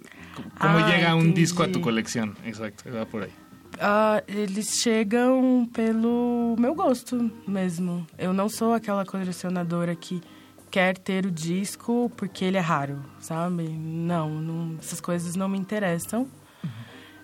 ¿Cómo 0.59 0.79
Ah, 0.79 0.91
llega 0.95 1.15
un 1.15 1.33
disco 1.35 1.63
a 1.63 1.73
tu 1.73 1.81
colección? 1.81 2.37
Exacto, 2.45 2.93
va 2.93 3.07
por 3.07 3.23
ahí. 3.25 3.33
Ah, 3.81 4.23
eles 4.29 4.81
chegam 4.81 5.69
pelo 5.73 6.57
meu 6.59 6.75
gosto 6.75 7.31
mesmo. 7.47 8.07
Eu 8.17 8.33
não 8.33 8.49
sou 8.49 8.73
aquela 8.73 9.05
colecionadora 9.05 9.95
que 9.95 10.23
quer 10.71 10.99
ter 10.99 11.27
o 11.27 11.31
disco 11.31 12.11
porque 12.17 12.45
ele 12.45 12.57
é 12.57 12.61
raro, 12.61 13.05
sabe? 13.21 13.69
Não, 13.69 14.29
não 14.29 14.77
essas 14.79 15.01
coisas 15.01 15.37
não 15.37 15.49
me 15.49 15.59
interessam. 15.59 16.27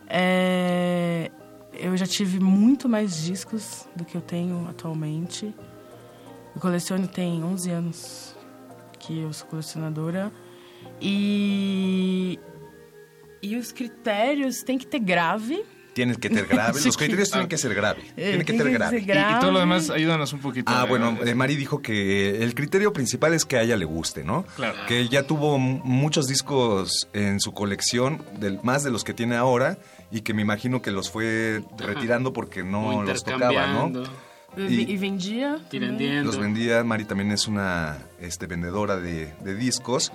É, 0.07 1.31
eu 1.73 1.97
já 1.97 2.07
tive 2.07 2.41
muito 2.41 2.89
mais 2.89 3.23
discos 3.23 3.89
do 3.95 4.05
que 4.05 4.17
eu 4.17 4.21
tenho 4.21 4.69
atualmente. 4.69 5.55
Eu 6.55 6.61
coleciono 6.61 7.07
tem 7.07 7.43
11 7.43 7.71
anos 7.71 8.37
que 8.99 9.21
eu 9.21 9.33
sou 9.33 9.47
colecionadora. 9.47 10.33
E, 11.01 12.39
e 13.43 13.57
os 13.57 13.73
critérios 13.73 14.63
tem 14.63 14.77
que 14.77 14.87
ter 14.87 14.99
grave. 14.99 15.65
Tienes 15.93 16.19
que 16.19 16.29
ser 16.29 16.47
grave. 16.47 16.73
Los 16.75 16.83
Sí. 16.83 16.91
criterios 16.91 17.31
tienen 17.31 17.49
que 17.49 17.59
ser 17.59 17.75
grave. 17.75 18.03
Eh, 18.03 18.13
Tienen 18.17 18.39
que 18.41 18.45
tiene 18.53 18.59
ser 18.63 18.67
que 18.73 18.79
grave. 18.79 18.99
ser 18.99 19.07
grave. 19.07 19.33
Y, 19.33 19.37
y 19.37 19.41
todo 19.41 19.53
lo 19.53 19.59
demás, 19.61 19.91
ayúdanos 19.91 20.33
un 20.33 20.41
poquito. 20.41 20.71
Ah, 20.75 20.85
bueno, 20.85 21.19
eh, 21.25 21.35
Mari 21.35 21.57
dijo 21.57 21.83
que 21.83 22.43
el 22.43 22.55
criterio 22.55 22.93
principal 22.93 23.35
es 23.35 23.45
que 23.45 23.57
a 23.57 23.63
ella 23.63 23.77
le 23.77 23.85
guste, 23.85 24.23
¿no? 24.25 24.45
Claro. 24.57 24.77
Que 24.87 25.09
ya 25.09 25.25
tuvo 25.25 25.59
muchos 25.59 26.27
discos 26.29 27.09
en 27.13 27.41
su 27.41 27.53
colección, 27.53 28.23
del, 28.39 28.61
más 28.63 28.85
de 28.85 28.91
los 28.91 29.05
que 29.05 29.15
tiene 29.15 29.37
ahora, 29.37 29.79
y 30.11 30.21
que 30.23 30.35
me 30.35 30.43
imagino 30.43 30.83
que 30.83 30.91
los 30.91 31.11
fue 31.11 31.63
retirando 31.79 32.33
porque 32.33 32.63
no 32.63 33.03
los 33.03 33.25
tocaba, 33.25 33.67
¿no? 33.69 34.03
Y-. 34.57 34.93
Y 34.93 34.97
vendiendo. 34.97 36.25
Los 36.25 36.39
vendía, 36.39 36.83
Mari 36.83 37.05
también 37.05 37.31
es 37.31 37.47
una 37.47 37.99
este, 38.21 38.47
vendedora 38.47 38.97
de, 38.97 39.33
de 39.45 39.55
discos. 39.55 40.11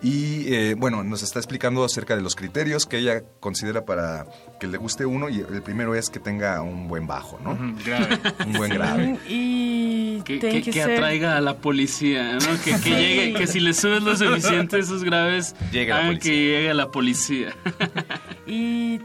Y 0.00 0.52
eh, 0.54 0.74
bueno, 0.78 1.02
nos 1.02 1.22
está 1.22 1.40
explicando 1.40 1.84
acerca 1.84 2.14
de 2.14 2.22
los 2.22 2.36
criterios 2.36 2.86
que 2.86 2.98
ella 2.98 3.22
considera 3.40 3.84
para 3.84 4.26
que 4.60 4.68
le 4.68 4.78
guste 4.78 5.06
uno. 5.06 5.28
Y 5.28 5.40
el 5.40 5.62
primero 5.62 5.94
es 5.94 6.08
que 6.08 6.20
tenga 6.20 6.62
un 6.62 6.86
buen 6.86 7.06
bajo, 7.06 7.38
¿no? 7.42 7.58
Grave. 7.84 8.20
Un 8.46 8.52
buen 8.52 8.70
grave. 8.72 9.18
E 9.26 10.22
Que, 10.24 10.38
que, 10.38 10.62
que, 10.62 10.70
que 10.70 10.82
atraiga 10.82 11.36
a 11.36 11.40
la 11.40 11.56
policía, 11.56 12.34
¿no? 12.34 12.62
Que, 12.62 12.72
llegue, 12.78 13.34
que 13.34 13.46
si 13.46 13.60
le 13.60 13.72
subes 13.72 14.02
lo 14.02 14.16
suficiente 14.16 14.78
esos 14.78 15.02
graves, 15.04 15.54
hagan 15.72 16.08
policía. 16.08 16.18
que 16.20 16.36
llegue 16.36 16.74
la 16.74 16.90
policía. 16.90 17.54
E 18.50 19.00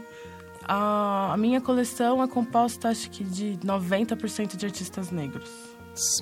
a, 0.66 1.34
a 1.34 1.36
minha 1.36 1.60
coleção 1.60 2.22
é 2.22 2.26
composta, 2.28 2.88
acho 2.88 3.10
que, 3.10 3.22
de 3.22 3.58
90% 3.62 4.56
de 4.56 4.64
artistas 4.66 5.10
negros. 5.10 5.50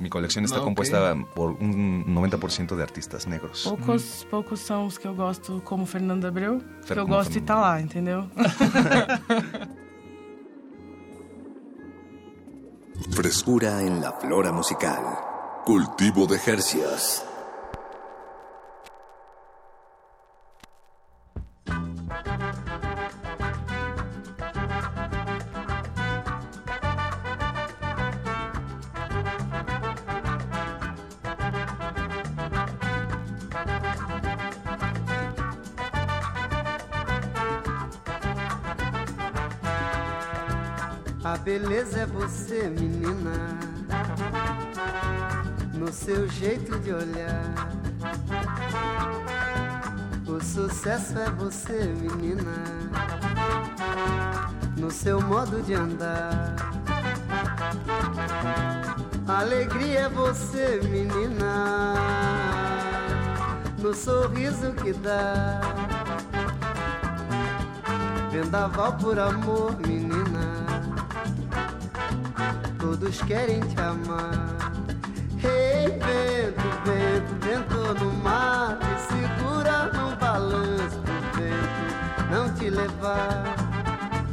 Mi 0.01 0.11
colección 0.11 0.45
está 0.45 0.57
Ah, 0.57 0.61
ok. 0.61 0.65
compuesta 0.65 1.15
por 1.35 1.53
un 1.53 2.05
90% 2.15 2.77
de 2.77 2.83
artistas 2.83 3.27
negros. 3.27 3.63
Poucos, 3.65 4.27
poucos 4.31 4.61
são 4.61 4.85
os 4.87 4.99
que 4.99 5.07
eu 5.09 5.15
gosto, 5.15 5.63
como 5.65 5.87
Fernando 5.87 6.27
Abreu, 6.27 6.59
que 6.83 6.89
Fer- 6.89 6.99
eu 6.99 7.05
como 7.05 7.17
gosto 7.17 7.37
e 7.39 7.41
tá 7.41 7.55
lá, 7.59 7.81
entendeu? 7.81 8.29
Frescura 13.11 13.83
en 13.83 14.01
la 14.01 14.13
flora 14.13 14.53
musical. 14.53 15.63
Cultivo 15.65 16.27
de 16.27 16.39
Jercias. 16.39 17.25
Beleza 41.45 42.01
é 42.01 42.07
você, 42.07 42.69
menina, 42.69 43.59
no 45.75 45.93
seu 45.93 46.29
jeito 46.29 46.79
de 46.79 46.93
olhar. 46.93 47.69
O 50.27 50.41
sucesso 50.41 51.19
é 51.19 51.31
você, 51.31 51.93
menina, 52.01 52.65
no 54.79 54.91
seu 54.91 55.21
modo 55.21 55.61
de 55.63 55.75
andar. 55.75 56.55
Alegria 59.27 60.01
é 60.01 60.09
você, 60.09 60.81
menina, 60.85 61.95
no 63.79 63.93
sorriso 63.93 64.73
que 64.75 64.93
dá. 64.93 65.61
Vendaval 68.31 68.97
por 68.97 69.19
amor, 69.19 69.77
menina. 69.81 70.02
Todos 73.03 73.21
querem 73.23 73.59
te 73.59 73.81
amar. 73.81 74.55
Ei, 75.43 75.89
vento, 75.89 76.63
vento, 76.85 77.35
vento 77.41 78.05
no 78.05 78.13
mar, 78.23 78.79
me 78.79 78.97
segura 79.09 79.87
no 79.93 80.15
balanço 80.15 81.01
do 81.01 81.13
vento, 81.37 82.31
não 82.31 82.55
te 82.55 82.71
levar. 82.71 83.57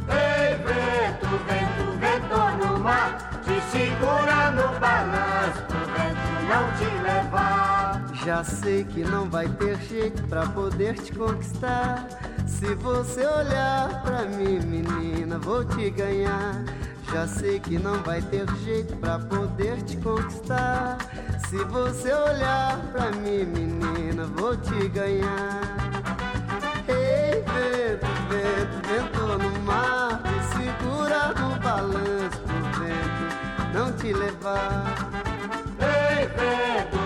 Ei, 0.08 0.54
vento, 0.54 1.26
vento, 1.48 1.98
vento 1.98 2.64
no 2.64 2.78
mar, 2.78 3.42
te 3.42 3.60
segura 3.72 4.52
no 4.52 4.78
balanço 4.78 5.62
pro 5.66 5.78
vento 5.86 6.30
não 6.50 6.72
te 6.76 7.02
levar. 7.02 8.02
Já 8.24 8.44
sei 8.44 8.84
que 8.84 9.02
não 9.02 9.28
vai 9.28 9.48
ter 9.48 9.80
jeito 9.80 10.22
pra 10.28 10.46
poder 10.46 10.94
te 10.94 11.12
conquistar. 11.12 12.06
Se 12.46 12.74
você 12.76 13.26
olhar 13.26 14.02
pra 14.02 14.26
mim, 14.26 14.60
menina, 14.60 15.38
vou 15.38 15.64
te 15.64 15.90
ganhar. 15.90 16.64
Já 17.12 17.26
sei 17.26 17.58
que 17.58 17.78
não 17.78 18.02
vai 18.02 18.22
ter 18.22 18.46
jeito 18.64 18.96
pra 18.96 19.18
poder 19.18 19.82
te 19.82 19.96
conquistar. 19.96 20.98
Se 21.48 21.56
você 21.64 22.12
olhar 22.12 22.78
pra 22.92 23.10
mim, 23.10 23.44
menina, 23.44 24.26
vou 24.26 24.56
te 24.56 24.88
ganhar. 24.88 25.60
Ei, 26.88 27.42
vento, 27.42 28.06
vento, 28.28 28.88
vento 28.88 29.20
no 29.38 29.60
mar, 29.60 30.22
me 30.22 30.64
segura 30.64 31.34
no 31.34 31.58
balanço 31.60 32.40
pro 32.40 32.84
vento 32.84 33.20
não 33.72 33.92
te 33.92 34.12
levar. 34.12 34.84
Ei, 35.80 36.26
vento, 36.26 36.98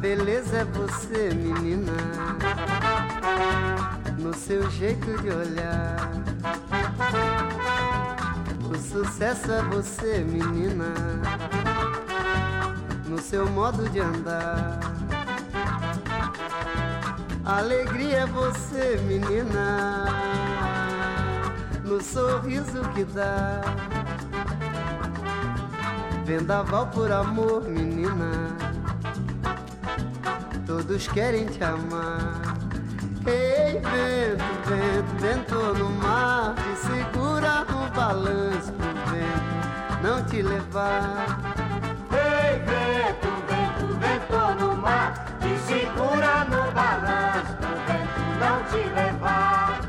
beleza 0.00 0.60
é 0.60 0.64
você, 0.64 1.28
menina, 1.34 1.92
no 4.18 4.34
seu 4.34 4.68
jeito 4.70 5.20
de 5.20 5.28
olhar. 5.28 5.96
O 8.70 8.78
sucesso 8.78 9.52
é 9.52 9.62
você, 9.64 10.18
menina, 10.20 10.94
no 13.06 13.18
seu 13.18 13.46
modo 13.50 13.88
de 13.90 14.00
andar. 14.00 14.80
Alegria 17.44 18.20
é 18.20 18.26
você, 18.26 18.98
menina, 19.06 20.06
no 21.84 22.02
sorriso 22.02 22.80
que 22.94 23.04
dá. 23.04 23.60
Vendaval 26.24 26.86
por 26.86 27.12
amor, 27.12 27.64
menina. 27.68 28.59
Todos 30.90 31.06
querem 31.06 31.46
te 31.46 31.62
amar. 31.62 32.42
Ei, 33.24 33.78
vento, 33.78 34.44
vento, 34.66 35.20
vento 35.20 35.78
no 35.78 35.88
mar, 35.88 36.56
te 36.56 36.76
segura 36.84 37.64
no 37.70 37.88
balanço 37.94 38.72
pro 38.72 38.88
vento 39.12 40.02
não 40.02 40.24
te 40.24 40.42
levar. 40.42 41.44
Ei, 42.10 42.58
vento, 42.66 43.28
vento, 43.46 43.86
vento 44.00 44.64
no 44.64 44.76
mar, 44.78 45.14
te 45.38 45.56
segura 45.60 46.44
no 46.46 46.72
balanço 46.72 47.54
pro 47.54 47.68
vento 47.86 48.20
não 48.40 48.56
te 48.64 48.82
levar. 48.92 49.80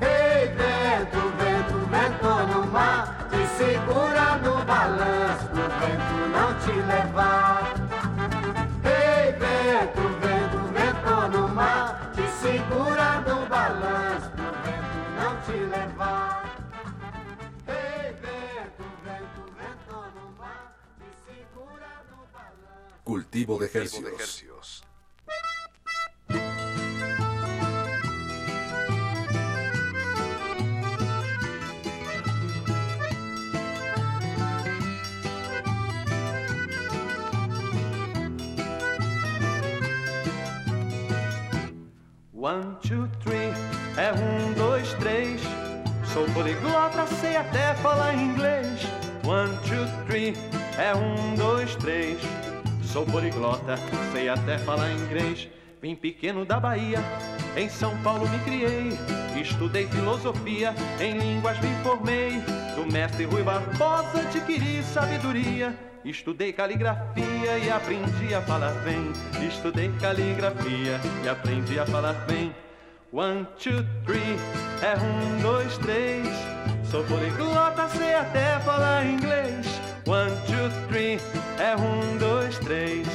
Ei, 0.00 0.48
vento, 0.48 1.20
vento, 1.38 1.78
vento 1.92 2.46
no 2.52 2.66
mar, 2.72 3.28
te 3.30 3.46
segura 3.56 4.36
no 4.42 4.64
balanço 4.64 5.46
pro 5.46 5.62
vento 5.78 6.16
não 6.32 6.54
te 6.58 6.72
levar. 6.72 7.51
Cultivo 23.04 23.58
de 23.58 23.66
Hercios. 23.66 24.84
One, 42.42 42.76
two, 42.82 43.08
three, 43.22 43.52
é 43.96 44.12
um, 44.12 44.52
dois, 44.54 44.92
três. 44.94 45.40
Sou 46.12 46.26
poliglota, 46.34 47.06
sei 47.20 47.36
até 47.36 47.72
falar 47.76 48.14
inglês. 48.14 48.82
One, 49.24 49.56
two, 49.58 49.86
three, 50.06 50.34
é 50.78 50.94
um, 50.94 51.34
dois, 51.34 51.74
três. 51.76 52.18
Sou 52.84 53.04
poliglota, 53.06 53.76
sei 54.12 54.28
até 54.28 54.58
falar 54.58 54.90
inglês. 54.92 55.48
Vim 55.80 55.96
pequeno 55.96 56.44
da 56.44 56.60
Bahia, 56.60 57.00
em 57.56 57.68
São 57.68 57.96
Paulo 58.02 58.28
me 58.28 58.38
criei. 58.40 58.90
Estudei 59.40 59.86
filosofia, 59.88 60.72
em 61.00 61.18
línguas 61.18 61.58
me 61.58 61.74
formei. 61.82 62.40
Do 62.76 62.90
mestre 62.90 63.24
Rui 63.24 63.42
Barbosa 63.42 64.20
adquiri 64.20 64.82
sabedoria. 64.84 65.76
Estudei 66.04 66.52
caligrafia 66.52 67.58
e 67.58 67.70
aprendi 67.70 68.34
a 68.34 68.42
falar 68.42 68.72
bem. 68.84 69.12
Estudei 69.46 69.90
caligrafia 70.00 71.00
e 71.24 71.28
aprendi 71.28 71.78
a 71.78 71.86
falar 71.86 72.14
bem. 72.26 72.54
One, 73.12 73.46
two, 73.58 73.84
three, 74.06 74.36
é 74.82 74.96
um, 74.96 75.42
dois, 75.42 75.76
três. 75.78 76.26
Sou 76.90 77.04
poliglota, 77.04 77.88
sei 77.88 78.14
até 78.14 78.58
falar 78.60 79.04
inglês. 79.06 79.91
One, 80.12 80.30
two, 80.46 80.88
three, 80.88 81.18
é 81.58 81.74
um, 81.74 82.18
dois, 82.18 82.58
três. 82.58 83.08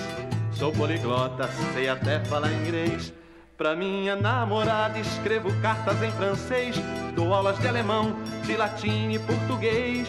Sou 0.52 0.72
poliglota, 0.72 1.48
sei 1.72 1.88
até 1.88 2.20
falar 2.26 2.52
inglês. 2.52 3.14
Pra 3.56 3.76
minha 3.76 4.16
namorada 4.16 4.98
escrevo 4.98 5.54
cartas 5.62 6.02
em 6.02 6.10
francês, 6.14 6.76
dou 7.16 7.36
aulas 7.36 7.60
de 7.60 7.68
alemão, 7.68 8.16
de 8.48 8.58
latim 8.58 9.12
e 9.12 9.20
português. 9.20 10.08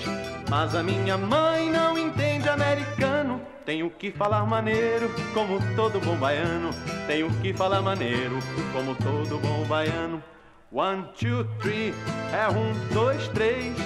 Mas 0.49 0.75
a 0.75 0.83
minha 0.83 1.19
mãe 1.19 1.71
não 1.71 1.99
entende 1.99 2.49
americano. 2.49 3.39
Tenho 3.67 3.91
que 3.91 4.11
falar 4.11 4.47
maneiro, 4.47 5.15
como 5.35 5.59
todo 5.77 6.01
bom 6.01 6.17
baiano. 6.17 6.71
Tenho 7.07 7.29
que 7.43 7.53
falar 7.53 7.83
maneiro, 7.83 8.39
como 8.73 8.95
todo 8.95 9.39
bom 9.39 9.63
baiano. 9.67 10.25
One, 10.73 11.05
two, 11.21 11.45
three, 11.61 11.93
é 12.33 12.49
um, 12.49 12.73
dois, 12.95 13.29
três. 13.29 13.77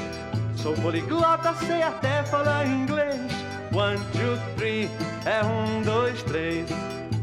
Sou 0.56 0.74
poliglota, 0.74 1.54
sei 1.54 1.82
até 1.82 2.22
falar 2.24 2.66
inglês. 2.66 3.32
One, 3.72 3.98
two, 4.12 4.38
three, 4.56 4.88
é 5.24 5.42
um, 5.44 5.82
dois, 5.82 6.22
três. 6.22 6.68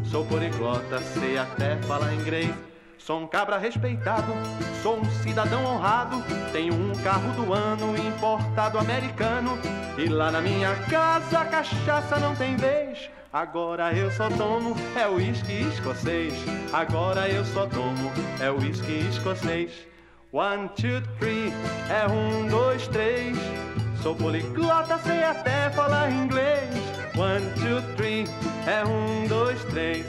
Sou 0.06 0.26
poliglota, 0.26 1.00
sei 1.00 1.38
até 1.38 1.78
falar 1.84 2.14
inglês. 2.14 2.54
Sou 2.98 3.22
um 3.22 3.28
cabra 3.28 3.58
respeitado, 3.58 4.34
sou 4.84 5.00
um 5.00 5.06
cidadão 5.24 5.66
honrado. 5.66 6.22
Tenho 6.52 6.74
um 6.74 6.94
carro 7.04 7.32
do 7.34 7.54
ano 7.54 7.96
importado 7.98 8.78
americano. 8.78 9.58
E 9.98 10.08
lá 10.08 10.32
na 10.32 10.42
minha 10.42 10.76
casa 10.90 11.40
a 11.40 11.46
cachaça 11.46 12.18
não 12.20 12.36
tem 12.36 12.56
vez. 12.56 13.10
Agora 13.32 13.94
eu 13.94 14.12
só 14.12 14.28
tomo 14.30 14.76
é 14.96 15.08
uísque 15.08 15.54
escocês. 15.54 16.34
Agora 16.74 17.30
eu 17.30 17.46
só 17.46 17.68
tomo 17.68 18.12
é 18.40 18.52
uísque 18.52 19.08
escocês. 19.10 19.72
One, 20.32 20.70
two, 20.76 21.02
three, 21.18 21.52
é 21.90 22.08
um, 22.08 22.48
dois, 22.48 22.88
três. 22.88 23.36
Sou 24.04 24.16
poliglota, 24.16 25.00
sei 25.00 25.24
até 25.24 25.72
falar 25.72 26.12
inglês. 26.12 26.70
One, 27.18 27.44
two, 27.56 27.82
three, 27.96 28.26
é 28.68 28.86
um, 28.86 29.28
dois, 29.28 29.64
três. 29.66 30.06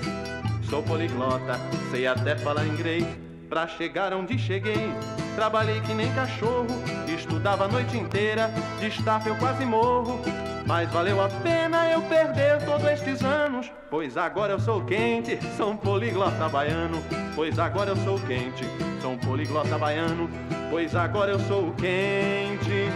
Sou 0.69 0.83
poliglota, 0.83 1.59
sei 1.91 2.07
até 2.07 2.37
falar 2.37 2.67
inglês. 2.67 3.07
Pra 3.49 3.67
chegar 3.67 4.13
onde 4.13 4.39
cheguei, 4.39 4.93
trabalhei 5.31 5.81
que 5.81 5.94
nem 5.94 6.12
cachorro. 6.12 6.66
Estudava 7.07 7.65
a 7.65 7.69
noite 7.69 7.97
inteira, 7.97 8.51
de 8.78 8.89
estafa 8.89 9.28
eu 9.28 9.36
quase 9.36 9.65
morro. 9.65 10.20
Mas 10.66 10.90
valeu 10.90 11.20
a 11.20 11.28
pena 11.28 11.90
eu 11.90 12.01
perder 12.02 12.65
todos 12.65 12.86
estes 12.86 13.24
anos. 13.24 13.70
Pois 13.90 14.16
agora 14.16 14.52
eu 14.52 14.61
sou 14.61 14.85
quente, 14.85 15.39
sou 15.57 15.70
um 15.70 15.77
poliglota 15.77 16.48
baiano. 16.48 17.02
Pois 17.35 17.59
agora 17.59 17.90
eu 17.90 17.97
sou 17.97 18.19
quente, 18.20 18.65
sou 19.01 19.12
um 19.12 19.19
poliglota 19.19 19.77
baiano. 19.77 20.31
Pois 20.70 20.94
agora 20.94 21.32
eu 21.32 21.40
sou 21.40 21.73
quente, 21.73 22.89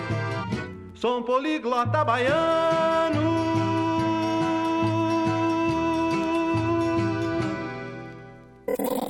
sou 0.95 1.19
um 1.19 1.23
poliglota 1.23 2.05
baiano. 2.05 3.54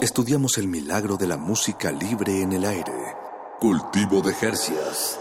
Estudiamos 0.01 0.59
el 0.59 0.67
milagro 0.67 1.17
de 1.17 1.29
la 1.29 1.37
música 1.37 1.93
libre 1.93 2.43
en 2.43 2.53
el 2.53 2.65
aire. 2.65 2.93
Cultivo 3.61 4.21
de 4.21 4.33
Hercias. 4.33 5.21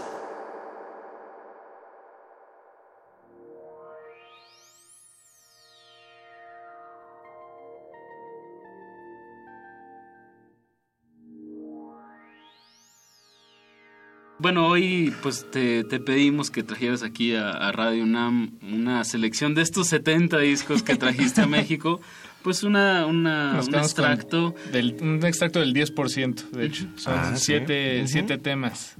Bueno, 14.40 14.66
hoy 14.66 15.14
pues 15.22 15.48
te, 15.50 15.84
te 15.84 16.00
pedimos 16.00 16.50
que 16.50 16.62
trajeras 16.62 17.02
aquí 17.02 17.34
a, 17.34 17.50
a 17.50 17.72
Radio 17.72 18.02
UNAM 18.02 18.58
una 18.60 19.02
selección 19.04 19.54
de 19.54 19.62
estos 19.62 19.86
70 19.86 20.38
discos 20.38 20.82
que 20.82 20.96
trajiste 20.96 21.40
a 21.40 21.46
México. 21.46 22.00
Pues 22.44 22.62
una, 22.62 23.06
una 23.06 23.58
un 23.66 23.74
extracto. 23.74 24.54
del- 24.70 24.96
un 25.00 25.24
extracto 25.24 25.58
del 25.60 25.72
10%, 25.72 26.50
de 26.50 26.66
hecho. 26.66 26.84
Son 26.96 27.14
Ah, 27.16 27.32
¿sí? 27.36 27.46
siete, 27.46 28.00
Ujú. 28.00 28.08
siete 28.08 28.36
temas. 28.38 28.94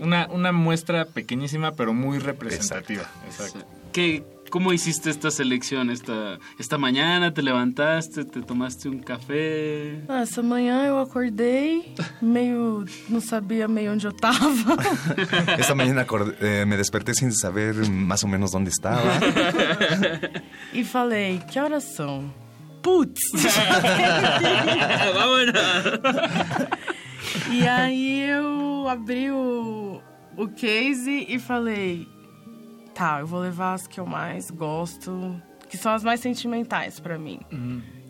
una, 0.00 0.26
una 0.30 0.52
muestra 0.52 1.04
pequeñísima, 1.04 1.72
pero 1.72 1.92
muy 1.92 2.18
representativa. 2.18 3.04
Exacto. 3.26 3.64
¿Qué, 3.92 4.24
¿Cómo 4.50 4.72
hiciste 4.72 5.10
esta 5.10 5.30
selección? 5.30 5.90
Esta, 5.90 6.38
esta 6.58 6.78
mañana 6.78 7.34
te 7.34 7.42
levantaste, 7.42 8.24
te 8.24 8.40
tomaste 8.40 8.88
un 8.88 9.00
café. 9.00 10.00
Ah, 10.08 10.22
essa 10.22 10.40
manhã 10.42 10.86
eu 10.86 10.98
acordei, 10.98 11.94
meio. 12.22 12.86
não 13.10 13.20
sabia 13.20 13.68
meio 13.68 13.92
onde 13.92 14.06
eu 14.06 14.12
tava. 14.12 14.76
Esta 15.58 15.74
mañana 15.74 16.00
acordé- 16.06 16.36
eh, 16.40 16.64
me 16.64 16.78
desperté 16.78 17.12
sin 17.14 17.30
saber 17.32 17.74
más 17.90 18.24
o 18.24 18.28
menos 18.28 18.52
dónde 18.52 18.70
estaba. 18.70 19.20
e 20.72 20.82
falei: 20.82 21.40
que 21.50 21.58
horas 21.60 21.84
são? 21.94 22.32
Putz! 22.82 23.20
e 27.50 27.66
aí 27.66 28.30
eu 28.30 28.86
abri 28.88 29.30
o, 29.30 30.00
o 30.36 30.48
case 30.48 31.26
e 31.28 31.38
falei: 31.38 32.08
tá, 32.94 33.20
eu 33.20 33.26
vou 33.26 33.40
levar 33.40 33.74
as 33.74 33.86
que 33.86 34.00
eu 34.00 34.06
mais 34.06 34.50
gosto, 34.50 35.40
que 35.68 35.76
são 35.76 35.92
as 35.92 36.02
mais 36.02 36.20
sentimentais 36.20 37.00
pra 37.00 37.18
mim. 37.18 37.40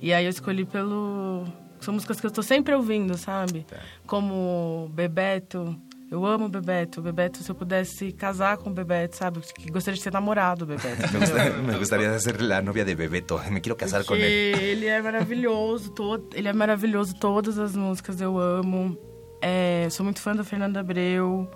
E 0.01 0.13
aí 0.13 0.25
eu 0.25 0.31
escolhi 0.31 0.65
pelo. 0.65 1.45
São 1.81 1.95
músicas 1.95 2.21
que 2.21 2.27
eu 2.27 2.31
tô 2.31 2.43
sempre 2.43 2.75
ouvindo, 2.75 3.17
sabe? 3.17 3.65
Como 4.07 4.91
Bebeto, 4.93 5.81
Eu 6.11 6.25
amo 6.25 6.47
o 6.47 6.49
Bebeto. 6.49 7.03
Bebeto, 7.03 7.43
se 7.43 7.51
eu 7.51 7.55
pudesse 7.55 8.13
casar 8.13 8.57
com 8.57 8.71
o 8.71 8.73
Bebeto, 8.73 9.17
sabe? 9.17 9.41
Que 9.41 9.71
gostaria 9.71 9.97
de 9.97 10.03
ser 10.03 10.13
namorado 10.13 10.65
do 10.65 10.75
Bebeto. 10.75 11.03
Me, 11.13 11.19
gusta- 11.21 11.51
me 11.51 11.79
gustaría 11.79 12.19
ser 12.19 12.41
la 12.41 12.63
novia 12.63 12.85
de 12.85 12.95
Bebeto. 12.95 13.39
Me 13.51 13.61
quiero 13.61 13.77
casar 13.77 14.05
Porque 14.05 14.23
él. 14.23 14.59
ele 14.59 14.87
é 14.87 15.03
maravilhoso, 15.03 15.91
todo, 15.91 16.29
ele 16.35 16.49
é 16.49 16.53
maravilhoso, 16.53 17.15
todas 17.15 17.59
as 17.59 17.77
músicas 17.77 18.21
eu 18.21 18.39
amo. 18.39 18.97
É, 19.41 19.87
sou 19.91 20.03
muito 20.05 20.21
fã 20.21 20.35
da 20.35 20.43
Fernanda 20.43 20.81
Abreu, 20.81 21.49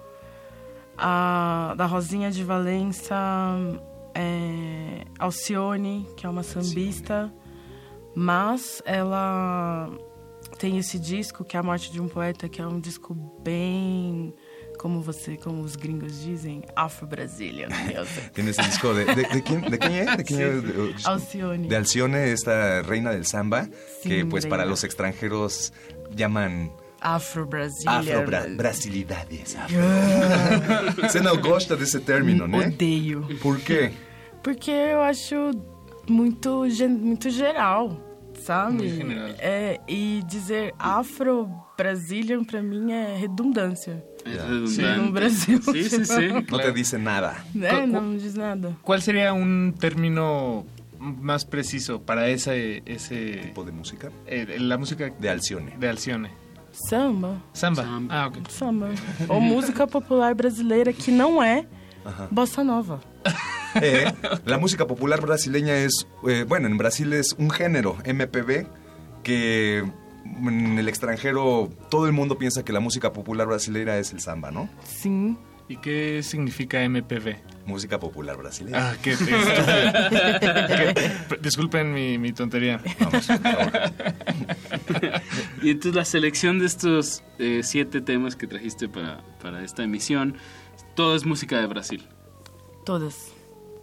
a, 0.96 1.74
da 1.76 1.86
Rosinha 1.86 2.30
de 2.30 2.44
Valença, 2.44 3.16
é, 4.14 5.04
Alcione, 5.18 6.06
que 6.16 6.26
é 6.26 6.28
uma 6.28 6.42
sambista, 6.42 7.32
mas 8.14 8.80
ela 8.84 9.90
tem 10.58 10.78
esse 10.78 10.96
disco 10.98 11.42
que 11.44 11.56
é 11.56 11.60
A 11.60 11.62
Morte 11.62 11.90
de 11.90 12.00
um 12.00 12.06
Poeta, 12.06 12.48
que 12.48 12.60
é 12.62 12.66
um 12.66 12.78
disco 12.78 13.14
bem, 13.42 14.32
como 14.82 15.00
você, 15.00 15.36
como 15.36 15.62
os 15.62 15.76
gringos 15.76 16.20
dizem, 16.20 16.62
Afro-Brazilian 16.74 17.68
music. 17.68 18.30
Tiene 18.34 18.50
ese 18.50 18.62
disco 18.62 18.92
de, 18.92 19.04
de, 19.04 19.14
de 19.14 19.42
quién, 19.42 19.60
de 19.70 19.78
quién 19.78 20.09
es? 20.09 20.16
¿De 20.16 20.24
quién 20.24 20.38
Sí. 20.40 20.44
es? 20.44 20.62
De- 20.62 20.72
de- 20.72 20.94
Alcione. 21.04 21.68
De 21.68 21.76
Alcione, 21.76 22.32
esta 22.32 22.82
reina 22.82 23.10
del 23.12 23.24
samba, 23.24 23.68
que 24.02 24.26
pues 24.26 24.44
para 24.44 24.62
reina. 24.64 24.70
los 24.72 24.82
extranjeros 24.82 25.72
llaman 26.16 26.72
Afro-Brazilian. 27.00 28.00
afro-brasilidades. 28.00 29.56
Você 31.02 31.20
não 31.20 31.36
gosta 31.40 31.76
desse 31.76 32.00
término, 32.00 32.46
né? 32.48 32.66
Odeio. 32.68 33.26
Por 33.40 33.59
quê? 33.60 33.92
Porque 34.42 34.70
eu 34.70 35.00
acho 35.02 35.52
muito, 36.09 36.64
muito 36.88 37.30
geral, 37.30 37.96
sabe? 38.43 38.85
É, 39.39 39.81
e 39.89 40.23
dizer 40.27 40.74
afro-Brazilian 40.78 42.44
pra 42.44 42.62
mim 42.62 42.93
é 42.93 43.16
redundância. 43.16 44.05
redundante. 44.24 44.82
No 45.01 45.12
Brasil. 45.12 45.60
Sí, 45.62 45.85
sí, 45.85 46.05
sí. 46.05 46.28
No 46.51 46.59
te 46.59 46.73
dice 46.73 46.98
nada. 46.98 47.36
É, 47.55 47.86
não 47.86 48.16
diz 48.16 48.35
nada. 48.35 48.77
¿Cuál 48.82 49.02
sería 49.02 49.32
un 49.32 49.74
término 49.78 50.64
más 50.98 51.44
preciso 51.44 52.01
para 52.01 52.28
ese, 52.28 52.82
ese 52.86 53.36
tipo 53.43 53.64
de 53.64 53.73
música? 53.73 54.10
la 54.59 54.77
música 54.78 55.10
de 55.19 55.28
Alcione. 55.28 55.77
De 55.78 55.89
Alcione. 55.89 56.31
Samba. 56.73 57.43
Samba. 57.52 57.85
Ah, 58.09 58.28
ok. 58.28 58.43
Samba. 58.48 58.90
Ou 59.28 59.40
música 59.40 59.86
popular 59.86 60.35
brasileira 60.35 60.93
que 60.93 61.10
não 61.10 61.43
é 61.43 61.66
Ajá. 62.04 62.28
bossa 62.30 62.62
nova. 62.64 63.00
Eh, 63.74 64.04
la 64.44 64.58
música 64.58 64.86
popular 64.86 65.22
brasileña 65.22 65.74
es, 65.78 66.06
eh, 66.28 66.44
bueno, 66.46 66.66
en 66.66 66.76
Brasil 66.76 67.10
es 67.14 67.34
un 67.38 67.48
género, 67.48 67.96
MPB, 68.04 68.66
que 69.22 69.78
en 70.26 70.78
el 70.78 70.88
extranjero 70.88 71.70
todo 71.88 72.04
el 72.04 72.12
mundo 72.12 72.36
piensa 72.36 72.66
que 72.66 72.72
la 72.74 72.80
música 72.80 73.14
popular 73.14 73.46
brasileña 73.46 73.96
es 73.96 74.12
el 74.12 74.20
samba, 74.20 74.50
¿no? 74.50 74.68
Sim. 74.84 75.38
¿Y 75.70 75.78
qué 75.78 76.22
significa 76.22 76.86
MPB? 76.86 77.36
Música 77.64 77.98
popular 77.98 78.36
brasileña. 78.36 78.90
Ah, 78.90 78.94
qué 79.02 79.14
qué- 79.16 80.94
Disculpen 81.40 81.94
mi, 81.94 82.18
mi 82.18 82.34
tontería. 82.34 82.78
Vamos. 83.00 83.26
Y 85.62 85.70
entonces 85.70 85.94
la 85.94 86.04
selección 86.04 86.58
de 86.58 86.66
estos 86.66 87.22
eh, 87.38 87.60
siete 87.62 88.00
temas 88.00 88.36
que 88.36 88.46
trajiste 88.46 88.88
para, 88.88 89.20
para 89.40 89.62
esta 89.64 89.82
emisión, 89.82 90.36
todo 90.94 91.14
es 91.16 91.24
música 91.24 91.59
de 91.60 91.66
Brasil. 91.66 92.02
Todas. 92.85 93.32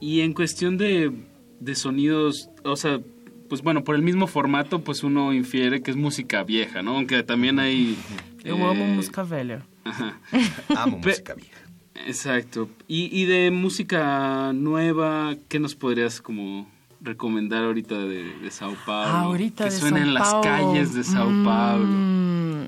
Y 0.02 0.22
en 0.22 0.34
cuestión 0.34 0.78
de, 0.78 1.12
de 1.60 1.76
sonidos, 1.76 2.50
o 2.64 2.76
sea, 2.76 3.00
pues 3.50 3.62
bueno, 3.62 3.84
por 3.84 3.96
el 3.96 4.02
mismo 4.02 4.28
formato, 4.28 4.80
pues 4.84 5.04
uno 5.04 5.34
infiere 5.34 5.82
que 5.82 5.92
es 5.92 5.98
música 5.98 6.44
vieja, 6.44 6.82
¿no? 6.82 6.96
Aunque 6.96 7.24
también 7.24 7.60
hay... 7.60 7.98
Eh, 8.44 8.52
amo 8.52 8.74
música 8.74 9.24
velha. 9.24 9.66
Ajá. 9.84 10.20
Amo 10.78 10.98
Pe- 11.02 11.10
música 11.10 11.34
vieja. 11.34 11.60
Exacto. 12.08 12.70
Y, 12.88 13.10
y 13.18 13.26
de 13.26 13.52
música 13.52 14.54
nueva, 14.54 15.36
¿qué 15.50 15.60
nos 15.60 15.76
podrías 15.76 16.22
como 16.22 16.70
recomendar 17.02 17.64
ahorita 17.66 17.98
de, 17.98 18.24
de 18.40 18.52
Sao 18.52 18.74
Paulo? 18.86 19.10
Ah, 19.12 19.22
ahorita 19.22 19.66
que 19.66 19.72
de 19.72 19.78
suena 19.80 20.02
en 20.02 20.14
las 20.14 20.30
Paulo. 20.30 20.42
calles 20.44 20.94
de 20.94 21.04
Sao 21.04 21.28
Paulo. 21.44 21.84
Hum, 21.86 22.68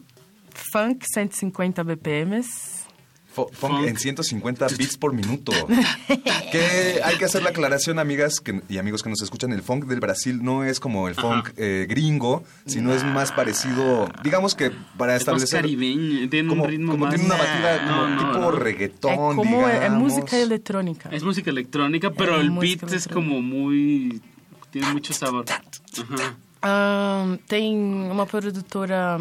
funk 0.73 1.03
150 1.13 1.84
BPMs. 1.84 2.70
Fo- 3.33 3.49
funk 3.51 3.87
en 3.87 3.97
150 3.97 4.67
beats 4.77 4.97
por 4.97 5.13
minuto. 5.13 5.51
que 6.51 6.99
hay 7.03 7.17
que 7.17 7.25
hacer 7.25 7.43
la 7.43 7.49
aclaración, 7.51 7.97
amigas 7.99 8.39
que- 8.39 8.61
y 8.67 8.77
amigos 8.77 9.03
que 9.03 9.09
nos 9.09 9.21
escuchan. 9.21 9.53
El 9.53 9.61
funk 9.61 9.85
del 9.85 9.99
Brasil 9.99 10.43
no 10.43 10.63
es 10.63 10.79
como 10.79 11.07
el 11.07 11.15
funk 11.15 11.49
eh, 11.57 11.85
gringo, 11.89 12.43
sino 12.65 12.93
es 12.93 13.03
más 13.03 13.31
parecido, 13.31 14.09
digamos 14.23 14.55
que 14.55 14.71
para 14.97 15.15
Es 15.15 15.21
más 15.27 15.43
establecer. 15.43 15.61
caribeño, 15.61 16.29
tiene 16.29 16.49
como, 16.49 16.63
un 16.65 16.69
ritmo 16.69 16.91
como 16.93 17.05
más... 17.05 17.15
tiene 17.15 17.25
una 17.33 17.37
batida 17.37 17.85
como 17.87 18.01
No, 18.01 18.09
no, 18.09 18.17
tipo 18.33 18.39
no. 18.39 18.51
reggaetón, 18.51 19.11
É 19.13 19.35
como 19.35 19.67
digamos. 19.67 19.99
música 20.13 20.37
eletrônica. 20.37 21.09
Es 21.11 21.23
música 21.23 21.49
electrónica, 21.49 22.11
pero 22.11 22.35
el 22.39 22.49
beat 22.51 22.83
es 22.91 23.07
como 23.07 23.41
muy... 23.41 24.21
Tiene 24.71 24.91
mucho 24.93 25.13
sabor. 25.13 25.45
Ajá. 25.49 26.35
Ahn, 26.63 27.39
tem 27.47 27.75
uma 28.11 28.25
produtora 28.25 29.17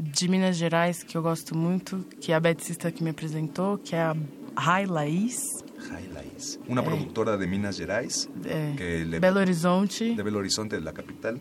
de 0.00 0.28
Minas 0.28 0.56
Gerais 0.56 1.02
que 1.02 1.16
eu 1.16 1.22
gosto 1.22 1.56
muito, 1.56 2.04
que 2.20 2.32
é 2.32 2.34
a 2.34 2.40
Beth 2.40 2.60
Sista 2.60 2.90
que 2.90 3.02
me 3.04 3.10
apresentou, 3.10 3.78
que 3.78 3.94
é 3.94 4.02
a 4.02 4.16
Rai 4.56 4.86
Laís, 4.86 5.38
Highlights. 5.78 6.58
Una 6.68 6.82
productora 6.82 7.36
de 7.38 7.46
Minas 7.46 7.76
Gerais, 7.76 8.28
é, 8.44 8.74
que 8.76 9.04
le- 9.04 9.20
Belo 9.20 9.40
Horizonte. 9.40 10.14
de 10.14 10.22
Belo 10.22 10.38
Horizonte, 10.38 10.76
de 10.76 10.82
la 10.82 10.92
capital. 10.92 11.38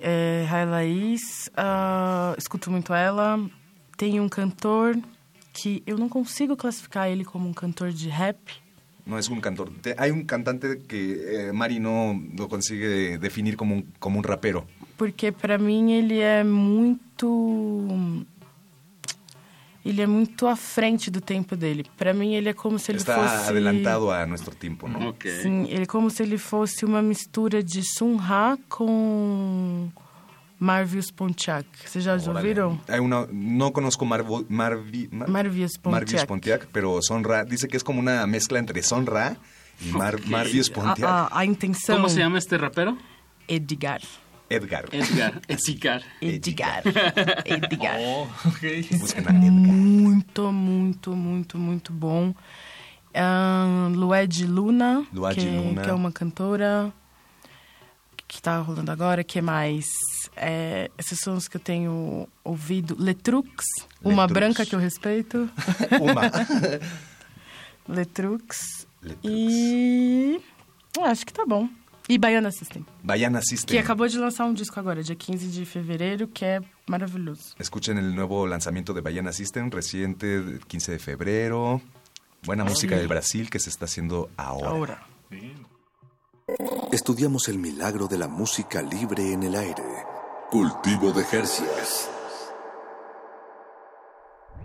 É, 0.00 0.46
Rai 0.48 0.66
Laís, 0.66 1.50
ah, 1.56 2.34
escuto 2.38 2.70
muito 2.70 2.92
ela. 2.94 3.38
Tem 3.96 4.18
um 4.18 4.28
cantor 4.28 4.96
que 5.52 5.82
eu 5.86 5.98
não 5.98 6.08
consigo 6.08 6.56
classificar 6.56 7.08
ele 7.10 7.24
como 7.24 7.48
um 7.48 7.52
cantor 7.52 7.92
de 7.92 8.08
rap, 8.08 8.38
No 9.06 9.18
es 9.18 9.28
un 9.28 9.40
cantor. 9.40 9.70
Te- 9.82 9.94
Hay 9.98 10.10
un 10.12 10.24
cantante 10.24 10.78
que 10.86 11.48
eh, 11.48 11.52
Mari 11.52 11.80
no 11.80 12.14
lo 12.38 12.48
consigue 12.48 13.18
definir 13.18 13.56
como 13.56 13.74
un, 13.76 13.82
como 13.98 14.18
un 14.18 14.24
rapero. 14.24 14.66
Porque 15.00 15.32
pra 15.32 15.56
mim 15.56 15.92
ele 15.92 16.18
é 16.18 16.44
muito 16.44 17.26
ele 19.82 20.02
é 20.02 20.06
muito 20.06 20.46
à 20.46 20.54
frente 20.56 21.10
do 21.10 21.20
tempo 21.22 21.56
dele. 21.56 21.86
Pra 21.96 22.12
mim 22.12 22.34
ele 22.34 22.50
é 22.50 22.52
como 22.52 22.78
se 22.78 22.90
ele 22.92 22.98
Está 22.98 23.14
fosse 23.16 23.48
adelantado 23.48 24.10
a 24.10 24.26
nuestro 24.26 24.54
tiempo, 24.54 24.86
¿no? 24.86 25.14
Sim, 25.42 25.64
ele 25.70 25.84
é 25.84 25.86
como 25.86 26.10
se 26.10 26.22
ele 26.22 26.36
fosse 26.36 26.84
uma 26.84 27.00
mistura 27.00 27.62
de 27.62 27.82
Sun 27.82 28.16
Ra 28.16 28.58
com 28.68 29.88
Marvius 30.58 31.10
Pontiac. 31.10 31.66
Vocês 31.86 32.04
já 32.04 32.12
ouviram? 32.14 32.78
Hay 32.86 33.00
una, 33.00 33.26
no 33.32 33.72
conozco 33.72 34.04
Marvo- 34.04 34.44
Marvi- 34.50 35.08
Mar- 35.10 35.28
Marvius 35.30 35.78
Pontiac. 35.78 36.00
Marvius 36.02 36.24
Pontiac, 36.26 36.66
pero 36.70 37.00
Sonra 37.00 37.44
dice 37.44 37.66
que 37.66 37.78
es 37.78 37.82
como 37.82 38.00
una 38.00 38.26
mezcla 38.26 38.58
entre 38.58 38.82
Sonra 38.82 39.34
y 39.80 39.92
Mar- 39.92 40.20
Marvius 40.26 40.68
Pontiac. 40.68 41.08
A, 41.08 41.26
a, 41.28 41.38
a 41.40 41.44
intenção. 41.46 41.96
¿Cómo 41.96 42.10
se 42.10 42.18
llama 42.18 42.36
este 42.36 42.58
rapero? 42.58 42.98
Edgar. 43.48 44.02
Edgar. 44.50 44.84
Edgar. 44.92 45.40
Edgar. 45.48 46.02
Edgar. 46.20 46.82
Edgar. 47.46 47.98
Busquen 48.98 49.28
a 49.28 49.32
Muito, 49.32 50.50
muito, 50.52 51.14
muito, 51.14 51.56
muito 51.56 51.92
bom. 51.92 52.34
Ahn, 53.14 53.94
Lued 53.94 54.44
Luna, 54.46 55.06
Lued 55.12 55.36
que, 55.36 55.46
Luna. 55.46 55.82
que 55.82 55.88
é 55.90 55.92
uma 55.92 56.10
cantora 56.10 56.92
que 58.26 58.42
tá 58.42 58.58
rolando 58.58 58.90
agora. 58.90 59.22
que 59.22 59.40
mais? 59.40 59.86
É, 60.36 60.90
esses 60.98 61.20
sons 61.20 61.46
que 61.46 61.56
eu 61.56 61.60
tenho 61.60 62.28
ouvido. 62.42 62.96
Letrux, 62.98 63.64
uma 64.02 64.22
Letrux. 64.24 64.32
branca 64.32 64.66
que 64.66 64.74
eu 64.74 64.80
respeito. 64.80 65.48
Uma. 66.02 66.22
Letrux. 67.88 68.86
E. 69.24 70.40
ah, 71.00 71.10
acho 71.10 71.24
que 71.24 71.32
tá 71.32 71.44
bom. 71.46 71.68
E 72.10 72.18
Baiana 72.18 72.50
System. 72.50 72.84
Baiana 73.04 73.40
System. 73.40 73.76
Que 73.76 73.78
acabou 73.78 74.08
de 74.08 74.18
lançar 74.18 74.44
um 74.44 74.52
disco 74.52 74.80
agora, 74.80 75.00
dia 75.00 75.14
15 75.14 75.46
de 75.46 75.64
fevereiro, 75.64 76.26
que 76.26 76.44
é 76.44 76.60
maravilhoso. 76.88 77.54
Escuchen 77.60 77.98
el 77.98 78.12
nuevo 78.12 78.46
lanzamiento 78.46 78.92
de 78.92 79.00
Baiana 79.00 79.32
System, 79.32 79.70
reciente, 79.70 80.26
del 80.26 80.66
15 80.66 80.90
de 80.90 80.98
febrero. 80.98 81.80
Buena 82.42 82.64
música 82.64 82.96
del 82.96 83.06
Brasil 83.06 83.48
que 83.48 83.60
se 83.60 83.70
está 83.70 83.84
haciendo 83.84 84.28
ahora. 84.36 84.70
Ahora. 84.70 85.06
Estudiamos 86.90 87.46
el 87.46 87.60
milagro 87.60 88.08
de 88.08 88.18
la 88.18 88.26
música 88.26 88.82
libre 88.82 89.32
en 89.32 89.44
el 89.44 89.54
aire. 89.54 89.84
Cultivo 90.50 91.12
de 91.12 91.22
Jercias. 91.22 92.10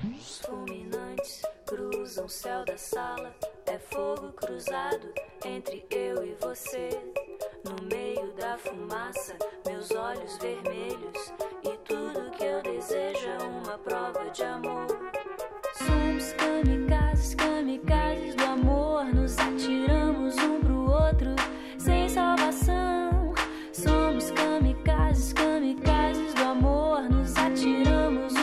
Os 0.04 0.42
fulminantes 0.42 1.42
cruzam 1.68 2.26
o 2.26 2.30
céu 2.30 2.66
da 2.66 2.76
sala. 2.76 3.55
É 3.68 3.80
fogo 3.80 4.32
cruzado 4.34 5.12
entre 5.44 5.84
eu 5.90 6.24
e 6.24 6.36
você. 6.40 6.90
No 7.64 7.88
meio 7.88 8.32
da 8.34 8.58
fumaça, 8.60 9.36
meus 9.66 9.90
olhos 9.92 10.38
vermelhos. 10.38 11.34
E 11.64 11.76
tudo 11.80 12.30
que 12.32 12.44
eu 12.44 12.62
desejo 12.62 13.28
é 13.28 13.44
uma 13.44 13.78
prova 13.80 14.30
de 14.30 14.44
amor. 14.44 14.86
Somos 15.80 16.34
kamikazes, 16.34 17.34
kamikazes 17.34 18.36
do 18.36 18.44
amor. 18.44 19.06
Nos 19.06 19.36
atiramos 19.40 20.36
um 20.38 20.60
pro 20.60 20.92
outro 20.92 21.36
sem 21.80 22.08
salvação. 22.08 23.34
Somos 23.74 24.30
kamikazes, 24.30 25.34
kamikazes 25.34 26.34
do 26.36 26.44
amor. 26.44 27.02
Nos 27.10 27.36
atiramos 27.36 28.35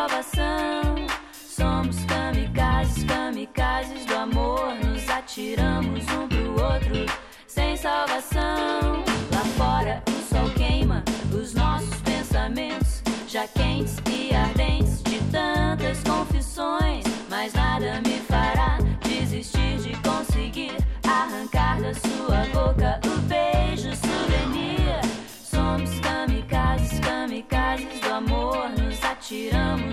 salvação. 0.00 0.94
Somos 1.32 2.04
kamikazes, 2.06 3.04
kamikazes 3.04 4.06
do 4.06 4.16
amor. 4.16 4.74
Nos 4.82 5.08
atiramos 5.10 6.04
um 6.08 6.26
pro 6.26 6.52
outro 6.52 7.06
sem 7.46 7.76
salvação. 7.76 9.04
Lá 9.30 9.44
fora 9.58 10.02
o 10.08 10.34
sol 10.34 10.48
queima 10.56 11.04
os 11.34 11.52
nossos 11.52 12.00
pensamentos, 12.00 13.02
já 13.28 13.46
quentes 13.48 13.96
e 14.10 14.34
ardentes 14.34 15.02
de 15.02 15.18
tantas 15.30 16.02
confissões. 16.02 17.04
Mas 17.28 17.52
nada 17.52 18.00
me 18.06 18.20
fará 18.20 18.78
desistir 19.02 19.76
de 19.82 19.94
conseguir 19.98 20.76
arrancar 21.06 21.78
da 21.82 21.92
sua 21.92 22.46
boca 22.54 23.00
o 23.06 23.18
beijo 23.28 23.90
souvenir. 23.96 24.98
Somos 25.44 25.90
kamikazes, 26.00 26.98
kamikazes 27.00 28.00
do 28.00 28.14
amor. 28.14 28.70
Nos 28.70 29.02
atiramos 29.04 29.89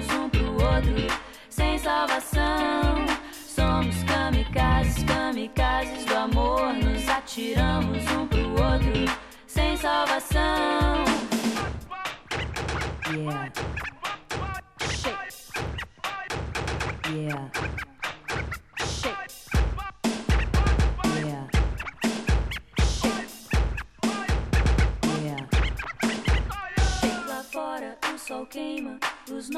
salvação. 1.87 3.05
Somos 3.31 4.03
kamikazes, 4.03 5.03
kamikazes 5.05 6.03
do 6.03 6.17
amor. 6.17 6.73
Nos 6.73 7.07
atiramos 7.07 8.03
um 8.11 8.27
pro 8.27 8.49
outro 8.49 9.05
sem 9.47 9.77
salvação. 9.77 11.05
Yeah. 13.09 13.51
Shake. 14.81 15.53
Yeah. 17.09 17.66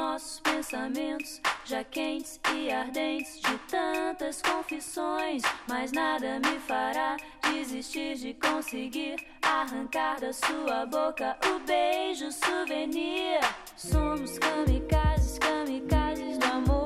Nossos 0.00 0.40
pensamentos, 0.40 1.42
já 1.62 1.84
quentes 1.84 2.40
e 2.54 2.72
ardentes 2.72 3.38
de 3.40 3.58
tantas 3.68 4.40
confissões. 4.40 5.42
Mas 5.68 5.92
nada 5.92 6.40
me 6.40 6.58
fará 6.60 7.18
desistir 7.52 8.14
de 8.16 8.32
conseguir 8.32 9.16
arrancar 9.42 10.18
da 10.18 10.32
sua 10.32 10.86
boca 10.86 11.36
o 11.46 11.58
beijo 11.66 12.32
souvenir. 12.32 13.40
Somos 13.76 14.38
kamikazes, 14.38 15.38
kamikazes 15.38 16.38
do 16.38 16.46
amor, 16.46 16.79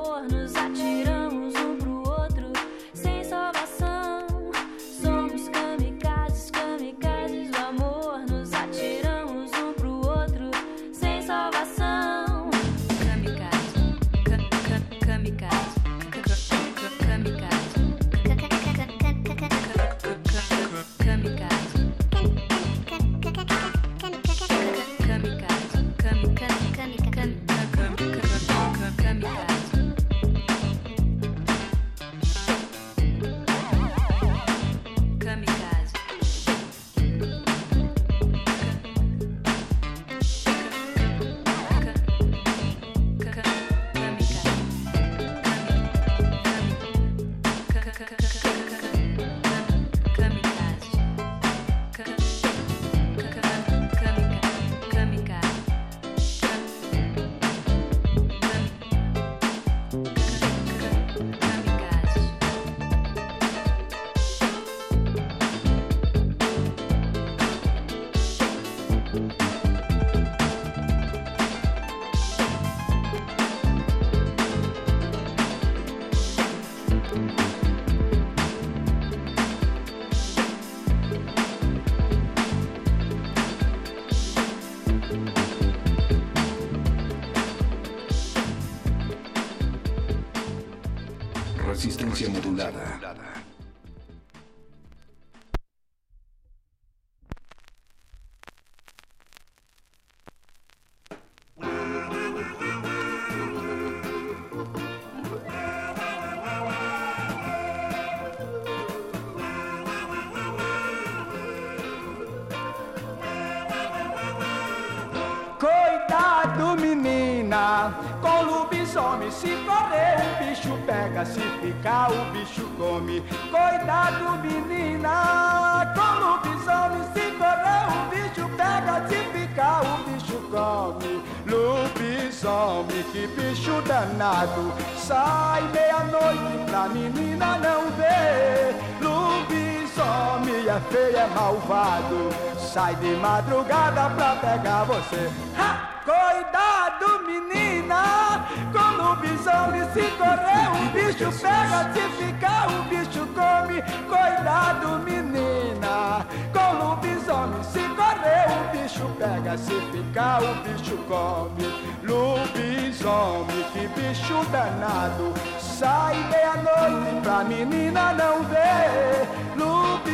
malvado, 141.44 142.30
sai 142.56 142.96
de 142.96 143.14
madrugada 143.16 144.08
pra 144.16 144.36
pegar 144.36 144.84
você. 144.84 145.30
Ha! 145.58 145.90
Cuidado, 146.04 147.24
menina, 147.26 148.46
com 148.72 149.02
lobisomem 149.02 149.84
se 149.92 150.02
correr 150.18 150.68
o 150.70 150.90
bicho 150.92 151.30
pega, 151.40 151.92
se 151.94 152.24
ficar 152.24 152.68
o 152.68 152.82
bicho 152.84 153.26
come. 153.34 153.82
Cuidado, 154.06 154.98
menina, 155.04 156.26
com 156.52 156.78
lobisomem 156.78 157.62
se 157.62 157.80
correr 157.98 158.46
o 158.50 158.76
bicho 158.76 159.06
pega, 159.18 159.56
se 159.56 159.80
ficar 159.92 160.42
o 160.42 160.54
bicho 160.56 160.96
come. 161.08 161.64
Lobisomem, 162.02 163.64
que 163.72 163.86
bicho 163.88 164.44
danado, 164.50 165.32
sai 165.58 166.16
meia-noite 166.30 167.20
pra 167.22 167.44
menina 167.44 168.12
não 168.12 168.42
ver. 168.44 169.26
Lobisomem 169.56 170.13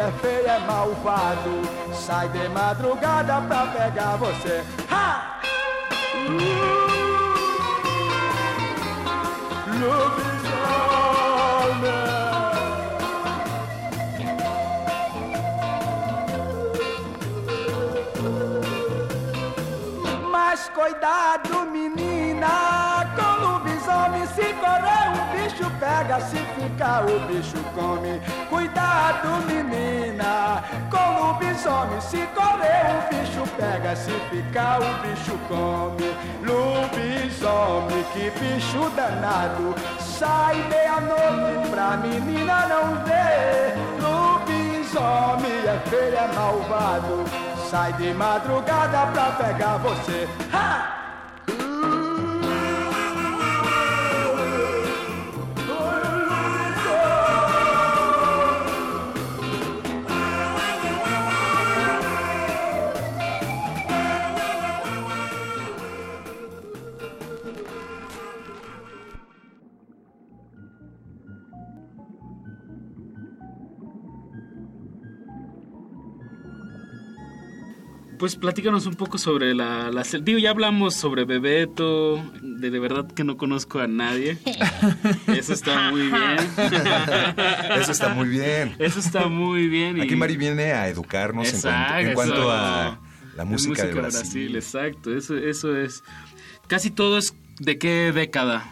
é 0.00 0.12
feio, 0.22 0.46
é 0.48 0.58
malvado, 0.60 1.60
sai 1.92 2.28
de 2.30 2.48
madrugada 2.48 3.40
pra 3.42 3.66
pegar 3.66 4.16
você. 4.16 4.64
Ha! 4.90 5.40
Mas 20.30 20.68
cuidado, 20.70 21.70
menina, 21.70 22.48
com 23.14 23.44
lobisomem 23.44 24.26
se 24.28 24.52
bicho 24.54 24.89
pega, 25.80 26.20
se 26.20 26.36
ficar 26.36 27.04
o 27.06 27.18
bicho 27.20 27.56
come. 27.74 28.20
Cuidado, 28.48 29.28
menina, 29.46 30.62
com 30.90 31.20
lobisomem 31.20 32.00
se 32.00 32.18
correr 32.34 32.98
o 32.98 33.08
bicho 33.08 33.50
pega, 33.56 33.96
se 33.96 34.12
ficar 34.30 34.80
o 34.80 34.92
bicho 35.02 35.36
come. 35.48 36.14
Lobisomem, 36.46 38.04
que 38.12 38.30
bicho 38.38 38.90
danado, 38.90 39.74
sai 39.98 40.56
meia-noite 40.68 41.70
pra 41.70 41.96
menina 41.96 42.66
não 42.66 43.04
ver. 43.04 43.74
Lobisomem 44.02 45.66
é 45.66 45.80
feio, 45.88 46.14
é 46.14 46.32
malvado, 46.34 47.24
sai 47.70 47.92
de 47.94 48.12
madrugada 48.12 49.06
pra 49.12 49.30
pegar 49.32 49.78
você. 49.78 50.28
Ha! 50.52 50.99
Pues 78.20 78.36
platícanos 78.36 78.84
un 78.86 78.94
poco 78.94 79.16
sobre 79.18 79.54
la, 79.54 79.90
la 79.90 80.02
digo 80.22 80.38
ya 80.38 80.50
hablamos 80.50 80.94
sobre 80.94 81.24
Bebeto, 81.24 82.22
de, 82.42 82.70
de 82.70 82.78
verdad 82.78 83.06
que 83.10 83.24
no 83.24 83.36
conozco 83.38 83.80
a 83.80 83.86
nadie. 83.88 84.38
Eso 85.26 85.54
está 85.54 85.90
muy 85.90 86.02
bien. 86.02 86.36
Eso 87.80 87.92
está 87.92 88.10
muy 88.10 88.28
bien. 88.28 88.76
Eso 88.78 89.00
está 89.00 89.26
muy 89.26 89.68
bien. 89.68 89.96
y- 89.96 90.02
Aquí 90.02 90.16
Mari 90.16 90.36
viene 90.36 90.72
a 90.72 90.88
educarnos 90.88 91.52
en 91.54 91.60
cuanto, 91.62 91.94
en 91.98 92.06
Exacto, 92.08 92.14
cuanto 92.14 92.50
a 92.52 93.00
la 93.36 93.44
música, 93.46 93.86
de 93.86 93.94
Brasil. 93.94 94.54
Exacto, 94.54 95.16
eso, 95.16 95.36
eso 95.38 95.74
es. 95.74 96.02
Casi 96.68 96.90
todo 96.90 97.16
es 97.16 97.34
de 97.58 97.78
qué 97.78 98.12
década 98.12 98.64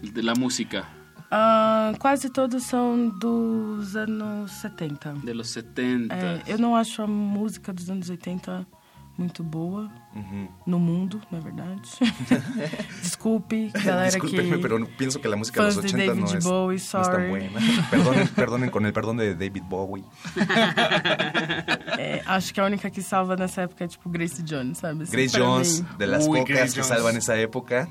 de 0.00 0.22
la 0.22 0.34
música. 0.34 0.88
Ah, 1.30 1.92
quase 1.98 2.30
todos 2.30 2.62
são 2.62 3.08
dos 3.18 3.96
anos 3.96 4.50
70. 4.62 5.14
De 5.24 5.34
los 5.34 5.48
70. 5.50 6.14
É, 6.14 6.42
eu 6.46 6.58
não 6.58 6.74
acho 6.74 7.02
a 7.02 7.06
música 7.06 7.70
dos 7.72 7.90
anos 7.90 8.08
80 8.08 8.66
muito 9.16 9.42
boa. 9.44 9.90
No 10.66 10.78
mundo, 10.78 11.20
na 11.30 11.40
verdade. 11.40 11.80
Desculpe, 13.02 13.70
galera 13.84 14.10
Discúlpenme, 14.10 14.56
que... 14.56 14.62
pero 14.62 14.78
no- 14.78 14.86
pienso 14.86 15.20
que 15.20 15.28
la 15.28 15.36
música 15.36 15.60
de 15.60 15.66
los 15.66 15.74
fãs 15.76 15.82
de 15.84 15.88
80 15.98 16.14
no 16.14 16.20
David 16.22 16.36
es, 16.38 16.44
Bowie, 16.44 16.66
no 16.66 16.72
es 16.82 16.90
tan 16.90 17.04
sorry. 17.04 17.28
buena. 17.30 17.60
Perdonen, 17.90 18.28
perdonen 18.28 18.70
con 18.70 18.86
el 18.86 18.92
perdón 18.92 19.16
de 19.16 19.34
David 19.34 19.62
Bowie. 19.68 20.04
É, 21.98 22.22
acho 22.26 22.52
que 22.52 22.60
a 22.60 22.64
única 22.64 22.90
que 22.90 23.00
salva 23.02 23.36
nessa 23.36 23.62
época 23.62 23.84
é 23.84 23.88
tipo 23.88 24.08
Grace 24.10 24.42
Jones, 24.42 24.78
sabe? 24.78 25.04
Assim, 25.04 25.12
Grace 25.12 25.38
Jones, 25.38 25.80
mim. 25.80 25.86
de 25.98 26.06
las 26.06 26.26
Uy, 26.26 26.38
pocas 26.40 26.56
Grace 26.56 26.74
que 26.74 26.80
Jones. 26.80 26.86
salvan 26.88 27.16
esa 27.16 27.36
época, 27.36 27.88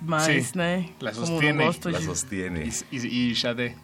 Mas, 0.00 0.24
Sí, 0.24 0.58
né? 0.58 0.90
la 1.00 1.10
como 1.12 1.26
sostiene, 1.26 1.64
gosto 1.64 1.90
la 1.90 1.98
de... 1.98 2.04
sostiene. 2.04 2.70
Y, 2.92 2.96
y 3.30 3.34
Sade. 3.34 3.74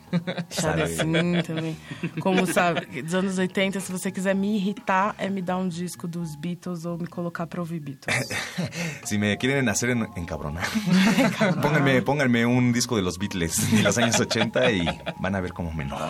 Chave 0.51 0.83
assim 0.83 1.43
também. 1.43 1.77
Como 2.21 2.47
sabe, 2.47 2.87
dos 3.03 3.15
anos 3.15 3.39
80, 3.39 3.81
se 3.81 3.91
você 3.91 4.13
quiser 4.13 4.35
me 4.35 4.57
irritar, 4.57 5.15
é 5.19 5.29
me 5.31 5.41
dar 5.41 5.57
um 5.57 5.67
disco 5.69 6.07
dos 6.07 6.37
Beatles 6.37 6.85
ou 6.85 6.99
me 6.99 7.07
colocar 7.07 7.47
pra 7.47 7.61
ouvir 7.61 7.81
Beatles. 7.81 8.29
Si 9.05 9.17
me 9.19 9.37
quieren 9.39 9.69
hacer 9.69 9.91
en- 9.91 10.09
encabronar, 10.17 10.67
pónganme, 11.63 12.03
pónganme 12.03 12.45
un 12.47 12.73
disco 12.73 12.95
de 12.97 13.03
los 13.03 13.17
Beatles 13.19 13.71
de 13.73 13.83
los 13.83 13.97
años 13.99 14.21
80 14.21 14.71
y 14.71 14.85
van 15.19 15.35
a 15.35 15.41
ver 15.41 15.53
cómo 15.53 15.73
me 15.73 15.85
enojo. 15.85 16.03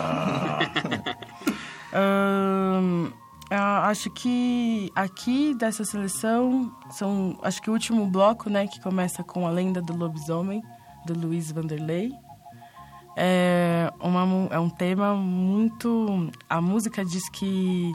Ahn, 1.93 3.13
ah, 3.55 3.87
acho 3.87 4.09
que 4.09 4.91
aqui 4.95 5.53
dessa 5.53 5.85
seleção 5.85 6.75
são 6.89 7.37
acho 7.43 7.61
que 7.61 7.69
o 7.69 7.73
último 7.73 8.07
bloco, 8.07 8.49
né, 8.49 8.65
que 8.65 8.81
começa 8.81 9.23
com 9.23 9.45
a 9.45 9.51
lenda 9.51 9.81
do 9.81 9.95
lobisomem 9.95 10.61
do 11.05 11.13
Luiz 11.13 11.51
Vanderlei. 11.51 12.11
É, 13.15 13.91
uma, 13.99 14.47
é 14.49 14.57
um 14.57 14.69
tema 14.69 15.13
muito. 15.13 16.31
A 16.49 16.59
música 16.59 17.05
diz 17.05 17.29
que 17.29 17.93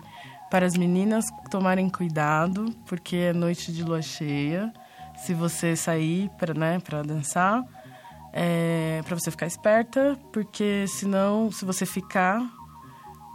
para 0.49 0.65
as 0.65 0.77
meninas 0.77 1.27
tomarem 1.51 1.89
cuidado, 1.89 2.73
porque 2.87 3.17
é 3.17 3.33
noite 3.33 3.73
de 3.73 3.83
lua 3.83 4.01
cheia. 4.01 4.73
Se 5.17 5.35
você 5.35 5.75
sair 5.75 6.31
para 6.39 6.55
né, 6.55 6.81
dançar, 7.05 7.65
é, 8.33 9.03
para 9.05 9.19
você 9.19 9.31
ficar 9.33 9.47
esperta, 9.47 10.17
porque 10.33 10.87
senão, 10.87 11.51
se 11.51 11.65
você 11.65 11.85
ficar, 11.85 12.41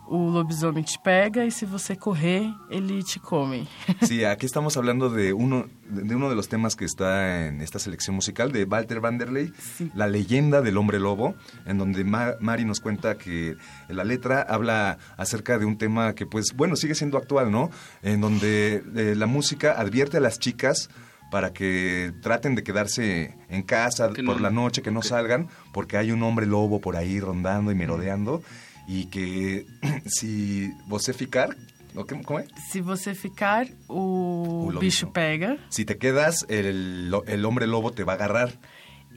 o 0.08 0.30
lobisomem 0.30 0.84
te 0.84 1.00
pega 1.00 1.46
e 1.46 1.52
se 1.52 1.66
você 1.66 1.96
correr, 1.96 2.48
ele 2.70 3.04
te 3.04 3.20
come. 3.20 3.68
Sí, 4.08 4.24
aquí 4.26 4.46
estamos 4.46 4.76
hablando 4.78 5.10
de 5.10 5.34
uno, 5.34 5.68
de 5.90 6.16
uno 6.16 6.30
de 6.30 6.36
los 6.36 6.50
temas 6.50 6.76
que 6.76 6.86
está 6.86 7.48
en 7.48 7.62
esta 7.62 7.80
selección 7.80 8.16
musical 8.16 8.52
de 8.52 8.66
Walter 8.66 9.00
Vanderlei, 9.00 9.52
La 9.96 10.08
leyenda 10.08 10.62
del 10.62 10.78
hombre 10.78 11.00
lobo, 11.00 11.36
en 11.66 11.78
donde 11.78 12.04
Ma- 12.04 12.36
Mari 12.40 12.66
nos 12.66 12.80
cuenta 12.80 13.18
que 13.18 13.56
la 13.88 14.04
letra 14.04 14.42
habla 14.42 14.98
acerca 15.18 15.58
de 15.58 15.66
un 15.66 15.78
tema 15.78 16.14
que, 16.14 16.26
pues, 16.26 16.54
bueno, 16.56 16.76
sigue 16.76 16.96
siendo 16.96 17.18
actual, 17.18 17.52
¿no? 17.52 17.70
En 18.02 18.22
donde 18.22 18.84
eh, 18.96 19.16
la 19.16 19.26
música 19.26 19.74
advierte 19.80 20.18
a 20.18 20.20
las 20.20 20.38
chicas 20.40 20.90
para 21.32 21.52
que 21.52 22.14
traten 22.22 22.54
de 22.54 22.62
quedarse 22.62 23.36
en 23.50 23.64
casa 23.64 24.10
Que 24.14 24.22
por 24.24 24.36
no- 24.36 24.42
la 24.44 24.52
noche, 24.52 24.84
que 24.84 24.92
no 24.92 25.02
salgan, 25.02 25.48
porque 25.74 25.98
hay 25.98 26.12
un 26.12 26.22
hombre 26.22 26.46
lobo 26.46 26.80
por 26.80 26.96
ahí 26.96 27.20
rondando 27.20 27.72
y 27.72 27.76
merodeando, 27.76 28.44
y 28.88 29.06
que 29.06 29.66
si 30.06 30.72
você 30.88 31.14
ficar, 31.14 31.56
¿o 31.96 32.06
qué- 32.06 32.22
¿cómo 32.22 32.40
es? 32.40 32.48
Se 32.72 32.82
você 32.82 33.14
ficar, 33.16 33.68
o, 33.88 34.72
O 34.74 34.80
bicho 34.80 35.12
pega. 35.14 35.58
Si 35.70 35.86
te 35.86 35.98
quedas, 35.98 36.46
el, 36.50 37.14
el 37.28 37.46
hombre 37.46 37.68
lobo 37.68 37.92
te 37.92 38.04
va 38.04 38.14
a 38.14 38.16
agarrar. 38.16 38.54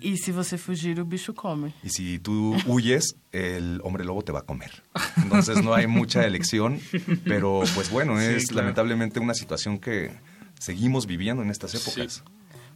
E 0.02 0.14
se 0.18 0.30
você 0.30 0.58
fugir, 0.58 1.00
o 1.00 1.06
bicho 1.06 1.32
come. 1.34 1.72
Y 1.82 1.88
si 1.88 2.18
tú 2.18 2.54
huyes, 2.66 3.16
el 3.32 3.80
hombre 3.82 4.04
lobo 4.04 4.20
te 4.22 4.30
va 4.30 4.40
a 4.40 4.42
comer. 4.42 4.82
Entonces 5.16 5.64
no 5.64 5.72
hay 5.74 5.86
mucha 5.86 6.26
elección, 6.26 6.78
pero 7.24 7.62
pues 7.74 7.90
bueno, 7.90 8.18
Sí, 8.20 8.26
es 8.26 8.48
claro. 8.48 8.64
lamentablemente 8.66 9.20
una 9.20 9.32
situación 9.32 9.78
que 9.78 10.10
seguimos 10.60 11.06
viviendo 11.06 11.42
en 11.42 11.50
estas 11.50 11.74
épocas. 11.74 12.22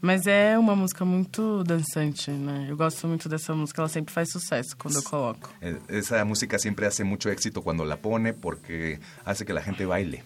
Mas 0.01 0.27
é 0.27 0.59
uma 0.59 0.75
música 0.75 1.05
muito 1.05 1.63
dançante, 1.65 2.31
né? 2.31 2.67
Eu 2.71 2.77
gosto 2.77 3.07
muito 3.07 3.29
dessa 3.29 3.55
música, 3.55 3.83
ela 3.83 3.89
sempre 3.89 4.13
faz 4.15 4.31
sucesso 4.31 4.75
quando 4.77 4.97
eu 4.97 5.03
coloco. 5.03 5.51
Eh, 5.61 5.77
Esa 5.89 6.25
música 6.25 6.59
siempre 6.59 6.87
hace 6.87 7.05
mucho 7.05 7.29
éxito 7.29 7.61
cuando 7.63 7.85
la 7.85 7.97
pone 7.99 8.33
porque 8.33 8.99
hace 9.25 9.45
que 9.45 9.53
la 9.53 9.61
gente 9.61 9.85
baile. 9.85 10.23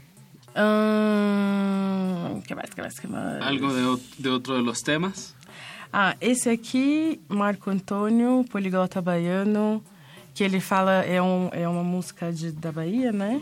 Ahn, 0.55 2.40
que 2.42 2.55
mais, 2.55 2.70
que 2.70 2.80
mais, 2.80 2.98
que 2.98 3.06
mais? 3.09 3.42
Algo 3.42 3.68
de, 3.72 4.02
de 4.22 4.28
otro 4.28 4.56
de 4.56 4.62
los 4.62 4.80
temas. 4.82 5.34
Ah, 5.92 6.16
esse 6.20 6.48
aqui, 6.48 7.20
Marco 7.28 7.70
Antônio, 7.70 8.44
poliglota 8.51 9.01
baiano, 9.01 9.82
que 10.34 10.42
ele 10.42 10.59
fala, 10.60 11.05
é, 11.05 11.22
um, 11.22 11.48
é 11.52 11.68
uma 11.68 11.84
música 11.84 12.32
de, 12.32 12.51
da 12.51 12.72
Bahia, 12.72 13.12
né? 13.12 13.40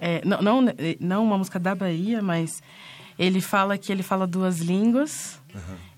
É, 0.00 0.20
não, 0.24 0.40
não, 0.40 0.64
não 1.00 1.24
uma 1.24 1.36
música 1.38 1.58
da 1.58 1.74
Bahia, 1.74 2.22
mas 2.22 2.62
ele 3.18 3.40
fala 3.40 3.76
que 3.76 3.90
ele 3.90 4.04
fala 4.04 4.26
duas 4.26 4.60
línguas. 4.60 5.39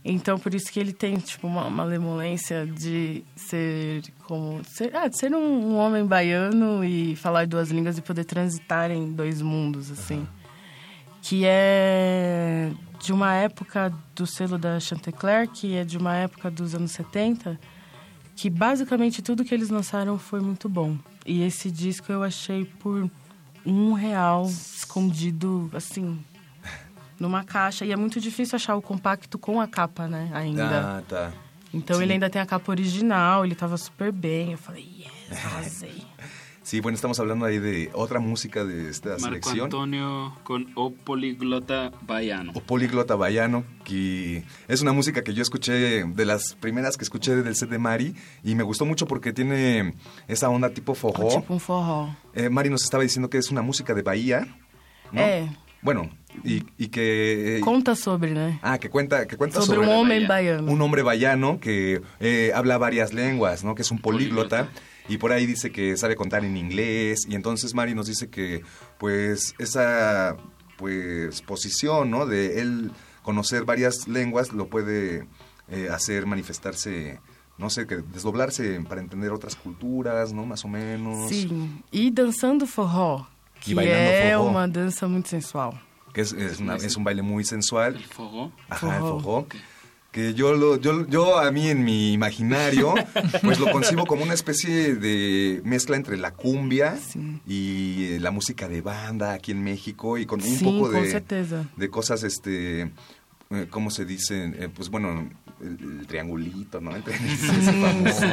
Então, 0.05 0.39
por 0.39 0.53
isso 0.55 0.71
que 0.73 0.81
ele 0.81 0.93
tem, 0.93 1.17
tipo, 1.17 1.47
uma, 1.47 1.85
lemolência 1.85 2.67
de 2.67 3.25
ser 3.37 4.03
como... 4.25 4.61
Ser, 4.65 4.95
ah, 4.97 5.09
de 5.09 5.19
ser 5.19 5.35
um, 5.35 5.73
um 5.73 5.77
homem 5.77 6.05
baiano 6.05 6.85
e 6.85 7.15
falar 7.17 7.47
duas 7.47 7.71
línguas 7.71 7.99
e 7.99 8.03
poder 8.03 8.25
transitar 8.25 8.91
em 8.91 9.13
dois 9.13 9.41
mundos, 9.41 9.91
assim. 9.91 10.27
Que 11.21 11.45
é 11.45 12.73
de 13.01 13.13
uma 13.13 13.35
época 13.35 13.93
do 14.15 14.27
selo 14.27 14.57
da 14.57 14.79
Chantecler, 14.79 15.49
que 15.49 15.75
é 15.75 15.85
de 15.85 15.99
uma 15.99 16.15
época 16.15 16.51
dos 16.51 16.75
anos 16.75 16.93
70, 16.93 17.59
que 18.37 18.49
basicamente 18.49 19.23
tudo 19.23 19.45
que 19.45 19.53
eles 19.53 19.71
lançaram 19.71 20.19
foi 20.19 20.41
muito 20.41 20.69
bom. 20.69 20.97
E 21.27 21.43
esse 21.43 21.71
disco 21.71 22.11
eu 22.11 22.23
achei 22.23 22.65
por 22.65 23.11
um 23.65 23.93
real 23.93 24.47
escondido, 24.47 25.71
assim, 25.73 26.19
numa 27.19 27.45
caixa. 27.45 27.85
E 27.85 27.93
é 27.93 27.97
muito 27.97 28.21
difícil 28.21 28.57
achar 28.57 28.77
o 28.77 28.83
compacto 28.83 29.39
com 29.39 29.61
a 29.61 29.67
capa, 29.69 30.07
né, 30.09 30.31
ainda. 30.33 30.99
Ah, 30.99 31.03
tá. 31.09 31.33
Então 31.75 31.97
Sim. 31.97 32.03
ele 32.03 32.13
ainda 32.15 32.29
tem 32.29 32.41
a 32.43 32.47
capa 32.47 32.71
original, 32.71 33.45
ele 33.45 33.55
tava 33.55 33.77
super 33.79 34.13
bem. 34.13 34.53
Eu 34.53 34.59
falei, 34.59 34.85
yes, 35.31 35.39
arrasei. 35.45 36.03
Sí, 36.65 36.81
bueno, 36.81 36.95
estamos 36.95 37.19
hablando 37.19 37.45
ahí 37.45 37.59
de 37.59 37.91
otra 37.93 38.21
música 38.21 38.65
de 38.65 38.89
esta 38.89 39.11
Marco 39.11 39.25
selección. 39.25 39.65
Antonio 39.65 40.33
con 40.45 40.71
O 40.77 40.93
Poliglota 40.93 41.91
Baiano. 42.03 42.53
o 42.55 42.61
Políglota 42.61 43.17
Baiano, 43.17 43.65
que 43.85 44.45
es 44.69 44.81
una 44.81 44.93
música 44.93 45.25
que 45.25 45.35
yo 45.35 45.43
escuché, 45.43 46.05
de 46.05 46.25
las 46.25 46.55
primeras 46.55 46.97
que 46.97 47.03
escuché 47.03 47.35
del 47.43 47.57
set 47.57 47.69
de 47.69 47.79
Mari, 47.79 48.15
y 48.45 48.55
me 48.55 48.63
gustó 48.63 48.85
mucho 48.85 49.07
porque 49.09 49.33
tiene 49.33 49.95
esa 50.29 50.51
onda 50.51 50.71
tipo 50.71 50.95
forró. 50.95 51.29
Tipo 51.41 51.55
um 51.55 51.59
forró. 51.59 52.15
Eh, 52.33 52.49
Mari 52.49 52.71
nos 52.71 52.85
estaba 52.85 53.03
diciendo 53.03 53.29
que 53.29 53.39
es 53.39 53.51
una 53.51 53.63
música 53.63 53.93
de 53.93 54.03
Bahía, 54.03 54.47
¿no? 55.11 55.21
É, 55.21 55.49
Bueno, 55.83 56.11
y, 56.45 56.65
y 56.79 56.89
que... 56.89 57.59
eh, 57.59 57.61
conta 57.61 57.95
sobre, 57.95 58.33
né? 58.33 58.59
Ah, 58.63 58.79
que 58.79 58.91
cuenta, 58.91 59.27
que 59.27 59.37
cuenta 59.37 59.61
Sobre 59.61 59.77
sobre, 59.77 59.89
un 59.89 59.95
hombre 59.95 60.27
baiano. 60.27 60.73
Un 60.73 60.81
hombre 60.81 61.03
baiano 61.03 61.61
que 61.61 62.03
eh, 62.21 62.53
habla 62.55 62.79
varias 62.79 63.13
lenguas, 63.13 63.65
¿no? 63.65 63.75
Que 63.75 63.83
es 63.83 63.91
un 63.91 63.99
políglota. 63.99 64.69
Y 65.09 65.19
por 65.19 65.33
ahí 65.33 65.47
dice 65.47 65.71
que 65.73 65.97
sabe 65.97 66.15
contar 66.17 66.45
en 66.45 66.57
inglés. 66.57 67.27
Y 67.29 67.35
entonces 67.35 67.75
Mari 67.75 67.95
nos 67.95 68.07
dice 68.07 68.29
que, 68.29 68.63
pues, 68.99 69.55
esa 69.59 70.37
pues 70.77 71.43
posición, 71.43 72.11
¿no? 72.11 72.27
De 72.27 72.61
él 72.61 72.91
conocer 73.23 73.65
varias 73.65 74.09
lenguas 74.09 74.53
lo 74.53 74.67
puede 74.69 75.27
eh, 75.69 75.89
hacer 75.91 76.27
manifestarse, 76.27 77.21
no 77.57 77.71
sé, 77.71 77.87
que 77.87 77.97
desdoblarse 77.99 78.81
para 78.89 79.01
entender 79.01 79.31
otras 79.31 79.55
culturas, 79.55 80.33
¿no? 80.33 80.45
Más 80.45 80.65
o 80.65 80.69
menos. 80.69 81.31
Sim. 81.31 81.83
E 81.93 82.11
dançando 82.11 82.67
forró, 82.67 83.27
que 83.61 83.75
forró. 83.75 84.49
uma 84.49 84.67
dança 84.67 85.07
muito 85.07 85.29
sensual. 85.29 85.79
Que 86.13 86.21
es, 86.23 86.33
es 86.33 86.61
una- 86.61 86.77
es 86.77 86.97
un 86.97 87.05
baile 87.05 87.23
muy 87.23 87.45
sensual. 87.45 87.97
El 87.97 88.05
forró. 88.05 88.53
Ajá, 88.69 88.97
el 88.97 89.01
forró. 89.03 89.47
Que 90.11 90.35
yo, 90.35 90.53
lo, 90.53 90.77
yo, 90.79 91.07
yo 91.09 91.39
a 91.39 91.51
mí 91.51 91.69
en 91.71 91.85
mi 91.85 92.13
imaginario, 92.13 92.93
pues 93.43 93.59
lo 93.59 93.71
concibo 93.73 94.05
como 94.05 94.23
una 94.23 94.35
especie 94.35 94.95
de 94.95 95.63
mezcla 95.65 95.97
entre 95.97 96.19
la 96.19 96.35
cumbia 96.35 96.99
y 97.47 98.05
eh, 98.13 98.21
la 98.21 98.31
música 98.31 98.69
de 98.69 98.83
banda 98.83 99.33
aquí 99.33 99.53
en 99.53 99.65
México 99.65 100.19
y 100.19 100.27
con 100.27 100.43
un 100.43 100.59
poco 100.59 100.91
de, 100.91 101.01
de 101.77 101.89
cosas, 101.91 102.25
este, 102.25 102.91
¿cómo 103.71 103.91
se 103.91 104.05
dice? 104.05 104.53
Eh, 104.59 104.69
pues 104.75 104.89
bueno, 104.89 105.29
el, 105.61 106.01
el 106.01 106.07
triangulito, 106.07 106.81
¿no? 106.81 106.93
Famoso. 107.03 108.27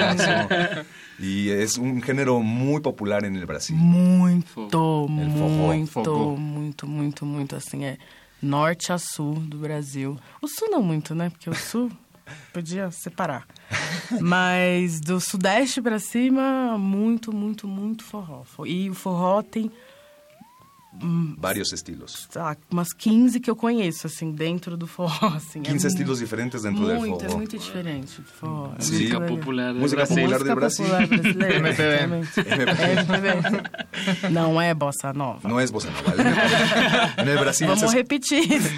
Y 1.20 1.50
es 1.50 1.78
un 1.78 2.02
género 2.02 2.40
muy 2.40 2.82
popular 2.82 3.26
en 3.26 3.36
el 3.36 3.46
Brasil. 3.46 3.76
Muito, 3.76 4.68
El 4.72 5.10
muito, 5.10 5.92
Forró. 5.92 6.36
muito, 6.38 6.88
muito, 6.88 7.26
muito, 7.26 7.56
assim, 7.56 7.86
é 7.86 7.98
norte 8.42 8.92
a 8.92 8.98
sul 8.98 9.36
do 9.36 9.58
Brasil. 9.58 10.18
O 10.42 10.48
sul 10.48 10.70
não 10.72 10.82
muito, 10.82 11.14
né? 11.14 11.30
Porque 11.30 11.50
o 11.50 11.54
sul 11.56 11.92
podia 12.54 12.90
separar. 12.92 13.46
Mas 14.22 15.00
do 15.02 15.20
sudeste 15.20 15.82
para 15.82 16.00
cima, 16.00 16.78
muito, 16.78 17.34
muito, 17.36 17.68
muito 17.68 18.04
forró. 18.04 18.44
E 18.66 18.90
o 18.90 18.94
forró 18.94 19.42
tem 19.42 19.70
Vários 21.38 21.72
estilos. 21.72 22.28
ah, 22.36 22.56
umas 22.72 22.92
15 22.94 23.40
que 23.40 23.50
eu 23.50 23.56
conheço, 23.56 24.06
assim, 24.08 24.32
dentro 24.32 24.76
do 24.78 24.88
forró. 24.88 25.30
Assim, 25.40 25.62
15 25.62 25.86
é 25.86 25.90
estilos 25.90 26.20
muito- 26.20 26.20
diferentes 26.20 26.64
dentro 26.64 26.82
muito, 26.82 27.20
forró. 27.22 27.34
É 27.34 27.36
muito 27.36 27.58
diferente 27.58 28.20
do 28.22 28.28
forró. 28.28 28.66
É 28.66 28.70
muito 28.70 28.80
Música 28.80 29.22
popular 29.22 29.74
Música 29.74 30.06
Brasil. 30.06 30.16
popular 30.18 30.38
de 30.38 30.44
Música 30.44 30.56
Brasil. 30.56 30.86
popular 30.86 31.08
brasileira, 31.08 31.56
MPB. 31.56 31.90
Não 34.32 34.62
é 34.62 34.74
bossa 34.74 35.14
nova. 35.14 35.48
Não 35.48 35.60
é 35.60 35.68
bossa 35.68 35.90
nova. 35.92 36.10
No 37.30 37.38
Brasil, 37.40 37.68
Vamos 37.68 37.82
vocês, 37.82 37.94
repetir 37.94 38.52
isso. 38.52 38.70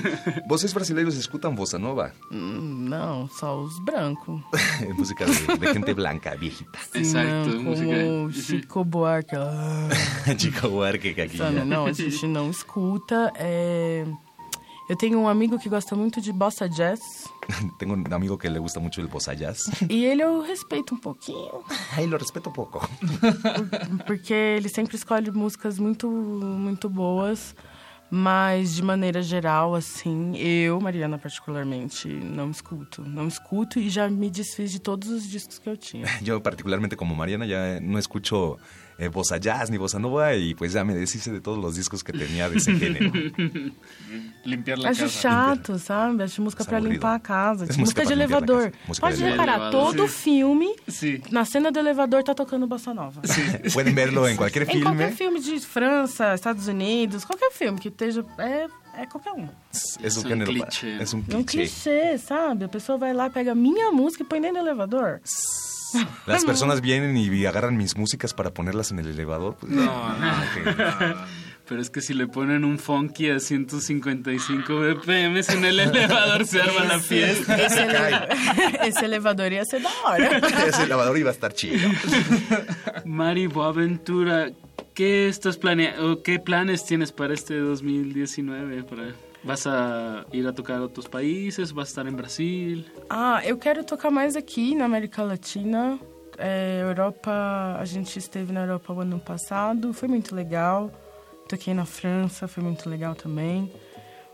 vocês 0.48 0.72
brasileiros 0.72 1.14
escutam 1.16 1.54
bossa 1.54 1.78
nova? 1.78 2.12
Hum, 2.32 2.86
Não, 2.88 3.28
só 3.28 3.56
os 3.60 3.78
brancos. 3.84 4.40
É 4.80 4.92
música 4.92 5.24
de, 5.26 5.32
de 5.58 5.72
gente 5.72 5.94
blanca, 5.94 6.36
viejita. 6.36 6.78
Sim, 6.92 7.12
não, 7.12 7.64
como 7.64 8.32
Chico 8.32 8.84
Buarque. 8.84 9.36
Chico 10.38 10.68
Buarque, 10.68 11.14
que 11.14 11.20
aqui. 11.20 11.38
Não, 11.70 11.86
a 11.86 11.92
gente 11.92 12.26
não 12.26 12.50
escuta. 12.50 13.32
é, 13.36 14.04
Eu 14.88 14.96
tenho 14.96 15.20
um 15.20 15.28
amigo 15.28 15.56
que 15.58 15.68
gosta 15.68 15.94
muito 15.94 16.20
de 16.20 16.32
bossa 16.32 16.68
jazz. 16.68 17.00
Tengo 17.78 17.94
un 17.94 18.12
amigo 18.12 18.36
que 18.36 18.48
le 18.48 18.58
gusta 18.58 18.80
mucho 18.80 19.00
el 19.00 19.06
bossa 19.06 19.34
jazz. 19.36 19.60
E 19.88 20.04
ele 20.04 20.22
eu 20.22 20.40
respeito 20.42 20.94
um 20.94 20.98
pouquinho. 20.98 21.62
Ay, 21.96 22.06
lo 22.06 22.16
respeto 22.18 22.50
poco. 22.50 22.80
Porque 24.06 24.34
ele 24.34 24.68
sempre 24.68 24.96
escolhe 24.96 25.30
músicas 25.30 25.78
muito, 25.78 26.08
muito 26.10 26.88
boas. 26.88 27.54
Mas, 28.12 28.74
de 28.74 28.82
maneira 28.82 29.22
geral, 29.22 29.72
assim, 29.76 30.36
eu, 30.36 30.80
Mariana, 30.80 31.16
particularmente, 31.16 32.08
não 32.08 32.50
escuto. 32.50 33.02
Não 33.02 33.28
escuto 33.28 33.78
e 33.78 33.88
já 33.88 34.10
me 34.10 34.28
desfiz 34.28 34.72
de 34.72 34.80
todos 34.80 35.08
os 35.10 35.22
discos 35.30 35.60
que 35.60 35.68
eu 35.68 35.76
tinha. 35.76 36.06
Yo 36.26 36.40
particularmente 36.40 36.96
como 36.96 37.14
Mariana 37.14 37.46
ya 37.46 37.78
no 37.80 37.96
escucho 38.00 38.58
eh, 39.00 39.08
bossa 39.08 39.38
jazz 39.38 39.70
ni 39.70 39.78
bossa 39.78 39.98
nova 39.98 40.34
y 40.36 40.54
pues 40.54 40.72
ya 40.74 40.84
me 40.84 40.94
deshice 40.94 41.32
de 41.32 41.40
todos 41.40 41.58
los 41.58 41.74
discos 41.74 42.04
que 42.04 42.12
tenía 42.12 42.48
de 42.50 42.58
ese 42.58 42.72
género. 42.76 43.10
Limpiar 44.44 44.78
la 44.78 44.90
Acho 44.90 45.04
casa. 45.04 45.20
chato, 45.20 45.78
sabe? 45.78 46.24
Acho 46.24 46.42
música 46.42 46.64
pra 46.64 46.78
aburrido. 46.78 46.94
limpar 46.94 47.14
a 47.16 47.20
casa. 47.20 47.64
É 47.64 47.66
música 47.66 47.80
música 47.80 48.04
de 48.06 48.12
elevador. 48.12 48.72
Música 48.86 49.06
Pode 49.06 49.16
de 49.18 49.24
reparar, 49.24 49.56
elevador. 49.56 49.94
todo 49.94 50.08
Sim. 50.08 50.14
filme, 50.14 50.76
na 51.30 51.44
cena 51.44 51.70
do 51.72 51.78
elevador 51.78 52.22
tá 52.22 52.34
tocando 52.34 52.66
bossa 52.66 52.92
nova. 52.94 53.20
Pueden 53.72 53.94
verlo 53.94 54.26
en 54.28 54.36
cualquier 54.36 54.68
Em 54.70 54.80
qualquer 54.82 55.12
filme. 55.12 55.40
filme 55.40 55.40
de 55.40 55.66
França, 55.66 56.34
Estados 56.34 56.66
Unidos, 56.68 57.24
qualquer 57.24 57.50
filme 57.52 57.78
que 57.78 57.88
esteja. 57.88 58.24
É, 58.38 58.66
é 59.02 59.06
qualquer 59.06 59.32
um. 59.32 59.42
Un 59.44 59.50
un 60.04 60.10
género. 60.10 60.52
cliché. 60.52 60.98
Es 61.02 61.12
un 61.14 61.22
É 61.28 61.36
um 61.36 61.44
clichê, 61.44 62.18
sabe? 62.18 62.64
A 62.64 62.68
pessoa 62.68 62.98
vai 62.98 63.12
lá, 63.12 63.30
pega 63.30 63.52
a 63.52 63.54
minha 63.54 63.90
música 63.92 64.22
e 64.22 64.26
põe 64.26 64.40
dentro 64.40 64.62
do 64.62 64.68
elevador. 64.68 65.20
Las 66.26 66.44
personas 66.44 66.80
vienen 66.80 67.16
y 67.16 67.44
agarran 67.46 67.76
mis 67.76 67.96
músicas 67.96 68.34
para 68.34 68.52
ponerlas 68.52 68.90
en 68.90 68.98
el 69.00 69.06
elevador. 69.08 69.56
Pues, 69.60 69.72
No, 69.72 69.84
no. 70.18 70.34
Pero 71.68 71.80
es 71.82 71.88
que 71.90 72.00
si 72.00 72.14
le 72.14 72.26
ponen 72.26 72.64
un 72.64 72.80
funky 72.80 73.30
a 73.30 73.38
155 73.38 74.74
BPM 74.80 75.38
en 75.38 75.64
el 75.64 75.78
elevador 75.78 76.44
se 76.44 76.60
arma 76.60 76.84
la 76.84 76.98
fiesta. 76.98 77.56
Ele- 77.56 78.88
Esse 78.88 79.04
elevador 79.06 79.52
ia 79.52 79.64
ser 79.64 79.80
da 79.82 79.90
hora. 80.04 80.38
Ese 80.66 80.82
elevador 80.82 81.16
iba 81.16 81.30
a 81.30 81.32
estar 81.32 81.52
chido. 81.52 81.88
Mari 83.04 83.46
Boaventura, 83.46 84.50
¿qué 84.94 85.28
estás 85.28 85.58
planeando? 85.58 86.24
¿Qué 86.24 86.40
planes 86.40 86.84
tienes 86.86 87.12
para 87.12 87.34
este 87.34 87.56
2019? 87.58 88.82
Para- 88.82 89.14
¿Vas 89.42 89.66
a 89.66 90.26
ir 90.32 90.46
a 90.46 90.52
tocar 90.52 90.76
a 90.78 90.82
otros 90.82 91.08
países? 91.08 91.72
¿Vas 91.72 91.88
a 91.88 91.90
estar 91.90 92.06
en 92.06 92.16
Brasil? 92.16 92.84
Ah, 93.08 93.40
eu 93.44 93.56
quero 93.58 93.84
tocar 93.84 94.10
mais 94.10 94.36
aqui 94.36 94.74
na 94.74 94.84
América 94.84 95.22
Latina. 95.22 95.98
É, 96.38 96.80
Europa, 96.82 97.76
a 97.78 97.84
gente 97.84 98.18
esteve 98.18 98.52
na 98.52 98.60
Europa 98.62 98.92
o 98.92 99.00
ano 99.00 99.18
passado, 99.20 99.92
foi 99.92 100.08
muito 100.08 100.34
legal. 100.34 100.90
Toquei 101.48 101.74
na 101.74 101.84
França, 101.84 102.46
foi 102.48 102.62
muito 102.62 102.88
legal 102.88 103.14
também. 103.14 103.70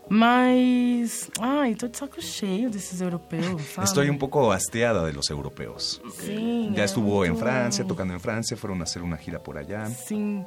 Mas, 0.09 1.29
ai, 1.41 1.75
tô 1.75 1.87
de 1.87 1.97
saco 1.97 2.21
cheio 2.21 2.69
desses 2.69 3.01
europeus, 3.01 3.61
sabe? 3.73 3.85
Estoy 3.87 4.09
un 4.09 4.17
poco 4.17 4.51
hasteada 4.53 5.05
de 5.05 5.11
los 5.11 5.29
europeos. 5.29 6.01
Sim, 6.11 6.73
Ya 6.73 6.83
é 6.83 6.85
estuvo 6.85 7.25
en 7.25 7.31
muito- 7.31 7.43
Francia, 7.43 7.83
tocando 7.85 8.13
en 8.13 8.19
Francia, 8.19 8.55
fueron 8.55 8.79
a 8.81 8.83
hacer 8.83 9.01
una 9.01 9.17
gira 9.17 9.39
por 9.39 9.57
allá. 9.57 9.85
Sim. 9.87 10.45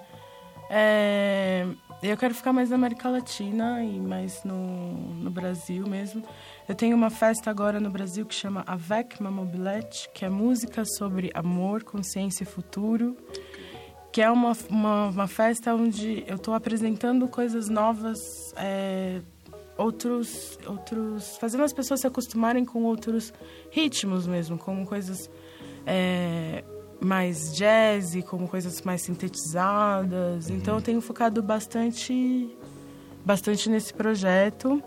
É, 0.71 1.67
eu 2.03 2.17
quero 2.17 2.35
ficar 2.35 2.53
mais 2.53 2.71
na 2.71 2.77
América 2.77 3.11
Latina 3.11 3.85
e 3.85 4.01
mais 4.01 4.43
no, 4.43 4.93
no 5.15 5.31
Brasil 5.31 5.87
mesmo. 5.87 6.23
Eu 6.67 6.75
tenho 6.75 6.97
uma 6.97 7.11
festa 7.11 7.51
agora 7.51 7.79
no 7.79 7.91
Brasil 7.91 8.25
que 8.25 8.35
chama 8.35 8.65
Avec 8.67 9.23
ma 9.23 9.31
Mobilette, 9.31 10.09
que 10.15 10.25
é 10.25 10.31
música 10.31 10.83
sobre 10.85 11.31
amor, 11.35 11.85
consciência 11.85 12.43
e 12.43 12.47
futuro. 12.47 13.17
Que 14.11 14.23
é 14.23 14.31
uma, 14.31 14.57
uma, 14.71 15.09
uma 15.09 15.29
festa 15.29 15.75
onde 15.75 16.25
eu 16.27 16.37
estou 16.37 16.55
apresentando 16.55 17.29
coisas 17.29 17.69
novas, 17.69 18.19
é, 18.57 19.21
outros, 19.77 20.59
outros. 20.67 21.37
fazendo 21.37 21.65
as 21.65 21.73
pessoas 21.73 22.01
se 22.01 22.07
acostumarem 22.07 22.65
com 22.65 22.83
outros 22.83 23.33
ritmos 23.71 24.27
mesmo, 24.27 24.57
com 24.57 24.85
coisas. 24.87 25.31
é, 25.87 26.65
mais 27.01 27.55
jazz, 27.57 28.13
como 28.29 28.47
coisas 28.49 28.81
mais 28.83 29.03
sintetizadas. 29.03 30.51
Então 30.51 30.77
eu 30.77 30.83
tenho 30.83 31.01
focado 31.01 31.43
bastante 31.43 32.51
bastante 33.25 33.69
nesse 33.69 33.93
projeto 33.93 34.83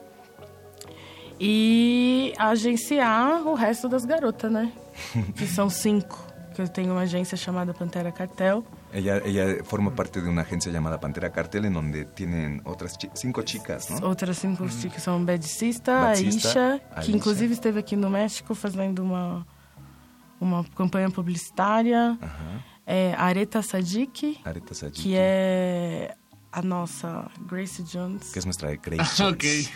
e 1.40 2.34
agenciar 2.38 3.45
o 3.48 3.53
resto 3.53 3.90
das 3.90 4.06
garotas, 4.06 4.52
né? 4.52 4.72
que 5.35 5.48
são 5.48 5.69
cinco. 5.69 6.31
Que 6.56 6.61
eu 6.61 6.68
tenho 6.68 6.91
uma 6.91 7.02
agência 7.02 7.35
chamada 7.35 7.73
Pantera 7.73 8.11
Cartel. 8.11 8.64
Ella, 8.94 9.23
ella 9.26 9.64
forma 9.64 9.90
parte 9.90 10.22
de 10.22 10.30
una 10.30 10.44
agencia 10.44 10.72
llamada 10.72 10.99
Pantera 10.99 11.31
Cartel, 11.31 11.65
en 11.65 11.73
donde 11.73 12.06
tienen 12.06 12.61
otras 12.64 12.95
chi- 12.95 13.10
cinco 13.15 13.41
chicas, 13.41 13.90
¿no? 13.90 14.06
Outras 14.07 14.38
cinco 14.38 14.64
que 14.65 15.02
são 15.02 15.26
Bedicista, 15.26 15.99
Badcista, 15.99 16.80
Aisha, 16.95 17.06
que 17.06 17.11
inclusive 17.11 17.53
esteve 17.56 17.80
aqui 17.80 17.95
no 17.95 18.07
México 18.07 18.53
fazendo 18.53 19.02
uma, 19.02 19.44
uma 20.44 20.64
campanha 20.76 21.10
publicitária. 21.10 22.18
É, 22.86 23.14
Areta 23.18 23.61
Sadik, 23.61 24.40
Areta 24.44 24.74
Sadik, 24.74 25.02
que 25.02 25.15
é 25.15 26.14
a 26.52 26.61
nossa 26.61 27.30
Grace 27.48 27.82
Jones. 27.84 28.32
que 28.32 28.40
es 28.40 28.45
nuestra 28.45 28.76
Grace 28.76 29.15
Jones. 29.18 29.34
Ok. 29.34 29.70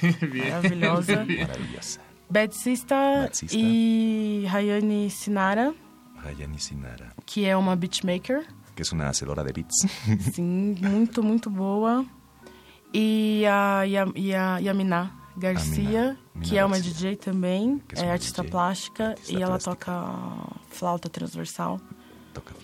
Maravilhosa. 0.52 1.16
Maravillosa. 1.26 2.00
Bedcista 2.30 2.96
Badcista. 3.24 3.56
e 3.58 4.46
Rayane 4.50 5.10
Sinara, 5.10 5.74
Rayani 6.22 6.60
Sinara, 6.60 7.14
que 7.26 7.46
é 7.46 7.56
uma 7.56 7.76
beatmaker. 7.76 8.46
que 8.76 8.82
es 8.84 8.92
una 8.92 9.08
hacedora 9.10 9.44
de 9.44 9.54
beats. 9.54 9.88
Sim, 10.34 10.76
muito, 10.82 11.24
muito 11.24 11.50
boa. 11.50 12.06
E 12.94 13.44
a, 13.48 13.86
e 13.88 13.98
a, 13.98 14.06
e 14.16 14.34
a 14.36 14.58
Yamina 14.60 15.12
Garcia, 15.38 16.18
Mina 16.34 16.46
que 16.46 16.58
é 16.58 16.66
uma 16.66 16.76
Garcia. 16.76 16.94
DJ 16.94 17.16
também, 17.16 17.82
é 17.96 18.00
é 18.00 18.04
uma 18.04 18.12
artista 18.14 18.44
plástica 18.44 19.16
e 19.30 19.42
ela 19.42 19.60
toca 19.60 19.92
flauta 20.70 21.08
transversal. 21.10 21.80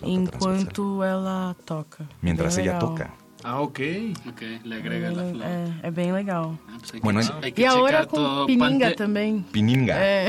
Enquanto 0.02 1.02
ela 1.02 1.56
toca. 1.64 2.08
Mientras 2.22 2.58
ella 2.58 2.74
legal. 2.74 2.80
toca. 2.80 3.23
Ah, 3.46 3.60
ok. 3.60 3.78
Ok, 4.26 4.40
le 4.64 4.76
agrega 4.76 5.10
la 5.10 5.22
flauta. 5.24 5.46
É, 5.46 5.88
é 5.88 5.90
bem 5.90 6.12
legal. 6.12 6.58
Pues 6.66 6.94
hay 6.94 7.00
que- 7.00 7.04
Bueno, 7.04 7.20
hay 7.42 7.52
que 7.52 7.62
E 7.62 7.66
agora 7.66 8.06
com 8.06 8.16
todo. 8.16 8.46
Pininga 8.46 8.86
Pante- 8.86 8.96
também. 8.96 9.44
Pininga. 9.52 9.94
É. 9.98 10.28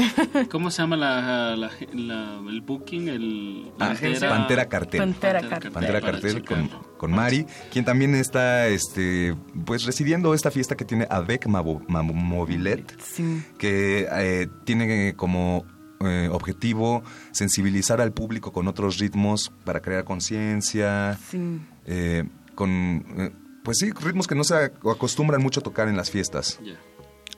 ¿Cómo 0.51 0.69
se 0.69 0.81
llama 0.81 0.97
la, 0.97 1.55
la- 1.55 1.71
la- 1.93 2.41
el 2.49 2.59
booking? 2.61 3.07
El, 3.07 3.63
la 3.79 3.85
Ah, 3.87 3.91
agencia? 3.91 4.27
Pantera 4.29 4.65
Cartel. 4.67 4.99
Pantera 4.99 5.39
Cartel. 5.41 5.71
Pantera 5.71 6.01
Cartel 6.01 6.43
con, 6.43 6.69
con 6.97 7.11
Mari, 7.11 7.45
quien 7.71 7.85
también 7.85 8.15
está 8.15 8.67
este, 8.67 9.33
pues 9.65 9.85
residiendo 9.85 10.33
esta 10.33 10.51
fiesta 10.51 10.75
que 10.75 10.83
tiene 10.83 11.07
Avec 11.09 11.47
ma 11.47 11.63
Mobilette, 11.63 12.97
que 13.57 14.07
eh, 14.11 14.47
tiene 14.65 15.13
como 15.15 15.63
eh, 16.01 16.27
objetivo 16.29 17.01
sensibilizar 17.31 18.01
al 18.01 18.11
público 18.11 18.51
con 18.51 18.67
otros 18.67 18.97
ritmos 18.99 19.53
para 19.63 19.79
crear 19.81 20.03
conciencia, 20.03 21.17
Sim. 21.31 21.61
eh, 21.85 22.25
con, 22.55 23.05
eh, 23.17 23.31
pues 23.63 23.77
sí, 23.79 23.91
ritmos 23.91 24.27
que 24.27 24.35
no 24.35 24.43
se 24.43 24.55
acostumbran 24.55 25.41
mucho 25.41 25.59
a 25.59 25.63
tocar 25.63 25.87
en 25.87 25.95
las 25.97 26.09
fiestas. 26.09 26.59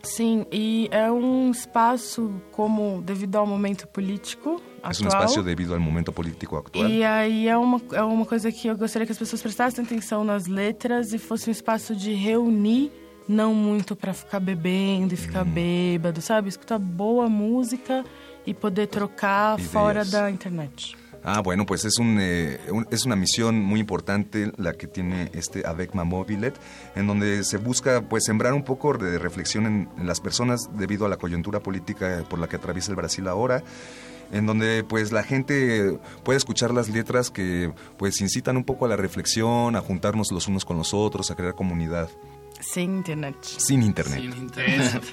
Sim, 0.04 0.46
e 0.52 0.88
é 0.92 1.12
um 1.12 1.52
espaço 1.52 2.32
como 2.52 3.02
devido 3.02 3.36
ao 3.38 3.46
momento 3.46 3.88
político 3.88 4.62
Es 4.90 5.02
un 5.02 5.08
atual. 5.08 5.24
espacio 5.24 5.44
debido 5.44 5.74
al 5.74 5.80
momento 5.82 6.14
político 6.14 6.56
actual. 6.56 6.90
E 6.90 7.04
aí 7.04 7.48
é 7.48 7.58
uma, 7.58 7.82
é 7.92 8.02
uma 8.04 8.26
coisa 8.26 8.50
que 8.52 8.68
eu 8.68 8.78
gostaria 8.78 9.06
que 9.06 9.12
as 9.12 9.18
pessoas 9.18 9.42
prestassem 9.42 9.84
atenção 9.84 10.24
nas 10.24 10.46
letras 10.48 11.12
e 11.12 11.18
fosse 11.18 11.50
um 11.50 11.52
espaço 11.52 11.94
de 11.96 12.14
reunir, 12.14 12.92
não 13.28 13.54
muito 13.54 13.96
para 13.98 14.14
ficar 14.14 14.40
bebendo 14.40 15.14
e 15.14 15.18
ficar 15.18 15.44
bêbado, 15.44 16.22
sabe? 16.22 16.48
Escutar 16.48 16.78
boa 16.80 17.28
música 17.28 18.06
e 18.46 18.54
poder 18.54 18.88
trocar 18.88 19.56
Ideias. 19.56 19.72
fora 19.72 20.06
da 20.06 20.32
internet. 20.32 20.96
Ah, 21.30 21.42
bueno, 21.42 21.66
pues 21.66 21.84
es, 21.84 22.00
un, 22.00 22.20
eh, 22.22 22.58
es 22.90 23.06
una 23.06 23.18
misión 23.18 23.62
muy 23.62 23.82
importante 23.82 24.54
la 24.56 24.72
que 24.72 24.88
tiene 24.88 25.30
este 25.34 25.68
AVECMA 25.68 26.06
Mobilet, 26.06 26.58
en 26.96 27.06
donde 27.06 27.44
se 27.44 27.58
busca 27.58 28.08
pues 28.08 28.24
sembrar 28.24 28.54
un 28.54 28.64
poco 28.64 28.98
de 28.98 29.20
reflexión 29.20 29.66
en, 29.66 29.90
en 29.98 30.08
las 30.08 30.22
personas 30.22 30.70
debido 30.78 31.06
a 31.06 31.10
la 31.10 31.18
coyuntura 31.18 31.60
política 31.60 32.24
por 32.30 32.40
la 32.40 32.48
que 32.48 32.56
atraviesa 32.56 32.92
el 32.92 32.96
Brasil 32.96 33.28
ahora 33.28 33.62
en 34.32 34.46
donde 34.46 34.86
pues 34.86 35.12
la 35.12 35.24
gente 35.24 36.00
puede 36.24 36.38
escuchar 36.38 36.74
las 36.74 36.88
letras 36.88 37.30
que 37.30 37.74
pues 37.98 38.22
incitan 38.22 38.56
un 38.56 38.64
poco 38.64 38.86
a 38.86 38.88
la 38.88 38.96
reflexión, 38.96 39.76
a 39.76 39.82
juntarnos 39.82 40.32
los 40.32 40.48
unos 40.48 40.64
con 40.64 40.78
los 40.78 40.94
otros, 40.94 41.30
a 41.30 41.36
crear 41.36 41.56
comunidad 41.56 42.10
Sem 42.60 42.98
internet. 42.98 43.38
sin 43.60 43.82
internet. 43.82 44.22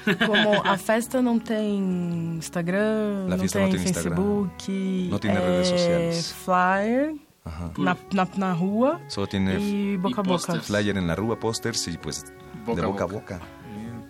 Como 0.27 0.63
a 0.65 0.77
festa 0.79 1.21
não 1.23 1.39
tem 1.39 2.37
Instagram, 2.39 3.27
La 3.29 3.37
não 3.37 3.39
fiesta 3.39 3.59
tem 3.59 3.69
no 3.69 3.75
tiene 3.75 3.85
Instagram, 3.91 4.17
Facebook, 4.17 5.09
no 5.11 5.19
tiene 5.19 5.37
é 5.37 5.41
redes 5.41 5.69
sociales. 5.69 6.33
flyer 6.45 7.15
Ajá. 7.45 7.71
na, 7.77 7.97
na, 8.13 8.29
na 8.39 8.53
rua 8.53 9.01
Solo 9.09 9.27
tiene 9.27 9.59
e 9.61 9.97
boca 9.99 10.21
a 10.21 10.25
boca. 10.25 10.61
flyer 10.61 10.97
en 10.97 11.07
la 11.07 11.15
rúa, 11.15 11.39
pósters 11.39 11.87
y 11.89 11.99
pues 11.99 12.25
Boca 12.65 12.81
de 12.81 12.87
a 12.87 12.91
boca 12.91 13.05
a 13.05 13.07
boca. 13.07 13.35
boca. 13.39 13.47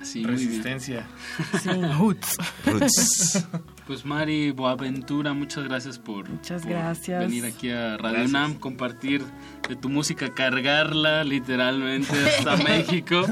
Sí, 0.03 0.21
muy 0.21 0.35
bien. 0.37 0.49
Resistencia. 0.49 1.07
Sim, 1.63 1.83
roots. 1.99 2.37
Roots. 2.67 3.45
Pues 3.87 4.07
Mari 4.07 4.51
Boaventura, 4.51 5.35
muchas 5.35 5.65
gracias 5.65 5.99
por, 5.99 6.27
Muchas 6.29 6.63
por 6.63 6.71
gracias. 6.71 7.21
venir 7.21 7.45
aquí 7.45 7.69
a 7.71 7.99
Radio 7.99 8.13
Gracias. 8.19 8.31
UNAM, 8.31 8.55
compartir 8.55 9.23
de 9.69 9.77
tu 9.77 9.91
música, 9.91 10.33
cargarla 10.33 11.23
literalmente 11.23 12.13
hasta 12.25 12.57
México 12.65 13.27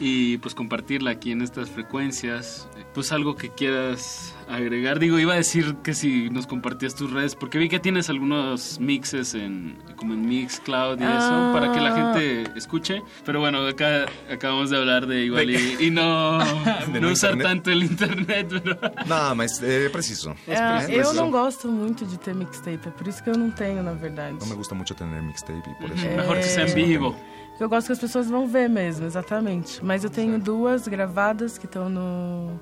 y 0.00 0.38
pues 0.38 0.54
compartirla 0.54 1.10
aquí 1.10 1.32
en 1.32 1.42
estas 1.42 1.68
frecuencias. 1.68 2.66
Pues 2.94 3.12
algo 3.12 3.36
que 3.36 3.50
quieras 3.50 4.34
agregar. 4.50 4.98
Digo, 4.98 5.18
iba 5.18 5.32
a 5.34 5.36
decir 5.36 5.76
que 5.82 5.94
si 5.94 6.28
nos 6.30 6.46
compartías 6.46 6.94
tus 6.94 7.10
redes, 7.12 7.34
porque 7.34 7.58
vi 7.58 7.68
que 7.68 7.78
tienes 7.78 8.08
algunos 8.10 8.78
mixes 8.80 9.34
en 9.34 9.78
como 9.96 10.14
en 10.14 10.26
Mixcloud 10.26 10.98
y 11.00 11.04
eso, 11.04 11.12
Ah. 11.12 11.50
para 11.52 11.72
que 11.72 11.80
la 11.80 11.94
gente 11.94 12.50
escuche. 12.56 13.02
Pero 13.24 13.40
bueno, 13.40 13.66
acá 13.66 14.06
acabamos 14.32 14.70
de 14.70 14.76
hablar 14.78 15.06
de 15.06 15.24
igual 15.24 15.50
y, 15.50 15.76
y 15.86 15.90
no, 15.90 16.38
De 16.92 17.00
no 17.00 17.08
no 17.08 17.12
usar 17.12 17.32
internet. 17.32 17.46
tanto 17.46 17.70
el 17.70 17.82
internet, 17.84 18.46
pero... 18.50 18.78
No, 19.06 19.34
mas 19.34 19.62
é 19.62 19.88
preciso. 19.88 20.34
É, 20.46 20.86
eu 20.98 21.12
não 21.14 21.30
gosto 21.30 21.68
muito 21.68 22.04
de 22.04 22.18
ter 22.18 22.34
mixtape, 22.34 22.80
é 22.88 22.90
por 22.90 23.06
isso 23.06 23.22
que 23.22 23.30
eu 23.30 23.36
não 23.36 23.50
tenho, 23.50 23.82
na 23.82 23.92
verdade. 23.92 24.36
No 24.40 24.46
me 24.46 24.54
gusta 24.54 24.74
mucho 24.74 24.94
tener 24.94 25.22
mixtape 25.22 25.58
y 25.70 25.74
por 25.80 25.90
Uhum. 25.90 25.96
eso. 25.96 26.16
Mejor 26.16 26.36
que 26.36 26.42
sea 26.44 26.64
en 26.64 26.70
É, 26.70 26.74
vivo. 26.74 27.16
Eu 27.58 27.68
gosto 27.68 27.88
que 27.88 27.92
as 27.92 27.98
pessoas 27.98 28.26
vão 28.30 28.46
ver 28.48 28.70
mesmo, 28.70 29.04
exatamente. 29.06 29.84
Mas 29.84 30.02
eu 30.02 30.08
tenho 30.08 30.38
duas 30.38 30.88
gravadas 30.88 31.58
que 31.58 31.66
estão 31.66 31.90
no. 31.90 32.58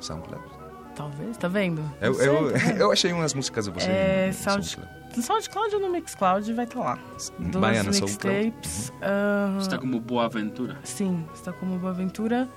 SoundCloud. 0.00 0.59
Talvez, 0.94 1.36
tá 1.36 1.48
vendo? 1.48 1.82
Eu, 2.00 2.12
Não 2.12 2.18
sei, 2.18 2.28
eu, 2.28 2.52
tá 2.52 2.58
vendo? 2.66 2.80
eu 2.80 2.92
achei 2.92 3.12
umas 3.12 3.32
músicas 3.34 3.64
de 3.66 3.70
você 3.70 3.86
É, 3.90 4.26
no 4.28 4.32
Sound, 4.34 4.66
SoundCloud. 4.66 5.16
no 5.16 5.22
SoundCloud 5.22 5.74
ou 5.76 5.80
no 5.80 5.90
Mixcloud 5.90 6.52
vai 6.52 6.64
estar 6.64 6.78
lá. 6.80 6.98
Duas 7.38 7.60
Vai 7.60 7.82
no 7.82 7.92
SoundCloud. 7.94 8.44
mixtapes. 8.46 8.92
aham. 9.02 9.58
Está 9.60 9.78
como 9.78 10.00
Boaventura. 10.00 10.78
Sim, 10.84 11.26
está 11.34 11.52
como 11.52 11.78
Boaventura. 11.78 12.48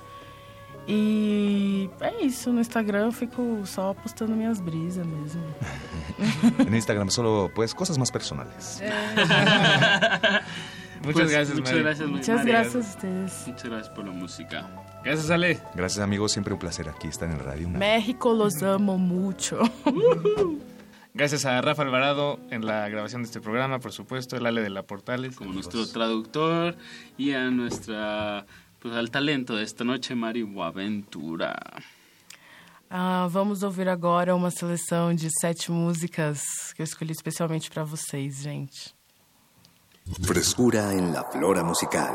E 0.85 1.89
é 2.01 2.26
isso, 2.26 2.51
no 2.51 2.60
Instagram 2.60 3.05
eu 3.05 3.11
fico 3.14 3.61
só 3.65 3.93
postando 3.93 4.34
minhas 4.34 4.60
brisas 4.60 5.05
mesmo. 5.07 5.41
En 6.68 6.76
Instagram 6.76 7.10
solo, 7.10 7.49
pues, 7.55 7.73
cosas 7.73 7.97
más 7.97 8.11
personales. 8.11 8.81
Muchas 11.01 11.14
Pues, 11.22 11.31
gracias, 11.31 11.57
Muchas 11.57 11.77
gracias, 11.77 12.10
Muchas 12.10 12.45
gracias 12.45 12.76
a 12.76 12.80
ustedes. 12.80 13.43
Muchas 13.47 13.64
gracias 13.69 13.89
por 13.95 14.05
la 14.05 14.11
música. 14.11 14.68
Gracias, 15.04 15.30
Ale. 15.30 15.60
Gracias, 15.76 16.04
amigos. 16.04 16.32
Siempre 16.32 16.54
un 16.54 16.60
placer 16.60 16.90
aquí 16.90 17.08
estar 17.08 17.30
en 17.30 17.40
Radio 17.40 17.68
UNAM. 17.68 17.80
México 17.80 18.34
los 18.34 18.62
amo 18.64 18.98
mucho. 18.98 19.60
Gracias 21.14 21.46
a 21.46 21.62
Rafa 21.62 21.84
Alvarado 21.84 22.40
en 22.50 22.66
la 22.66 22.90
grabación 22.90 23.22
de 23.22 23.28
este 23.28 23.40
programa, 23.40 23.80
por 23.80 23.92
supuesto, 23.92 24.36
el 24.36 24.46
Ale 24.46 24.62
de 24.62 24.72
la 24.72 24.84
Portales. 24.84 25.36
Como 25.36 25.54
nuestro 25.54 25.86
traductor 25.88 26.76
y 27.18 27.34
a 27.34 27.52
nuestra 27.52 28.46
pues 28.80 28.96
al 28.96 29.12
talento 29.12 29.56
de 29.56 29.64
esta 29.64 29.84
noche, 29.84 30.16
Mari 30.16 30.44
Boaventura. 30.44 31.56
Ah, 32.90 33.28
vamos 33.32 33.64
ouvir 33.64 33.88
agora 33.88 34.36
uma 34.36 34.52
seleção 34.52 35.16
de 35.16 35.30
sete 35.40 35.72
músicas 35.72 36.42
que 36.76 36.82
eu 36.82 36.84
escolhi 36.84 37.12
especialmente 37.12 37.70
para 37.70 37.84
vocês, 37.84 38.42
gente. 38.42 38.94
Frescura 40.22 40.94
en 40.94 41.14
la 41.14 41.24
flora 41.24 41.64
musical. 41.64 42.14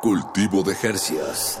Cultivo 0.00 0.62
de 0.62 0.74
Jercias. 0.74 1.60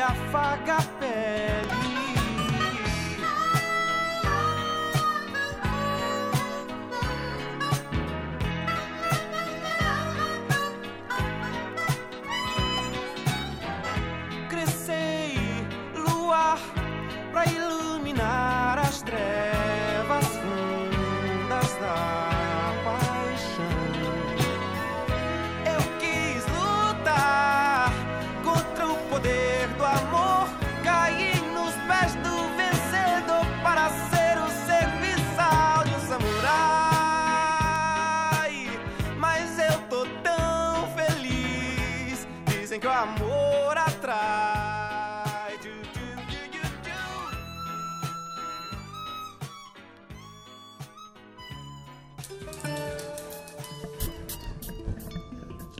e 0.00 0.02
me 0.02 0.99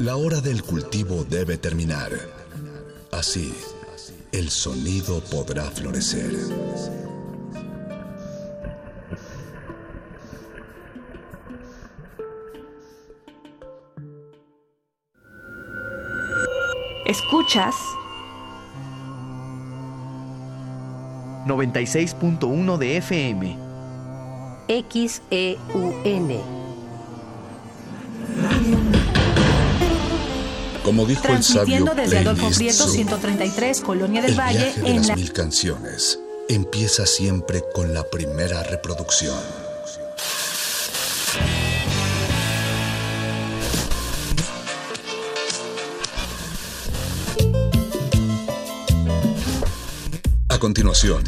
La 0.00 0.16
hora 0.16 0.40
del 0.40 0.62
cultivo 0.62 1.24
debe 1.24 1.58
terminar. 1.58 2.10
Así, 3.12 3.54
el 4.32 4.48
sonido 4.48 5.20
podrá 5.24 5.64
florecer. 5.64 6.32
Escuchas 17.04 17.74
96.1 21.46 22.78
de 22.78 22.96
FM. 22.96 23.58
XEUN. 24.66 26.60
Como 30.90 31.06
dijo 31.06 31.28
el 31.28 31.44
sabio 31.44 31.84
desde 31.94 32.18
Adolfo 32.18 32.48
playlist 32.48 32.58
Prieto 32.58 32.84
Zoo, 32.86 32.92
133, 32.92 33.80
Colonia 33.82 34.22
del 34.22 34.32
el 34.32 34.40
Valle, 34.40 34.58
viaje 34.58 34.80
de 34.80 34.90
en 34.90 34.96
las 34.96 35.06
la 35.06 35.14
mil 35.14 35.32
canciones 35.32 36.18
empieza 36.48 37.06
siempre 37.06 37.62
con 37.72 37.94
la 37.94 38.02
primera 38.02 38.64
reproducción. 38.64 39.38
A 50.48 50.58
continuación, 50.58 51.22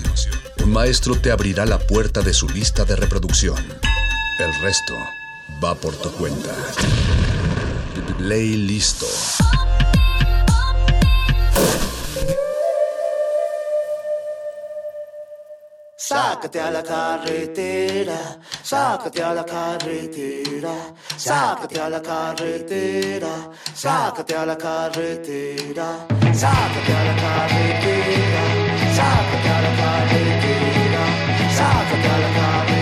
un 0.64 0.72
maestro 0.72 1.14
te 1.14 1.30
abrirá 1.30 1.66
la 1.66 1.78
puerta 1.78 2.20
de 2.20 2.34
su 2.34 2.48
lista 2.48 2.84
de 2.84 2.97
reproducción. 2.97 3.64
El 4.40 4.60
resto 4.60 4.94
va 5.62 5.76
por 5.76 5.94
tu 5.94 6.10
cuenta. 6.14 6.51
Ley 8.18 8.56
listo. 8.56 9.06
Sácate 16.12 16.60
a 16.60 16.70
la 16.70 16.82
carretera, 16.82 18.39
sácate 18.62 19.22
a 19.22 19.32
la 19.32 19.44
carretera, 19.44 20.74
sácate 21.16 21.80
a 21.80 21.89
la 21.89 22.02
carretera, 22.02 23.32
sácate 23.74 24.34
a 24.34 24.44
la 24.44 24.59
carretera, 24.59 26.06
sácate 26.36 26.93
a 26.93 27.05
la 27.06 27.16
carretera, 27.16 28.44
sácate 28.93 29.48
a 29.48 29.62
la 29.66 29.72
carretera, 29.80 31.02
sácate 31.56 32.09
a 32.09 32.18
la 32.18 32.30
carretera, 32.36 32.82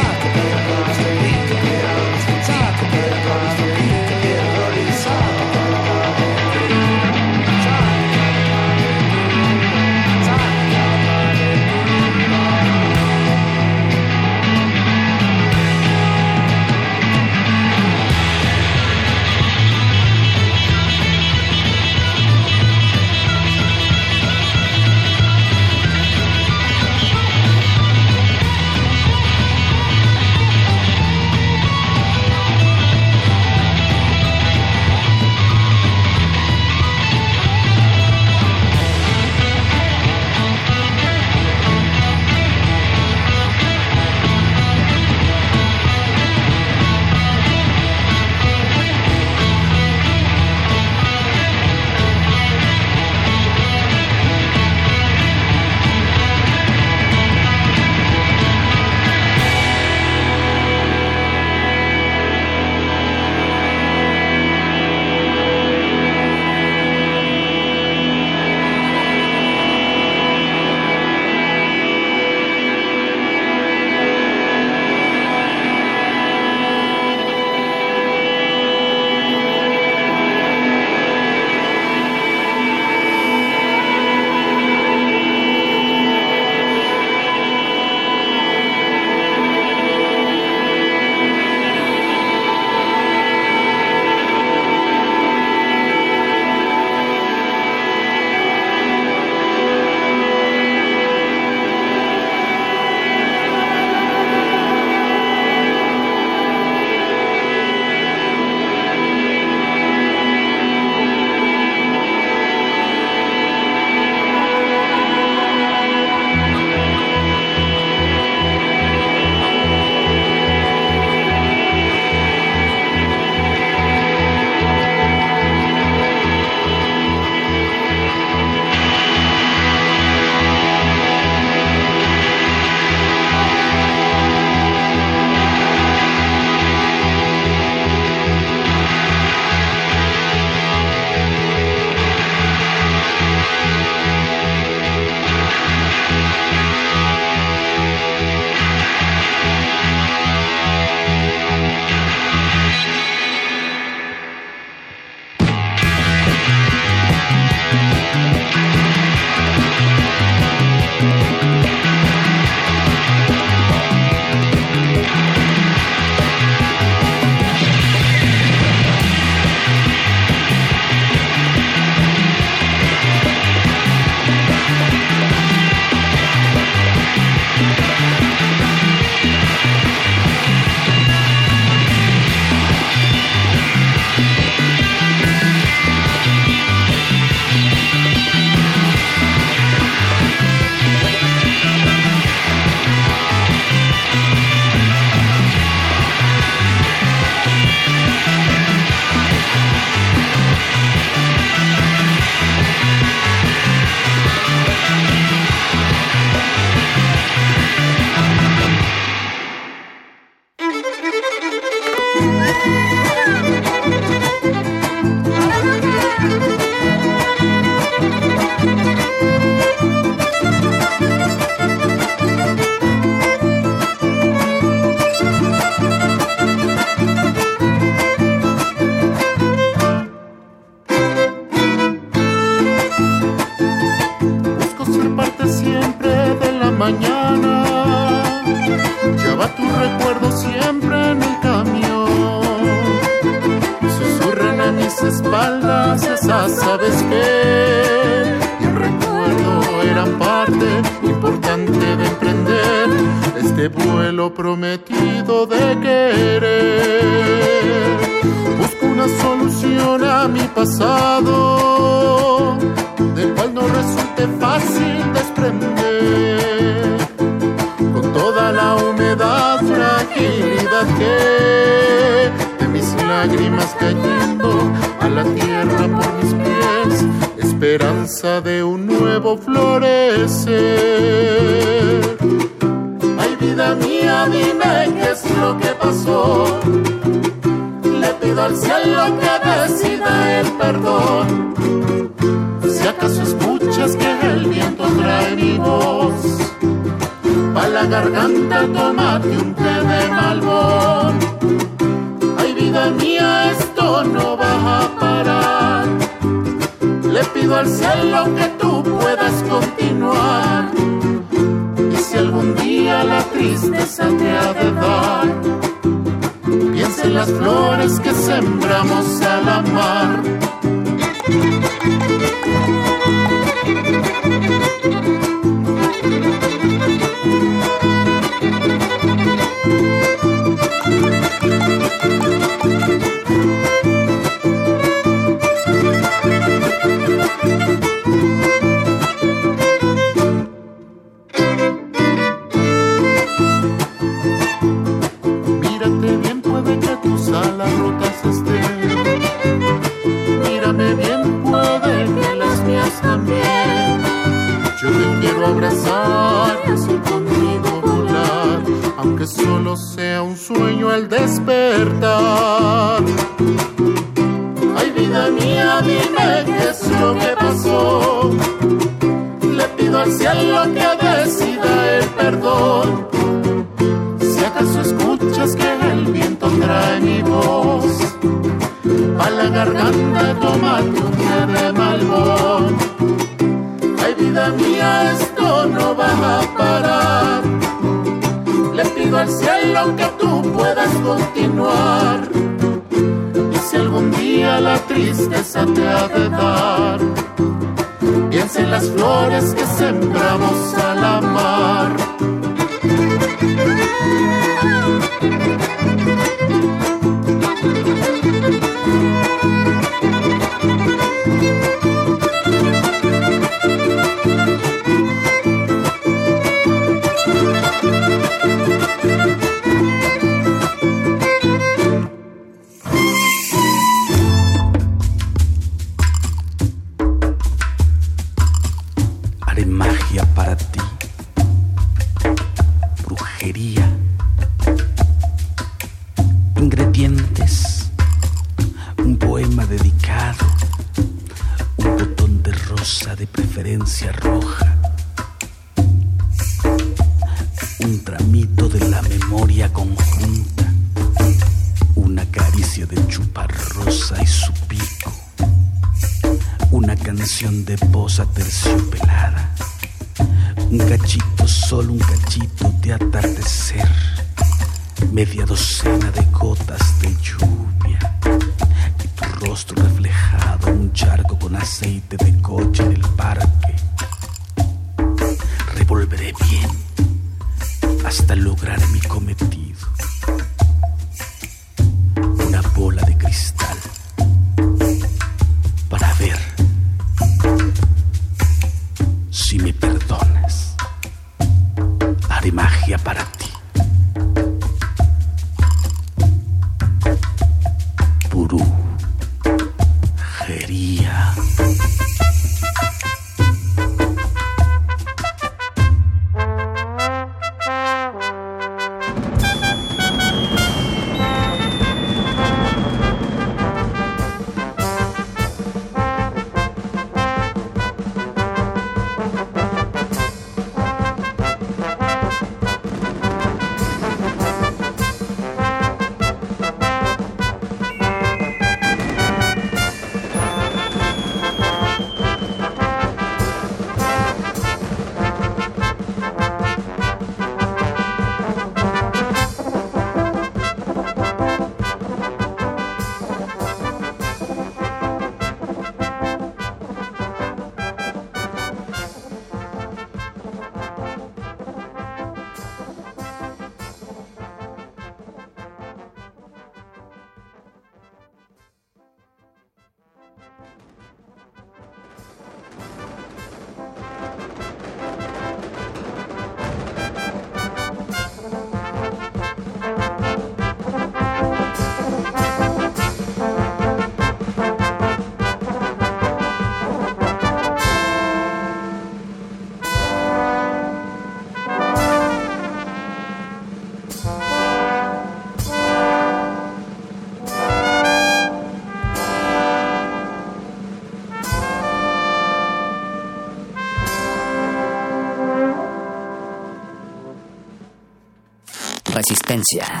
potencia. 599.54 600.00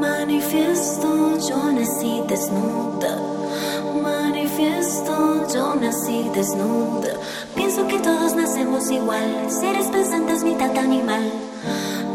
Manifiesto, 0.00 1.38
yo 1.48 1.72
nací 1.72 2.22
desnuda. 2.28 3.18
Manifiesto, 4.02 5.46
yo 5.52 5.74
nací 5.74 6.30
desnuda. 6.34 7.14
Pienso 7.54 7.86
que 7.88 7.98
todos 7.98 8.34
nacemos 8.36 8.90
igual, 8.90 9.50
seres 9.50 9.86
pensantes, 9.88 10.44
mitad 10.44 10.76
animal. 10.78 11.32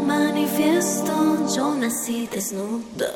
Manifiesto, 0.06 1.46
yo 1.54 1.74
nací 1.74 2.26
desnuda. 2.26 3.11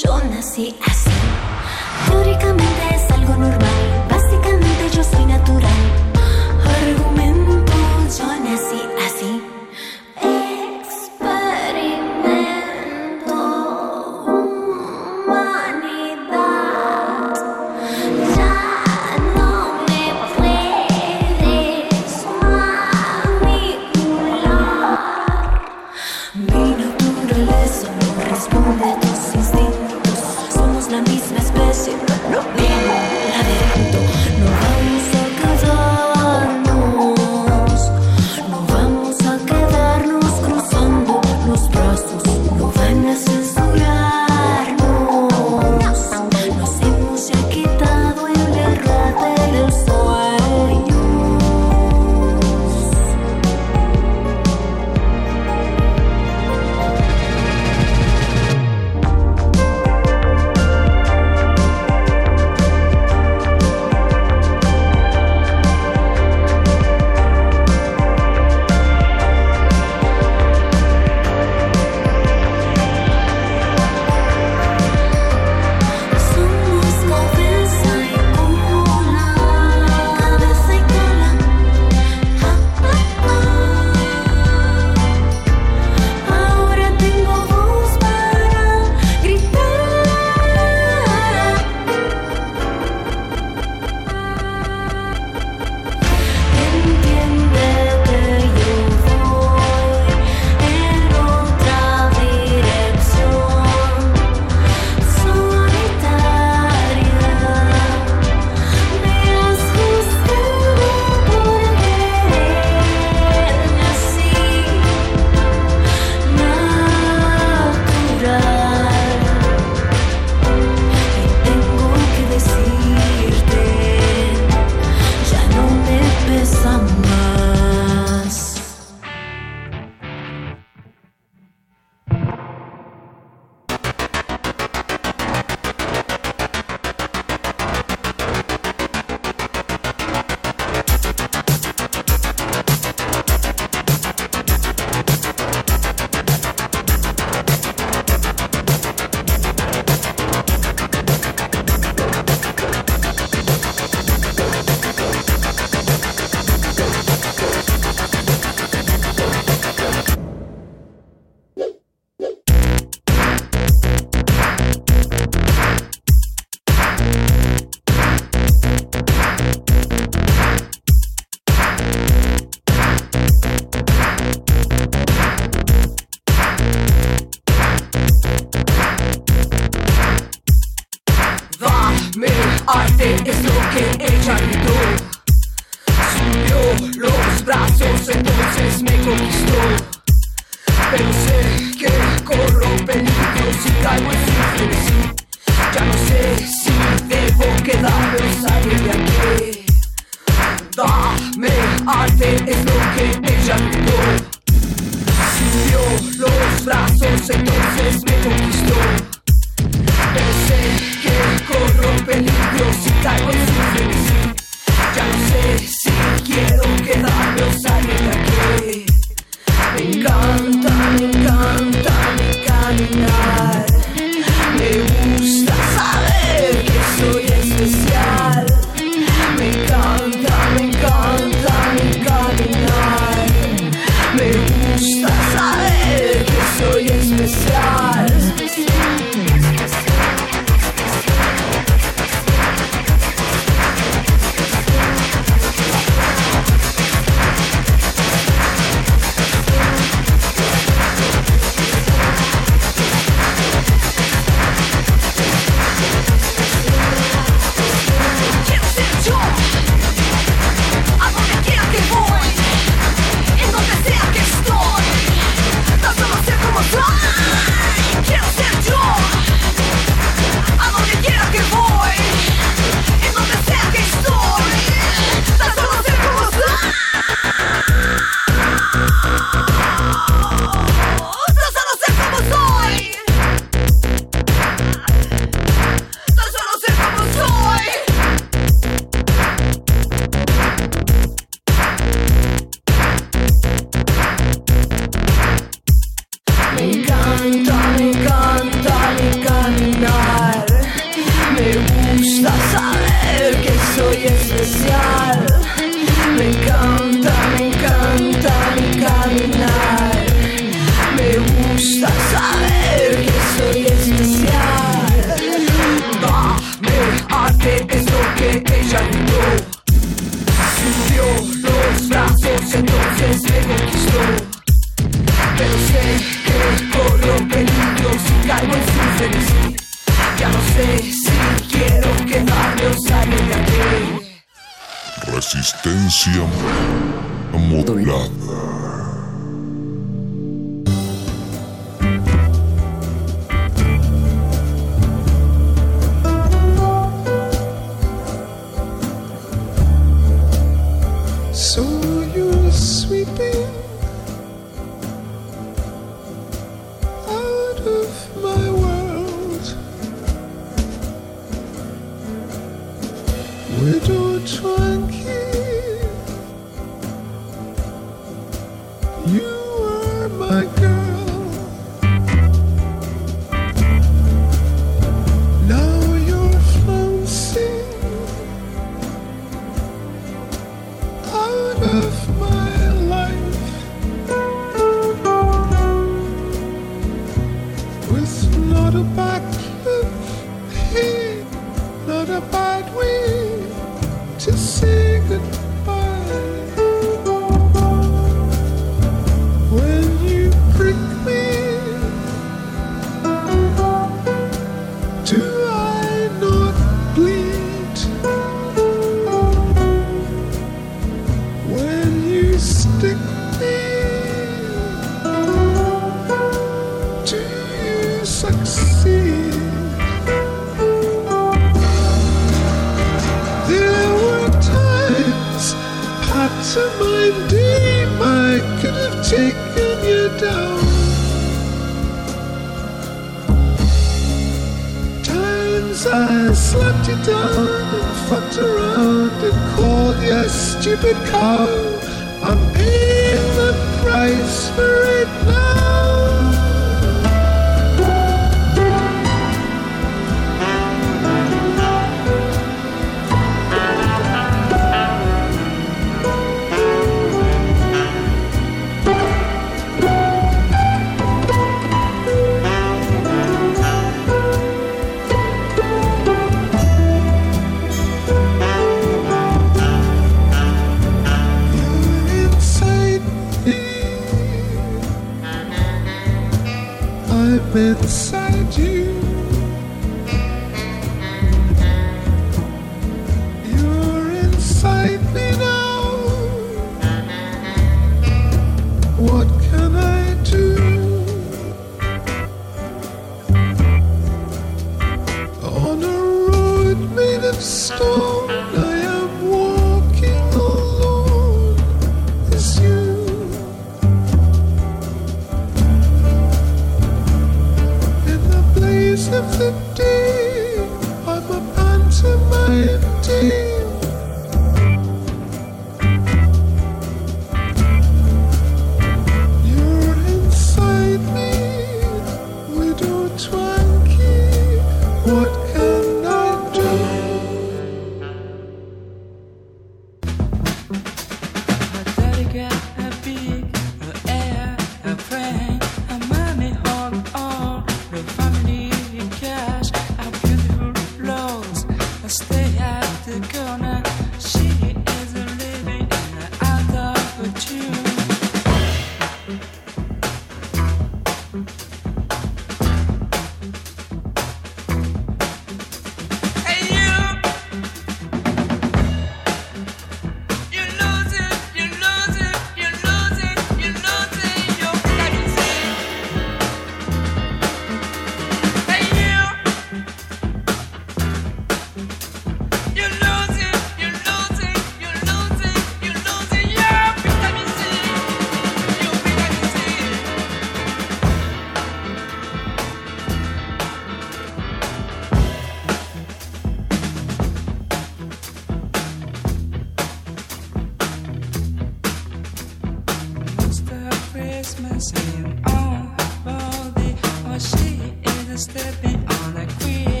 Christmas 594.41 594.91
came 594.91 595.39
on, 595.49 595.95
for 596.23 596.79
the 596.79 596.97
oh, 597.27 597.37
she 597.37 597.93
is 598.09 598.41
stepping 598.41 599.07
on 599.07 599.37
a 599.37 599.45
queen. 599.59 600.00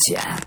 Resistencia. 0.00 0.39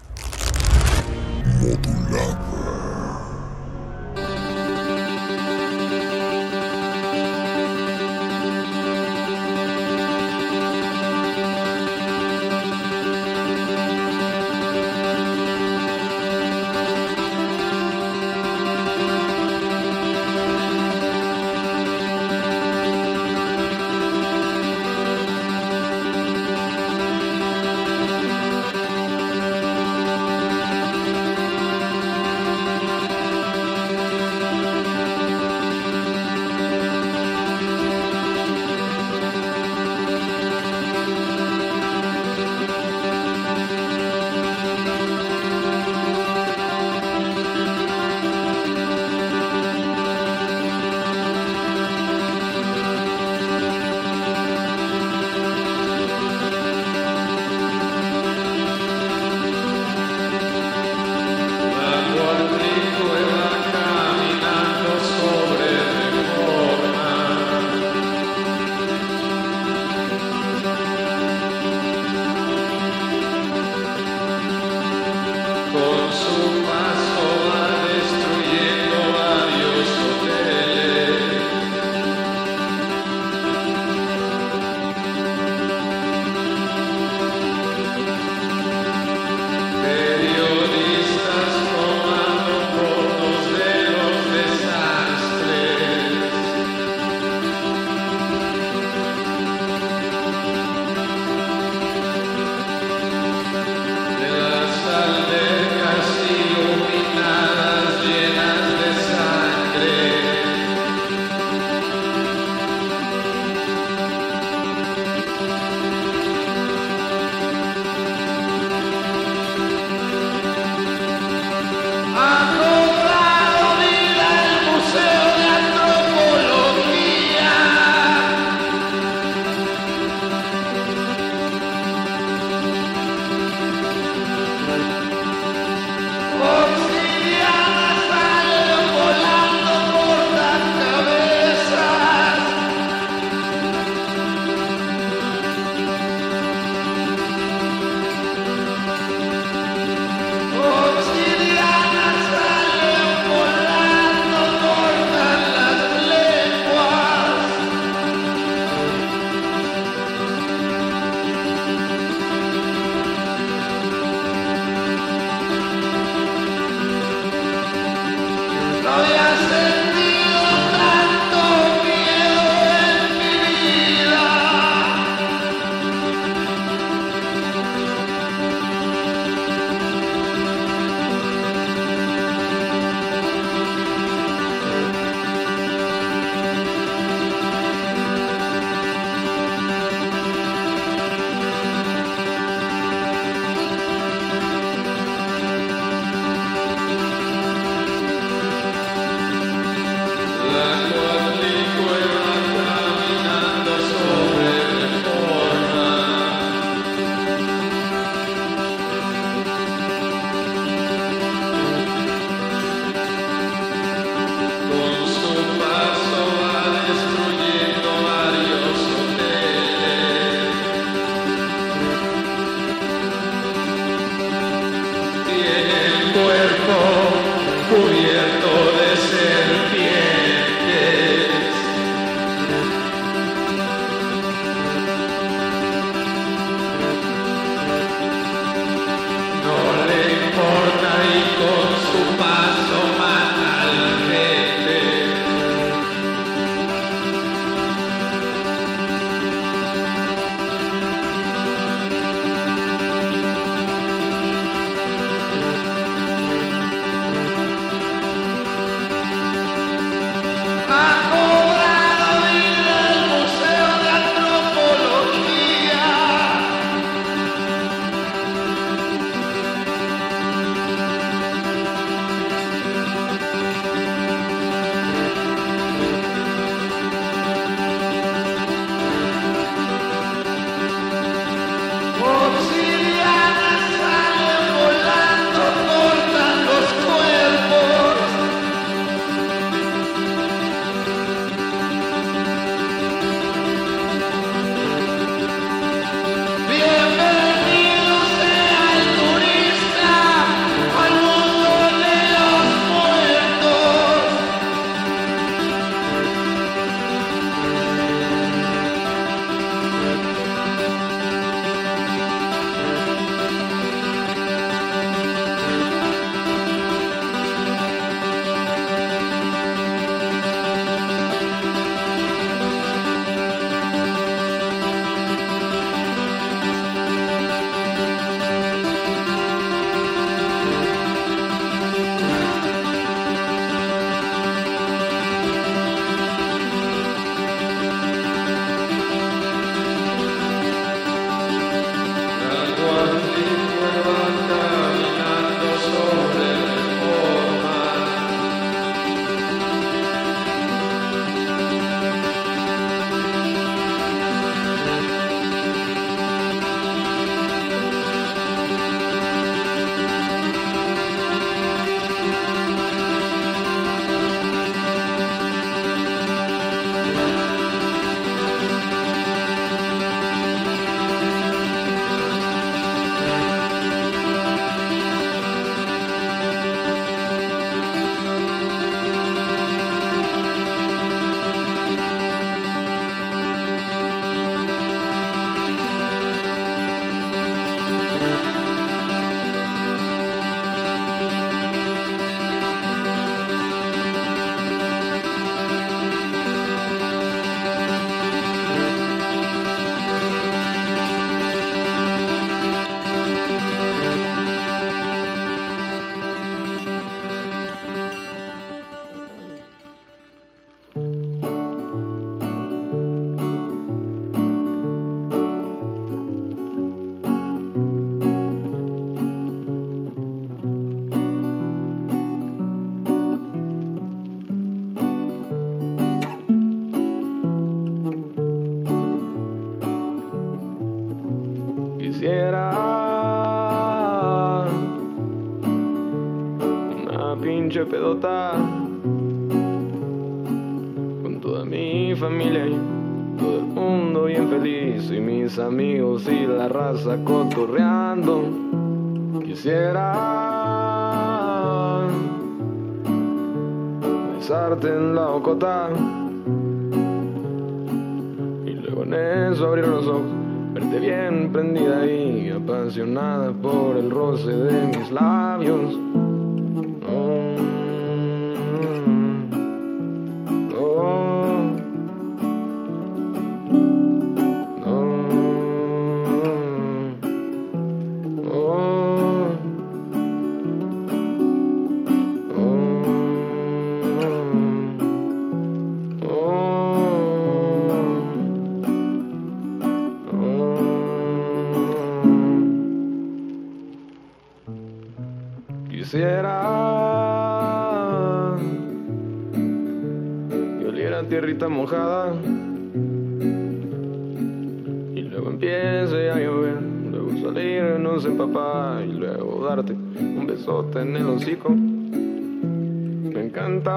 en 507.94 508.18
papá 508.18 508.82
y 508.84 508.92
luego 508.92 509.46
darte 509.46 509.74
un 509.74 510.26
besote 510.26 510.82
en 510.82 510.96
el 510.96 511.06
hocico. 511.06 511.50
Me 511.52 513.26
encanta 513.26 513.72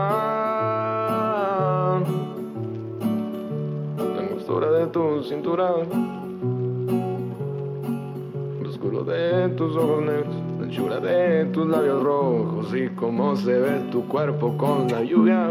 la 3.98 4.18
angostura 4.18 4.70
de 4.70 4.86
tu 4.86 5.22
cintura, 5.22 5.70
lo 8.62 8.68
oscuro 8.70 9.04
de 9.04 9.50
tus 9.50 9.76
ojos 9.76 10.02
negros, 10.02 10.34
la 10.58 10.64
anchura 10.64 10.98
de 10.98 11.44
tus 11.52 11.66
labios 11.66 12.02
rojos 12.02 12.74
y 12.74 12.88
cómo 12.94 13.36
se 13.36 13.52
ve 13.52 13.80
tu 13.92 14.08
cuerpo 14.08 14.56
con 14.56 14.88
la 14.88 15.02
lluvia. 15.02 15.50